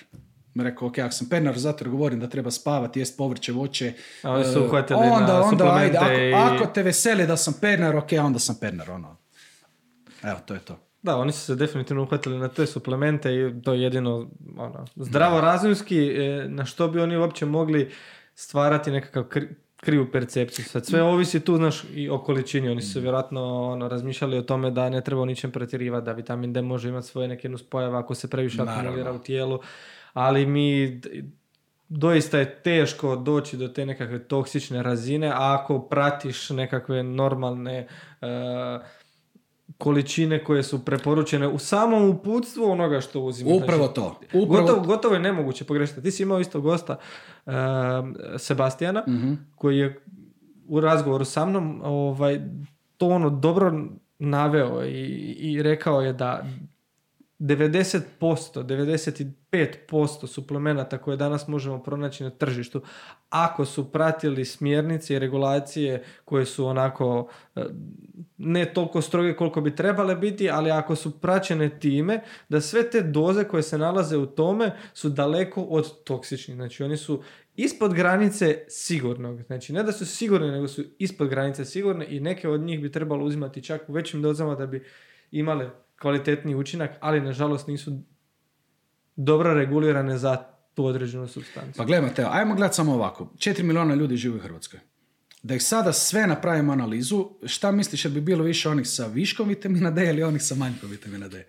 Rekao, 0.55 0.89
ok, 0.89 0.99
ako 0.99 1.13
sam 1.13 1.29
pernar, 1.29 1.59
zato 1.59 1.91
govorim 1.91 2.21
da 2.21 2.29
treba 2.29 2.51
spavati, 2.51 2.99
jest 2.99 3.17
povrće, 3.17 3.53
voće. 3.53 3.93
A 4.23 4.31
oni 4.31 4.45
su 4.45 4.59
e, 4.59 4.63
uhvatili 4.63 5.01
onda, 5.03 5.33
na 5.33 5.43
onda, 5.43 5.75
ajde, 5.75 5.99
ako, 6.33 6.55
ako, 6.55 6.73
te 6.73 6.83
veseli 6.83 7.27
da 7.27 7.37
sam 7.37 7.55
pernar, 7.61 7.97
ok, 7.97 8.09
onda 8.23 8.39
sam 8.39 8.57
pernar, 8.61 8.91
ono. 8.91 9.17
Evo, 10.23 10.39
to 10.47 10.55
je 10.55 10.61
to. 10.61 10.79
Da, 11.03 11.17
oni 11.17 11.33
su 11.33 11.41
se 11.41 11.55
definitivno 11.55 12.03
uhvatili 12.03 12.39
na 12.39 12.49
te 12.49 12.67
suplemente 12.67 13.35
i 13.35 13.63
to 13.63 13.73
je 13.73 13.83
jedino 13.83 14.31
ono, 14.57 14.85
zdravo 14.97 15.41
razumski, 15.41 16.07
e, 16.07 16.47
na 16.49 16.65
što 16.65 16.89
bi 16.89 17.01
oni 17.01 17.17
uopće 17.17 17.47
mogli 17.47 17.91
stvarati 18.41 18.91
nekakav 18.91 19.25
krivu 19.77 20.07
percepciju. 20.13 20.65
Sad 20.65 20.87
sve 20.87 21.03
ovisi 21.03 21.41
tu, 21.41 21.57
znaš, 21.57 21.85
i 21.95 22.11
o 22.11 22.19
količini. 22.19 22.69
Oni 22.69 22.83
su 22.83 23.01
vjerojatno 23.01 23.71
ono, 23.73 23.89
razmišljali 23.89 24.39
o 24.39 24.43
tome 24.43 24.71
da 24.71 24.89
ne 24.89 25.01
treba 25.01 25.23
o 25.23 25.25
ničem 25.25 25.51
pretjerivati, 25.51 26.05
da 26.05 26.13
vitamin 26.13 26.53
D 26.53 26.63
može 26.63 26.89
imati 26.89 27.07
svoje 27.07 27.29
neke 27.29 27.49
nuspojave 27.49 27.99
ako 27.99 28.15
se 28.15 28.31
previše 28.31 28.63
akumulira 28.63 29.13
u 29.13 29.19
tijelu. 29.19 29.61
Ali 30.13 30.47
mi 30.47 31.01
doista 31.89 32.39
je 32.39 32.55
teško 32.63 33.17
doći 33.17 33.57
do 33.57 33.69
te 33.69 33.87
nekakve 33.87 34.19
toksične 34.19 34.83
razine, 34.83 35.33
ako 35.35 35.81
pratiš 35.81 36.51
nekakve 36.51 37.03
normalne 37.03 37.87
uh, 38.21 38.29
količine 39.79 40.45
koje 40.45 40.63
su 40.63 40.85
preporučene 40.85 41.49
u 41.49 41.59
samom 41.59 42.09
uputstvu 42.09 42.65
onoga 42.65 43.01
što 43.01 43.21
uzima. 43.21 43.51
Upravo 43.55 43.85
znači, 43.85 43.95
to. 43.95 44.21
Upravo... 44.33 44.67
Gotovo, 44.67 44.81
gotovo 44.81 45.15
je 45.15 45.21
nemoguće 45.21 45.65
pogrešiti. 45.65 46.03
Ti 46.03 46.11
si 46.11 46.23
imao 46.23 46.41
isto 46.41 46.61
gosta 46.61 46.93
uh, 46.93 47.01
Sebastijana 48.39 49.05
mhm. 49.09 49.33
koji 49.55 49.79
je 49.79 50.01
u 50.69 50.81
razgovoru 50.81 51.25
sa 51.25 51.45
mnom 51.47 51.81
ovaj, 51.85 52.41
to 52.97 53.09
ono 53.09 53.31
dobro 53.31 53.85
naveo 54.19 54.85
i, 54.85 55.37
i 55.39 55.63
rekao 55.63 56.01
je 56.01 56.13
da 56.13 56.45
90%, 57.41 59.31
95% 59.53 60.27
suplemenata 60.27 60.99
koje 60.99 61.17
danas 61.17 61.49
možemo 61.49 61.83
pronaći 61.83 62.25
na 62.25 62.31
tržištu, 62.31 62.83
ako 63.31 63.65
su 63.65 63.93
pratili 63.93 64.45
smjernice 64.45 65.15
i 65.15 65.19
regulacije 65.19 66.05
koje 66.25 66.47
su 66.47 66.67
onako 66.67 67.29
e, 67.57 67.65
ne 68.39 68.65
toliko 68.65 69.03
stroge 69.03 69.37
koliko 69.37 69.61
bi 69.61 69.77
trebale 69.77 70.17
biti, 70.17 70.51
ali 70.51 70.71
ako 70.71 70.97
su 70.97 71.21
praćene 71.21 71.79
time, 71.79 72.21
da 72.49 72.61
sve 72.61 72.91
te 72.91 73.03
doze 73.03 73.45
koje 73.45 73.63
se 73.63 73.79
nalaze 73.79 74.17
u 74.17 74.27
tome 74.27 74.73
su 74.95 75.09
daleko 75.09 75.63
od 75.63 76.05
toksičnih. 76.05 76.57
Znači 76.57 76.85
oni 76.85 76.97
su 76.97 77.23
ispod 77.57 77.95
granice 77.95 78.65
sigurnog. 78.69 79.43
Znači 79.43 79.73
ne 79.73 79.83
da 79.83 79.93
su 79.93 80.07
sigurne, 80.07 80.51
nego 80.51 80.69
su 80.69 80.83
ispod 80.99 81.29
granice 81.29 81.65
sigurne 81.65 82.07
i 82.09 82.21
neke 82.21 82.49
od 82.49 82.61
njih 82.61 82.81
bi 82.81 82.93
trebalo 82.93 83.25
uzimati 83.25 83.63
čak 83.63 83.89
u 83.89 83.93
većim 83.93 84.23
dozama 84.23 84.55
da 84.55 84.67
bi 84.67 84.85
imale 85.31 85.71
kvalitetni 86.01 86.55
učinak, 86.55 86.91
ali 87.01 87.21
nažalost 87.21 87.67
nisu 87.67 87.93
dobro 89.17 89.55
regulirane 89.55 90.19
za 90.19 90.37
tu 90.75 90.85
određenu 90.85 91.29
substanciju. 91.29 91.75
Pa 91.77 91.85
gledaj 91.85 92.09
Mateo, 92.09 92.29
ajmo 92.33 92.55
gledati 92.55 92.77
samo 92.77 92.95
ovako. 92.95 93.33
4 93.37 93.63
milijuna 93.63 93.95
ljudi 93.95 94.17
živi 94.17 94.37
u 94.37 94.41
Hrvatskoj. 94.41 94.81
Da 95.43 95.55
ih 95.55 95.63
sada 95.63 95.93
sve 95.93 96.27
napravimo 96.27 96.73
analizu, 96.73 97.29
šta 97.47 97.73
misliš 97.73 98.03
da 98.03 98.09
bi 98.09 98.21
bilo 98.21 98.45
više 98.45 98.69
onih 98.69 98.89
sa 98.89 99.07
viškom 99.07 99.49
vitamina 99.49 99.91
D 99.91 100.07
ili 100.11 100.23
onih 100.23 100.43
sa 100.43 100.55
manjkom 100.55 100.91
vitamina 100.91 101.29
D? 101.29 101.47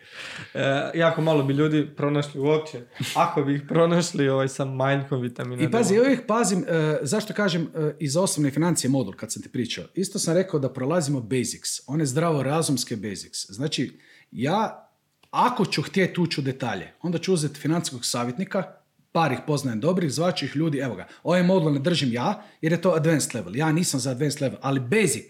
E, 0.53 0.91
jako 0.93 1.21
malo 1.21 1.43
bi 1.43 1.53
ljudi 1.53 1.87
pronašli 1.97 2.39
uopće, 2.39 2.81
ako 3.15 3.43
bi 3.43 3.55
ih 3.55 3.61
pronašli 3.67 4.29
ovaj, 4.29 4.47
sa 4.47 4.65
manjkom 4.65 5.21
vitamina 5.21 5.57
D. 5.57 5.63
I 5.63 5.71
pazi, 5.71 5.95
ja 5.95 6.01
uvijek 6.01 6.27
pazim, 6.27 6.65
e, 6.67 6.99
zašto 7.01 7.33
kažem 7.33 7.61
e, 7.61 7.95
iz 7.99 8.17
osobne 8.17 8.51
financije 8.51 8.89
modul 8.89 9.13
kad 9.13 9.31
sam 9.31 9.41
ti 9.41 9.49
pričao. 9.49 9.85
Isto 9.95 10.19
sam 10.19 10.35
rekao 10.35 10.59
da 10.59 10.73
prolazimo 10.73 11.21
basics, 11.21 11.69
one 11.87 12.05
zdravo 12.05 12.43
razumske 12.43 12.95
basics. 12.95 13.45
Znači, 13.49 13.99
ja, 14.31 14.89
ako 15.31 15.65
ću 15.65 15.81
htjeti 15.81 16.21
ući 16.21 16.41
u 16.41 16.43
detalje, 16.43 16.93
onda 17.01 17.17
ću 17.17 17.33
uzeti 17.33 17.59
financijskog 17.59 18.05
savjetnika, 18.05 18.63
par 19.11 19.31
ih 19.31 19.39
poznajem 19.47 19.79
dobrih, 19.79 20.11
zvaću 20.11 20.45
ih 20.45 20.55
ljudi, 20.55 20.77
evo 20.77 20.95
ga, 20.95 21.07
ovaj 21.23 21.43
modul 21.43 21.73
ne 21.73 21.79
držim 21.79 22.13
ja, 22.13 22.43
jer 22.61 22.71
je 22.71 22.81
to 22.81 22.91
advanced 22.91 23.35
level. 23.35 23.55
Ja 23.55 23.71
nisam 23.71 23.99
za 23.99 24.11
advanced 24.11 24.41
level, 24.41 24.59
ali 24.61 24.79
basic, 24.79 25.25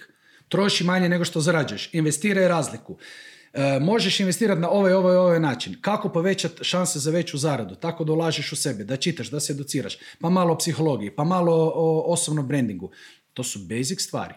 troši 0.50 0.84
manje 0.84 1.10
nego 1.10 1.26
što 1.26 1.42
zarađuješ, 1.42 1.90
investiraj 1.94 2.48
razliku. 2.48 2.98
E, 3.54 3.80
možeš 3.80 4.20
investirati 4.20 4.62
na 4.62 4.70
ovaj, 4.70 4.94
ovaj, 4.94 5.16
ovaj 5.16 5.40
način. 5.40 5.76
Kako 5.82 6.10
povećati 6.10 6.64
šanse 6.64 7.00
za 7.00 7.12
veću 7.12 7.38
zaradu? 7.38 7.76
Tako 7.76 8.04
da 8.04 8.14
ulažeš 8.14 8.52
u 8.52 8.56
sebe, 8.56 8.84
da 8.84 8.98
čitaš, 8.98 9.30
da 9.32 9.40
se 9.40 9.54
educiraš. 9.54 9.98
Pa 10.20 10.30
malo 10.30 10.54
o 10.54 10.58
psihologiji, 10.58 11.16
pa 11.16 11.24
malo 11.24 11.72
o 11.76 12.14
osobnom 12.14 12.48
brandingu. 12.48 12.92
To 13.34 13.44
su 13.44 13.60
basic 13.60 14.02
stvari. 14.02 14.34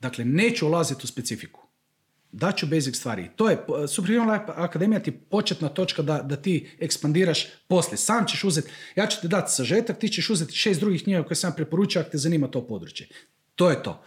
Dakle, 0.00 0.24
neću 0.24 0.66
ulaziti 0.66 1.00
u 1.04 1.06
specifiku 1.06 1.67
daću 2.32 2.66
basic 2.66 2.96
stvari. 2.96 3.30
To 3.36 3.50
je, 3.50 3.58
Superhuman 3.88 4.40
Akademija 4.46 5.00
ti 5.00 5.12
početna 5.12 5.68
točka 5.68 6.02
da, 6.02 6.22
da 6.22 6.36
ti 6.36 6.70
ekspandiraš 6.80 7.46
poslije. 7.68 7.98
Sam 7.98 8.26
ćeš 8.26 8.44
uzeti, 8.44 8.70
ja 8.96 9.06
ću 9.06 9.20
ti 9.20 9.28
dati 9.28 9.52
sažetak, 9.52 9.98
ti 9.98 10.08
ćeš 10.08 10.30
uzeti 10.30 10.52
šest 10.52 10.80
drugih 10.80 11.02
knjiga 11.02 11.22
koje 11.22 11.36
sam 11.36 11.52
preporučio 11.56 12.00
ako 12.00 12.10
te 12.10 12.18
zanima 12.18 12.48
to 12.48 12.66
područje. 12.66 13.08
To 13.54 13.70
je 13.70 13.82
to. 13.82 14.02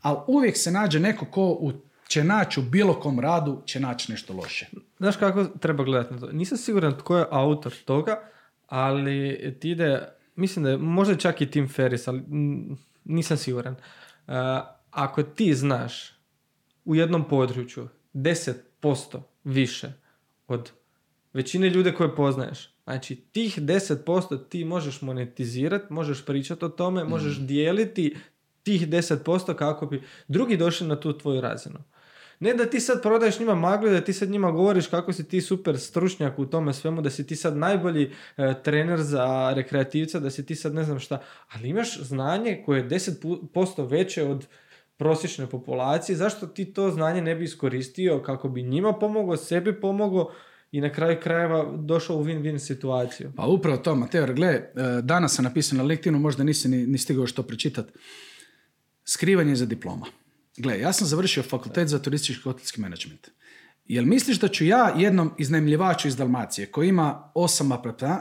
Ali 0.00 0.18
uvijek 0.26 0.56
se 0.56 0.70
nađe 0.70 1.00
neko 1.00 1.26
ko 1.26 1.46
u, 1.60 1.72
će 2.08 2.24
naći 2.24 2.60
u 2.60 2.62
bilo 2.62 3.00
kom 3.00 3.20
radu, 3.20 3.62
će 3.66 3.80
naći 3.80 4.12
nešto 4.12 4.32
loše. 4.32 4.66
Znaš 4.98 5.16
kako 5.16 5.44
treba 5.44 5.84
gledati 5.84 6.14
na 6.14 6.20
to? 6.20 6.32
Nisam 6.32 6.58
siguran 6.58 6.98
tko 6.98 7.16
je 7.16 7.26
autor 7.30 7.74
toga, 7.84 8.20
ali 8.66 9.56
ti 9.60 9.70
ide, 9.70 10.08
mislim 10.36 10.62
da 10.64 10.70
je 10.70 10.76
možda 10.76 11.16
čak 11.16 11.40
i 11.40 11.50
Tim 11.50 11.68
Ferris, 11.68 12.08
ali 12.08 12.22
nisam 13.04 13.36
siguran. 13.36 13.74
Uh, 14.26 14.34
ako 14.90 15.22
ti 15.22 15.54
znaš 15.54 16.21
u 16.84 16.94
jednom 16.94 17.28
području 17.28 17.88
10% 18.14 18.52
više 19.44 19.92
od 20.48 20.70
većine 21.32 21.70
ljude 21.70 21.92
koje 21.92 22.16
poznaješ. 22.16 22.72
Znači, 22.84 23.16
tih 23.16 23.58
10% 23.58 24.48
ti 24.48 24.64
možeš 24.64 25.02
monetizirati, 25.02 25.92
možeš 25.92 26.24
pričati 26.24 26.64
o 26.64 26.68
tome, 26.68 27.04
možeš 27.04 27.38
mm. 27.38 27.46
dijeliti 27.46 28.16
tih 28.62 28.88
10% 28.88 29.54
kako 29.54 29.86
bi 29.86 30.02
drugi 30.28 30.56
došli 30.56 30.86
na 30.86 31.00
tu 31.00 31.18
tvoju 31.18 31.40
razinu. 31.40 31.78
Ne 32.40 32.54
da 32.54 32.66
ti 32.66 32.80
sad 32.80 33.02
prodaješ 33.02 33.38
njima 33.38 33.54
maglu, 33.54 33.90
da 33.90 34.00
ti 34.00 34.12
sad 34.12 34.30
njima 34.30 34.50
govoriš 34.50 34.86
kako 34.86 35.12
si 35.12 35.28
ti 35.28 35.40
super 35.40 35.78
stručnjak 35.78 36.38
u 36.38 36.46
tome 36.46 36.72
svemu, 36.72 37.02
da 37.02 37.10
si 37.10 37.26
ti 37.26 37.36
sad 37.36 37.56
najbolji 37.56 38.10
e, 38.36 38.54
trener 38.64 39.00
za 39.00 39.52
rekreativca, 39.56 40.20
da 40.20 40.30
si 40.30 40.46
ti 40.46 40.54
sad 40.54 40.74
ne 40.74 40.84
znam 40.84 40.98
šta, 40.98 41.22
ali 41.52 41.68
imaš 41.68 42.00
znanje 42.00 42.62
koje 42.66 42.78
je 42.78 42.88
10% 42.88 43.90
veće 43.90 44.24
od 44.24 44.46
prosječne 45.02 45.46
populacije, 45.46 46.16
zašto 46.16 46.46
ti 46.46 46.64
to 46.64 46.90
znanje 46.90 47.22
ne 47.22 47.34
bi 47.34 47.44
iskoristio 47.44 48.22
kako 48.22 48.48
bi 48.48 48.62
njima 48.62 48.92
pomogao, 48.92 49.36
sebi 49.36 49.80
pomogao 49.80 50.30
i 50.72 50.80
na 50.80 50.92
kraju 50.92 51.16
krajeva 51.22 51.72
došao 51.76 52.16
u 52.16 52.24
win-win 52.24 52.58
situaciju. 52.58 53.32
Pa 53.36 53.46
upravo 53.46 53.76
to, 53.76 53.94
Mateo, 53.94 54.26
gle, 54.26 54.48
e, 54.48 54.70
danas 55.02 55.34
sam 55.34 55.44
napisao 55.44 55.76
na 55.76 55.82
LinkedInu, 55.82 56.18
možda 56.18 56.44
nisi 56.44 56.68
ni, 56.68 56.86
ni 56.86 56.98
stigao 56.98 57.26
što 57.26 57.42
pročitati. 57.42 57.92
Skrivanje 59.04 59.56
za 59.56 59.66
diploma. 59.66 60.06
Gle, 60.56 60.78
ja 60.80 60.92
sam 60.92 61.06
završio 61.06 61.42
fakultet 61.42 61.88
za 61.88 61.98
turistički 61.98 62.42
hotelski 62.42 62.80
menadžment. 62.80 63.28
Jel 63.84 64.04
misliš 64.04 64.40
da 64.40 64.48
ću 64.48 64.64
ja 64.64 64.94
jednom 64.96 65.30
iznajmljivaču 65.38 66.08
iz 66.08 66.16
Dalmacije 66.16 66.66
koji 66.66 66.88
ima 66.88 67.30
osam 67.34 67.72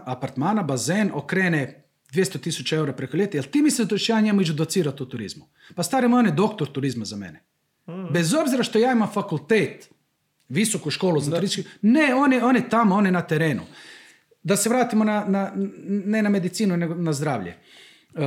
apartmana, 0.06 0.64
bazen, 0.64 1.12
okrene 1.14 1.81
200 2.12 2.42
tisuća 2.42 2.76
eura 2.76 2.94
preko 2.94 3.18
ljeta, 3.18 3.38
jel 3.38 3.44
ti 3.44 3.62
misliš 3.62 3.88
da 3.88 3.98
ću 3.98 4.12
ja 4.12 4.22
njemu 4.22 4.42
ići 4.42 4.54
docirati 4.54 5.04
u 5.04 5.06
turizmu? 5.06 5.46
Pa 5.76 5.84
stari 5.84 6.08
moj 6.08 6.20
on 6.20 6.26
je 6.26 6.32
doktor 6.32 6.68
turizma 6.72 7.06
za 7.06 7.16
mene. 7.16 7.44
Mhm. 7.90 8.14
Bez 8.14 8.34
obzira 8.34 8.64
što 8.64 8.80
ja 8.80 8.92
imam 8.92 9.12
fakultet, 9.14 9.90
visoku 10.50 10.92
školu 10.92 11.20
za 11.20 11.32
turistički, 11.36 11.70
ne, 11.82 12.16
on 12.16 12.34
je, 12.34 12.44
on 12.44 12.56
je 12.56 12.70
tamo, 12.70 12.96
on 12.96 13.06
je 13.06 13.12
na 13.12 13.22
terenu. 13.22 13.62
Da 14.44 14.58
se 14.58 14.70
vratimo 14.70 15.04
na, 15.04 15.26
na, 15.28 15.52
ne 15.86 16.22
na 16.22 16.30
medicinu, 16.30 16.78
nego 16.78 16.96
na 16.96 17.14
zdravlje. 17.14 17.56
Uh, 18.14 18.22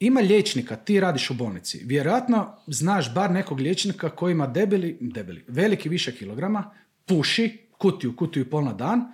ima 0.00 0.20
liječnika, 0.20 0.76
ti 0.76 1.00
radiš 1.00 1.30
u 1.30 1.34
bolnici. 1.34 1.82
Vjerojatno 1.84 2.56
znaš 2.66 3.14
bar 3.14 3.30
nekog 3.30 3.60
liječnika 3.60 4.10
koji 4.10 4.32
ima 4.32 4.46
debeli, 4.46 4.98
debeli, 5.00 5.44
veliki 5.48 5.88
više 5.88 6.16
kilograma, 6.16 6.70
puši, 7.06 7.58
kutiju, 7.78 8.16
kutiju 8.16 8.42
i 8.42 8.50
pol 8.50 8.64
na 8.64 8.72
dan. 8.72 9.04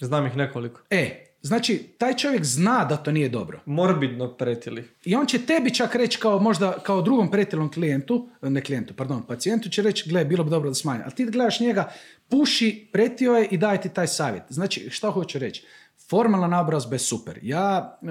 Znam 0.00 0.26
ih 0.26 0.36
nekoliko. 0.36 0.80
E, 0.90 1.25
Znači, 1.46 1.78
taj 1.98 2.14
čovjek 2.16 2.44
zna 2.44 2.84
da 2.84 2.96
to 2.96 3.12
nije 3.12 3.28
dobro. 3.28 3.60
Morbidno 3.66 4.32
pretili. 4.36 4.84
I 5.04 5.14
on 5.16 5.26
će 5.26 5.46
tebi 5.46 5.74
čak 5.74 5.94
reći 5.94 6.18
kao 6.18 6.38
možda 6.38 6.72
kao 6.82 7.02
drugom 7.02 7.30
pretilom 7.30 7.72
klijentu, 7.72 8.28
ne 8.42 8.60
klijentu, 8.60 8.94
pardon, 8.94 9.22
pacijentu 9.22 9.68
će 9.68 9.82
reći, 9.82 10.08
gle, 10.10 10.24
bilo 10.24 10.44
bi 10.44 10.50
dobro 10.50 10.70
da 10.70 10.74
smanji. 10.74 11.02
Ali 11.04 11.14
ti 11.14 11.24
gledaš 11.24 11.60
njega, 11.60 11.92
puši, 12.28 12.88
pretio 12.92 13.32
je 13.32 13.48
i 13.50 13.56
daje 13.56 13.80
ti 13.80 13.88
taj 13.88 14.06
savjet. 14.06 14.42
Znači, 14.48 14.90
šta 14.90 15.10
hoću 15.10 15.38
reći? 15.38 15.64
Formalna 16.10 16.46
naobrazba 16.46 16.94
je 16.94 16.98
super. 16.98 17.38
Ja 17.42 17.98
e, 18.02 18.06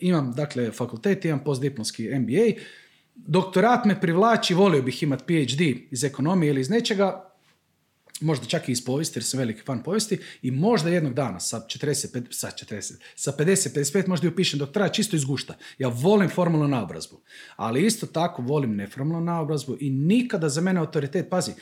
imam, 0.00 0.32
dakle, 0.32 0.70
fakultet, 0.70 1.24
imam 1.24 1.44
postdiplomski 1.44 2.18
MBA, 2.18 2.60
doktorat 3.14 3.84
me 3.84 4.00
privlači, 4.00 4.54
volio 4.54 4.82
bih 4.82 5.02
imati 5.02 5.24
PhD 5.24 5.60
iz 5.90 6.04
ekonomije 6.04 6.50
ili 6.50 6.60
iz 6.60 6.70
nečega, 6.70 7.35
možda 8.20 8.46
čak 8.46 8.68
i 8.68 8.72
iz 8.72 8.84
povijesti, 8.84 9.18
jer 9.18 9.24
sam 9.24 9.38
veliki 9.38 9.62
fan 9.62 9.82
povijesti, 9.82 10.18
i 10.42 10.50
možda 10.50 10.90
jednog 10.90 11.14
dana 11.14 11.40
sa 11.40 11.60
40, 11.60 12.22
sa 12.30 12.50
40, 12.50 12.94
sa 13.14 13.32
50, 13.32 13.74
55 13.74 14.08
možda 14.08 14.28
upišem 14.28 14.58
doktorat 14.58 14.94
čisto 14.94 15.16
iz 15.16 15.24
gušta. 15.24 15.54
Ja 15.78 15.88
volim 15.88 16.28
formalnu 16.28 16.68
naobrazbu, 16.68 17.20
ali 17.56 17.86
isto 17.86 18.06
tako 18.06 18.42
volim 18.42 18.76
neformalnu 18.76 19.24
naobrazbu 19.24 19.76
i 19.80 19.90
nikada 19.90 20.48
za 20.48 20.60
mene 20.60 20.80
autoritet, 20.80 21.30
pazi, 21.30 21.52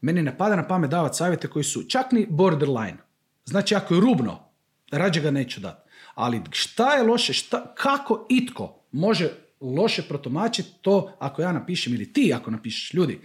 meni 0.00 0.22
ne 0.22 0.38
pada 0.38 0.56
na 0.56 0.68
pamet 0.68 0.90
davati 0.90 1.16
savjete 1.16 1.48
koji 1.48 1.64
su 1.64 1.82
čak 1.88 2.12
ni 2.12 2.26
borderline. 2.30 2.96
Znači, 3.44 3.74
ako 3.74 3.94
je 3.94 4.00
rubno, 4.00 4.48
rađe 4.90 5.20
ga 5.20 5.30
neću 5.30 5.60
dati. 5.60 5.90
Ali 6.14 6.40
šta 6.50 6.94
je 6.94 7.02
loše, 7.02 7.32
šta, 7.32 7.74
kako 7.74 8.26
itko 8.30 8.84
može 8.92 9.30
loše 9.60 10.02
protumačiti 10.02 10.70
to 10.80 11.12
ako 11.18 11.42
ja 11.42 11.52
napišem 11.52 11.94
ili 11.94 12.12
ti 12.12 12.32
ako 12.34 12.50
napišeš 12.50 12.94
ljudi, 12.94 13.20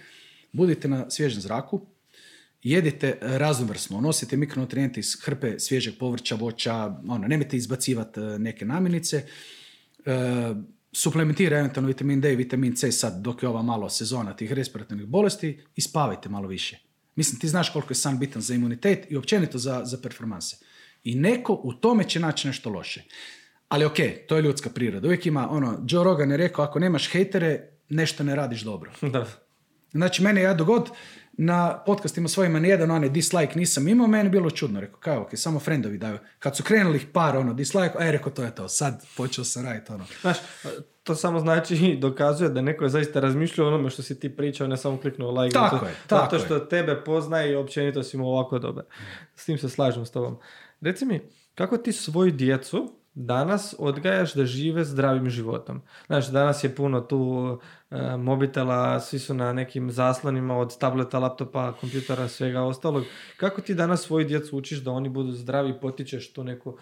budite 0.52 0.88
na 0.88 1.10
svježem 1.10 1.42
zraku, 1.42 1.86
jedite 2.70 3.18
raznovrsno, 3.22 4.02
nosite 4.02 4.38
mikronutrijente 4.38 5.00
iz 5.00 5.16
hrpe 5.24 5.60
svježeg 5.60 5.94
povrća, 6.00 6.36
voća, 6.36 6.76
ono, 7.08 7.28
nemojte 7.28 7.58
izbacivati 7.58 8.20
e, 8.20 8.40
neke 8.40 8.66
namirnice, 8.66 9.26
e, 10.06 10.56
suplementira 10.92 11.58
eventualno 11.58 11.88
vitamin 11.88 12.22
D 12.22 12.34
i 12.34 12.36
vitamin 12.36 12.76
C 12.76 12.92
sad 12.92 13.22
dok 13.22 13.44
je 13.44 13.50
ova 13.50 13.62
malo 13.62 13.90
sezona 13.90 14.36
tih 14.36 14.52
respiratornih 14.52 15.08
bolesti 15.08 15.60
i 15.76 15.82
spavajte 15.82 16.30
malo 16.30 16.48
više. 16.48 16.80
Mislim, 17.16 17.40
ti 17.40 17.48
znaš 17.48 17.70
koliko 17.70 17.92
je 17.92 17.96
san 17.96 18.20
bitan 18.20 18.42
za 18.42 18.54
imunitet 18.54 19.06
i 19.10 19.18
općenito 19.18 19.58
za, 19.58 19.82
za 19.86 19.98
performanse. 20.04 20.58
I 21.04 21.16
neko 21.16 21.60
u 21.64 21.74
tome 21.74 22.10
će 22.10 22.20
naći 22.20 22.48
nešto 22.48 22.70
loše. 22.70 23.04
Ali 23.70 23.86
ok, 23.86 23.98
to 24.28 24.36
je 24.36 24.42
ljudska 24.42 24.70
priroda. 24.70 25.08
Uvijek 25.08 25.26
ima, 25.26 25.50
ono, 25.50 25.86
Joe 25.90 26.04
Rogan 26.04 26.32
je 26.32 26.38
rekao, 26.38 26.66
ako 26.66 26.80
nemaš 26.80 27.12
hejtere, 27.12 27.70
nešto 27.90 28.24
ne 28.24 28.36
radiš 28.36 28.62
dobro. 28.62 28.92
Da. 29.14 29.28
Znači, 29.92 30.24
mene 30.24 30.42
ja 30.42 30.54
dogod 30.54 30.90
na 31.38 31.84
podcastima 31.86 32.28
svojima 32.28 32.60
nijedan 32.60 32.92
onaj 32.92 33.10
dislike 33.10 33.60
nisam 33.60 33.88
imao, 33.88 34.08
meni 34.08 34.26
je 34.26 34.30
bilo 34.30 34.50
čudno. 34.50 34.80
Rekao, 34.80 35.00
kao, 35.00 35.22
ok, 35.22 35.30
samo 35.34 35.60
friendovi 35.60 35.98
daju. 35.98 36.18
Kad 36.40 36.56
su 36.56 36.64
krenuli 36.64 37.00
par, 37.14 37.38
ono, 37.38 37.54
dislike, 37.54 37.98
aj, 38.00 38.12
rekao, 38.12 38.32
to 38.32 38.44
je 38.44 38.56
to, 38.56 38.68
sad 38.68 39.06
počeo 39.18 39.44
sam 39.44 39.66
raditi, 39.66 39.92
ono. 39.92 40.06
Znaš, 40.22 40.38
to 41.04 41.16
samo 41.16 41.40
znači 41.40 41.98
dokazuje 42.02 42.50
da 42.50 42.62
neko 42.62 42.84
je 42.84 42.90
zaista 42.90 43.20
razmišljao 43.20 43.68
o 43.68 43.74
onome 43.74 43.90
što 43.90 44.02
si 44.02 44.20
ti 44.20 44.36
pričao, 44.36 44.68
ne 44.68 44.78
samo 44.78 44.98
kliknuo 44.98 45.42
like. 45.42 45.54
Tako 45.54 45.86
je, 45.86 45.92
tako 46.08 46.36
Zato 46.36 46.46
što 46.46 46.60
tebe 46.60 47.02
poznaje 47.06 47.52
i 47.52 47.56
općenito 47.56 48.04
si 48.04 48.18
mu 48.18 48.28
ovako 48.28 48.60
dobar. 48.60 48.84
S 49.36 49.46
tim 49.46 49.58
se 49.58 49.70
slažem 49.70 50.06
s 50.06 50.12
tobom. 50.12 50.38
Reci 50.82 51.06
mi, 51.06 51.22
kako 51.56 51.78
ti 51.78 51.92
svoju 51.92 52.32
djecu 52.32 52.97
danas 53.20 53.76
odgajaš 53.80 54.34
da 54.34 54.46
žive 54.46 54.84
zdravim 54.84 55.30
životom. 55.30 55.82
Znači, 56.08 56.32
danas 56.32 56.64
je 56.64 56.76
puno 56.76 57.02
tu 57.02 57.60
e, 57.92 58.18
mobitela, 58.18 59.00
svi 59.00 59.20
su 59.20 59.34
na 59.34 59.54
nekim 59.54 59.92
zaslonima 59.92 60.58
od 60.58 60.78
tableta, 60.78 61.20
laptopa, 61.20 61.74
kompjutera, 61.82 62.28
svega 62.28 62.62
ostalog. 62.62 63.04
Kako 63.38 63.62
ti 63.62 63.76
danas 63.76 64.02
svoju 64.02 64.28
djecu 64.28 64.58
učiš 64.58 64.80
da 64.80 64.92
oni 64.92 65.10
budu 65.10 65.32
zdravi 65.32 65.80
potičeš 65.82 66.34
to 66.34 66.44
neku, 66.44 66.78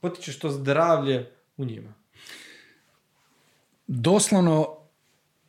potičeš 0.00 0.38
to 0.38 0.50
zdravlje 0.50 1.30
u 1.56 1.64
njima? 1.64 1.94
Doslovno 3.86 4.76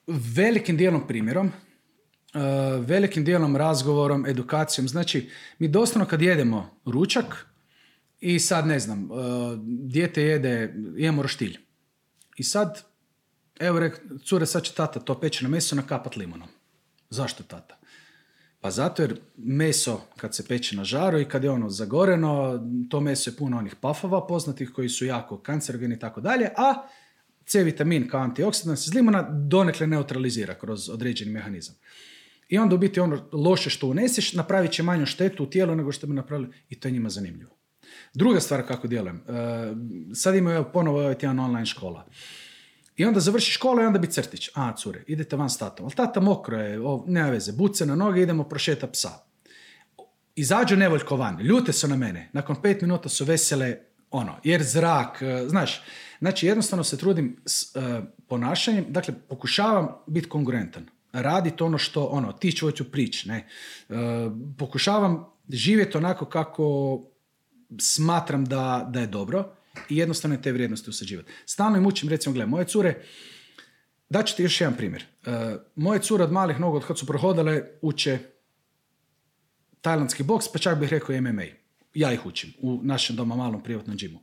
velikim 0.08 0.78
dijelom 0.78 1.08
primjerom, 1.08 1.48
uh, 1.48 2.42
velikim 2.86 3.26
dijelom 3.26 3.56
razgovorom, 3.56 4.26
edukacijom. 4.26 4.88
Znači, 4.88 5.30
mi 5.60 5.68
doslovno 5.68 6.10
kad 6.10 6.22
jedemo 6.22 6.70
ručak, 6.86 7.55
i 8.26 8.40
sad 8.40 8.68
ne 8.68 8.80
znam, 8.80 9.12
uh, 9.12 9.18
dijete 9.66 10.22
jede, 10.22 10.76
imamo 10.98 11.22
roštilj. 11.22 11.58
I 12.38 12.44
sad, 12.44 12.84
evo 13.60 13.80
rek, 13.80 14.02
cure, 14.24 14.46
sad 14.46 14.64
će 14.64 14.74
tata 14.74 15.00
to 15.00 15.20
pečeno 15.20 15.50
meso 15.50 15.76
nakapat 15.76 16.16
limonom. 16.16 16.48
Zašto 17.10 17.44
tata? 17.44 17.78
Pa 18.62 18.72
zato 18.72 19.02
jer 19.02 19.20
meso 19.38 20.02
kad 20.18 20.36
se 20.36 20.48
peče 20.48 20.76
na 20.76 20.84
žaru 20.84 21.20
i 21.20 21.26
kad 21.26 21.44
je 21.44 21.52
ono 21.52 21.70
zagoreno, 21.70 22.60
to 22.90 23.00
meso 23.00 23.30
je 23.30 23.36
puno 23.36 23.58
onih 23.58 23.76
pafova 23.76 24.28
poznatih 24.28 24.72
koji 24.76 24.90
su 24.90 25.06
jako 25.06 25.38
kancerogeni 25.38 25.96
i 25.96 26.00
tako 26.00 26.22
dalje, 26.22 26.50
a 26.58 26.88
C 27.46 27.64
vitamin 27.64 28.08
kao 28.10 28.22
antioksidant 28.22 28.80
se 28.80 28.90
iz 28.90 28.96
limona 28.96 29.22
donekle 29.30 29.88
neutralizira 29.88 30.54
kroz 30.54 30.90
određeni 30.90 31.32
mehanizam. 31.32 31.76
I 32.50 32.58
onda 32.58 32.76
u 32.76 32.78
biti 32.78 33.00
ono 33.00 33.30
loše 33.32 33.70
što 33.70 33.88
uneseš 33.88 34.34
napravit 34.34 34.72
će 34.72 34.84
manju 34.84 35.06
štetu 35.06 35.44
u 35.44 35.50
tijelu 35.50 35.76
nego 35.76 35.92
što 35.92 36.08
bi 36.08 36.14
napravili 36.14 36.50
i 36.70 36.80
to 36.80 36.88
je 36.88 36.92
njima 36.92 37.10
zanimljivo. 37.10 37.55
Druga 38.16 38.40
stvar 38.40 38.68
kako 38.68 38.88
djelujem, 38.88 39.18
e, 39.18 39.22
sad 40.16 40.36
imaju 40.36 40.66
ponovo 40.74 41.00
ovaj 41.00 41.16
tjedan 41.16 41.40
online 41.40 41.66
škola. 41.66 42.06
I 42.98 43.06
onda 43.06 43.20
završi 43.20 43.52
škola 43.52 43.84
i 43.84 43.86
onda 43.86 44.00
bi 44.00 44.08
crtić. 44.08 44.50
A, 44.54 44.76
cure, 44.76 45.04
idete 45.08 45.36
van 45.36 45.50
s 45.50 45.58
tatom. 45.58 45.86
Ali 45.86 45.96
tata 45.96 46.20
mokro 46.20 46.58
je, 46.58 46.82
o, 46.82 47.04
nema 47.08 47.30
veze, 47.30 47.52
buce 47.52 47.86
na 47.86 47.96
noge, 47.96 48.22
idemo 48.22 48.44
prošeta 48.44 48.88
psa. 48.88 49.10
Izađu 50.36 50.76
nevoljko 50.76 51.16
van, 51.16 51.40
ljute 51.42 51.74
su 51.74 51.88
na 51.88 51.96
mene. 51.96 52.30
Nakon 52.34 52.62
pet 52.62 52.82
minuta 52.82 53.10
su 53.10 53.26
vesele, 53.26 53.78
ono, 54.12 54.36
jer 54.44 54.64
zrak, 54.64 55.22
e, 55.22 55.46
znaš. 55.48 55.82
Znači, 56.20 56.48
jednostavno 56.48 56.84
se 56.84 56.98
trudim 56.98 57.38
s 57.46 57.76
uh, 57.76 57.82
ponašanjem, 58.28 58.86
dakle, 58.90 59.14
pokušavam 59.30 59.88
biti 60.08 60.30
konkurentan. 60.30 60.86
Raditi 61.14 61.64
ono 61.64 61.78
što, 61.78 62.06
ono, 62.06 62.32
ti 62.32 62.52
ću 62.52 62.92
prič, 62.92 63.26
ne. 63.26 63.48
pokušavam 64.58 65.26
živjeti 65.50 65.98
onako 65.98 66.26
kako 66.26 67.02
smatram 67.80 68.46
da, 68.46 68.90
da 68.90 69.00
je 69.00 69.08
dobro 69.08 69.56
i 69.90 69.98
jednostavno 69.98 70.38
te 70.38 70.52
vrijednosti 70.52 70.90
usađivati. 70.90 71.32
Stalno 71.46 71.78
im 71.78 71.86
učim, 71.86 72.10
recimo, 72.10 72.34
gle, 72.34 72.46
moje 72.46 72.66
cure, 72.66 73.02
daću 74.10 74.36
ti 74.36 74.44
još 74.44 74.62
jedan 74.62 74.78
primjer. 74.78 75.06
Uh, 75.26 75.34
moje 75.76 76.00
cure 76.00 76.24
od 76.24 76.32
malih 76.32 76.60
nogu, 76.60 76.78
od 76.78 76.86
kad 76.86 77.00
su 77.00 77.06
prohodale, 77.06 77.64
uče 77.82 78.20
tajlandski 79.82 80.24
boks, 80.24 80.48
pa 80.54 80.60
čak 80.60 80.80
bih 80.80 80.90
rekao 80.90 81.22
MMA. 81.22 81.44
Ja 81.94 82.14
ih 82.14 82.26
učim 82.26 82.54
u 82.60 82.80
našem 82.84 83.16
doma 83.16 83.36
malom 83.36 83.64
privatnom 83.64 83.98
džimu. 83.98 84.20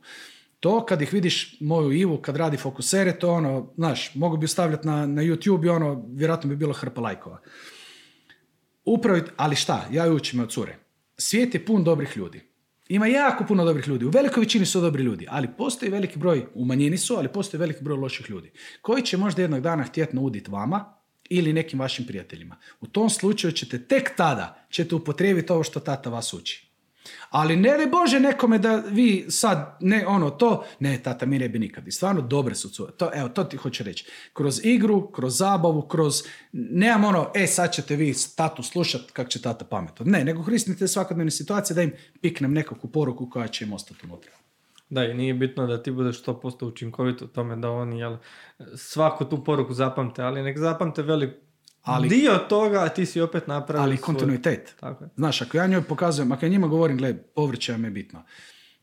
To 0.59 0.85
kad 0.85 1.01
ih 1.01 1.13
vidiš, 1.13 1.57
moju 1.59 1.91
Ivu, 1.91 2.17
kad 2.17 2.35
radi 2.35 2.57
fokusere, 2.57 3.19
to 3.19 3.31
ono, 3.31 3.73
znaš, 3.75 4.15
mogu 4.15 4.37
bi 4.37 4.47
stavljati 4.47 4.87
na, 4.87 5.05
na 5.05 5.21
YouTube 5.21 5.65
i 5.65 5.69
ono, 5.69 6.05
vjerojatno 6.09 6.49
bi 6.49 6.55
bilo 6.55 6.73
hrpa 6.73 7.01
lajkova. 7.01 7.41
Upravo, 8.85 9.19
ali 9.37 9.55
šta, 9.55 9.87
ja 9.91 10.05
ju 10.05 10.15
učim 10.15 10.39
od 10.39 10.51
cure. 10.51 10.77
Svijet 11.17 11.53
je 11.53 11.65
pun 11.65 11.83
dobrih 11.83 12.17
ljudi 12.17 12.52
ima 12.93 13.07
jako 13.07 13.43
puno 13.43 13.65
dobrih 13.65 13.87
ljudi. 13.87 14.05
U 14.05 14.09
velikoj 14.09 14.41
većini 14.41 14.65
su 14.65 14.81
dobri 14.81 15.03
ljudi, 15.03 15.25
ali 15.29 15.47
postoji 15.57 15.91
veliki 15.91 16.19
broj, 16.19 16.45
u 16.53 16.65
manjini 16.65 16.97
su, 16.97 17.15
ali 17.15 17.27
postoji 17.27 17.59
veliki 17.59 17.83
broj 17.83 17.97
loših 17.97 18.29
ljudi. 18.29 18.51
Koji 18.81 19.01
će 19.01 19.17
možda 19.17 19.41
jednog 19.41 19.61
dana 19.61 19.83
htjeti 19.83 20.15
nauditi 20.15 20.51
vama 20.51 20.97
ili 21.29 21.53
nekim 21.53 21.79
vašim 21.79 22.05
prijateljima. 22.05 22.55
U 22.81 22.87
tom 22.87 23.09
slučaju 23.09 23.51
ćete 23.51 23.87
tek 23.87 24.15
tada 24.17 24.65
ćete 24.69 24.95
upotrijebiti 24.95 25.51
ovo 25.51 25.63
što 25.63 25.79
tata 25.79 26.09
vas 26.09 26.33
uči. 26.33 26.72
Ali 27.33 27.55
ne 27.55 27.77
li 27.77 27.87
Bože 27.87 28.19
nekome 28.19 28.57
da 28.57 28.75
vi 28.75 29.25
sad, 29.29 29.77
ne 29.79 30.07
ono 30.07 30.29
to, 30.29 30.65
ne 30.79 31.03
tata 31.03 31.25
mi 31.25 31.39
ne 31.39 31.49
bi 31.49 31.59
nikad. 31.59 31.87
I 31.87 31.91
stvarno 31.91 32.21
dobre 32.21 32.55
su 32.55 32.69
cure. 32.69 32.91
To, 32.91 33.09
evo, 33.13 33.29
to 33.29 33.43
ti 33.43 33.57
hoću 33.57 33.83
reći. 33.83 34.05
Kroz 34.33 34.65
igru, 34.65 35.11
kroz 35.11 35.37
zabavu, 35.37 35.81
kroz, 35.81 36.23
nemam 36.51 37.03
ono, 37.03 37.31
e 37.35 37.47
sad 37.47 37.73
ćete 37.73 37.95
vi 37.95 38.13
tatu 38.35 38.63
slušat 38.63 39.01
kak 39.11 39.29
će 39.29 39.41
tata 39.41 39.65
pametati. 39.65 40.09
Ne, 40.09 40.23
nego 40.23 40.43
koristite 40.43 40.87
svakodnevne 40.87 41.31
situacije 41.31 41.75
da 41.75 41.81
im 41.81 41.91
piknem 42.21 42.53
nekakvu 42.53 42.89
poruku 42.89 43.29
koja 43.29 43.47
će 43.47 43.65
im 43.65 43.73
ostati 43.73 44.05
unutra. 44.05 44.31
Da, 44.89 45.05
i 45.05 45.13
nije 45.13 45.33
bitno 45.33 45.67
da 45.67 45.83
ti 45.83 45.91
budeš 45.91 46.23
100% 46.23 46.65
učinkovit 46.65 47.21
u 47.21 47.27
tome 47.27 47.55
da 47.55 47.71
oni 47.71 47.99
jel, 47.99 48.17
svaku 48.75 49.25
tu 49.25 49.43
poruku 49.43 49.73
zapamte, 49.73 50.21
ali 50.21 50.43
nek 50.43 50.59
zapamte 50.59 51.01
velik 51.01 51.42
ali, 51.83 52.09
dio 52.09 52.37
toga, 52.49 52.89
ti 52.89 53.05
si 53.05 53.21
opet 53.21 53.47
napravio 53.47 53.83
Ali 53.83 53.97
kontinuitet. 53.97 54.75
Tako 54.79 55.03
je. 55.03 55.09
Znaš, 55.15 55.41
ako 55.41 55.57
ja 55.57 55.67
njoj 55.67 55.83
pokazujem, 55.83 56.31
ako 56.31 56.45
ja 56.45 56.49
njima 56.49 56.67
govorim, 56.67 56.97
gle, 56.97 57.17
povrće 57.17 57.71
vam 57.71 57.85
je 57.85 57.91
bitno. 57.91 58.23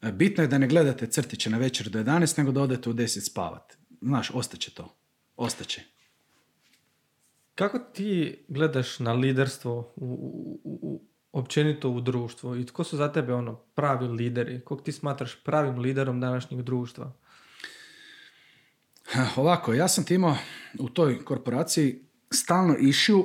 E, 0.03 0.13
bitno 0.13 0.45
je 0.45 0.49
da 0.49 0.59
ne 0.59 0.69
gledate 0.69 1.07
crtiće 1.07 1.51
na 1.51 1.59
večer 1.59 1.89
do 1.89 1.99
11, 1.99 2.39
nego 2.39 2.53
da 2.53 2.63
odete 2.63 2.91
u 2.91 2.93
10 2.93 3.31
spavat. 3.31 3.77
Znaš, 4.01 4.31
ostaće 4.35 4.71
to. 4.71 4.97
Ostaće. 5.37 5.83
Kako 7.55 7.79
ti 7.79 8.39
gledaš 8.49 8.99
na 8.99 9.13
liderstvo 9.13 9.93
u, 9.97 10.07
u, 10.65 10.79
u, 10.83 11.03
općenito 11.33 11.91
u 11.91 12.01
društvu 12.01 12.57
i 12.57 12.67
tko 12.67 12.85
su 12.85 12.97
za 12.97 13.13
tebe 13.13 13.35
ono 13.35 13.57
pravi 13.57 14.09
lideri? 14.09 14.61
Kog 14.65 14.83
ti 14.83 14.93
smatraš 14.93 15.45
pravim 15.45 15.79
liderom 15.79 16.21
današnjeg 16.21 16.63
društva? 16.63 17.13
Ovako, 19.37 19.75
ja 19.75 19.89
sam 19.89 20.05
ti 20.05 20.15
imao 20.15 20.37
u 20.79 20.89
toj 20.89 21.25
korporaciji 21.25 22.10
stalno 22.31 22.77
išio 22.81 23.25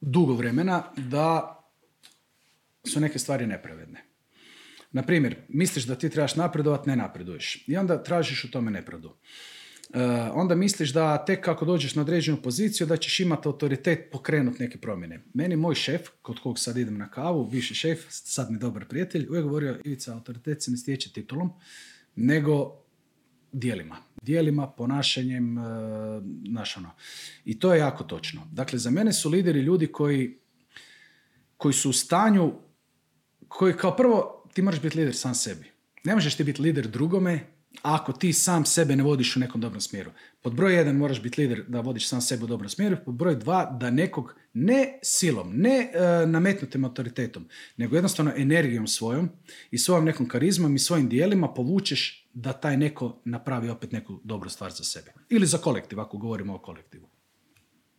dugo 0.00 0.34
vremena 0.34 0.82
da 0.96 1.60
su 2.86 3.00
neke 3.00 3.18
stvari 3.18 3.46
nepravedne. 3.46 4.04
Na 4.92 5.02
primjer, 5.02 5.36
misliš 5.48 5.84
da 5.84 5.94
ti 5.94 6.10
trebaš 6.10 6.36
napredovati, 6.36 6.88
ne 6.88 6.96
napreduješ. 6.96 7.64
I 7.68 7.76
onda 7.76 8.02
tražiš 8.02 8.44
u 8.44 8.50
tome 8.50 8.70
nepravdu. 8.70 9.08
Uh, 9.08 10.00
onda 10.32 10.54
misliš 10.54 10.92
da 10.92 11.24
tek 11.24 11.44
kako 11.44 11.64
dođeš 11.64 11.94
na 11.94 12.02
određenu 12.02 12.42
poziciju 12.42 12.86
da 12.86 12.96
ćeš 12.96 13.20
imati 13.20 13.48
autoritet 13.48 14.08
pokrenuti 14.12 14.62
neke 14.62 14.78
promjene. 14.78 15.24
Meni 15.34 15.56
moj 15.56 15.74
šef, 15.74 16.08
kod 16.22 16.40
kog 16.40 16.58
sad 16.58 16.76
idem 16.76 16.98
na 16.98 17.10
kavu, 17.10 17.48
viši 17.48 17.74
šef, 17.74 18.04
sad 18.08 18.50
mi 18.50 18.58
dobar 18.58 18.84
prijatelj, 18.88 19.26
uvijek 19.28 19.44
govorio 19.44 19.80
Ivica, 19.84 20.12
autoritet 20.12 20.62
se 20.62 20.70
ne 20.70 20.76
stječe 20.76 21.12
titulom, 21.12 21.52
nego 22.16 22.83
dijelima. 23.54 23.96
Dijelima, 24.22 24.66
ponašanjem, 24.66 25.58
uh, 25.58 25.64
ono. 26.76 26.90
I 27.44 27.58
to 27.58 27.74
je 27.74 27.78
jako 27.78 28.04
točno. 28.04 28.48
Dakle, 28.52 28.78
za 28.78 28.90
mene 28.90 29.12
su 29.12 29.30
lideri 29.30 29.60
ljudi 29.60 29.86
koji, 29.86 30.38
koji 31.56 31.74
su 31.74 31.90
u 31.90 31.92
stanju, 31.92 32.52
koji 33.48 33.76
kao 33.76 33.96
prvo, 33.96 34.44
ti 34.52 34.62
moraš 34.62 34.80
biti 34.80 34.98
lider 34.98 35.16
sam 35.16 35.34
sebi. 35.34 35.72
Ne 36.04 36.14
možeš 36.14 36.34
ti 36.34 36.44
biti 36.44 36.62
lider 36.62 36.88
drugome 36.88 37.54
ako 37.82 38.12
ti 38.12 38.32
sam 38.32 38.64
sebe 38.64 38.96
ne 38.96 39.02
vodiš 39.02 39.36
u 39.36 39.40
nekom 39.40 39.60
dobrom 39.60 39.80
smjeru. 39.80 40.10
Pod 40.42 40.54
broj 40.54 40.74
jedan 40.74 40.96
moraš 40.96 41.22
biti 41.22 41.40
lider 41.40 41.64
da 41.68 41.80
vodiš 41.80 42.08
sam 42.08 42.20
sebe 42.20 42.44
u 42.44 42.46
dobrom 42.46 42.68
smjeru, 42.68 42.96
pod 43.04 43.14
broj 43.14 43.36
dva 43.36 43.76
da 43.80 43.90
nekog 43.90 44.34
ne 44.52 44.98
silom, 45.02 45.52
ne 45.56 45.90
e, 45.92 46.26
nametnutim 46.26 46.84
autoritetom, 46.84 47.48
nego 47.76 47.96
jednostavno 47.96 48.32
energijom 48.36 48.86
svojom 48.86 49.30
i 49.70 49.78
svojom 49.78 50.04
nekom 50.04 50.28
karizmom 50.28 50.74
i 50.74 50.78
svojim 50.78 51.08
dijelima 51.08 51.48
povučeš 51.48 52.23
da 52.34 52.52
taj 52.52 52.76
neko 52.76 53.16
napravi 53.24 53.70
opet 53.70 53.92
neku 53.92 54.20
dobru 54.24 54.50
stvar 54.50 54.70
za 54.70 54.84
sebe. 54.84 55.12
Ili 55.28 55.46
za 55.46 55.58
kolektiv, 55.58 56.00
ako 56.00 56.18
govorimo 56.18 56.54
o 56.54 56.58
kolektivu. 56.58 57.08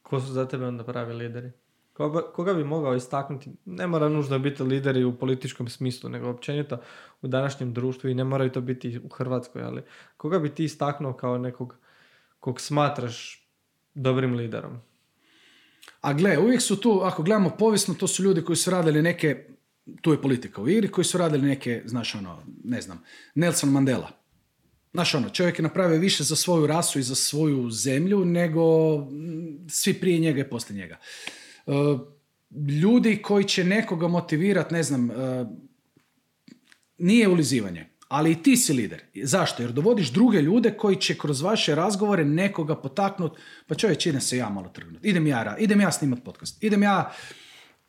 Ko 0.02 0.20
su 0.20 0.34
za 0.34 0.48
tebe 0.48 0.66
onda 0.66 0.84
pravi 0.84 1.14
lideri? 1.14 1.52
Koga, 1.94 2.22
koga 2.22 2.54
bi 2.54 2.64
mogao 2.64 2.96
istaknuti? 2.96 3.52
Ne 3.66 3.88
mora 3.88 4.10
nužno 4.10 4.40
biti 4.40 4.64
lideri 4.64 5.04
u 5.04 5.18
političkom 5.18 5.70
smislu, 5.70 6.10
nego 6.10 6.30
općenito 6.30 6.78
u 7.22 7.28
današnjem 7.28 7.74
društvu 7.74 8.10
i 8.10 8.14
ne 8.14 8.24
moraju 8.24 8.52
to 8.52 8.62
biti 8.62 9.00
u 9.04 9.10
Hrvatskoj, 9.10 9.64
ali 9.64 9.82
koga 10.18 10.40
bi 10.40 10.50
ti 10.50 10.64
istaknuo 10.64 11.14
kao 11.14 11.38
nekog 11.38 11.76
kog 12.40 12.62
smatraš 12.62 13.48
dobrim 13.94 14.34
liderom? 14.36 14.78
A 16.02 16.14
gle, 16.14 16.38
uvijek 16.38 16.62
su 16.62 16.76
tu, 16.82 17.02
ako 17.04 17.24
gledamo 17.24 17.50
povijesno, 17.50 17.94
to 17.94 18.08
su 18.08 18.24
ljudi 18.24 18.42
koji 18.42 18.56
su 18.56 18.72
radili 18.72 19.02
neke, 19.02 19.48
tu 20.02 20.12
je 20.12 20.22
politika 20.22 20.62
u 20.62 20.70
igri, 20.70 20.88
koji 20.88 21.06
su 21.06 21.18
radili 21.18 21.48
neke, 21.48 21.82
znaš 21.86 22.16
ono, 22.16 22.42
ne 22.64 22.82
znam, 22.82 23.04
Nelson 23.36 23.70
Mandela. 23.70 24.25
Znaš 24.96 25.16
ono, 25.16 25.30
čovjek 25.30 25.60
je 25.60 25.64
napravio 25.64 26.00
više 26.00 26.24
za 26.24 26.36
svoju 26.36 26.68
rasu 26.68 27.00
i 27.00 27.04
za 27.04 27.16
svoju 27.16 27.72
zemlju 27.72 28.26
nego 28.26 28.62
svi 29.70 29.94
prije 29.94 30.20
njega 30.20 30.42
i 30.42 30.50
poslije 30.50 30.78
njega. 30.78 30.98
E, 31.68 31.72
ljudi 32.82 33.22
koji 33.22 33.44
će 33.44 33.64
nekoga 33.64 34.08
motivirati, 34.08 34.74
ne 34.74 34.84
znam, 34.84 35.12
e, 35.12 35.46
nije 36.98 37.28
ulizivanje, 37.28 37.90
ali 38.08 38.32
i 38.32 38.44
ti 38.44 38.58
si 38.58 38.74
lider. 38.74 39.02
Zašto? 39.24 39.64
Jer 39.64 39.72
dovodiš 39.72 40.12
druge 40.12 40.42
ljude 40.42 40.72
koji 40.72 40.96
će 40.96 41.18
kroz 41.18 41.42
vaše 41.42 41.76
razgovore 41.76 42.26
nekoga 42.26 42.76
potaknuti, 42.76 43.42
pa 43.68 43.76
čovječ, 43.76 44.06
idem 44.06 44.22
se 44.22 44.38
ja 44.38 44.50
malo 44.50 44.70
trgnuti, 44.70 45.08
idem 45.08 45.28
ja, 45.28 45.56
idem 45.60 45.82
ja 45.82 45.92
snimat 45.92 46.24
podcast, 46.24 46.64
idem 46.64 46.84
ja 46.84 47.12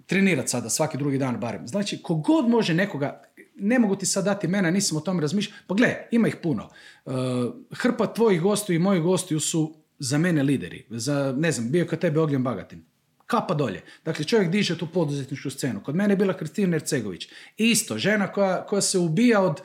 trenirati 0.07 0.49
sada 0.49 0.71
svaki 0.71 0.99
drugi 0.99 1.19
dan 1.19 1.41
barem. 1.41 1.69
Znači, 1.69 2.03
kogod 2.03 2.49
može 2.49 2.75
nekoga, 2.75 3.23
ne 3.57 3.79
mogu 3.79 3.97
ti 3.97 4.07
sad 4.07 4.25
dati 4.25 4.49
mena, 4.49 4.71
nisam 4.71 4.99
o 4.99 5.01
tome 5.01 5.21
razmišljao, 5.21 5.59
pa 5.67 5.75
gle, 5.75 5.95
ima 6.11 6.29
ih 6.29 6.37
puno. 6.43 6.69
Uh, 7.05 7.15
hrpa 7.71 8.07
tvojih 8.07 8.41
gostiju 8.41 8.77
i 8.77 8.79
mojih 8.79 9.03
gostiju 9.03 9.41
su 9.41 9.75
za 9.99 10.19
mene 10.19 10.43
lideri. 10.43 10.87
Za, 10.91 11.35
ne 11.37 11.53
znam, 11.53 11.71
bio 11.71 11.81
je 11.81 11.87
kod 11.87 11.99
tebe 11.99 12.21
Ognjen 12.21 12.43
Bagatin 12.43 12.85
kapa 13.27 13.55
dolje. 13.55 13.83
Dakle, 14.05 14.25
čovjek 14.25 14.51
diže 14.51 14.79
tu 14.79 14.87
poduzetničku 14.87 15.51
scenu. 15.51 15.83
Kod 15.83 15.95
mene 15.95 16.13
je 16.13 16.17
bila 16.17 16.37
Kristina 16.37 16.77
Ercegović. 16.77 17.29
Isto, 17.57 17.99
žena 17.99 18.33
koja, 18.33 18.67
koja 18.67 18.83
se 18.83 18.99
ubija 18.99 19.41
od 19.41 19.61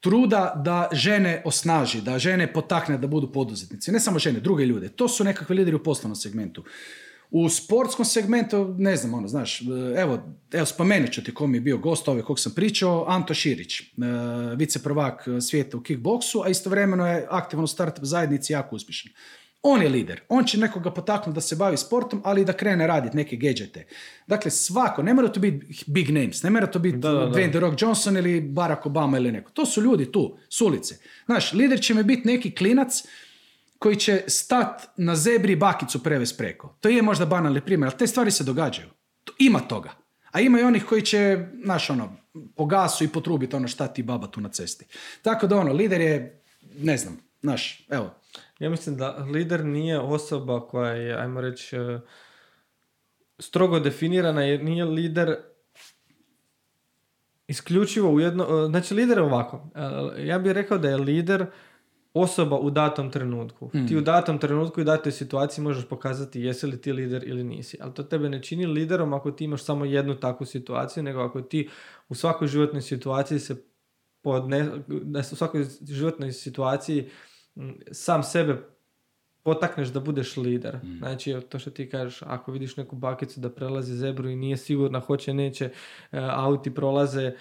truda 0.00 0.62
da 0.64 0.88
žene 0.92 1.42
osnaži, 1.44 2.00
da 2.00 2.18
žene 2.18 2.52
potakne 2.52 2.98
da 2.98 3.06
budu 3.06 3.32
poduzetnici. 3.32 3.92
Ne 3.92 4.00
samo 4.00 4.18
žene, 4.18 4.40
druge 4.40 4.64
ljude. 4.64 4.88
To 4.88 5.08
su 5.08 5.24
nekakvi 5.24 5.56
lideri 5.56 5.76
u 5.76 5.82
poslovnom 5.82 6.16
segmentu. 6.16 6.64
U 7.30 7.48
sportskom 7.48 8.04
segmentu, 8.04 8.74
ne 8.78 8.96
znam, 8.96 9.14
ono, 9.14 9.28
znaš, 9.28 9.62
evo, 9.96 10.18
evo 10.52 10.66
spomenut 10.66 11.12
ću 11.12 11.24
ti 11.24 11.32
mi 11.40 11.56
je 11.56 11.60
bio 11.60 11.78
gost, 11.78 12.08
ove 12.08 12.22
kog 12.22 12.40
sam 12.40 12.52
pričao, 12.54 13.04
Anto 13.08 13.34
Širić, 13.34 13.80
e, 13.80 13.84
vice 14.56 14.82
prvak 14.82 15.28
svijeta 15.40 15.76
u 15.76 15.80
kickboksu, 15.80 16.42
a 16.44 16.48
istovremeno 16.48 17.06
je 17.06 17.26
aktivan 17.30 17.64
u 17.64 17.66
startup 17.68 18.04
zajednici 18.04 18.52
jako 18.52 18.76
uspješan. 18.76 19.12
On 19.62 19.82
je 19.82 19.88
lider. 19.88 20.20
On 20.28 20.44
će 20.44 20.58
nekoga 20.58 20.90
potaknuti 20.90 21.34
da 21.34 21.40
se 21.40 21.56
bavi 21.56 21.76
sportom, 21.76 22.20
ali 22.24 22.44
da 22.44 22.52
krene 22.52 22.86
raditi 22.86 23.16
neke 23.16 23.36
gadgete. 23.36 23.86
Dakle, 24.26 24.50
svako, 24.50 25.02
ne 25.02 25.14
mora 25.14 25.28
to 25.28 25.40
biti 25.40 25.84
big 25.86 26.10
names, 26.10 26.42
ne 26.42 26.50
mora 26.50 26.66
to 26.66 26.78
biti 26.78 26.98
Dwayne 26.98 27.50
The 27.50 27.60
Rock 27.60 27.82
Johnson 27.82 28.16
ili 28.16 28.40
Barack 28.40 28.86
Obama 28.86 29.16
ili 29.16 29.32
neko. 29.32 29.50
To 29.50 29.66
su 29.66 29.82
ljudi 29.82 30.12
tu, 30.12 30.38
s 30.48 30.60
ulice. 30.60 30.94
Znaš, 31.26 31.52
lider 31.52 31.80
će 31.80 31.94
mi 31.94 32.02
biti 32.02 32.28
neki 32.28 32.54
klinac 32.54 33.04
koji 33.78 33.96
će 33.96 34.24
stat 34.26 34.82
na 34.96 35.16
zebri 35.16 35.56
bakicu 35.56 36.02
preves 36.02 36.36
preko. 36.36 36.76
To 36.80 36.88
je 36.88 37.02
možda 37.02 37.26
banalni 37.26 37.60
primjer, 37.60 37.88
ali 37.88 37.98
te 37.98 38.06
stvari 38.06 38.30
se 38.30 38.44
događaju. 38.44 38.88
Ima 39.38 39.60
toga. 39.60 39.90
A 40.32 40.40
ima 40.40 40.60
i 40.60 40.62
onih 40.62 40.84
koji 40.84 41.02
će, 41.02 41.46
znaš, 41.64 41.90
ono, 41.90 42.16
po 42.56 42.66
gasu 42.66 43.04
i 43.04 43.08
potrubiti 43.08 43.56
ono 43.56 43.68
šta 43.68 43.86
ti 43.86 44.02
baba 44.02 44.26
tu 44.26 44.40
na 44.40 44.48
cesti. 44.48 44.86
Tako 45.22 45.46
da 45.46 45.56
ono, 45.56 45.72
lider 45.72 46.00
je, 46.00 46.42
ne 46.78 46.96
znam, 46.96 47.18
znaš, 47.40 47.86
evo, 47.90 48.14
ja 48.58 48.70
mislim 48.70 48.96
da 48.96 49.10
lider 49.10 49.64
nije 49.64 50.00
osoba 50.00 50.66
koja 50.68 50.92
je, 50.92 51.14
ajmo 51.14 51.40
reći, 51.40 51.76
e, 51.76 52.00
strogo 53.38 53.80
definirana 53.80 54.42
jer 54.42 54.64
nije 54.64 54.84
lider 54.84 55.36
isključivo 57.46 58.10
u 58.10 58.20
jedno... 58.20 58.44
E, 58.44 58.68
znači, 58.68 58.94
lider 58.94 59.18
je 59.18 59.22
ovako. 59.22 59.70
E, 60.16 60.26
ja 60.26 60.38
bih 60.38 60.52
rekao 60.52 60.78
da 60.78 60.88
je 60.88 60.96
lider 60.96 61.46
osoba 62.20 62.58
u 62.58 62.70
datom 62.70 63.10
trenutku. 63.10 63.70
Ti 63.88 63.96
u 63.96 64.00
datom 64.00 64.38
trenutku 64.38 64.80
i 64.80 64.84
datoj 64.84 65.12
situaciji 65.12 65.64
možeš 65.64 65.88
pokazati 65.88 66.40
jesi 66.40 66.66
li 66.66 66.80
ti 66.80 66.92
lider 66.92 67.28
ili 67.28 67.44
nisi. 67.44 67.78
Ali 67.80 67.94
to 67.94 68.02
tebe 68.02 68.28
ne 68.28 68.42
čini 68.42 68.66
liderom 68.66 69.12
ako 69.12 69.30
ti 69.30 69.44
imaš 69.44 69.64
samo 69.64 69.84
jednu 69.84 70.14
takvu 70.14 70.46
situaciju, 70.46 71.02
nego 71.02 71.20
ako 71.20 71.40
ti 71.40 71.68
u 72.08 72.14
svakoj 72.14 72.48
životnoj 72.48 72.82
situaciji 72.82 73.38
se 73.38 73.62
podne, 74.22 74.70
u 75.32 75.36
svakoj 75.36 75.66
životnoj 75.88 76.32
situaciji 76.32 77.08
sam 77.92 78.22
sebe 78.22 78.56
potakneš 79.42 79.88
da 79.88 80.00
budeš 80.00 80.36
lider. 80.36 80.76
Mm. 80.76 80.98
Znači, 80.98 81.36
to 81.48 81.58
što 81.58 81.70
ti 81.70 81.88
kažeš, 81.90 82.22
ako 82.22 82.52
vidiš 82.52 82.76
neku 82.76 82.96
bakicu 82.96 83.40
da 83.40 83.50
prelazi 83.50 83.94
zebru 83.94 84.28
i 84.28 84.36
nije 84.36 84.56
sigurna, 84.56 85.00
hoće, 85.00 85.34
neće, 85.34 85.64
e, 85.64 85.70
auti 86.20 86.74
prolaze, 86.74 87.32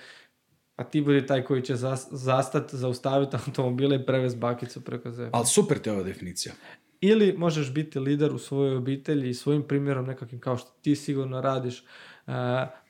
a 0.77 0.83
ti 0.83 1.01
budi 1.01 1.25
taj 1.25 1.43
koji 1.43 1.61
će 1.61 1.75
zastati, 2.11 2.77
zaustaviti 2.77 3.35
automobile 3.47 3.95
i 3.95 4.05
prevez 4.05 4.35
bakicu 4.35 4.81
preko 4.81 5.11
zebra. 5.11 5.31
Ali 5.33 5.45
super 5.45 5.79
te 5.79 5.91
ova 5.91 6.03
definicija. 6.03 6.53
Ili 7.01 7.35
možeš 7.37 7.73
biti 7.73 7.99
lider 7.99 8.33
u 8.33 8.37
svojoj 8.37 8.75
obitelji 8.75 9.29
i 9.29 9.33
svojim 9.33 9.63
primjerom 9.63 10.05
nekakvim 10.05 10.39
kao 10.39 10.57
što 10.57 10.71
ti 10.81 10.95
sigurno 10.95 11.41
radiš, 11.41 11.83
uh, 12.27 12.33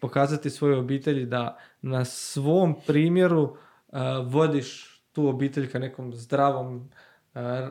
pokazati 0.02 0.50
svojoj 0.50 0.80
obitelji 0.80 1.26
da 1.26 1.60
na 1.82 2.06
svom 2.06 2.76
primjeru 2.88 3.42
uh, 3.44 4.00
vodiš 4.26 4.98
tu 5.12 5.28
obitelj 5.28 5.72
ka 5.72 5.80
nekom 5.80 6.14
zdravom 6.14 6.90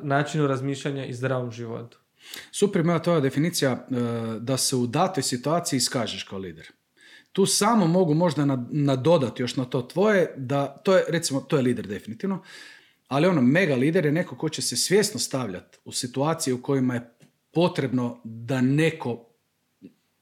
načinu 0.03 0.47
razmišljanja 0.47 1.05
i 1.05 1.15
zdravom 1.15 1.51
životu. 1.51 1.99
Super 2.51 2.81
ima 2.81 2.99
tvoja 2.99 3.21
definicija 3.21 3.73
e, 3.73 3.97
da 4.41 4.57
se 4.57 4.77
u 4.77 4.87
datoj 4.87 5.23
situaciji 5.23 5.77
iskažeš 5.77 6.23
kao 6.23 6.39
lider. 6.39 6.71
Tu 7.37 7.47
samo 7.47 7.87
mogu 7.87 8.15
možda 8.15 8.45
nadodati 8.71 9.43
još 9.43 9.57
na 9.57 9.65
to 9.65 9.83
tvoje, 9.83 10.35
da 10.37 10.67
to 10.67 10.97
je, 10.97 11.05
recimo, 11.09 11.41
to 11.41 11.57
je 11.57 11.63
lider 11.63 11.87
definitivno, 11.87 12.43
ali 13.09 13.27
ono, 13.27 13.43
mega 13.43 13.75
lider 13.75 14.07
je 14.07 14.13
neko 14.13 14.37
ko 14.37 14.49
će 14.49 14.63
se 14.63 14.77
svjesno 14.77 15.21
stavljati 15.21 15.79
u 15.85 15.93
situacije 15.93 16.55
u 16.55 16.63
kojima 16.63 16.95
je 16.95 17.11
potrebno 17.53 18.21
da 18.25 18.61
neko, 18.61 19.27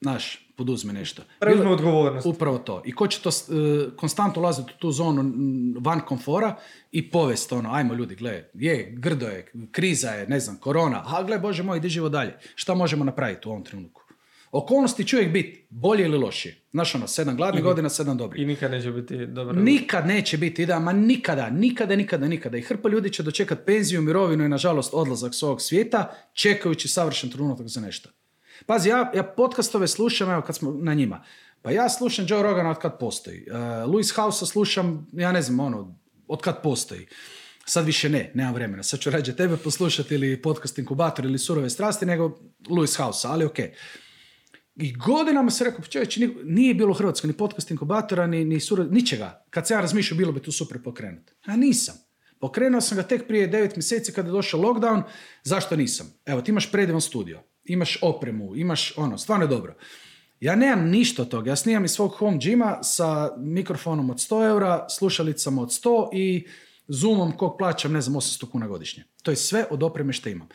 znaš, 0.01 0.53
poduzme 0.57 0.93
nešto. 0.93 1.23
Preuzme 1.41 1.71
odgovornost. 1.71 2.27
Upravo 2.27 2.59
to. 2.59 2.83
I 2.85 2.93
ko 2.93 3.07
će 3.07 3.21
to 3.21 3.29
uh, 3.29 3.97
konstantno 3.97 4.43
ulaziti 4.43 4.73
u 4.77 4.79
tu 4.79 4.93
zonu 4.93 5.33
van 5.81 6.01
komfora 6.01 6.57
i 6.93 7.11
povest 7.11 7.53
ono, 7.53 7.73
ajmo 7.73 7.95
ljudi, 7.95 8.15
gle, 8.15 8.45
je, 8.55 8.95
grdo 8.97 9.27
je, 9.27 9.53
kriza 9.73 10.09
je, 10.09 10.27
ne 10.29 10.41
znam, 10.41 10.57
korona, 10.57 11.03
a 11.07 11.23
gle, 11.23 11.39
bože 11.39 11.63
moj, 11.63 11.79
ide 11.79 11.89
živo 11.89 12.09
dalje. 12.09 12.39
Šta 12.55 12.75
možemo 12.75 13.05
napraviti 13.05 13.49
u 13.49 13.51
ovom 13.51 13.65
trenutku? 13.65 14.04
Okolnosti 14.55 15.07
će 15.07 15.17
uvijek 15.17 15.33
biti 15.33 15.67
bolje 15.71 16.05
ili 16.05 16.19
lošije. 16.19 16.57
Znaš 16.71 16.95
ono, 16.95 17.07
sedam 17.09 17.37
gladnih 17.37 17.65
godina, 17.65 17.89
sedam 17.89 18.17
dobrih. 18.17 18.43
I 18.43 18.47
nikad 18.47 18.71
neće 18.71 18.91
biti 18.91 19.27
dobro. 19.27 19.61
Nikad 19.61 20.07
neće 20.07 20.39
biti, 20.39 20.67
da, 20.67 20.79
ma 20.79 20.93
nikada, 20.93 21.51
nikada, 21.51 21.97
nikada, 21.97 22.29
nikada. 22.29 22.59
I 22.59 22.63
hrpa 22.63 22.89
ljudi 22.89 23.13
će 23.13 23.23
dočekati 23.23 23.63
penziju, 23.67 24.03
mirovinu 24.03 24.45
i 24.45 24.49
nažalost 24.49 24.95
odlazak 24.95 25.35
s 25.35 25.43
ovog 25.43 25.63
svijeta, 25.63 26.15
čekajući 26.33 26.89
savršen 26.89 27.31
trenutak 27.31 27.69
za 27.69 27.81
nešto. 27.81 28.09
Pazi, 28.67 28.89
ja, 28.89 29.13
ja 29.15 29.23
podcastove 29.23 29.89
slušam, 29.89 30.31
evo 30.31 30.43
kad 30.43 30.57
smo 30.57 30.71
na 30.71 30.95
njima. 30.95 31.25
Pa 31.63 31.71
ja 31.71 31.89
slušam 31.89 32.27
Joe 32.29 32.43
Rogana 32.43 32.71
od 32.71 32.79
kad 32.79 32.99
postoji. 32.99 33.47
Uh, 33.51 33.57
Louis 33.93 34.13
House 34.15 34.47
slušam, 34.47 35.07
ja 35.13 35.33
ne 35.33 35.43
znam, 35.43 35.61
ono, 35.61 35.99
od 36.29 36.41
kad 36.41 36.63
postoji. 36.63 37.07
Sad 37.67 37.87
više 37.87 38.09
ne, 38.09 38.31
nemam 38.35 38.55
vremena. 38.55 38.83
Sad 38.83 39.01
ću 39.01 39.11
rađe 39.11 39.37
tebe 39.37 39.57
poslušati 39.57 40.15
ili 40.15 40.43
podcast 40.43 40.79
inkubator 40.79 41.25
ili 41.25 41.39
surove 41.39 41.71
strasti 41.71 42.07
nego 42.07 42.39
Louis 42.69 42.97
House, 42.97 43.29
ali 43.29 43.45
ok. 43.45 43.59
I 44.77 44.93
godinama 44.93 45.51
se 45.51 45.65
rekao, 45.65 45.85
čovječ, 45.85 46.19
nije 46.45 46.75
bilo 46.75 46.91
u 46.91 46.95
Hrvatskoj 46.95 47.29
ni 47.29 47.35
podcast 47.35 47.71
inkubatora, 47.71 48.27
ni, 48.27 48.45
ni 48.45 48.61
surove, 48.61 48.91
ničega. 48.91 49.45
Kad 49.51 49.67
se 49.67 49.75
ja 49.75 49.81
razmišljao, 49.81 50.19
bilo 50.19 50.33
bi 50.33 50.41
tu 50.41 50.53
super 50.53 50.83
pokrenuti. 50.83 51.33
A 51.47 51.57
nisam. 51.57 51.95
Pokrenuo 52.41 52.81
sam 52.81 52.97
ga 52.97 53.03
tek 53.03 53.27
prije 53.27 53.47
devet 53.47 53.77
mjeseci 53.77 54.13
kada 54.13 54.29
je 54.29 54.33
došao 54.33 54.61
lockdown. 54.61 55.03
Zašto 55.43 55.77
nisam? 55.77 56.13
Evo, 56.27 56.41
ti 56.41 56.51
imaš 56.51 56.73
predivan 56.73 57.01
studio, 57.01 57.41
imaš 57.65 57.99
opremu, 58.03 58.57
imaš 58.57 58.99
ono, 58.99 59.19
stvarno 59.19 59.45
je 59.45 59.49
dobro. 59.49 59.75
Ja 60.41 60.57
nemam 60.57 60.89
ništa 60.89 61.23
od 61.23 61.29
toga. 61.29 61.51
Ja 61.51 61.57
snimam 61.57 61.85
iz 61.85 61.91
svog 61.91 62.13
home 62.13 62.39
gyma 62.39 62.79
sa 62.83 63.37
mikrofonom 63.39 64.11
od 64.11 64.17
100 64.17 64.49
eura, 64.49 64.87
slušalicama 64.89 65.63
od 65.63 65.69
100 65.69 66.09
i 66.13 66.47
Zoomom 66.89 67.37
kog 67.37 67.55
plaćam, 67.59 67.93
ne 67.93 68.01
znam, 68.01 68.15
800 68.15 68.51
kuna 68.51 68.67
godišnje. 68.67 69.05
To 69.23 69.31
je 69.31 69.37
sve 69.37 69.65
od 69.71 69.83
opreme 69.83 70.13
što 70.13 70.29
imam. 70.29 70.49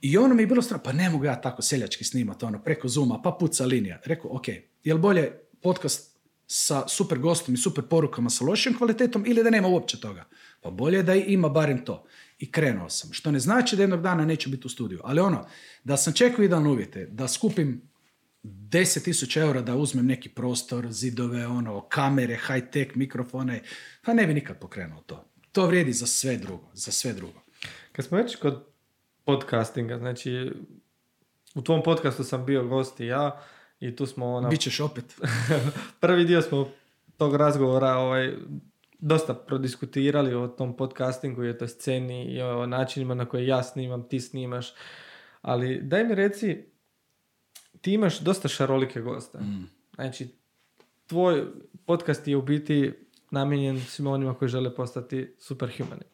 I 0.00 0.18
ono 0.18 0.34
mi 0.34 0.42
je 0.42 0.46
bilo 0.46 0.62
strano, 0.62 0.82
pa 0.82 0.92
ne 0.92 1.10
mogu 1.10 1.24
ja 1.24 1.40
tako 1.40 1.62
seljački 1.62 2.04
snimati, 2.04 2.44
ono, 2.44 2.62
preko 2.62 2.88
Zooma, 2.88 3.22
pa 3.22 3.36
puca 3.40 3.64
linija. 3.64 4.00
Rekao, 4.04 4.36
ok, 4.36 4.48
je 4.84 4.94
li 4.94 5.00
bolje 5.00 5.32
podcast 5.62 6.18
sa 6.46 6.88
super 6.88 7.18
gostom 7.18 7.54
i 7.54 7.58
super 7.58 7.84
porukama 7.84 8.30
sa 8.30 8.44
lošim 8.44 8.78
kvalitetom 8.78 9.24
ili 9.26 9.42
da 9.42 9.50
nema 9.50 9.68
uopće 9.68 10.00
toga? 10.00 10.24
Pa 10.60 10.70
bolje 10.70 11.02
da 11.02 11.14
ima 11.14 11.48
barem 11.48 11.84
to. 11.84 12.04
I 12.38 12.52
krenuo 12.52 12.88
sam. 12.90 13.12
Što 13.12 13.30
ne 13.30 13.40
znači 13.40 13.76
da 13.76 13.82
jednog 13.82 14.02
dana 14.02 14.24
neću 14.24 14.50
biti 14.50 14.66
u 14.66 14.70
studiju. 14.70 15.00
Ali 15.04 15.20
ono, 15.20 15.46
da 15.84 15.96
sam 15.96 16.12
čekao 16.12 16.44
idealne 16.44 16.68
uvjete, 16.68 17.06
da 17.06 17.28
skupim 17.28 17.82
10.000 18.42 19.40
eura 19.40 19.62
da 19.62 19.76
uzmem 19.76 20.06
neki 20.06 20.28
prostor, 20.28 20.92
zidove, 20.92 21.46
ono, 21.46 21.80
kamere, 21.80 22.38
high-tech, 22.46 22.96
mikrofone, 22.96 23.62
pa 24.04 24.14
ne 24.14 24.26
bi 24.26 24.34
nikad 24.34 24.58
pokrenuo 24.58 25.00
to. 25.00 25.24
To 25.52 25.66
vrijedi 25.66 25.92
za 25.92 26.06
sve 26.06 26.36
drugo, 26.36 26.70
za 26.74 26.92
sve 26.92 27.12
drugo. 27.12 27.42
Kad 27.92 28.04
smo 28.04 28.18
već 28.18 28.36
kod 28.36 28.67
podcastinga, 29.28 29.98
znači 29.98 30.52
u 31.54 31.62
tvom 31.62 31.82
podcastu 31.82 32.24
sam 32.24 32.46
bio 32.46 32.64
gost 32.64 33.00
i 33.00 33.06
ja 33.06 33.40
i 33.80 33.96
tu 33.96 34.06
smo 34.06 34.26
ono... 34.26 34.48
Bićeš 34.48 34.80
opet. 34.80 35.04
prvi 36.00 36.24
dio 36.24 36.42
smo 36.42 36.68
tog 37.16 37.36
razgovora 37.36 37.96
ovaj, 37.96 38.34
dosta 38.98 39.34
prodiskutirali 39.34 40.34
o 40.34 40.48
tom 40.48 40.76
podcastingu 40.76 41.44
i 41.44 41.50
o 41.50 41.52
toj 41.52 41.68
sceni 41.68 42.24
i 42.24 42.42
o 42.42 42.66
načinima 42.66 43.14
na 43.14 43.24
koje 43.24 43.46
ja 43.46 43.62
snimam, 43.62 44.08
ti 44.08 44.20
snimaš. 44.20 44.72
Ali 45.42 45.80
daj 45.82 46.04
mi 46.04 46.14
reci, 46.14 46.64
ti 47.80 47.92
imaš 47.92 48.20
dosta 48.20 48.48
šarolike 48.48 49.00
goste. 49.00 49.38
Mm. 49.38 49.70
Znači, 49.94 50.28
tvoj 51.06 51.44
podcast 51.86 52.28
je 52.28 52.36
u 52.36 52.42
biti 52.42 52.92
namijenjen 53.30 53.80
svima 53.80 54.10
onima 54.10 54.34
koji 54.34 54.48
žele 54.48 54.74
postati 54.74 55.34
superhumani. 55.38 56.04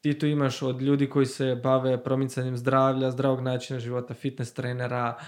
Ti 0.00 0.18
tu 0.18 0.26
imaš 0.26 0.62
od 0.62 0.82
ljudi 0.82 1.08
koji 1.10 1.26
se 1.26 1.60
bave 1.62 2.04
promicanjem 2.04 2.56
zdravlja, 2.56 3.10
zdravog 3.10 3.40
načina 3.40 3.80
života, 3.80 4.14
fitness 4.14 4.52
trenera, 4.52 5.18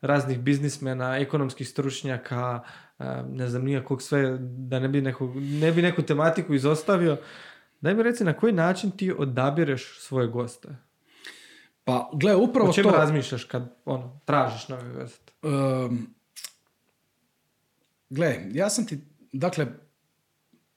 raznih 0.00 0.40
biznismena, 0.40 1.18
ekonomskih 1.18 1.68
stručnjaka, 1.68 2.60
ne 3.28 3.48
znam 3.48 3.64
nijakog 3.64 4.02
sve, 4.02 4.38
da 4.40 4.78
ne 4.78 4.88
bi, 4.88 5.00
neku, 5.00 5.32
ne 5.34 5.72
bi 5.72 5.82
neku 5.82 6.02
tematiku 6.02 6.54
izostavio. 6.54 7.16
Daj 7.80 7.94
mi 7.94 8.02
reci 8.02 8.24
na 8.24 8.32
koji 8.32 8.52
način 8.52 8.90
ti 8.90 9.12
odabireš 9.18 9.98
svoje 10.00 10.28
goste? 10.28 10.68
Pa, 11.84 12.10
gle, 12.12 12.36
upravo 12.36 12.70
o 12.70 12.72
čemu 12.72 12.90
razmišljaš 12.90 13.44
kad 13.44 13.76
ono, 13.84 14.20
tražiš 14.24 14.68
novi 14.68 14.92
gost? 14.92 15.32
Um, 15.42 16.14
gle, 18.10 18.36
ja 18.52 18.70
sam 18.70 18.86
ti, 18.86 19.00
dakle, 19.32 19.66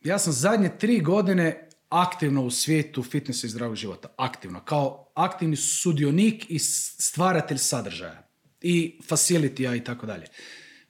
ja 0.02 0.20
sam 0.20 0.34
zadnje 0.34 0.70
tri 0.78 1.00
godine 1.00 1.69
aktivno 1.90 2.44
u 2.44 2.52
svijetu 2.52 3.04
fitnessa 3.04 3.48
i 3.48 3.50
zdravog 3.50 3.76
života. 3.76 4.08
Aktivno. 4.18 4.66
Kao 4.66 5.12
aktivni 5.16 5.56
sudionik 5.56 6.46
i 6.50 6.60
stvaratelj 6.60 7.58
sadržaja. 7.58 8.30
I 8.62 9.00
facility 9.08 9.78
i 9.78 9.84
tako 9.84 10.06
dalje. 10.06 10.26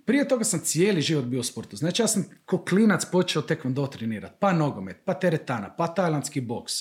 Prije 0.05 0.27
toga 0.27 0.43
sam 0.43 0.59
cijeli 0.59 1.01
život 1.01 1.25
bio 1.25 1.39
u 1.39 1.43
sportu. 1.43 1.75
Znači 1.75 2.01
ja 2.01 2.07
sam 2.07 2.25
ko 2.45 2.65
klinac 2.65 3.05
počeo 3.11 3.43
do 3.63 3.87
trenirati. 3.87 4.35
Pa 4.39 4.53
nogomet, 4.53 4.97
pa 5.05 5.13
teretana, 5.13 5.75
pa 5.75 5.87
tajlandski 5.87 6.41
boks, 6.41 6.73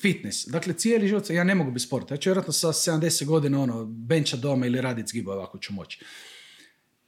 fitness. 0.00 0.46
Dakle, 0.46 0.74
cijeli 0.74 1.08
život, 1.08 1.30
ja 1.30 1.44
ne 1.44 1.54
mogu 1.54 1.70
biti 1.70 1.86
sporta. 1.86 2.14
Ja 2.14 2.18
ću 2.18 2.28
vjerojatno 2.28 2.52
sa 2.52 2.68
70 2.68 3.24
godina 3.24 3.60
ono, 3.60 3.84
benča 3.84 4.36
doma 4.36 4.66
ili 4.66 4.80
raditi 4.80 5.08
zgibove 5.08 5.42
ako 5.42 5.58
ću 5.58 5.72
moći. 5.72 6.04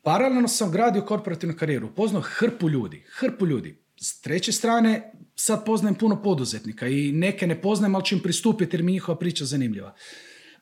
Paralelno 0.03 0.49
sam 0.49 0.71
gradio 0.71 1.03
korporativnu 1.03 1.57
karijeru, 1.57 1.95
poznao 1.95 2.23
hrpu 2.23 2.71
ljudi, 2.71 3.05
hrpu 3.09 3.47
ljudi. 3.47 3.83
S 4.01 4.21
treće 4.21 4.53
strane, 4.53 5.13
sad 5.45 5.65
poznajem 5.65 5.95
puno 5.95 6.23
poduzetnika 6.23 6.89
i 6.89 7.13
neke 7.13 7.47
ne 7.47 7.61
poznajem, 7.61 7.95
ali 7.95 8.05
ću 8.05 8.15
im 8.15 8.21
pristupiti 8.21 8.77
jer 8.77 8.83
mi 8.83 8.93
njihova 8.93 9.19
priča 9.19 9.45
zanimljiva. 9.45 9.95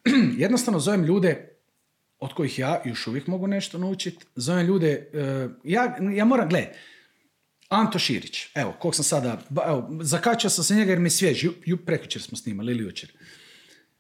Jednostavno 0.45 0.81
zovem 0.81 1.05
ljude 1.05 1.49
od 2.19 2.33
kojih 2.35 2.59
ja 2.59 2.83
još 2.85 3.07
uvijek 3.07 3.27
mogu 3.27 3.47
nešto 3.47 3.79
naučiti. 3.79 4.25
Zovem 4.37 4.67
ljude, 4.67 5.11
e, 5.13 5.49
ja, 5.65 5.97
ja 6.15 6.25
moram, 6.25 6.49
gle, 6.49 6.67
Anto 7.69 7.99
Širić, 7.99 8.47
evo, 8.55 8.73
kog 8.81 8.95
sam 8.95 9.05
sada, 9.05 9.43
evo, 9.67 9.89
zakačio 10.01 10.51
sam 10.51 10.65
se 10.65 10.75
njega 10.75 10.93
jer 10.93 10.99
mi 10.99 11.07
je 11.07 11.11
svjež, 11.11 11.45
ju, 11.45 11.53
ju, 11.65 11.79
smo 12.19 12.39
snimali 12.39 12.73
ili 12.73 12.85
jučer. 12.85 13.13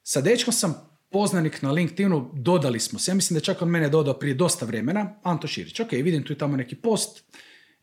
Sa 0.02 0.20
dečkom 0.20 0.52
sam 0.52 0.74
poznanik 1.11 1.62
na 1.62 1.73
LinkedInu, 1.73 2.31
dodali 2.35 2.81
smo 2.81 2.98
se, 2.98 3.11
ja 3.11 3.15
mislim 3.15 3.39
da 3.39 3.44
čak 3.44 3.62
on 3.62 3.69
mene 3.69 3.89
dodao 3.89 4.19
prije 4.19 4.35
dosta 4.35 4.66
vremena, 4.66 5.20
Anto 5.23 5.47
Širić, 5.47 5.81
ok, 5.81 5.93
vidim 5.93 6.24
tu 6.24 6.32
i 6.32 6.39
tamo 6.39 6.57
neki 6.57 6.77
post, 6.77 7.24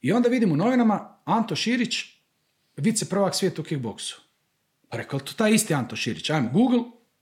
i 0.01 0.11
onda 0.11 0.29
vidim 0.29 0.51
u 0.51 0.55
novinama 0.55 1.21
Anto 1.25 1.55
Širić, 1.55 2.16
vice 2.77 3.09
prvak 3.09 3.35
svijeta 3.35 3.61
u 3.61 3.65
kickboksu. 3.65 4.21
Pa 4.89 4.97
rekao, 4.97 5.19
to 5.19 5.33
taj 5.33 5.51
isti 5.51 5.73
Anto 5.73 5.95
Širić, 5.95 6.29
ajmo 6.29 6.49
Google, 6.53 6.79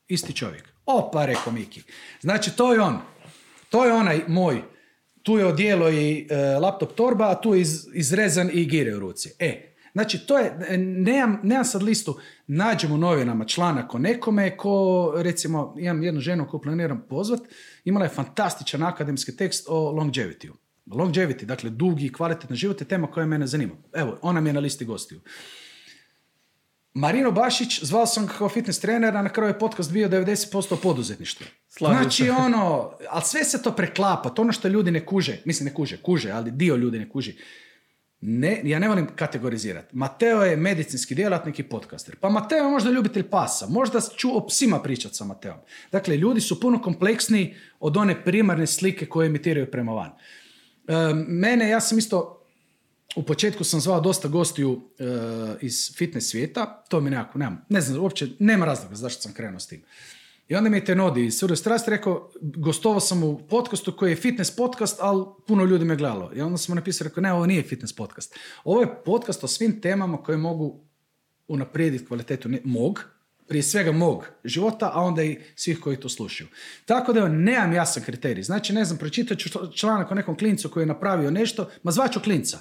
isti 0.07 0.33
čovjek. 0.33 0.73
Opa, 0.85 1.25
rekao 1.25 1.53
Miki. 1.53 1.83
Znači, 2.21 2.55
to 2.55 2.73
je 2.73 2.81
on. 2.81 2.99
To 3.69 3.85
je 3.85 3.93
onaj 3.93 4.21
moj. 4.27 4.61
Tu 5.23 5.37
je 5.37 5.45
odijelo 5.45 5.89
i 5.89 6.27
e, 6.29 6.37
laptop 6.59 6.95
torba, 6.95 7.31
a 7.31 7.41
tu 7.41 7.53
je 7.53 7.61
iz, 7.61 7.87
izrezan 7.93 8.49
i 8.53 8.65
gire 8.65 8.95
u 8.95 8.99
ruci. 8.99 9.31
E, 9.39 9.73
znači, 9.93 10.27
to 10.27 10.37
je, 10.37 10.77
nemam, 10.77 11.39
nemam 11.43 11.65
sad 11.65 11.83
listu, 11.83 12.19
nađem 12.47 12.91
u 12.91 12.97
novinama 12.97 13.45
članak 13.45 13.93
o 13.93 13.99
nekome 13.99 14.57
ko, 14.57 15.13
recimo, 15.17 15.75
imam 15.79 16.03
jednu 16.03 16.21
ženu 16.21 16.47
koju 16.49 16.61
planiram 16.61 17.05
pozvat, 17.09 17.39
imala 17.85 18.05
je 18.05 18.09
fantastičan 18.09 18.83
akademski 18.83 19.37
tekst 19.37 19.65
o 19.69 19.91
longevity 19.91 20.49
Longevity, 20.85 21.45
dakle 21.45 21.69
dugi 21.69 22.05
i 22.05 22.13
kvalitetni 22.13 22.55
život 22.55 22.81
je 22.81 22.87
tema 22.87 23.07
koja 23.07 23.25
mene 23.25 23.47
zanima. 23.47 23.73
Evo, 23.93 24.17
ona 24.21 24.41
mi 24.41 24.49
je 24.49 24.53
na 24.53 24.59
listi 24.59 24.85
gostiju. 24.85 25.21
Marino 26.93 27.31
Bašić, 27.31 27.83
zvao 27.83 28.05
sam 28.05 28.27
kao 28.27 28.49
fitness 28.49 28.79
trenera, 28.79 29.21
na 29.21 29.29
kraju 29.29 29.49
je 29.49 29.59
podcast 29.59 29.91
bio 29.91 30.09
90% 30.09 30.75
poduzetništva. 30.83 31.45
Znači 31.77 32.29
ono, 32.29 32.91
ali 33.09 33.23
sve 33.25 33.43
se 33.43 33.61
to 33.61 33.71
preklapa, 33.71 34.29
to 34.29 34.41
ono 34.41 34.51
što 34.51 34.67
ljudi 34.67 34.91
ne 34.91 35.05
kuže, 35.05 35.41
mislim 35.45 35.65
ne 35.65 35.73
kuže, 35.73 35.97
kuže, 35.97 36.31
ali 36.31 36.51
dio 36.51 36.75
ljudi 36.75 36.99
ne 36.99 37.09
kuži. 37.09 37.35
Ne, 38.21 38.61
ja 38.63 38.79
ne 38.79 38.87
volim 38.87 39.07
kategorizirati. 39.15 39.95
Mateo 39.95 40.43
je 40.43 40.55
medicinski 40.55 41.15
djelatnik 41.15 41.59
i 41.59 41.63
podcaster. 41.63 42.15
Pa 42.15 42.29
Mateo 42.29 42.57
je 42.57 42.71
možda 42.71 42.89
ljubitelj 42.89 43.29
pasa. 43.29 43.67
Možda 43.69 44.01
ću 44.17 44.37
o 44.37 44.47
psima 44.47 44.79
pričati 44.79 45.15
sa 45.15 45.25
Mateom. 45.25 45.57
Dakle, 45.91 46.17
ljudi 46.17 46.41
su 46.41 46.59
puno 46.59 46.81
kompleksniji 46.81 47.55
od 47.79 47.97
one 47.97 48.23
primarne 48.23 48.67
slike 48.67 49.05
koje 49.05 49.27
emitiraju 49.27 49.71
prema 49.71 49.91
van. 49.91 50.11
Mene, 51.27 51.69
ja 51.69 51.79
sam 51.81 51.97
isto 51.97 52.41
u 53.15 53.23
početku 53.23 53.63
sam 53.63 53.79
zvao 53.79 54.01
dosta 54.01 54.27
gostiju 54.27 54.81
e, 54.99 55.05
iz 55.61 55.95
fitness 55.95 56.29
svijeta, 56.29 56.83
to 56.89 57.01
mi 57.01 57.09
nekako, 57.09 57.37
nemam, 57.37 57.65
ne 57.69 57.81
znam, 57.81 58.01
uopće, 58.01 58.27
nema 58.39 58.65
razloga 58.65 58.95
zašto 58.95 59.21
sam 59.21 59.33
krenuo 59.33 59.59
s 59.59 59.67
tim. 59.67 59.83
I 60.47 60.55
onda 60.55 60.69
mi 60.69 60.77
je 60.77 60.85
Tenodi 60.85 61.25
iz 61.25 61.37
Sure 61.37 61.55
Strasti 61.55 61.91
rekao, 61.91 62.31
gostovao 62.41 62.99
sam 62.99 63.23
u 63.23 63.47
podcastu 63.47 63.91
koji 63.97 64.11
je 64.11 64.15
fitness 64.15 64.55
podcast, 64.55 64.97
ali 65.01 65.25
puno 65.47 65.65
ljudi 65.65 65.85
me 65.85 65.95
gledalo. 65.95 66.31
I 66.35 66.41
onda 66.41 66.57
smo 66.57 66.75
napisali, 66.75 67.07
rekao, 67.07 67.21
ne, 67.21 67.33
ovo 67.33 67.45
nije 67.45 67.63
fitness 67.63 67.95
podcast. 67.95 68.35
Ovo 68.63 68.81
je 68.81 69.03
podcast 69.05 69.43
o 69.43 69.47
svim 69.47 69.81
temama 69.81 70.17
koje 70.17 70.37
mogu 70.37 70.83
unaprijediti 71.47 72.05
kvalitetu 72.05 72.49
mog, 72.63 73.03
prije 73.47 73.63
svega 73.63 73.91
mog 73.91 74.27
života, 74.43 74.91
a 74.93 75.01
onda 75.01 75.23
i 75.23 75.39
svih 75.55 75.79
koji 75.79 75.97
to 75.97 76.09
slušaju. 76.09 76.47
Tako 76.85 77.13
da 77.13 77.27
nemam 77.27 77.73
jasan 77.73 78.03
kriterij. 78.03 78.43
Znači, 78.43 78.73
ne 78.73 78.85
znam, 78.85 78.97
pročitat 78.97 79.37
ću 79.37 79.49
članak 79.75 80.11
o 80.11 80.15
nekom 80.15 80.37
klincu 80.37 80.69
koji 80.69 80.81
je 80.81 80.87
napravio 80.87 81.31
nešto, 81.31 81.69
ma 81.83 81.91
zvaću 81.91 82.19
klinca. 82.19 82.59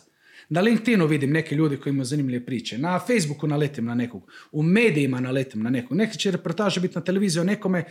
Na 0.48 0.60
LinkedInu 0.60 1.06
vidim 1.06 1.32
neke 1.32 1.54
ljude 1.54 1.76
koji 1.76 1.90
imaju 1.90 2.04
zanimljive 2.04 2.46
priče. 2.46 2.78
Na 2.78 2.98
Facebooku 2.98 3.46
naletim 3.46 3.84
na 3.84 3.94
nekog. 3.94 4.30
U 4.52 4.62
medijima 4.62 5.20
naletim 5.20 5.62
na 5.62 5.70
nekog. 5.70 5.96
Neki 5.96 6.18
će 6.18 6.30
reportaže 6.30 6.80
biti 6.80 6.94
na 6.94 7.04
televiziji 7.04 7.40
o 7.40 7.44
nekome. 7.44 7.84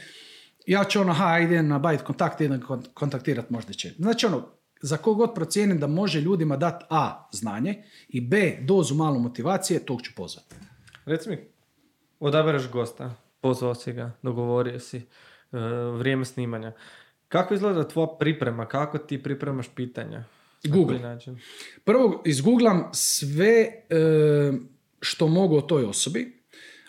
Ja 0.65 0.83
ću 0.83 1.01
ono, 1.01 1.13
ha, 1.13 1.39
idem 1.39 1.67
na 1.67 1.79
bajt 1.79 2.01
kontakt, 2.01 2.41
idem 2.41 2.61
kontaktirat, 2.93 3.49
možda 3.49 3.73
će. 3.73 3.93
Znači 3.97 4.25
ono, 4.25 4.49
za 4.81 4.97
kogod 4.97 5.31
procijenim 5.35 5.79
da 5.79 5.87
može 5.87 6.21
ljudima 6.21 6.57
dati 6.57 6.85
A, 6.89 7.29
znanje 7.31 7.83
i 8.09 8.21
B, 8.21 8.57
dozu 8.61 8.95
malo 8.95 9.19
motivacije, 9.19 9.85
tog 9.85 10.01
ću 10.01 10.11
pozvati. 10.15 10.55
Reci 11.05 11.29
mi, 11.29 11.37
odabereš 12.27 12.69
gosta, 12.69 13.15
pozvao 13.41 13.75
si 13.75 13.93
ga, 13.93 14.11
dogovorio 14.21 14.79
si, 14.79 14.97
e, 14.97 15.03
vrijeme 15.97 16.25
snimanja. 16.25 16.71
Kako 17.27 17.53
izgleda 17.53 17.87
tvoja 17.87 18.07
priprema? 18.19 18.65
Kako 18.65 18.97
ti 18.97 19.23
pripremaš 19.23 19.67
pitanja? 19.75 20.23
Google. 20.63 20.99
Način? 20.99 21.39
Prvo 21.83 22.21
izgooglam 22.25 22.89
sve 22.93 23.49
e, 23.49 23.73
što 24.99 25.27
mogu 25.27 25.57
o 25.57 25.61
toj 25.61 25.85
osobi, 25.85 26.43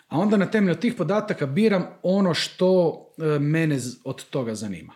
a 0.07 0.19
onda 0.19 0.37
na 0.37 0.51
temelju 0.51 0.75
tih 0.75 0.93
podataka 0.93 1.45
biram 1.45 1.87
ono 2.03 2.33
što 2.33 3.01
e, 3.17 3.39
mene 3.39 3.79
od 4.03 4.29
toga 4.29 4.55
zanima. 4.55 4.93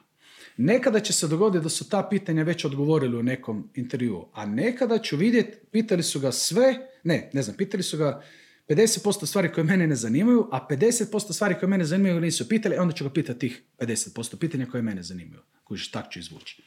Nekada 0.57 0.99
će 0.99 1.13
se 1.13 1.27
dogoditi 1.27 1.63
da 1.63 1.69
su 1.69 1.89
ta 1.89 2.07
pitanja 2.09 2.43
već 2.43 2.65
odgovorili 2.65 3.17
u 3.17 3.23
nekom 3.23 3.69
intervjuu, 3.75 4.25
a 4.33 4.45
nekada 4.45 4.97
ću 4.97 5.17
vidjeti, 5.17 5.57
pitali 5.71 6.03
su 6.03 6.19
ga 6.19 6.31
sve, 6.31 6.75
ne, 7.03 7.29
ne 7.33 7.41
znam, 7.41 7.57
pitali 7.57 7.83
su 7.83 7.97
ga 7.97 8.21
50% 8.69 9.25
stvari 9.25 9.51
koje 9.53 9.63
mene 9.63 9.87
ne 9.87 9.95
zanimaju, 9.95 10.47
a 10.51 10.67
50% 10.69 11.33
stvari 11.33 11.55
koje 11.59 11.69
mene 11.69 11.85
zanimaju 11.85 12.21
nisu 12.21 12.49
pitali, 12.49 12.77
onda 12.77 12.93
ću 12.93 13.03
ga 13.03 13.09
pitati 13.09 13.39
tih 13.39 13.63
50% 13.79 14.39
pitanja 14.39 14.65
koje 14.71 14.83
mene 14.83 15.03
zanimaju. 15.03 15.41
Kužiš, 15.63 15.91
tak 15.91 16.11
ću 16.11 16.19
izvući. 16.19 16.63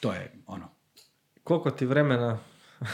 To 0.00 0.12
je 0.12 0.32
ono. 0.46 0.68
Koliko 1.44 1.70
ti 1.70 1.86
vremena, 1.86 2.38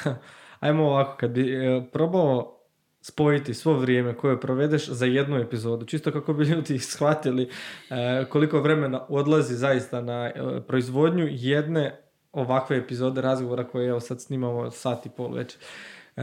ajmo 0.61 0.85
ovako, 0.85 1.17
kad 1.17 1.31
bi 1.31 1.55
e, 1.55 1.83
probao 1.93 2.59
spojiti 3.01 3.55
svo 3.55 3.73
vrijeme 3.73 4.17
koje 4.17 4.41
provedeš 4.41 4.89
za 4.89 5.07
jednu 5.07 5.37
epizodu, 5.37 5.87
čisto 5.87 6.13
kako 6.13 6.33
bi 6.33 6.45
ljudi 6.45 6.79
shvatili 6.93 7.51
e, 7.91 8.25
koliko 8.29 8.61
vremena 8.61 9.07
odlazi 9.09 9.55
zaista 9.55 10.01
na 10.01 10.27
e, 10.27 10.33
proizvodnju 10.67 11.27
jedne 11.31 12.01
ovakve 12.33 12.77
epizode 12.77 13.21
razgovora 13.21 13.65
koje 13.65 13.89
evo 13.89 14.01
sad 14.01 14.21
snimamo 14.21 14.71
sat 14.71 15.07
i 15.07 15.11
pol 15.17 15.35
već. 15.35 15.57
E, 16.17 16.23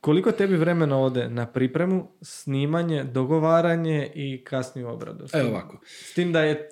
koliko 0.00 0.32
tebi 0.32 0.56
vremena 0.56 1.00
ode 1.00 1.28
na 1.28 1.46
pripremu, 1.46 2.08
snimanje, 2.22 3.04
dogovaranje 3.04 4.12
i 4.14 4.44
kasniju 4.44 4.88
obradu? 4.88 5.26
Evo 5.32 5.48
ovako. 5.48 5.78
S 5.84 6.14
tim 6.14 6.32
da 6.32 6.42
je 6.42 6.70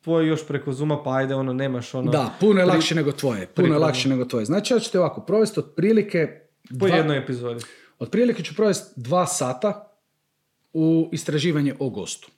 tvoje 0.00 0.28
još 0.28 0.46
preko 0.46 0.72
Zuma, 0.72 1.02
pa 1.02 1.16
ajde, 1.16 1.34
ono, 1.34 1.52
nemaš 1.52 1.94
ono... 1.94 2.10
Da, 2.10 2.34
puno 2.40 2.60
je 2.60 2.66
lakše 2.66 2.94
nego 2.94 3.12
tvoje. 3.12 3.46
Puno 3.46 3.74
je 3.74 3.78
lakše 3.78 4.08
nego 4.08 4.24
tvoje. 4.24 4.44
Znači, 4.44 4.74
ja 4.74 4.80
ću 4.80 4.92
te 4.92 4.98
ovako 4.98 5.20
provesti 5.20 5.60
otprilike... 5.60 6.40
Po 6.80 6.86
jednoj 6.86 7.18
epizodi. 7.18 7.64
Otprilike 7.98 8.42
ću 8.42 8.54
provesti 8.54 9.00
dva 9.00 9.26
sata 9.26 9.96
u 10.72 11.08
istraživanje 11.12 11.74
o 11.78 11.90
gostu. 11.90 12.30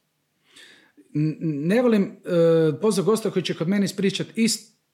Ne 1.41 1.83
volim 1.83 2.03
uh, 2.03 2.81
pozvati 2.81 3.07
gosta 3.07 3.31
koji 3.31 3.43
će 3.43 3.55
kod 3.55 3.69
mene 3.69 3.85
ispričati 3.85 4.43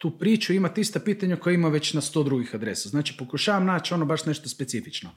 istu 0.02 0.18
priču, 0.18 0.52
imati 0.52 0.80
ista 0.80 1.00
pitanja 1.00 1.36
koja 1.36 1.54
ima 1.54 1.68
već 1.68 1.94
na 1.94 2.00
sto 2.00 2.22
drugih 2.22 2.54
adresa. 2.54 2.88
Znači 2.88 3.14
pokušavam 3.18 3.66
naći 3.66 3.94
ono 3.94 4.04
baš 4.04 4.24
nešto 4.26 4.48
specifično. 4.48 5.10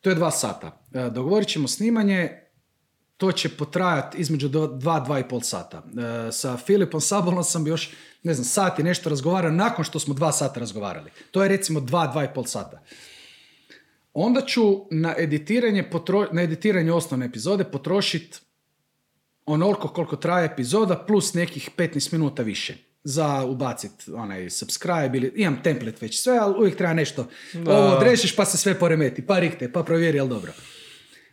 To 0.00 0.10
je 0.10 0.14
dva 0.14 0.30
sata. 0.30 0.66
Uh, 0.66 1.12
dogovorit 1.12 1.48
ćemo 1.48 1.68
snimanje, 1.68 2.30
to 3.16 3.32
će 3.32 3.48
potrajati 3.48 4.18
između 4.18 4.48
dva, 4.48 5.00
dva 5.00 5.18
i 5.18 5.28
pol 5.28 5.40
sata. 5.40 5.82
Uh, 5.84 5.92
sa 6.32 6.56
Filipom 6.56 7.00
Sabolom 7.00 7.44
sam 7.44 7.66
još, 7.66 7.90
ne 8.22 8.34
znam, 8.34 8.44
sat 8.44 8.78
i 8.78 8.82
nešto 8.82 9.10
razgovarao 9.10 9.50
nakon 9.50 9.84
što 9.84 9.98
smo 9.98 10.14
dva 10.14 10.32
sata 10.32 10.60
razgovarali. 10.60 11.10
To 11.30 11.42
je 11.42 11.48
recimo 11.48 11.80
dva, 11.80 12.06
dva 12.06 12.24
i 12.24 12.28
pol 12.34 12.44
sata. 12.44 12.82
Onda 14.14 14.40
ću 14.46 14.86
na 14.90 15.14
editiranje, 15.18 15.90
potro, 15.90 16.28
na 16.32 16.42
editiranje 16.42 16.92
osnovne 16.92 17.26
epizode 17.26 17.64
potrošiti 17.64 18.38
onoliko 19.46 19.88
koliko 19.88 20.16
traje 20.16 20.46
epizoda 20.46 21.04
plus 21.06 21.34
nekih 21.34 21.70
15 21.76 22.12
minuta 22.12 22.42
više 22.42 22.93
za 23.04 23.44
ubaciti 23.44 24.12
onaj 24.12 24.50
subscribe 24.50 25.18
ili 25.18 25.32
imam 25.36 25.62
template 25.62 25.98
već 26.00 26.22
sve, 26.22 26.38
ali 26.38 26.54
uvijek 26.58 26.76
treba 26.76 26.94
nešto. 26.94 27.28
Ovo 27.66 27.96
odrešiš 27.96 28.36
pa 28.36 28.44
se 28.44 28.56
sve 28.56 28.78
poremeti, 28.78 29.26
pa 29.26 29.38
rikte, 29.38 29.72
pa 29.72 29.82
provjeri, 29.82 30.18
jel 30.18 30.28
dobro. 30.28 30.52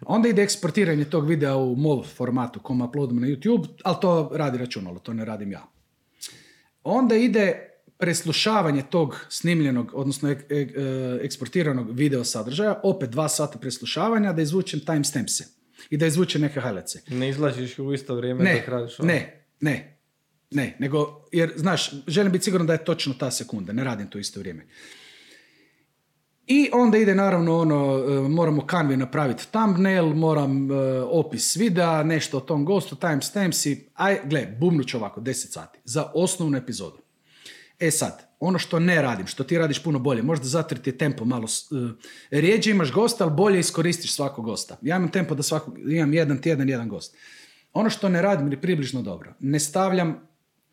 Onda 0.06 0.30
ide 0.30 0.44
eksportiranje 0.44 1.06
tog 1.06 1.28
videa 1.28 1.56
u 1.56 1.76
MOV 1.76 2.04
formatu 2.04 2.60
kom 2.60 2.82
uploadimo 2.82 3.22
na 3.22 3.28
YouTube, 3.28 3.68
ali 3.84 3.98
to 4.02 4.32
radi 4.34 4.58
računalo, 4.58 5.00
to 5.00 5.14
ne 5.14 5.26
radim 5.26 5.52
ja. 5.52 5.68
Onda 6.84 7.16
ide 7.16 7.68
preslušavanje 7.98 8.84
tog 8.90 9.26
snimljenog, 9.30 9.92
odnosno 9.94 10.30
ek, 10.30 10.40
ek, 10.50 10.72
e, 10.76 11.20
eksportiranog 11.24 11.92
video 11.92 12.24
sadržaja, 12.24 12.80
opet 12.84 13.10
dva 13.10 13.30
sata 13.30 13.60
preslušavanja, 13.60 14.34
da 14.34 14.42
izvučem 14.42 14.80
timestampse 14.80 15.46
i 15.90 15.98
da 15.98 16.06
izvučem 16.06 16.42
neke 16.42 16.62
highlights 16.62 16.96
Ne 17.08 17.30
izlaziš 17.30 17.80
u 17.80 17.94
isto 17.94 18.16
vrijeme 18.16 18.44
ne, 18.44 18.56
dok 18.56 18.68
radiš 18.68 19.00
ovo? 19.00 19.08
Ne, 19.08 19.46
ne, 19.60 20.01
ne, 20.52 20.76
nego, 20.80 21.26
jer, 21.32 21.54
znaš, 21.56 21.92
želim 22.08 22.32
biti 22.32 22.44
siguran 22.44 22.68
da 22.68 22.74
je 22.74 22.86
točno 22.86 23.14
ta 23.14 23.32
sekunda, 23.32 23.74
ne 23.74 23.84
radim 23.84 24.08
to 24.08 24.20
isto 24.20 24.40
vrijeme. 24.40 24.66
I 26.48 26.70
onda 26.74 26.98
ide 26.98 27.16
naravno 27.16 27.58
ono, 27.58 27.98
e, 27.98 28.30
moramo 28.30 28.66
kanvi 28.66 28.98
napraviti 28.98 29.48
thumbnail, 29.52 30.06
moram 30.06 30.72
uh, 30.72 30.78
opis 31.10 31.56
videa, 31.56 32.04
nešto 32.04 32.38
o 32.38 32.42
tom 32.42 32.66
gostu, 32.66 32.96
timestamps 32.96 33.66
i, 33.66 33.88
aj, 33.94 34.20
gle, 34.24 34.48
bumnut 34.60 34.88
ću 34.88 34.98
ovako, 34.98 35.22
10 35.22 35.34
sati, 35.34 35.80
za 35.84 36.12
osnovnu 36.14 36.58
epizodu. 36.58 36.98
E 37.80 37.92
sad, 37.92 38.28
ono 38.40 38.60
što 38.60 38.80
ne 38.80 39.02
radim, 39.02 39.28
što 39.28 39.44
ti 39.44 39.58
radiš 39.58 39.84
puno 39.84 40.00
bolje, 40.00 40.24
možda 40.24 40.46
zato 40.46 40.76
ti 40.76 40.90
je 40.90 40.98
tempo 40.98 41.26
malo, 41.26 41.44
uh, 41.44 41.92
rijeđe 42.32 42.72
imaš 42.72 42.92
gosta, 42.92 43.24
ali 43.24 43.34
bolje 43.34 43.60
iskoristiš 43.60 44.16
svakog 44.16 44.46
gosta. 44.46 44.78
Ja 44.82 44.96
imam 44.96 45.12
tempo 45.12 45.36
da 45.36 45.44
svakog, 45.44 45.92
imam 45.92 46.14
jedan 46.14 46.42
tjedan, 46.42 46.70
jedan 46.70 46.90
gost. 46.90 47.16
Ono 47.74 47.90
što 47.90 48.10
ne 48.10 48.22
radim 48.22 48.52
je 48.52 48.62
približno 48.62 49.02
dobro. 49.02 49.34
Ne 49.40 49.60
stavljam 49.60 50.31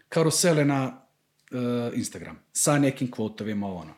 karusele 0.09 0.65
na 0.65 1.07
uh, 1.51 1.99
Instagram 1.99 2.39
sa 2.53 2.79
nekim 2.79 3.11
kvotovima, 3.11 3.67
ono. 3.67 3.95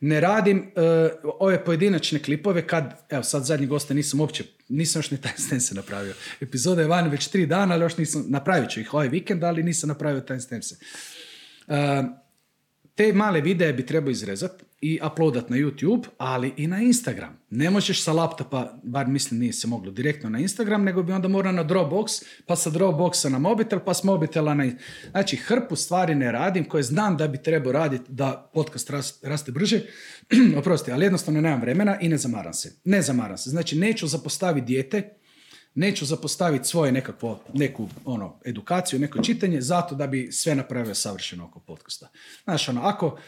Ne 0.00 0.20
radim 0.20 0.58
uh, 0.58 1.32
ove 1.38 1.64
pojedinačne 1.64 2.18
klipove 2.18 2.66
kad, 2.66 3.06
evo 3.10 3.22
sad 3.22 3.44
zadnji 3.44 3.66
gosta 3.66 3.94
nisam 3.94 4.20
uopće, 4.20 4.44
nisam 4.68 4.98
još 4.98 5.10
ni 5.10 5.18
se 5.60 5.74
napravio. 5.74 6.14
Epizoda 6.40 6.82
je 6.82 6.88
van 6.88 7.10
već 7.10 7.28
tri 7.28 7.46
dana, 7.46 7.74
ali 7.74 7.84
još 7.84 7.96
nisam, 7.96 8.24
napravit 8.28 8.70
ću 8.70 8.80
ih 8.80 8.94
ovaj 8.94 9.08
vikend, 9.08 9.44
ali 9.44 9.62
nisam 9.62 9.88
napravio 9.88 10.20
taj 10.20 10.40
se. 10.40 10.76
Te 12.94 13.12
male 13.12 13.40
videe 13.40 13.72
bi 13.72 13.86
trebao 13.86 14.10
izrezati 14.10 14.64
i 14.80 15.00
uploadat 15.06 15.50
na 15.50 15.56
YouTube, 15.56 16.06
ali 16.18 16.52
i 16.56 16.66
na 16.66 16.82
Instagram. 16.82 17.38
Ne 17.50 17.70
možeš 17.70 18.02
sa 18.02 18.12
laptopa, 18.12 18.80
bar 18.82 19.06
mislim 19.06 19.40
nije 19.40 19.52
se 19.52 19.66
moglo 19.66 19.90
direktno 19.90 20.30
na 20.30 20.38
Instagram, 20.38 20.84
nego 20.84 21.02
bi 21.02 21.12
onda 21.12 21.28
morao 21.28 21.52
na 21.52 21.64
Dropbox, 21.64 22.24
pa 22.46 22.56
sa 22.56 22.70
Dropboxa 22.70 23.28
na 23.28 23.38
mobitel, 23.38 23.80
pa 23.86 23.94
s 23.94 24.04
mobitela 24.04 24.54
na... 24.54 24.70
Znači, 25.10 25.36
hrpu 25.36 25.76
stvari 25.76 26.14
ne 26.14 26.32
radim 26.32 26.64
koje 26.64 26.82
znam 26.82 27.16
da 27.16 27.28
bi 27.28 27.42
trebao 27.42 27.72
raditi 27.72 28.12
da 28.12 28.50
podcast 28.54 28.90
raste 29.22 29.52
brže, 29.52 29.80
oprosti, 30.58 30.92
ali 30.92 31.04
jednostavno 31.04 31.40
nemam 31.40 31.60
vremena 31.60 31.98
i 32.00 32.08
ne 32.08 32.16
zamaram 32.16 32.52
se. 32.52 32.72
Ne 32.84 33.02
zamaram 33.02 33.38
se. 33.38 33.50
Znači, 33.50 33.78
neću 33.78 34.06
zapostaviti 34.06 34.66
dijete, 34.66 35.23
neću 35.74 36.04
zapostaviti 36.04 36.68
svoje 36.68 36.92
nekakvo, 36.92 37.40
neku 37.54 37.88
ono, 38.04 38.40
edukaciju, 38.44 39.00
neko 39.00 39.22
čitanje, 39.22 39.60
zato 39.60 39.94
da 39.94 40.06
bi 40.06 40.32
sve 40.32 40.54
napravio 40.54 40.94
savršeno 40.94 41.44
oko 41.44 41.60
podcasta. 41.60 42.08
Znaš, 42.44 42.68
ono, 42.68 42.82
ako, 42.82 43.18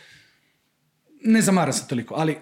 ne 1.24 1.43
zamara 1.43 1.73
se 1.73 1.89
toliko, 1.89 2.14
ali 2.14 2.36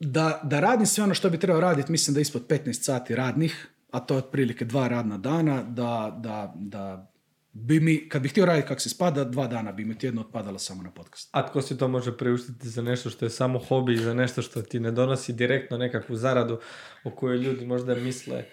da, 0.00 0.40
da 0.44 0.60
radim 0.60 0.86
sve 0.86 1.04
ono 1.04 1.14
što 1.14 1.30
bi 1.30 1.38
trebao 1.38 1.60
raditi, 1.60 1.92
mislim 1.92 2.14
da 2.14 2.20
ispod 2.20 2.46
15 2.46 2.72
sati 2.72 3.14
radnih, 3.14 3.68
a 3.90 4.00
to 4.00 4.14
je 4.14 4.18
otprilike 4.18 4.64
dva 4.64 4.88
radna 4.88 5.18
dana, 5.18 5.62
da, 5.62 6.18
da, 6.20 6.52
da 6.56 7.12
bi 7.52 7.80
mi, 7.80 8.08
kad 8.08 8.22
bih 8.22 8.30
htio 8.30 8.46
raditi 8.46 8.68
kako 8.68 8.80
se 8.80 8.88
spada, 8.88 9.24
dva 9.24 9.46
dana 9.46 9.72
bi 9.72 9.84
mi 9.84 9.98
tjedno 9.98 10.20
otpadalo 10.20 10.58
samo 10.58 10.82
na 10.82 10.90
podcast. 10.90 11.28
A 11.32 11.46
tko 11.46 11.62
si 11.62 11.78
to 11.78 11.88
može 11.88 12.16
priuštiti 12.16 12.68
za 12.68 12.82
nešto 12.82 13.10
što 13.10 13.26
je 13.26 13.30
samo 13.30 13.58
hobi, 13.58 13.96
za 13.96 14.14
nešto 14.14 14.42
što 14.42 14.62
ti 14.62 14.80
ne 14.80 14.90
donosi 14.90 15.32
direktno 15.32 15.78
nekakvu 15.78 16.16
zaradu 16.16 16.60
o 17.04 17.10
kojoj 17.10 17.38
ljudi 17.38 17.66
možda 17.66 17.94
misle 17.94 18.44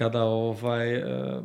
kada 0.00 0.22
ovaj, 0.22 0.96
uh, 0.96 1.44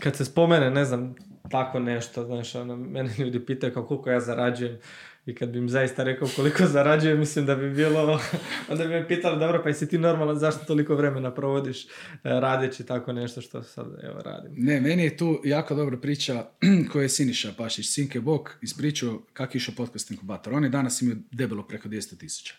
kad 0.00 0.16
se 0.16 0.24
spomene, 0.24 0.70
ne 0.70 0.84
znam, 0.84 1.14
tako 1.50 1.80
nešto, 1.80 2.24
znaš, 2.24 2.54
ono, 2.54 2.76
mene 2.76 3.10
ljudi 3.18 3.46
pitaju 3.46 3.74
kao 3.74 3.86
koliko 3.86 4.10
ja 4.10 4.20
zarađujem 4.20 4.78
i 5.26 5.34
kad 5.34 5.48
bi 5.48 5.58
im 5.58 5.68
zaista 5.68 6.04
rekao 6.04 6.28
koliko 6.36 6.66
zarađujem, 6.76 7.18
mislim 7.18 7.46
da 7.46 7.54
bi 7.56 7.70
bilo, 7.70 8.20
onda 8.70 8.84
bi 8.84 8.90
me 8.90 9.08
pitali, 9.08 9.38
dobro, 9.38 9.62
pa 9.62 9.68
jesi 9.68 9.88
ti 9.88 9.98
normalan, 9.98 10.38
zašto 10.38 10.64
toliko 10.64 10.94
vremena 10.94 11.34
provodiš 11.34 11.84
uh, 11.84 11.90
radeći 12.22 12.86
tako 12.86 13.12
nešto 13.12 13.40
što 13.40 13.62
sad, 13.62 13.86
evo, 14.02 14.22
radim. 14.24 14.52
Ne, 14.56 14.80
meni 14.80 15.04
je 15.04 15.16
tu 15.16 15.40
jako 15.44 15.74
dobra 15.74 15.96
priča 15.96 16.46
koja 16.92 17.02
je 17.02 17.08
Siniša 17.08 17.52
Pašić, 17.58 17.86
Sinke 17.94 18.20
Bok, 18.20 18.50
ispričao 18.62 19.22
kako 19.32 19.56
išao 19.56 19.74
podcast 19.76 20.10
inkubator. 20.10 20.54
Oni 20.54 20.68
danas 20.68 21.02
imaju 21.02 21.18
debelo 21.30 21.62
preko 21.62 21.88
200 21.88 22.18
tisuća. 22.18 22.54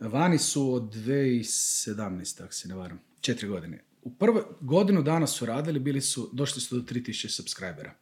Vani 0.00 0.38
su 0.38 0.74
od 0.74 0.94
2017, 0.94 2.42
ako 2.44 2.52
se 2.52 2.68
ne 2.68 2.74
varam, 2.74 3.00
četiri 3.20 3.48
godine 3.48 3.85
u 4.06 4.10
prvoj 4.10 4.42
godinu 4.60 5.02
dana 5.02 5.26
su 5.26 5.46
radili, 5.46 5.78
bili 5.78 6.00
su, 6.00 6.30
došli 6.32 6.60
su 6.60 6.76
do 6.76 6.82
3000 6.82 7.28
subscribera. 7.28 7.94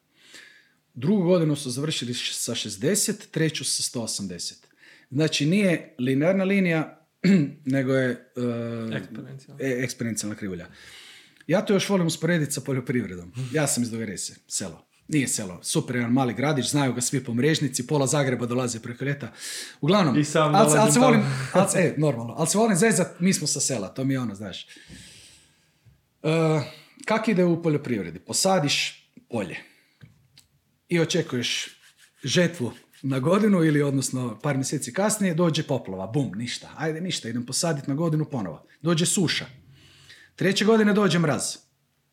Drugu 0.95 1.23
godinu 1.23 1.57
su 1.57 1.71
završili 1.71 2.15
sa 2.15 2.55
60, 2.55 3.13
treću 3.31 3.65
sa 3.65 3.99
180. 3.99 4.55
Znači 5.11 5.47
nije 5.47 5.95
linearna 5.99 6.45
linija, 6.45 7.07
nego 7.77 7.95
je 7.95 8.33
uh, 8.37 9.61
eksponencijalna 9.61 10.37
krivulja. 10.37 10.67
Ja 11.47 11.65
to 11.65 11.73
još 11.73 11.89
volim 11.89 12.07
usporediti 12.07 12.53
sa 12.53 12.61
poljoprivredom. 12.61 13.33
Ja 13.53 13.67
sam 13.67 13.83
iz 13.83 13.91
Doverese, 13.91 14.35
selo. 14.49 14.87
Nije 15.09 15.29
selo, 15.29 15.59
super, 15.63 15.97
jedan 15.97 16.13
mali 16.13 16.35
gradić, 16.35 16.71
znaju 16.71 16.93
ga 16.93 17.01
svi 17.01 17.25
po 17.25 17.35
mrežnici, 17.35 17.87
pola 17.87 18.07
Zagreba 18.07 18.47
dolaze 18.47 18.81
preko 18.81 19.05
ljeta. 19.05 19.33
Uglavnom, 19.81 20.19
I 20.19 20.25
sam 20.25 20.55
ali, 20.55 20.93
se 20.93 21.01
volim, 21.01 21.23
ali, 21.53 21.69
e, 21.77 21.95
normalno, 21.99 22.35
ali 22.39 22.49
se 22.49 22.59
volim 22.59 22.77
zezat, 22.77 23.21
mi 23.21 23.33
smo 23.33 23.47
sa 23.47 23.61
sela, 23.61 23.89
to 23.89 24.05
mi 24.05 24.15
je 24.15 24.21
ono, 24.21 24.35
znaš. 24.35 24.67
Uh, 26.25 26.63
kak 27.05 27.29
ide 27.29 27.45
u 27.45 27.63
poljoprivredi? 27.63 28.19
Posadiš 28.19 29.09
polje. 29.29 29.57
i 30.89 31.01
očekuješ 31.01 31.69
žetvu 32.23 32.73
na 33.03 33.19
godinu 33.19 33.65
ili 33.65 33.83
odnosno 33.83 34.39
par 34.43 34.57
mjeseci 34.57 34.93
kasnije 34.93 35.35
dođe 35.35 35.63
poplava, 35.63 36.07
bum, 36.07 36.33
ništa, 36.37 36.71
ajde 36.77 37.01
ništa, 37.01 37.29
idem 37.29 37.47
posaditi 37.47 37.91
na 37.91 37.95
godinu 37.95 38.25
ponovo. 38.25 38.67
Dođe 38.83 39.07
suša. 39.07 39.47
Treće 40.37 40.65
godine 40.65 40.93
dođe 40.93 41.19
mraz. 41.19 41.57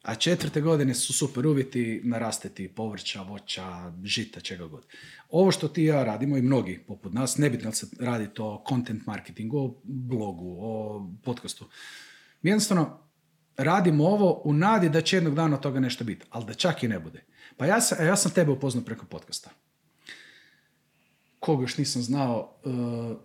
A 0.02 0.16
četvrte 0.16 0.62
godine 0.62 0.94
su 0.94 1.14
super 1.14 1.48
uvjeti 1.48 2.02
narasteti 2.04 2.68
povrća, 2.68 3.22
voća, 3.22 3.94
žita, 4.04 4.40
čega 4.40 4.66
god. 4.66 4.86
Ovo 5.30 5.52
što 5.52 5.68
ti 5.68 5.84
ja 5.84 6.04
radimo 6.04 6.38
i 6.38 6.42
mnogi 6.42 6.84
poput 6.88 7.14
nas, 7.14 7.38
nebitno 7.38 7.70
li 7.70 7.76
se 7.76 7.88
radi 8.00 8.28
to 8.34 8.64
content 8.70 9.06
marketingu, 9.06 9.60
o 9.60 9.82
blogu, 9.84 10.58
o 10.60 11.10
podcastu. 11.24 11.70
Mi 12.42 12.50
jednostavno 12.50 13.11
radimo 13.58 14.08
ovo 14.08 14.42
u 14.44 14.54
nadi 14.54 14.90
da 14.90 15.02
će 15.02 15.18
jednog 15.18 15.36
dana 15.36 15.56
od 15.56 15.62
toga 15.62 15.80
nešto 15.80 16.04
biti, 16.04 16.26
ali 16.30 16.46
da 16.46 16.54
čak 16.54 16.84
i 16.84 16.88
ne 16.88 17.00
bude. 17.00 17.24
Pa 17.58 17.66
ja 17.66 17.82
sam, 17.82 18.06
ja 18.06 18.16
sam 18.16 18.32
tebe 18.32 18.52
upoznao 18.52 18.84
preko 18.84 19.06
podcasta. 19.06 19.50
Koga 21.40 21.64
još 21.64 21.78
nisam 21.78 22.02
znao, 22.02 22.60
uh, 22.64 23.18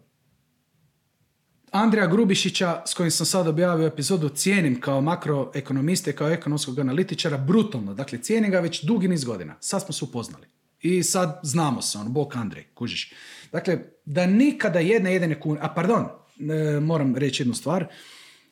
Andreja 1.71 2.07
Grubišića, 2.07 2.83
s 2.87 2.95
kojim 2.95 3.11
sam 3.11 3.27
sad 3.27 3.49
objavio 3.49 3.87
epizodu, 3.87 4.29
cijenim 4.29 4.81
kao 4.81 5.01
makroekonomiste, 5.01 6.13
kao 6.13 6.29
ekonomskog 6.29 6.79
analitičara, 6.79 7.39
brutalno. 7.39 7.95
Dakle, 7.95 8.19
cijenim 8.19 8.51
ga 8.51 8.61
već 8.61 8.85
dugi 8.85 9.09
niz 9.09 9.25
godina. 9.25 9.55
Sad 9.61 9.83
smo 9.85 9.93
se 9.93 10.05
upoznali. 10.05 10.47
I 10.81 11.03
sad 11.03 11.41
znamo 11.43 11.83
se, 11.83 11.99
on, 11.99 12.13
bok 12.13 12.37
Andrej, 12.37 12.65
kužiš. 12.75 13.13
Dakle, 13.53 13.79
da 14.05 14.27
nikada 14.27 14.79
jedne 14.79 15.13
jedine 15.13 15.41
kune, 15.41 15.61
a 15.63 15.75
pardon, 15.75 16.05
e, 16.05 16.81
moram 16.81 17.17
reći 17.17 17.43
jednu 17.43 17.55
stvar, 17.55 17.87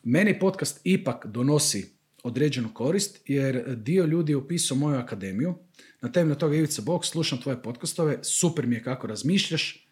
meni 0.05 0.39
podcast 0.39 0.81
ipak 0.85 1.27
donosi 1.27 1.95
određenu 2.23 2.75
korist, 2.75 3.21
jer 3.27 3.77
dio 3.77 4.05
ljudi 4.05 4.33
je 4.33 4.37
upisao 4.37 4.77
moju 4.77 4.99
akademiju, 4.99 5.55
na 6.01 6.13
temelju 6.13 6.35
toga 6.35 6.57
Ivica 6.57 6.83
Bog, 6.83 7.05
slušam 7.05 7.41
tvoje 7.43 7.63
podcastove, 7.63 8.19
super 8.23 8.67
mi 8.67 8.75
je 8.75 8.83
kako 8.83 9.07
razmišljaš, 9.07 9.89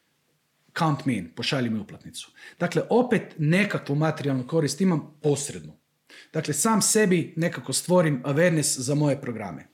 count 0.78 1.04
me 1.04 1.16
in, 1.16 1.34
pošalji 1.36 1.70
mi 1.70 1.80
uplatnicu. 1.80 2.30
Dakle, 2.60 2.82
opet 2.90 3.22
nekakvu 3.38 3.94
materijalnu 3.94 4.46
korist 4.46 4.80
imam 4.80 5.18
posrednu. 5.22 5.72
Dakle, 6.32 6.54
sam 6.54 6.82
sebi 6.82 7.34
nekako 7.36 7.72
stvorim 7.72 8.22
awareness 8.22 8.80
za 8.80 8.94
moje 8.94 9.20
programe. 9.20 9.68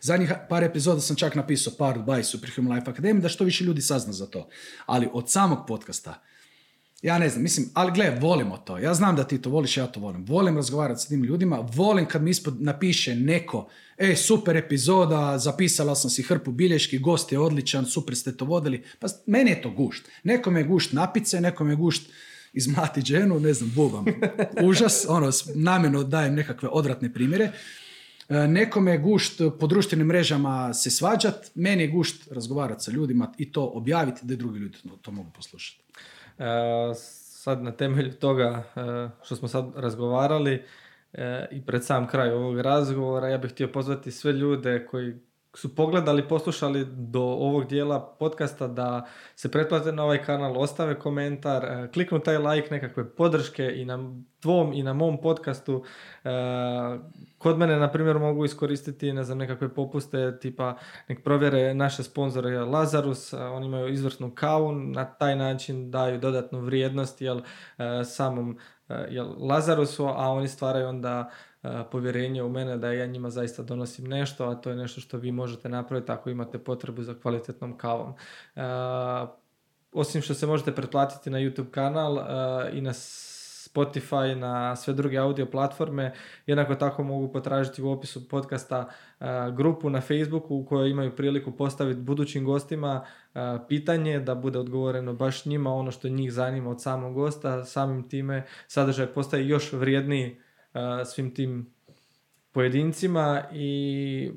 Zadnjih 0.00 0.32
par 0.48 0.64
epizoda 0.64 1.00
sam 1.00 1.16
čak 1.16 1.34
napisao 1.34 1.72
par 1.78 1.98
by 1.98 2.22
Superhuman 2.22 2.78
Life 2.78 2.90
Academy 2.90 3.20
da 3.20 3.28
što 3.28 3.44
više 3.44 3.64
ljudi 3.64 3.82
sazna 3.82 4.12
za 4.12 4.26
to. 4.26 4.48
Ali 4.86 5.08
od 5.12 5.30
samog 5.30 5.58
podcasta, 5.66 6.22
ja 7.06 7.18
ne 7.18 7.28
znam, 7.28 7.42
mislim, 7.42 7.66
ali 7.74 7.92
gle, 7.92 8.18
volimo 8.20 8.56
to. 8.56 8.78
Ja 8.78 8.94
znam 8.94 9.16
da 9.16 9.24
ti 9.24 9.42
to 9.42 9.50
voliš, 9.50 9.76
ja 9.76 9.86
to 9.86 10.00
volim. 10.00 10.24
Volim 10.24 10.56
razgovarati 10.56 11.02
s 11.02 11.06
tim 11.06 11.24
ljudima, 11.24 11.68
volim 11.74 12.06
kad 12.06 12.22
mi 12.22 12.30
ispod 12.30 12.62
napiše 12.62 13.14
neko, 13.14 13.68
e, 13.98 14.16
super 14.16 14.56
epizoda, 14.56 15.38
zapisala 15.38 15.94
sam 15.94 16.10
si 16.10 16.22
hrpu 16.22 16.52
bilješki, 16.52 16.98
gost 16.98 17.32
je 17.32 17.38
odličan, 17.38 17.86
super 17.86 18.16
ste 18.16 18.36
to 18.36 18.44
vodili. 18.44 18.82
Pa 18.98 19.06
meni 19.26 19.50
je 19.50 19.62
to 19.62 19.70
gušt. 19.70 20.08
Nekom 20.24 20.56
je 20.56 20.64
gušt 20.64 20.92
napice, 20.92 21.40
nekom 21.40 21.70
je 21.70 21.76
gušt 21.76 22.10
izmati 22.52 23.02
dženu, 23.02 23.40
ne 23.40 23.54
znam, 23.54 23.72
bubam. 23.74 24.04
Užas, 24.68 25.06
ono, 25.08 25.30
namjerno 25.54 26.02
dajem 26.02 26.34
nekakve 26.34 26.68
odvratne 26.68 27.12
primjere. 27.12 27.52
E, 28.28 28.34
nekome 28.34 28.90
je 28.92 28.98
gušt 28.98 29.40
po 29.60 29.66
društvenim 29.66 30.06
mrežama 30.06 30.74
se 30.74 30.90
svađat, 30.90 31.50
meni 31.54 31.82
je 31.82 31.88
gušt 31.88 32.32
razgovarati 32.32 32.84
sa 32.84 32.90
ljudima 32.90 33.32
i 33.38 33.52
to 33.52 33.64
objaviti 33.64 34.20
da 34.22 34.34
i 34.34 34.36
drugi 34.36 34.58
ljudi 34.58 34.78
to 35.02 35.10
mogu 35.10 35.30
poslušati. 35.30 35.86
E, 36.38 36.94
sad 36.94 37.62
na 37.62 37.72
temelju 37.72 38.12
toga 38.12 38.62
e, 38.76 39.08
što 39.22 39.36
smo 39.36 39.48
sad 39.48 39.72
razgovarali 39.76 40.64
e, 41.12 41.46
i 41.50 41.66
pred 41.66 41.84
sam 41.84 42.06
kraj 42.06 42.30
ovog 42.30 42.60
razgovora 42.60 43.28
ja 43.28 43.38
bih 43.38 43.50
htio 43.50 43.68
pozvati 43.68 44.10
sve 44.10 44.32
ljude 44.32 44.86
koji 44.86 45.14
su 45.54 45.74
pogledali, 45.74 46.28
poslušali 46.28 46.86
do 46.90 47.20
ovog 47.20 47.68
dijela 47.68 48.16
podcasta 48.18 48.66
da 48.66 49.06
se 49.36 49.50
pretplate 49.50 49.92
na 49.92 50.04
ovaj 50.04 50.24
kanal, 50.24 50.60
ostave 50.60 50.98
komentar, 50.98 51.88
kliknu 51.92 52.18
taj 52.18 52.38
like, 52.38 52.68
nekakve 52.70 53.10
podrške 53.10 53.72
i 53.76 53.84
na 53.84 53.98
tvom 54.40 54.72
i 54.72 54.82
na 54.82 54.92
mom 54.92 55.20
podcastu. 55.20 55.84
E, 57.46 57.48
kod 57.48 57.58
mene, 57.58 57.76
na 57.76 57.92
primjer, 57.92 58.18
mogu 58.18 58.44
iskoristiti 58.44 59.12
ne 59.12 59.24
znam, 59.24 59.38
nekakve 59.38 59.68
popuste, 59.74 60.38
tipa 60.38 60.76
nek 61.08 61.24
provjere 61.24 61.74
naše 61.74 62.02
sponzore 62.02 62.58
Lazarus, 62.58 63.32
oni 63.32 63.66
imaju 63.66 63.92
izvrsnu 63.92 64.34
kavu, 64.34 64.72
na 64.72 65.04
taj 65.04 65.36
način 65.36 65.90
daju 65.90 66.18
dodatnu 66.18 66.60
vrijednost 66.60 67.20
jel, 67.20 67.40
e, 67.78 68.04
samom 68.04 68.58
jel, 69.08 69.26
Lazarusu, 69.38 70.06
a 70.06 70.30
oni 70.30 70.48
stvaraju 70.48 70.88
onda 70.88 71.30
povjerenje 71.90 72.42
u 72.42 72.48
mene 72.48 72.76
da 72.76 72.92
ja 72.92 73.06
njima 73.06 73.30
zaista 73.30 73.62
donosim 73.62 74.06
nešto, 74.06 74.44
a 74.44 74.54
to 74.54 74.70
je 74.70 74.76
nešto 74.76 75.00
što 75.00 75.18
vi 75.18 75.32
možete 75.32 75.68
napraviti 75.68 76.12
ako 76.12 76.30
imate 76.30 76.58
potrebu 76.58 77.02
za 77.02 77.14
kvalitetnom 77.14 77.78
kavom. 77.78 78.14
Osim 79.92 80.22
što 80.22 80.34
se 80.34 80.46
možete 80.46 80.74
pretplatiti 80.74 81.30
na 81.30 81.38
YouTube 81.38 81.70
kanal 81.70 82.18
i 82.72 82.80
na 82.80 82.92
Spotify, 83.76 84.34
na 84.34 84.76
sve 84.76 84.94
druge 84.94 85.18
audio 85.18 85.46
platforme. 85.46 86.12
Jednako 86.46 86.74
tako 86.74 87.02
mogu 87.02 87.32
potražiti 87.32 87.82
u 87.82 87.90
opisu 87.90 88.28
podcasta 88.28 88.88
grupu 89.56 89.90
na 89.90 90.00
Facebooku 90.00 90.56
u 90.56 90.66
kojoj 90.66 90.90
imaju 90.90 91.16
priliku 91.16 91.52
postaviti 91.52 92.00
budućim 92.00 92.44
gostima 92.44 93.04
pitanje 93.68 94.20
da 94.20 94.34
bude 94.34 94.58
odgovoreno 94.58 95.12
baš 95.12 95.44
njima 95.44 95.74
ono 95.74 95.90
što 95.90 96.08
njih 96.08 96.32
zanima 96.32 96.70
od 96.70 96.82
samog 96.82 97.14
gosta. 97.14 97.64
Samim 97.64 98.08
time 98.08 98.44
sadržaj 98.66 99.06
postaje 99.06 99.48
još 99.48 99.72
vrijedniji 99.72 100.40
svim 101.04 101.34
tim 101.34 101.70
pojedincima 102.52 103.42
i 103.52 104.32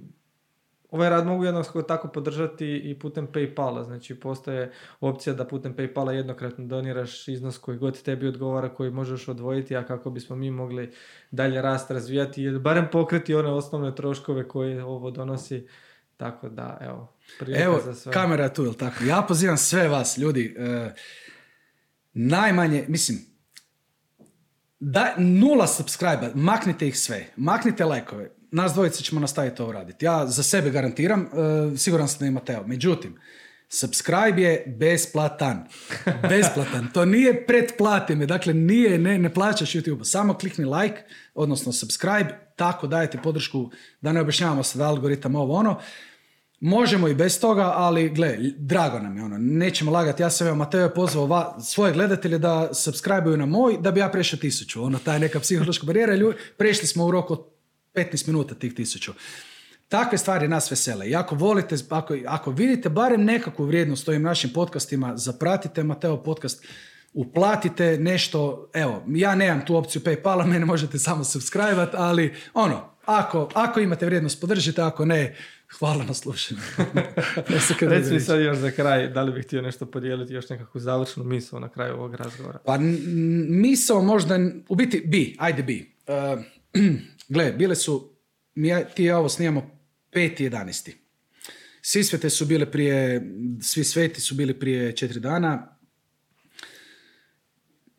ovaj 0.92 1.10
rad 1.10 1.26
mogu 1.26 1.46
jednostavno 1.46 1.82
tako 1.82 2.08
podržati 2.08 2.66
i 2.78 3.00
putem 3.00 3.28
Paypala, 3.28 3.84
znači 3.84 4.20
postoje 4.20 4.72
opcija 5.00 5.34
da 5.34 5.48
putem 5.48 5.76
Paypala 5.76 6.10
jednokratno 6.10 6.66
doniraš 6.66 7.28
iznos 7.28 7.58
koji 7.58 7.78
god 7.78 8.02
tebi 8.02 8.28
odgovara, 8.28 8.70
koji 8.70 8.92
možeš 8.92 9.28
odvojiti, 9.28 9.76
a 9.76 9.86
kako 9.86 10.10
bismo 10.10 10.36
mi 10.36 10.52
mogli 10.52 10.92
dalje 11.32 11.62
rast 11.62 11.92
razvijati 11.92 12.44
ili 12.44 12.60
barem 12.60 12.88
pokriti 12.92 13.36
one 13.36 13.50
osnovne 13.50 13.96
troškove 13.96 14.48
koje 14.48 14.84
ovo 14.84 15.12
donosi, 15.12 15.68
tako 16.18 16.50
da 16.50 16.78
evo, 16.82 17.14
Evo, 17.56 17.82
za 17.86 17.94
sve. 17.94 18.14
kamera 18.14 18.50
tu, 18.50 18.64
jel 18.64 18.74
tako? 18.74 19.04
Ja 19.04 19.26
pozivam 19.28 19.58
sve 19.58 19.88
vas, 19.88 20.18
ljudi, 20.18 20.56
e, 20.58 20.94
najmanje, 22.14 22.86
mislim, 22.88 23.18
da, 24.80 25.14
nula 25.18 25.68
subscribe 25.68 26.32
maknite 26.36 26.88
ih 26.88 27.00
sve, 27.00 27.26
maknite 27.36 27.86
lajkove. 27.86 28.39
Nas 28.52 28.74
dvojice 28.74 29.04
ćemo 29.04 29.22
nastaviti 29.22 29.62
ovo 29.62 29.72
raditi. 29.72 30.06
Ja 30.06 30.28
za 30.28 30.44
sebe 30.44 30.70
garantiram, 30.70 31.22
uh, 31.22 31.80
siguran 31.80 32.08
sam 32.08 32.20
da 32.20 32.26
ima 32.26 32.40
Teo. 32.40 32.64
Međutim, 32.68 33.20
subscribe 33.70 34.42
je 34.42 34.76
besplatan. 34.80 35.68
Besplatan. 36.30 36.88
To 36.94 37.06
nije 37.06 37.46
pretplati 37.46 38.16
me, 38.16 38.26
dakle 38.26 38.54
nije, 38.54 38.98
ne, 38.98 39.18
ne 39.18 39.34
plaćaš 39.34 39.74
YouTube. 39.74 40.04
Samo 40.04 40.34
klikni 40.34 40.66
like, 40.66 41.02
odnosno 41.34 41.72
subscribe, 41.72 42.40
tako 42.56 42.88
dajete 42.88 43.18
podršku 43.24 43.72
da 44.02 44.12
ne 44.12 44.22
objašnjavamo 44.22 44.64
se 44.64 44.78
da 44.78 44.88
algoritam 44.88 45.36
ovo 45.36 45.56
ono. 45.56 45.80
Možemo 46.60 47.08
i 47.08 47.16
bez 47.16 47.40
toga, 47.40 47.74
ali 47.76 48.10
gle, 48.10 48.38
drago 48.58 49.00
nam 49.00 49.18
je 49.18 49.24
ono, 49.24 49.38
nećemo 49.38 49.92
lagati, 49.92 50.24
ja 50.24 50.30
sam 50.30 50.48
evo 50.48 50.56
Mateo 50.56 50.90
pozvao 50.90 51.26
va, 51.26 51.60
svoje 51.62 51.94
gledatelje 51.94 52.38
da 52.38 52.74
subscribe 52.74 53.38
na 53.38 53.46
moj, 53.46 53.78
da 53.82 53.92
bi 53.92 54.00
ja 54.00 54.10
prešao 54.10 54.40
tisuću, 54.40 54.84
ono, 54.84 55.00
taj 55.00 55.20
neka 55.20 55.40
psihološka 55.40 55.86
barijera, 55.86 56.16
ljubi, 56.16 56.36
prešli 56.58 56.88
smo 56.88 57.06
u 57.06 57.12
roku 57.12 57.38
15 58.00 58.28
minuta 58.28 58.56
tih 58.56 58.74
tisuću. 58.74 59.12
Takve 59.88 60.18
stvari 60.18 60.48
nas 60.48 60.72
vesele. 60.72 61.10
I 61.10 61.16
ako 61.16 61.36
volite, 61.36 61.76
ako, 61.90 62.18
ako 62.28 62.52
vidite 62.52 62.90
barem 62.90 63.24
nekakvu 63.24 63.66
vrijednost 63.66 64.10
ovim 64.10 64.22
našim 64.22 64.50
podcastima, 64.54 65.18
zapratite 65.18 65.84
Mateo 65.84 66.24
podcast, 66.24 66.66
uplatite 67.14 67.98
nešto, 67.98 68.70
evo, 68.74 69.04
ja 69.08 69.36
nemam 69.36 69.66
tu 69.66 69.76
opciju 69.76 70.02
Paypala, 70.02 70.46
mene 70.46 70.66
možete 70.66 71.00
samo 71.00 71.24
subscribe 71.24 71.88
ali 71.94 72.34
ono, 72.54 72.90
ako, 73.06 73.50
ako 73.54 73.80
imate 73.80 74.06
vrijednost, 74.06 74.42
podržite, 74.42 74.82
ako 74.82 75.06
ne, 75.06 75.36
hvala 75.80 76.04
na 76.04 76.14
slušanju. 76.14 76.60
Reci 77.90 78.14
mi 78.14 78.20
sad 78.20 78.42
još 78.42 78.58
za 78.58 78.72
kraj, 78.72 79.08
da 79.08 79.22
li 79.22 79.32
bih 79.32 79.46
htio 79.46 79.62
nešto 79.62 79.86
podijeliti, 79.86 80.34
još 80.34 80.50
nekakvu 80.50 80.82
završnu 80.82 81.24
misao 81.24 81.60
na 81.60 81.70
kraju 81.70 81.94
ovog 81.94 82.16
razgovora? 82.16 82.60
Pa 82.66 82.78
misao 83.50 84.02
možda, 84.02 84.40
u 84.70 84.76
biti 84.76 85.04
bi, 85.06 85.36
ajde 85.40 85.64
bi. 85.64 85.96
Uh, 86.08 86.44
gle, 87.30 87.52
bile 87.52 87.76
su, 87.76 88.16
mi 88.56 88.72
ti 88.96 89.04
ja 89.04 89.18
ovo 89.18 89.30
snijamo 89.30 89.80
5.11. 90.12 90.92
Svi 91.82 92.04
svete 92.04 92.30
su 92.30 92.46
bile 92.46 92.72
prije, 92.72 93.22
svi 93.62 93.84
sveti 93.84 94.22
su 94.22 94.36
bili 94.36 94.60
prije 94.60 94.96
četiri 94.96 95.20
dana. 95.20 95.78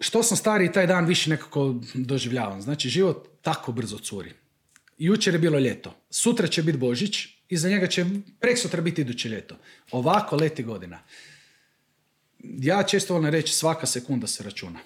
Što 0.00 0.22
sam 0.22 0.36
stariji, 0.36 0.72
taj 0.72 0.86
dan 0.86 1.06
više 1.06 1.30
nekako 1.30 1.80
doživljavam. 1.94 2.62
Znači, 2.62 2.88
život 2.88 3.28
tako 3.42 3.72
brzo 3.72 3.98
curi. 3.98 4.32
Jučer 4.98 5.34
je 5.34 5.38
bilo 5.38 5.58
ljeto, 5.58 5.94
sutra 6.10 6.46
će 6.46 6.62
biti 6.62 6.78
Božić, 6.78 7.26
iza 7.48 7.68
njega 7.68 7.86
će 7.86 8.06
prek 8.40 8.58
sutra 8.58 8.80
biti 8.80 9.00
iduće 9.00 9.28
ljeto. 9.28 9.56
Ovako 9.90 10.36
leti 10.36 10.62
godina. 10.62 11.02
Ja 12.38 12.82
često 12.82 13.14
volim 13.14 13.30
reći 13.30 13.52
svaka 13.52 13.86
sekunda 13.86 14.26
se 14.26 14.42
računa. 14.42 14.78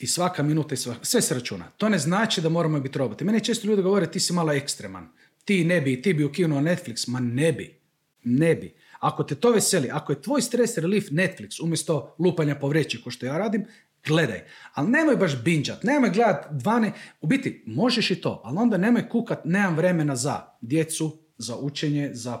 I 0.00 0.06
svaka 0.06 0.42
minuta 0.42 0.74
i 0.74 0.76
svaka, 0.76 1.04
sve 1.04 1.22
se 1.22 1.34
računa. 1.34 1.70
To 1.76 1.88
ne 1.88 1.98
znači 1.98 2.40
da 2.40 2.48
moramo 2.48 2.80
biti 2.80 2.98
roboti. 2.98 3.24
Mene 3.24 3.40
često 3.40 3.68
ljudi 3.68 3.82
govore 3.82 4.10
ti 4.10 4.20
si 4.20 4.32
malo 4.32 4.52
ekstreman. 4.52 5.08
Ti 5.44 5.64
ne 5.64 5.80
bi, 5.80 6.02
ti 6.02 6.14
bi 6.14 6.24
ukinuo 6.24 6.60
Netflix. 6.60 7.08
Ma 7.08 7.20
ne 7.20 7.52
bi. 7.52 7.80
Ne 8.24 8.54
bi. 8.54 8.74
Ako 9.00 9.24
te 9.24 9.34
to 9.34 9.50
veseli, 9.50 9.88
ako 9.92 10.12
je 10.12 10.22
tvoj 10.22 10.42
stres 10.42 10.78
relief 10.78 11.10
Netflix 11.10 11.62
umjesto 11.62 12.14
lupanja 12.18 12.54
po 12.54 12.68
vreći 12.68 13.02
ko 13.02 13.10
što 13.10 13.26
ja 13.26 13.38
radim, 13.38 13.64
gledaj. 14.06 14.44
Ali 14.74 14.90
nemoj 14.90 15.16
baš 15.16 15.42
binđat, 15.42 15.82
nemoj 15.82 16.10
gledat 16.10 16.46
dvane, 16.50 16.92
u 17.20 17.26
biti 17.26 17.62
možeš 17.66 18.10
i 18.10 18.20
to, 18.20 18.42
ali 18.44 18.58
onda 18.58 18.76
nemoj 18.76 19.08
kukat, 19.08 19.44
nemam 19.44 19.76
vremena 19.76 20.16
za 20.16 20.40
djecu, 20.60 21.18
za 21.38 21.56
učenje, 21.56 22.10
za 22.12 22.40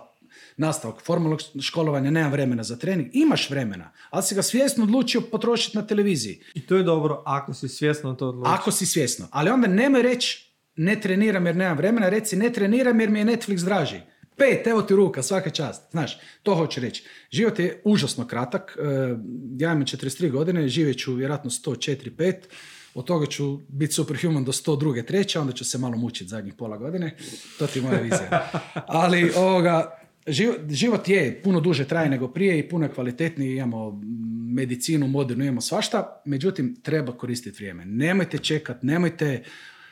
nastavak 0.60 1.02
formalnog 1.02 1.40
školovanja, 1.60 2.10
nemam 2.10 2.32
vremena 2.32 2.62
za 2.62 2.76
trening, 2.76 3.08
imaš 3.12 3.50
vremena, 3.50 3.92
ali 4.10 4.22
si 4.22 4.34
ga 4.34 4.42
svjesno 4.42 4.84
odlučio 4.84 5.20
potrošiti 5.20 5.76
na 5.76 5.86
televiziji. 5.86 6.42
I 6.54 6.60
to 6.66 6.76
je 6.76 6.82
dobro 6.82 7.22
ako 7.26 7.54
si 7.54 7.68
svjesno 7.68 8.14
to 8.14 8.28
odlučio. 8.28 8.52
Ako 8.52 8.70
si 8.70 8.86
svjesno, 8.86 9.28
ali 9.30 9.50
onda 9.50 9.68
nemoj 9.68 10.02
reći 10.02 10.50
ne 10.76 11.00
treniram 11.00 11.46
jer 11.46 11.56
nemam 11.56 11.76
vremena, 11.76 12.08
reci 12.08 12.36
ne 12.36 12.52
treniram 12.52 13.00
jer 13.00 13.10
mi 13.10 13.18
je 13.18 13.24
Netflix 13.24 13.64
draži. 13.64 14.00
Pet, 14.36 14.66
evo 14.66 14.82
ti 14.82 14.94
ruka, 14.94 15.22
svaka 15.22 15.50
čast. 15.50 15.90
Znaš, 15.90 16.18
to 16.42 16.54
hoću 16.54 16.80
reći. 16.80 17.04
Život 17.30 17.58
je 17.58 17.80
užasno 17.84 18.26
kratak. 18.26 18.78
E, 18.78 18.82
ja 19.58 19.72
imam 19.72 19.84
43 19.84 20.30
godine, 20.30 20.68
živjet 20.68 20.98
ću 20.98 21.14
vjerojatno 21.14 21.50
104, 21.50 22.10
5. 22.16 22.34
Od 22.94 23.04
toga 23.04 23.26
ću 23.26 23.60
biti 23.68 23.92
superhuman 23.92 24.44
do 24.44 24.52
102, 24.52 25.06
treće, 25.06 25.40
onda 25.40 25.52
ću 25.52 25.64
se 25.64 25.78
malo 25.78 25.96
mučiti 25.96 26.30
zadnjih 26.30 26.54
pola 26.54 26.76
godine. 26.76 27.16
To 27.58 27.66
ti 27.66 27.78
je 27.78 27.82
moja 27.82 28.00
vizija. 28.00 28.50
Ali 28.86 29.32
ovoga, 29.36 29.99
život, 30.68 31.08
je 31.08 31.40
puno 31.42 31.60
duže 31.60 31.88
traje 31.88 32.10
nego 32.10 32.28
prije 32.28 32.58
i 32.58 32.68
puno 32.68 32.88
kvalitetniji, 32.94 33.56
imamo 33.56 34.00
medicinu, 34.54 35.08
modernu, 35.08 35.44
imamo 35.44 35.60
svašta, 35.60 36.22
međutim 36.24 36.76
treba 36.82 37.12
koristiti 37.12 37.56
vrijeme. 37.56 37.84
Nemojte 37.84 38.38
čekat, 38.38 38.82
nemojte, 38.82 39.42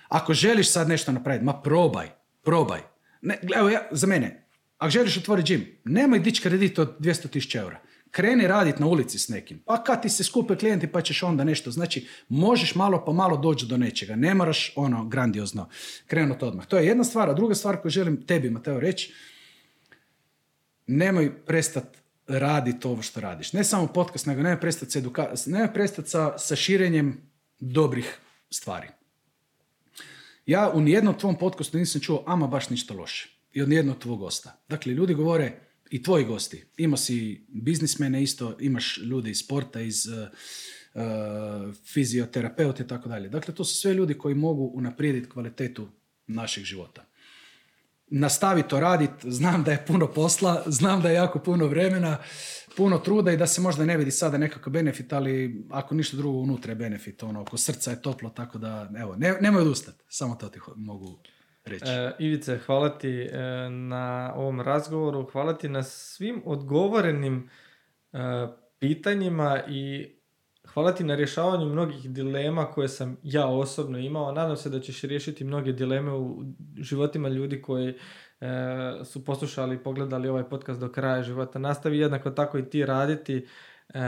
ako 0.08 0.34
želiš 0.34 0.72
sad 0.72 0.88
nešto 0.88 1.12
napraviti, 1.12 1.44
ma 1.44 1.60
probaj, 1.62 2.08
probaj. 2.42 2.80
Ne, 3.20 3.38
evo 3.56 3.68
ja, 3.68 3.88
za 3.90 4.06
mene, 4.06 4.48
ako 4.78 4.90
želiš 4.90 5.16
otvoriti 5.16 5.46
džim, 5.46 5.66
nemoj 5.84 6.18
dići 6.18 6.42
kredit 6.42 6.78
od 6.78 6.98
200.000 6.98 7.58
eura. 7.58 7.80
Kreni 8.10 8.46
raditi 8.46 8.80
na 8.80 8.86
ulici 8.86 9.18
s 9.18 9.28
nekim. 9.28 9.62
Pa 9.66 9.84
kad 9.84 10.02
ti 10.02 10.08
se 10.08 10.24
skupe 10.24 10.56
klijenti 10.56 10.86
pa 10.86 11.02
ćeš 11.02 11.22
onda 11.22 11.44
nešto. 11.44 11.70
Znači, 11.70 12.06
možeš 12.28 12.74
malo 12.74 13.04
po 13.04 13.12
malo 13.12 13.36
doći 13.36 13.66
do 13.66 13.76
nečega. 13.76 14.16
Ne 14.16 14.34
moraš 14.34 14.72
ono 14.76 15.04
grandiozno 15.04 15.68
krenuti 16.06 16.44
odmah. 16.44 16.66
To 16.66 16.78
je 16.78 16.86
jedna 16.86 17.04
stvar. 17.04 17.30
A 17.30 17.34
druga 17.34 17.54
stvar 17.54 17.76
koju 17.76 17.90
želim 17.90 18.22
tebi, 18.26 18.50
Mateo, 18.50 18.80
reći, 18.80 19.12
nemoj 20.88 21.44
prestati 21.46 21.98
raditi 22.26 22.86
ovo 22.86 23.02
što 23.02 23.20
radiš. 23.20 23.52
Ne 23.52 23.64
samo 23.64 23.86
podcast, 23.86 24.26
nego 24.26 24.42
nemoj 24.42 24.60
prestati 24.60 24.92
sa, 24.92 25.00
eduka- 25.00 25.50
nemoj 25.50 25.72
prestati 25.74 26.10
sa, 26.10 26.38
sa 26.38 26.56
širenjem 26.56 27.20
dobrih 27.58 28.18
stvari. 28.50 28.88
Ja 30.46 30.70
u 30.74 30.80
nijednom 30.80 31.18
tvom 31.18 31.38
podcastu 31.38 31.78
nisam 31.78 32.00
čuo 32.00 32.24
ama 32.26 32.46
baš 32.46 32.70
ništa 32.70 32.94
loše. 32.94 33.28
I 33.52 33.62
od 33.62 33.68
nijednog 33.68 33.98
tvog 33.98 34.18
gosta. 34.18 34.60
Dakle, 34.68 34.92
ljudi 34.92 35.14
govore, 35.14 35.52
i 35.90 36.02
tvoji 36.02 36.24
gosti. 36.24 36.64
Ima 36.76 36.96
si 36.96 37.46
biznismene 37.48 38.22
isto, 38.22 38.56
imaš 38.60 38.98
ljude 38.98 39.30
iz 39.30 39.38
sporta, 39.38 39.80
iz 39.80 40.06
uh, 40.06 40.28
uh, 40.94 41.74
fizioterapeute 41.92 42.82
i 42.82 42.86
tako 42.86 43.08
dalje. 43.08 43.28
Dakle, 43.28 43.54
to 43.54 43.64
su 43.64 43.74
sve 43.74 43.94
ljudi 43.94 44.14
koji 44.14 44.34
mogu 44.34 44.70
unaprijediti 44.74 45.30
kvalitetu 45.30 45.88
našeg 46.26 46.64
života. 46.64 47.04
Nastavi 48.10 48.62
to 48.62 48.80
raditi, 48.80 49.30
znam 49.30 49.64
da 49.64 49.70
je 49.72 49.84
puno 49.86 50.06
posla, 50.06 50.62
znam 50.66 51.02
da 51.02 51.08
je 51.08 51.14
jako 51.14 51.38
puno 51.38 51.66
vremena, 51.66 52.18
puno 52.76 52.98
truda 52.98 53.32
i 53.32 53.36
da 53.36 53.46
se 53.46 53.60
možda 53.60 53.84
ne 53.84 53.96
vidi 53.96 54.10
sada 54.10 54.38
nekakav 54.38 54.72
benefit, 54.72 55.12
ali 55.12 55.64
ako 55.70 55.94
ništa 55.94 56.16
drugo 56.16 56.38
unutra 56.38 56.72
je 56.72 56.76
benefit, 56.76 57.22
ono, 57.22 57.40
oko 57.40 57.56
srca 57.56 57.90
je 57.90 58.02
toplo, 58.02 58.30
tako 58.30 58.58
da, 58.58 58.90
evo, 58.98 59.16
ne, 59.16 59.34
nemoj 59.40 59.62
odustati, 59.62 60.04
samo 60.08 60.34
to 60.34 60.48
ti 60.48 60.58
mogu 60.76 61.18
reći. 61.64 61.84
E, 61.88 62.12
Ivice, 62.18 62.58
hvala 62.66 62.98
ti 62.98 63.20
e, 63.22 63.38
na 63.70 64.32
ovom 64.36 64.60
razgovoru, 64.60 65.28
hvala 65.32 65.58
ti 65.58 65.68
na 65.68 65.82
svim 65.82 66.42
odgovorenim 66.44 67.50
e, 68.12 68.18
pitanjima 68.78 69.62
i 69.68 70.14
hvala 70.74 70.92
ti 70.92 71.04
na 71.04 71.14
rješavanju 71.14 71.66
mnogih 71.66 72.10
dilema 72.10 72.64
koje 72.64 72.88
sam 72.88 73.16
ja 73.22 73.46
osobno 73.46 73.98
imao. 73.98 74.32
Nadam 74.32 74.56
se 74.56 74.70
da 74.70 74.80
ćeš 74.80 75.02
riješiti 75.02 75.44
mnoge 75.44 75.72
dileme 75.72 76.12
u 76.12 76.44
životima 76.78 77.28
ljudi 77.28 77.62
koji 77.62 77.94
E, 78.40 79.04
su 79.04 79.24
poslušali 79.24 79.74
i 79.74 79.78
pogledali 79.78 80.28
ovaj 80.28 80.44
podcast 80.44 80.80
do 80.80 80.92
kraja 80.92 81.22
života. 81.22 81.58
Nastavi 81.58 81.98
jednako 81.98 82.30
tako 82.30 82.58
i 82.58 82.70
ti 82.70 82.86
raditi 82.86 83.46
e, 83.94 84.00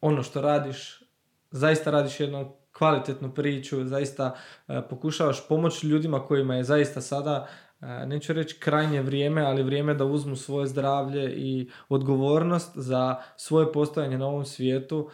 ono 0.00 0.22
što 0.22 0.40
radiš, 0.40 1.02
zaista 1.50 1.90
radiš 1.90 2.20
jednu 2.20 2.56
kvalitetnu 2.78 3.34
priču, 3.34 3.84
zaista 3.84 4.34
e, 4.68 4.82
pokušavaš 4.90 5.48
pomoći 5.48 5.86
ljudima 5.86 6.26
kojima 6.26 6.54
je 6.54 6.64
zaista 6.64 7.00
sada 7.00 7.48
neću 8.06 8.32
reći 8.32 8.58
krajnje 8.58 9.02
vrijeme, 9.02 9.42
ali 9.42 9.62
vrijeme 9.62 9.94
da 9.94 10.04
uzmu 10.04 10.36
svoje 10.36 10.66
zdravlje 10.66 11.34
i 11.36 11.70
odgovornost 11.88 12.70
za 12.74 13.16
svoje 13.36 13.72
postojanje 13.72 14.18
na 14.18 14.26
ovom 14.26 14.44
svijetu 14.44 15.10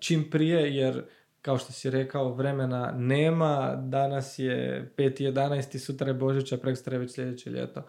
čim 0.00 0.30
prije, 0.30 0.76
jer 0.76 1.02
kao 1.42 1.58
što 1.58 1.72
si 1.72 1.90
rekao, 1.90 2.34
vremena 2.34 2.92
nema, 2.96 3.76
danas 3.76 4.38
je 4.38 4.90
5.11. 4.96 5.78
sutra 5.78 6.08
je 6.08 6.14
Božića, 6.14 6.56
prekstra 6.56 6.94
je 6.94 6.98
već 7.00 7.14
sljedeće 7.14 7.50
ljeto. 7.50 7.82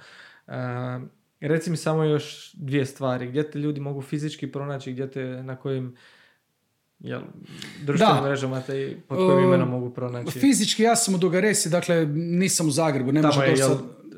Uh, 0.48 0.54
reci 1.40 1.72
mi 1.72 1.78
samo 1.78 2.04
još 2.04 2.54
dvije 2.54 2.86
stvari, 2.86 3.28
gdje 3.28 3.52
te 3.52 3.60
ljudi 3.60 3.82
mogu 3.82 4.02
fizički 4.02 4.52
pronaći, 4.52 4.92
gdje 4.92 5.12
te, 5.12 5.24
na 5.24 5.56
kojim 5.56 5.96
jel, 7.04 7.22
društvenim 7.82 8.24
mrežama 8.24 8.62
te 8.62 8.98
pod 9.08 9.18
kojim 9.18 9.48
imenom 9.48 9.70
mogu 9.70 9.90
pronaći? 9.90 10.40
Fizički 10.40 10.84
ja 10.84 10.96
sam 10.96 11.16
u 11.16 11.18
Dugaresi, 11.18 11.70
dakle 11.70 12.06
nisam 12.16 12.68
u 12.68 12.72
Zagrebu, 12.72 13.12
ne 13.12 13.22
tamo 13.22 13.44
je, 13.44 13.54
jel, 13.58 13.78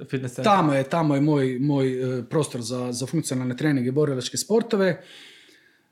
fitness 0.09 0.35
Tamo 0.35 0.73
je, 0.73 0.83
tamo 0.83 1.15
je 1.15 1.21
moj, 1.21 1.57
moj 1.59 2.19
e, 2.19 2.23
prostor 2.29 2.61
za, 2.61 2.91
za 2.91 3.05
funkcionalne 3.05 3.57
treninge 3.57 3.87
i 3.87 3.91
borilačke 3.91 4.37
sportove. 4.37 5.01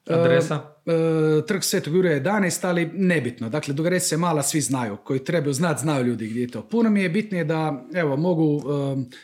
Adresa? 0.07 0.55
Uh, 0.85 1.45
Trg 1.47 1.63
Svetog 1.63 1.95
Jurija 1.95 2.19
11, 2.21 2.67
ali 2.67 2.89
nebitno. 2.93 3.49
Dakle, 3.49 3.73
Dugarec 3.73 4.11
je 4.11 4.17
mala, 4.17 4.43
svi 4.43 4.61
znaju. 4.61 4.97
Koji 5.03 5.23
trebaju 5.23 5.53
znati, 5.53 5.81
znaju 5.81 6.05
ljudi 6.05 6.27
gdje 6.27 6.41
je 6.41 6.47
to. 6.47 6.61
Puno 6.61 6.89
mi 6.89 7.01
je 7.01 7.09
bitnije 7.09 7.43
da, 7.43 7.85
evo, 7.93 8.17
mogu, 8.17 8.63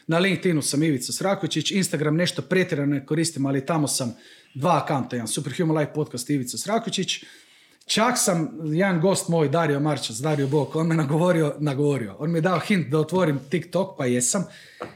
na 0.07 0.19
LinkedInu 0.19 0.61
sam 0.61 0.83
Ivica 0.83 1.11
Sraković, 1.11 1.71
Instagram 1.71 2.15
nešto 2.15 2.41
pretjerano 2.41 2.95
ne 2.95 3.05
koristim, 3.05 3.45
ali 3.45 3.65
tamo 3.65 3.87
sam 3.87 4.15
dva 4.53 4.79
akanta, 4.83 5.15
jedan 5.15 5.27
Superhuman 5.27 5.77
Life 5.77 5.93
podcast 5.93 6.29
Ivica 6.29 6.57
Sraković. 6.57 7.23
Čak 7.89 8.17
sam, 8.17 8.49
jedan 8.63 9.01
gost 9.01 9.29
moj, 9.29 9.49
Dario 9.49 9.79
Marčac, 9.79 10.17
Dario 10.17 10.47
Bok, 10.47 10.75
on 10.75 10.87
me 10.87 10.95
nagovorio, 10.95 11.55
nagovorio. 11.59 12.15
On 12.19 12.31
mi 12.31 12.37
je 12.37 12.41
dao 12.41 12.59
hint 12.59 12.87
da 12.87 12.99
otvorim 12.99 13.39
TikTok, 13.49 13.97
pa 13.97 14.05
jesam. 14.05 14.45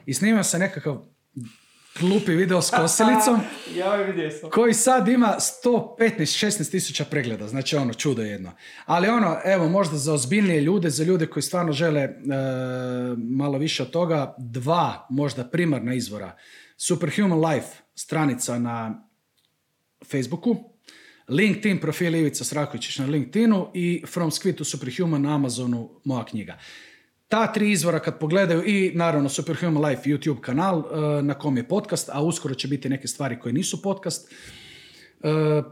I 0.06 0.14
snimao 0.14 0.44
sam 0.44 0.60
nekakav 0.60 1.02
glupi 1.99 2.32
video 2.32 2.61
s 2.61 2.70
kosilicom 2.80 3.40
ja 3.76 3.95
vidio 3.95 4.32
sam. 4.32 4.49
koji 4.49 4.74
sad 4.74 5.07
ima 5.07 5.36
115-16 5.64 6.72
tisuća 6.72 7.06
pregleda, 7.06 7.48
znači 7.48 7.76
ono 7.76 7.94
čudo 7.94 8.22
jedno. 8.22 8.52
Ali 8.86 9.07
ono, 9.07 9.38
evo 9.45 9.70
možda 9.70 9.98
za 9.98 10.14
ozbiljnije 10.14 10.61
ljude, 10.61 10.90
za 10.90 11.03
ljude 11.03 11.28
koji 11.28 11.44
stvarno 11.44 11.72
žele 11.72 12.02
e, 12.02 12.14
malo 13.18 13.57
više 13.57 13.84
od 13.84 13.90
toga, 13.90 14.36
dva 14.38 15.07
možda 15.10 15.44
primarna 15.44 15.94
izvora. 15.94 16.36
Superhuman 16.78 17.45
Life 17.45 17.68
stranica 17.95 18.60
na 18.60 19.07
Facebooku, 20.11 20.72
LinkedIn 21.27 21.79
profil 21.79 22.15
Ivica 22.15 22.43
Sraković 22.43 22.97
na 22.97 23.05
LinkedInu 23.05 23.67
i 23.73 24.03
From 24.07 24.31
Squid 24.31 24.57
to 24.57 24.63
Superhuman 24.63 25.21
na 25.21 25.35
Amazonu 25.35 25.89
moja 26.03 26.25
knjiga. 26.25 26.57
Ta 27.27 27.53
tri 27.53 27.71
izvora 27.71 27.99
kad 27.99 28.19
pogledaju 28.19 28.63
i 28.65 28.91
naravno 28.95 29.29
Superhuman 29.29 29.85
Life 29.85 30.09
YouTube 30.09 30.41
kanal 30.41 30.79
e, 30.79 31.21
na 31.23 31.33
kom 31.33 31.57
je 31.57 31.67
podcast, 31.67 32.09
a 32.13 32.21
uskoro 32.21 32.55
će 32.55 32.67
biti 32.67 32.89
neke 32.89 33.07
stvari 33.07 33.39
koje 33.39 33.53
nisu 33.53 33.81
podcast. 33.81 34.31
E, 34.31 34.33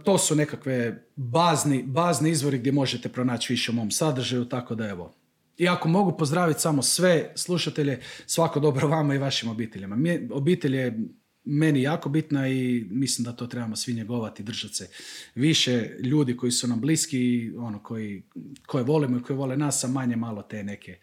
to 0.03 0.17
su 0.17 0.35
nekakve 0.35 1.05
bazni, 1.15 1.83
bazni 1.83 2.29
izvori 2.29 2.57
gdje 2.57 2.71
možete 2.71 3.09
pronaći 3.09 3.53
više 3.53 3.71
o 3.71 3.75
mom 3.75 3.91
sadržaju, 3.91 4.45
tako 4.45 4.75
da 4.75 4.89
evo. 4.89 5.13
I 5.57 5.67
ako 5.67 5.89
mogu 5.89 6.17
pozdraviti 6.17 6.61
samo 6.61 6.81
sve 6.81 7.31
slušatelje, 7.35 7.99
svako 8.25 8.59
dobro 8.59 8.87
vama 8.87 9.15
i 9.15 9.17
vašim 9.17 9.49
obiteljima. 9.49 9.97
Obitelj 10.31 10.75
je 10.75 10.99
meni 11.43 11.81
jako 11.81 12.09
bitna 12.09 12.47
i 12.47 12.85
mislim 12.89 13.25
da 13.25 13.31
to 13.31 13.47
trebamo 13.47 13.75
svi 13.75 13.93
njegovati, 13.93 14.43
držati 14.43 14.75
se 14.75 14.89
više 15.35 15.89
ljudi 15.99 16.37
koji 16.37 16.51
su 16.51 16.67
nam 16.67 16.81
bliski, 16.81 17.51
ono, 17.57 17.83
koji, 17.83 18.23
koje 18.65 18.83
volimo 18.83 19.17
i 19.17 19.23
koji 19.23 19.37
vole 19.37 19.57
nas, 19.57 19.83
a 19.83 19.87
manje 19.87 20.15
malo 20.15 20.41
te 20.41 20.63
neke 20.63 20.99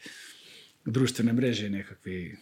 društvene 0.85 1.33
mreže 1.33 1.71
nekakvi... 1.71 2.37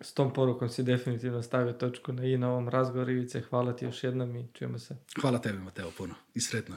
S 0.00 0.12
tom 0.14 0.32
porukom 0.32 0.68
si 0.68 0.82
definitivno 0.82 1.42
stavio 1.42 1.72
točku 1.72 2.12
na 2.12 2.24
i 2.24 2.38
na 2.38 2.50
ovom 2.50 2.68
razgovoru. 2.68 3.12
Ivice, 3.12 3.40
hvala 3.40 3.76
ti 3.76 3.84
još 3.84 4.04
jednom 4.04 4.36
i 4.36 4.46
čujemo 4.52 4.78
se. 4.78 4.96
Hvala 5.20 5.38
tebi, 5.38 5.58
Mateo, 5.58 5.90
puno 5.90 6.14
i 6.34 6.40
sretno. 6.40 6.76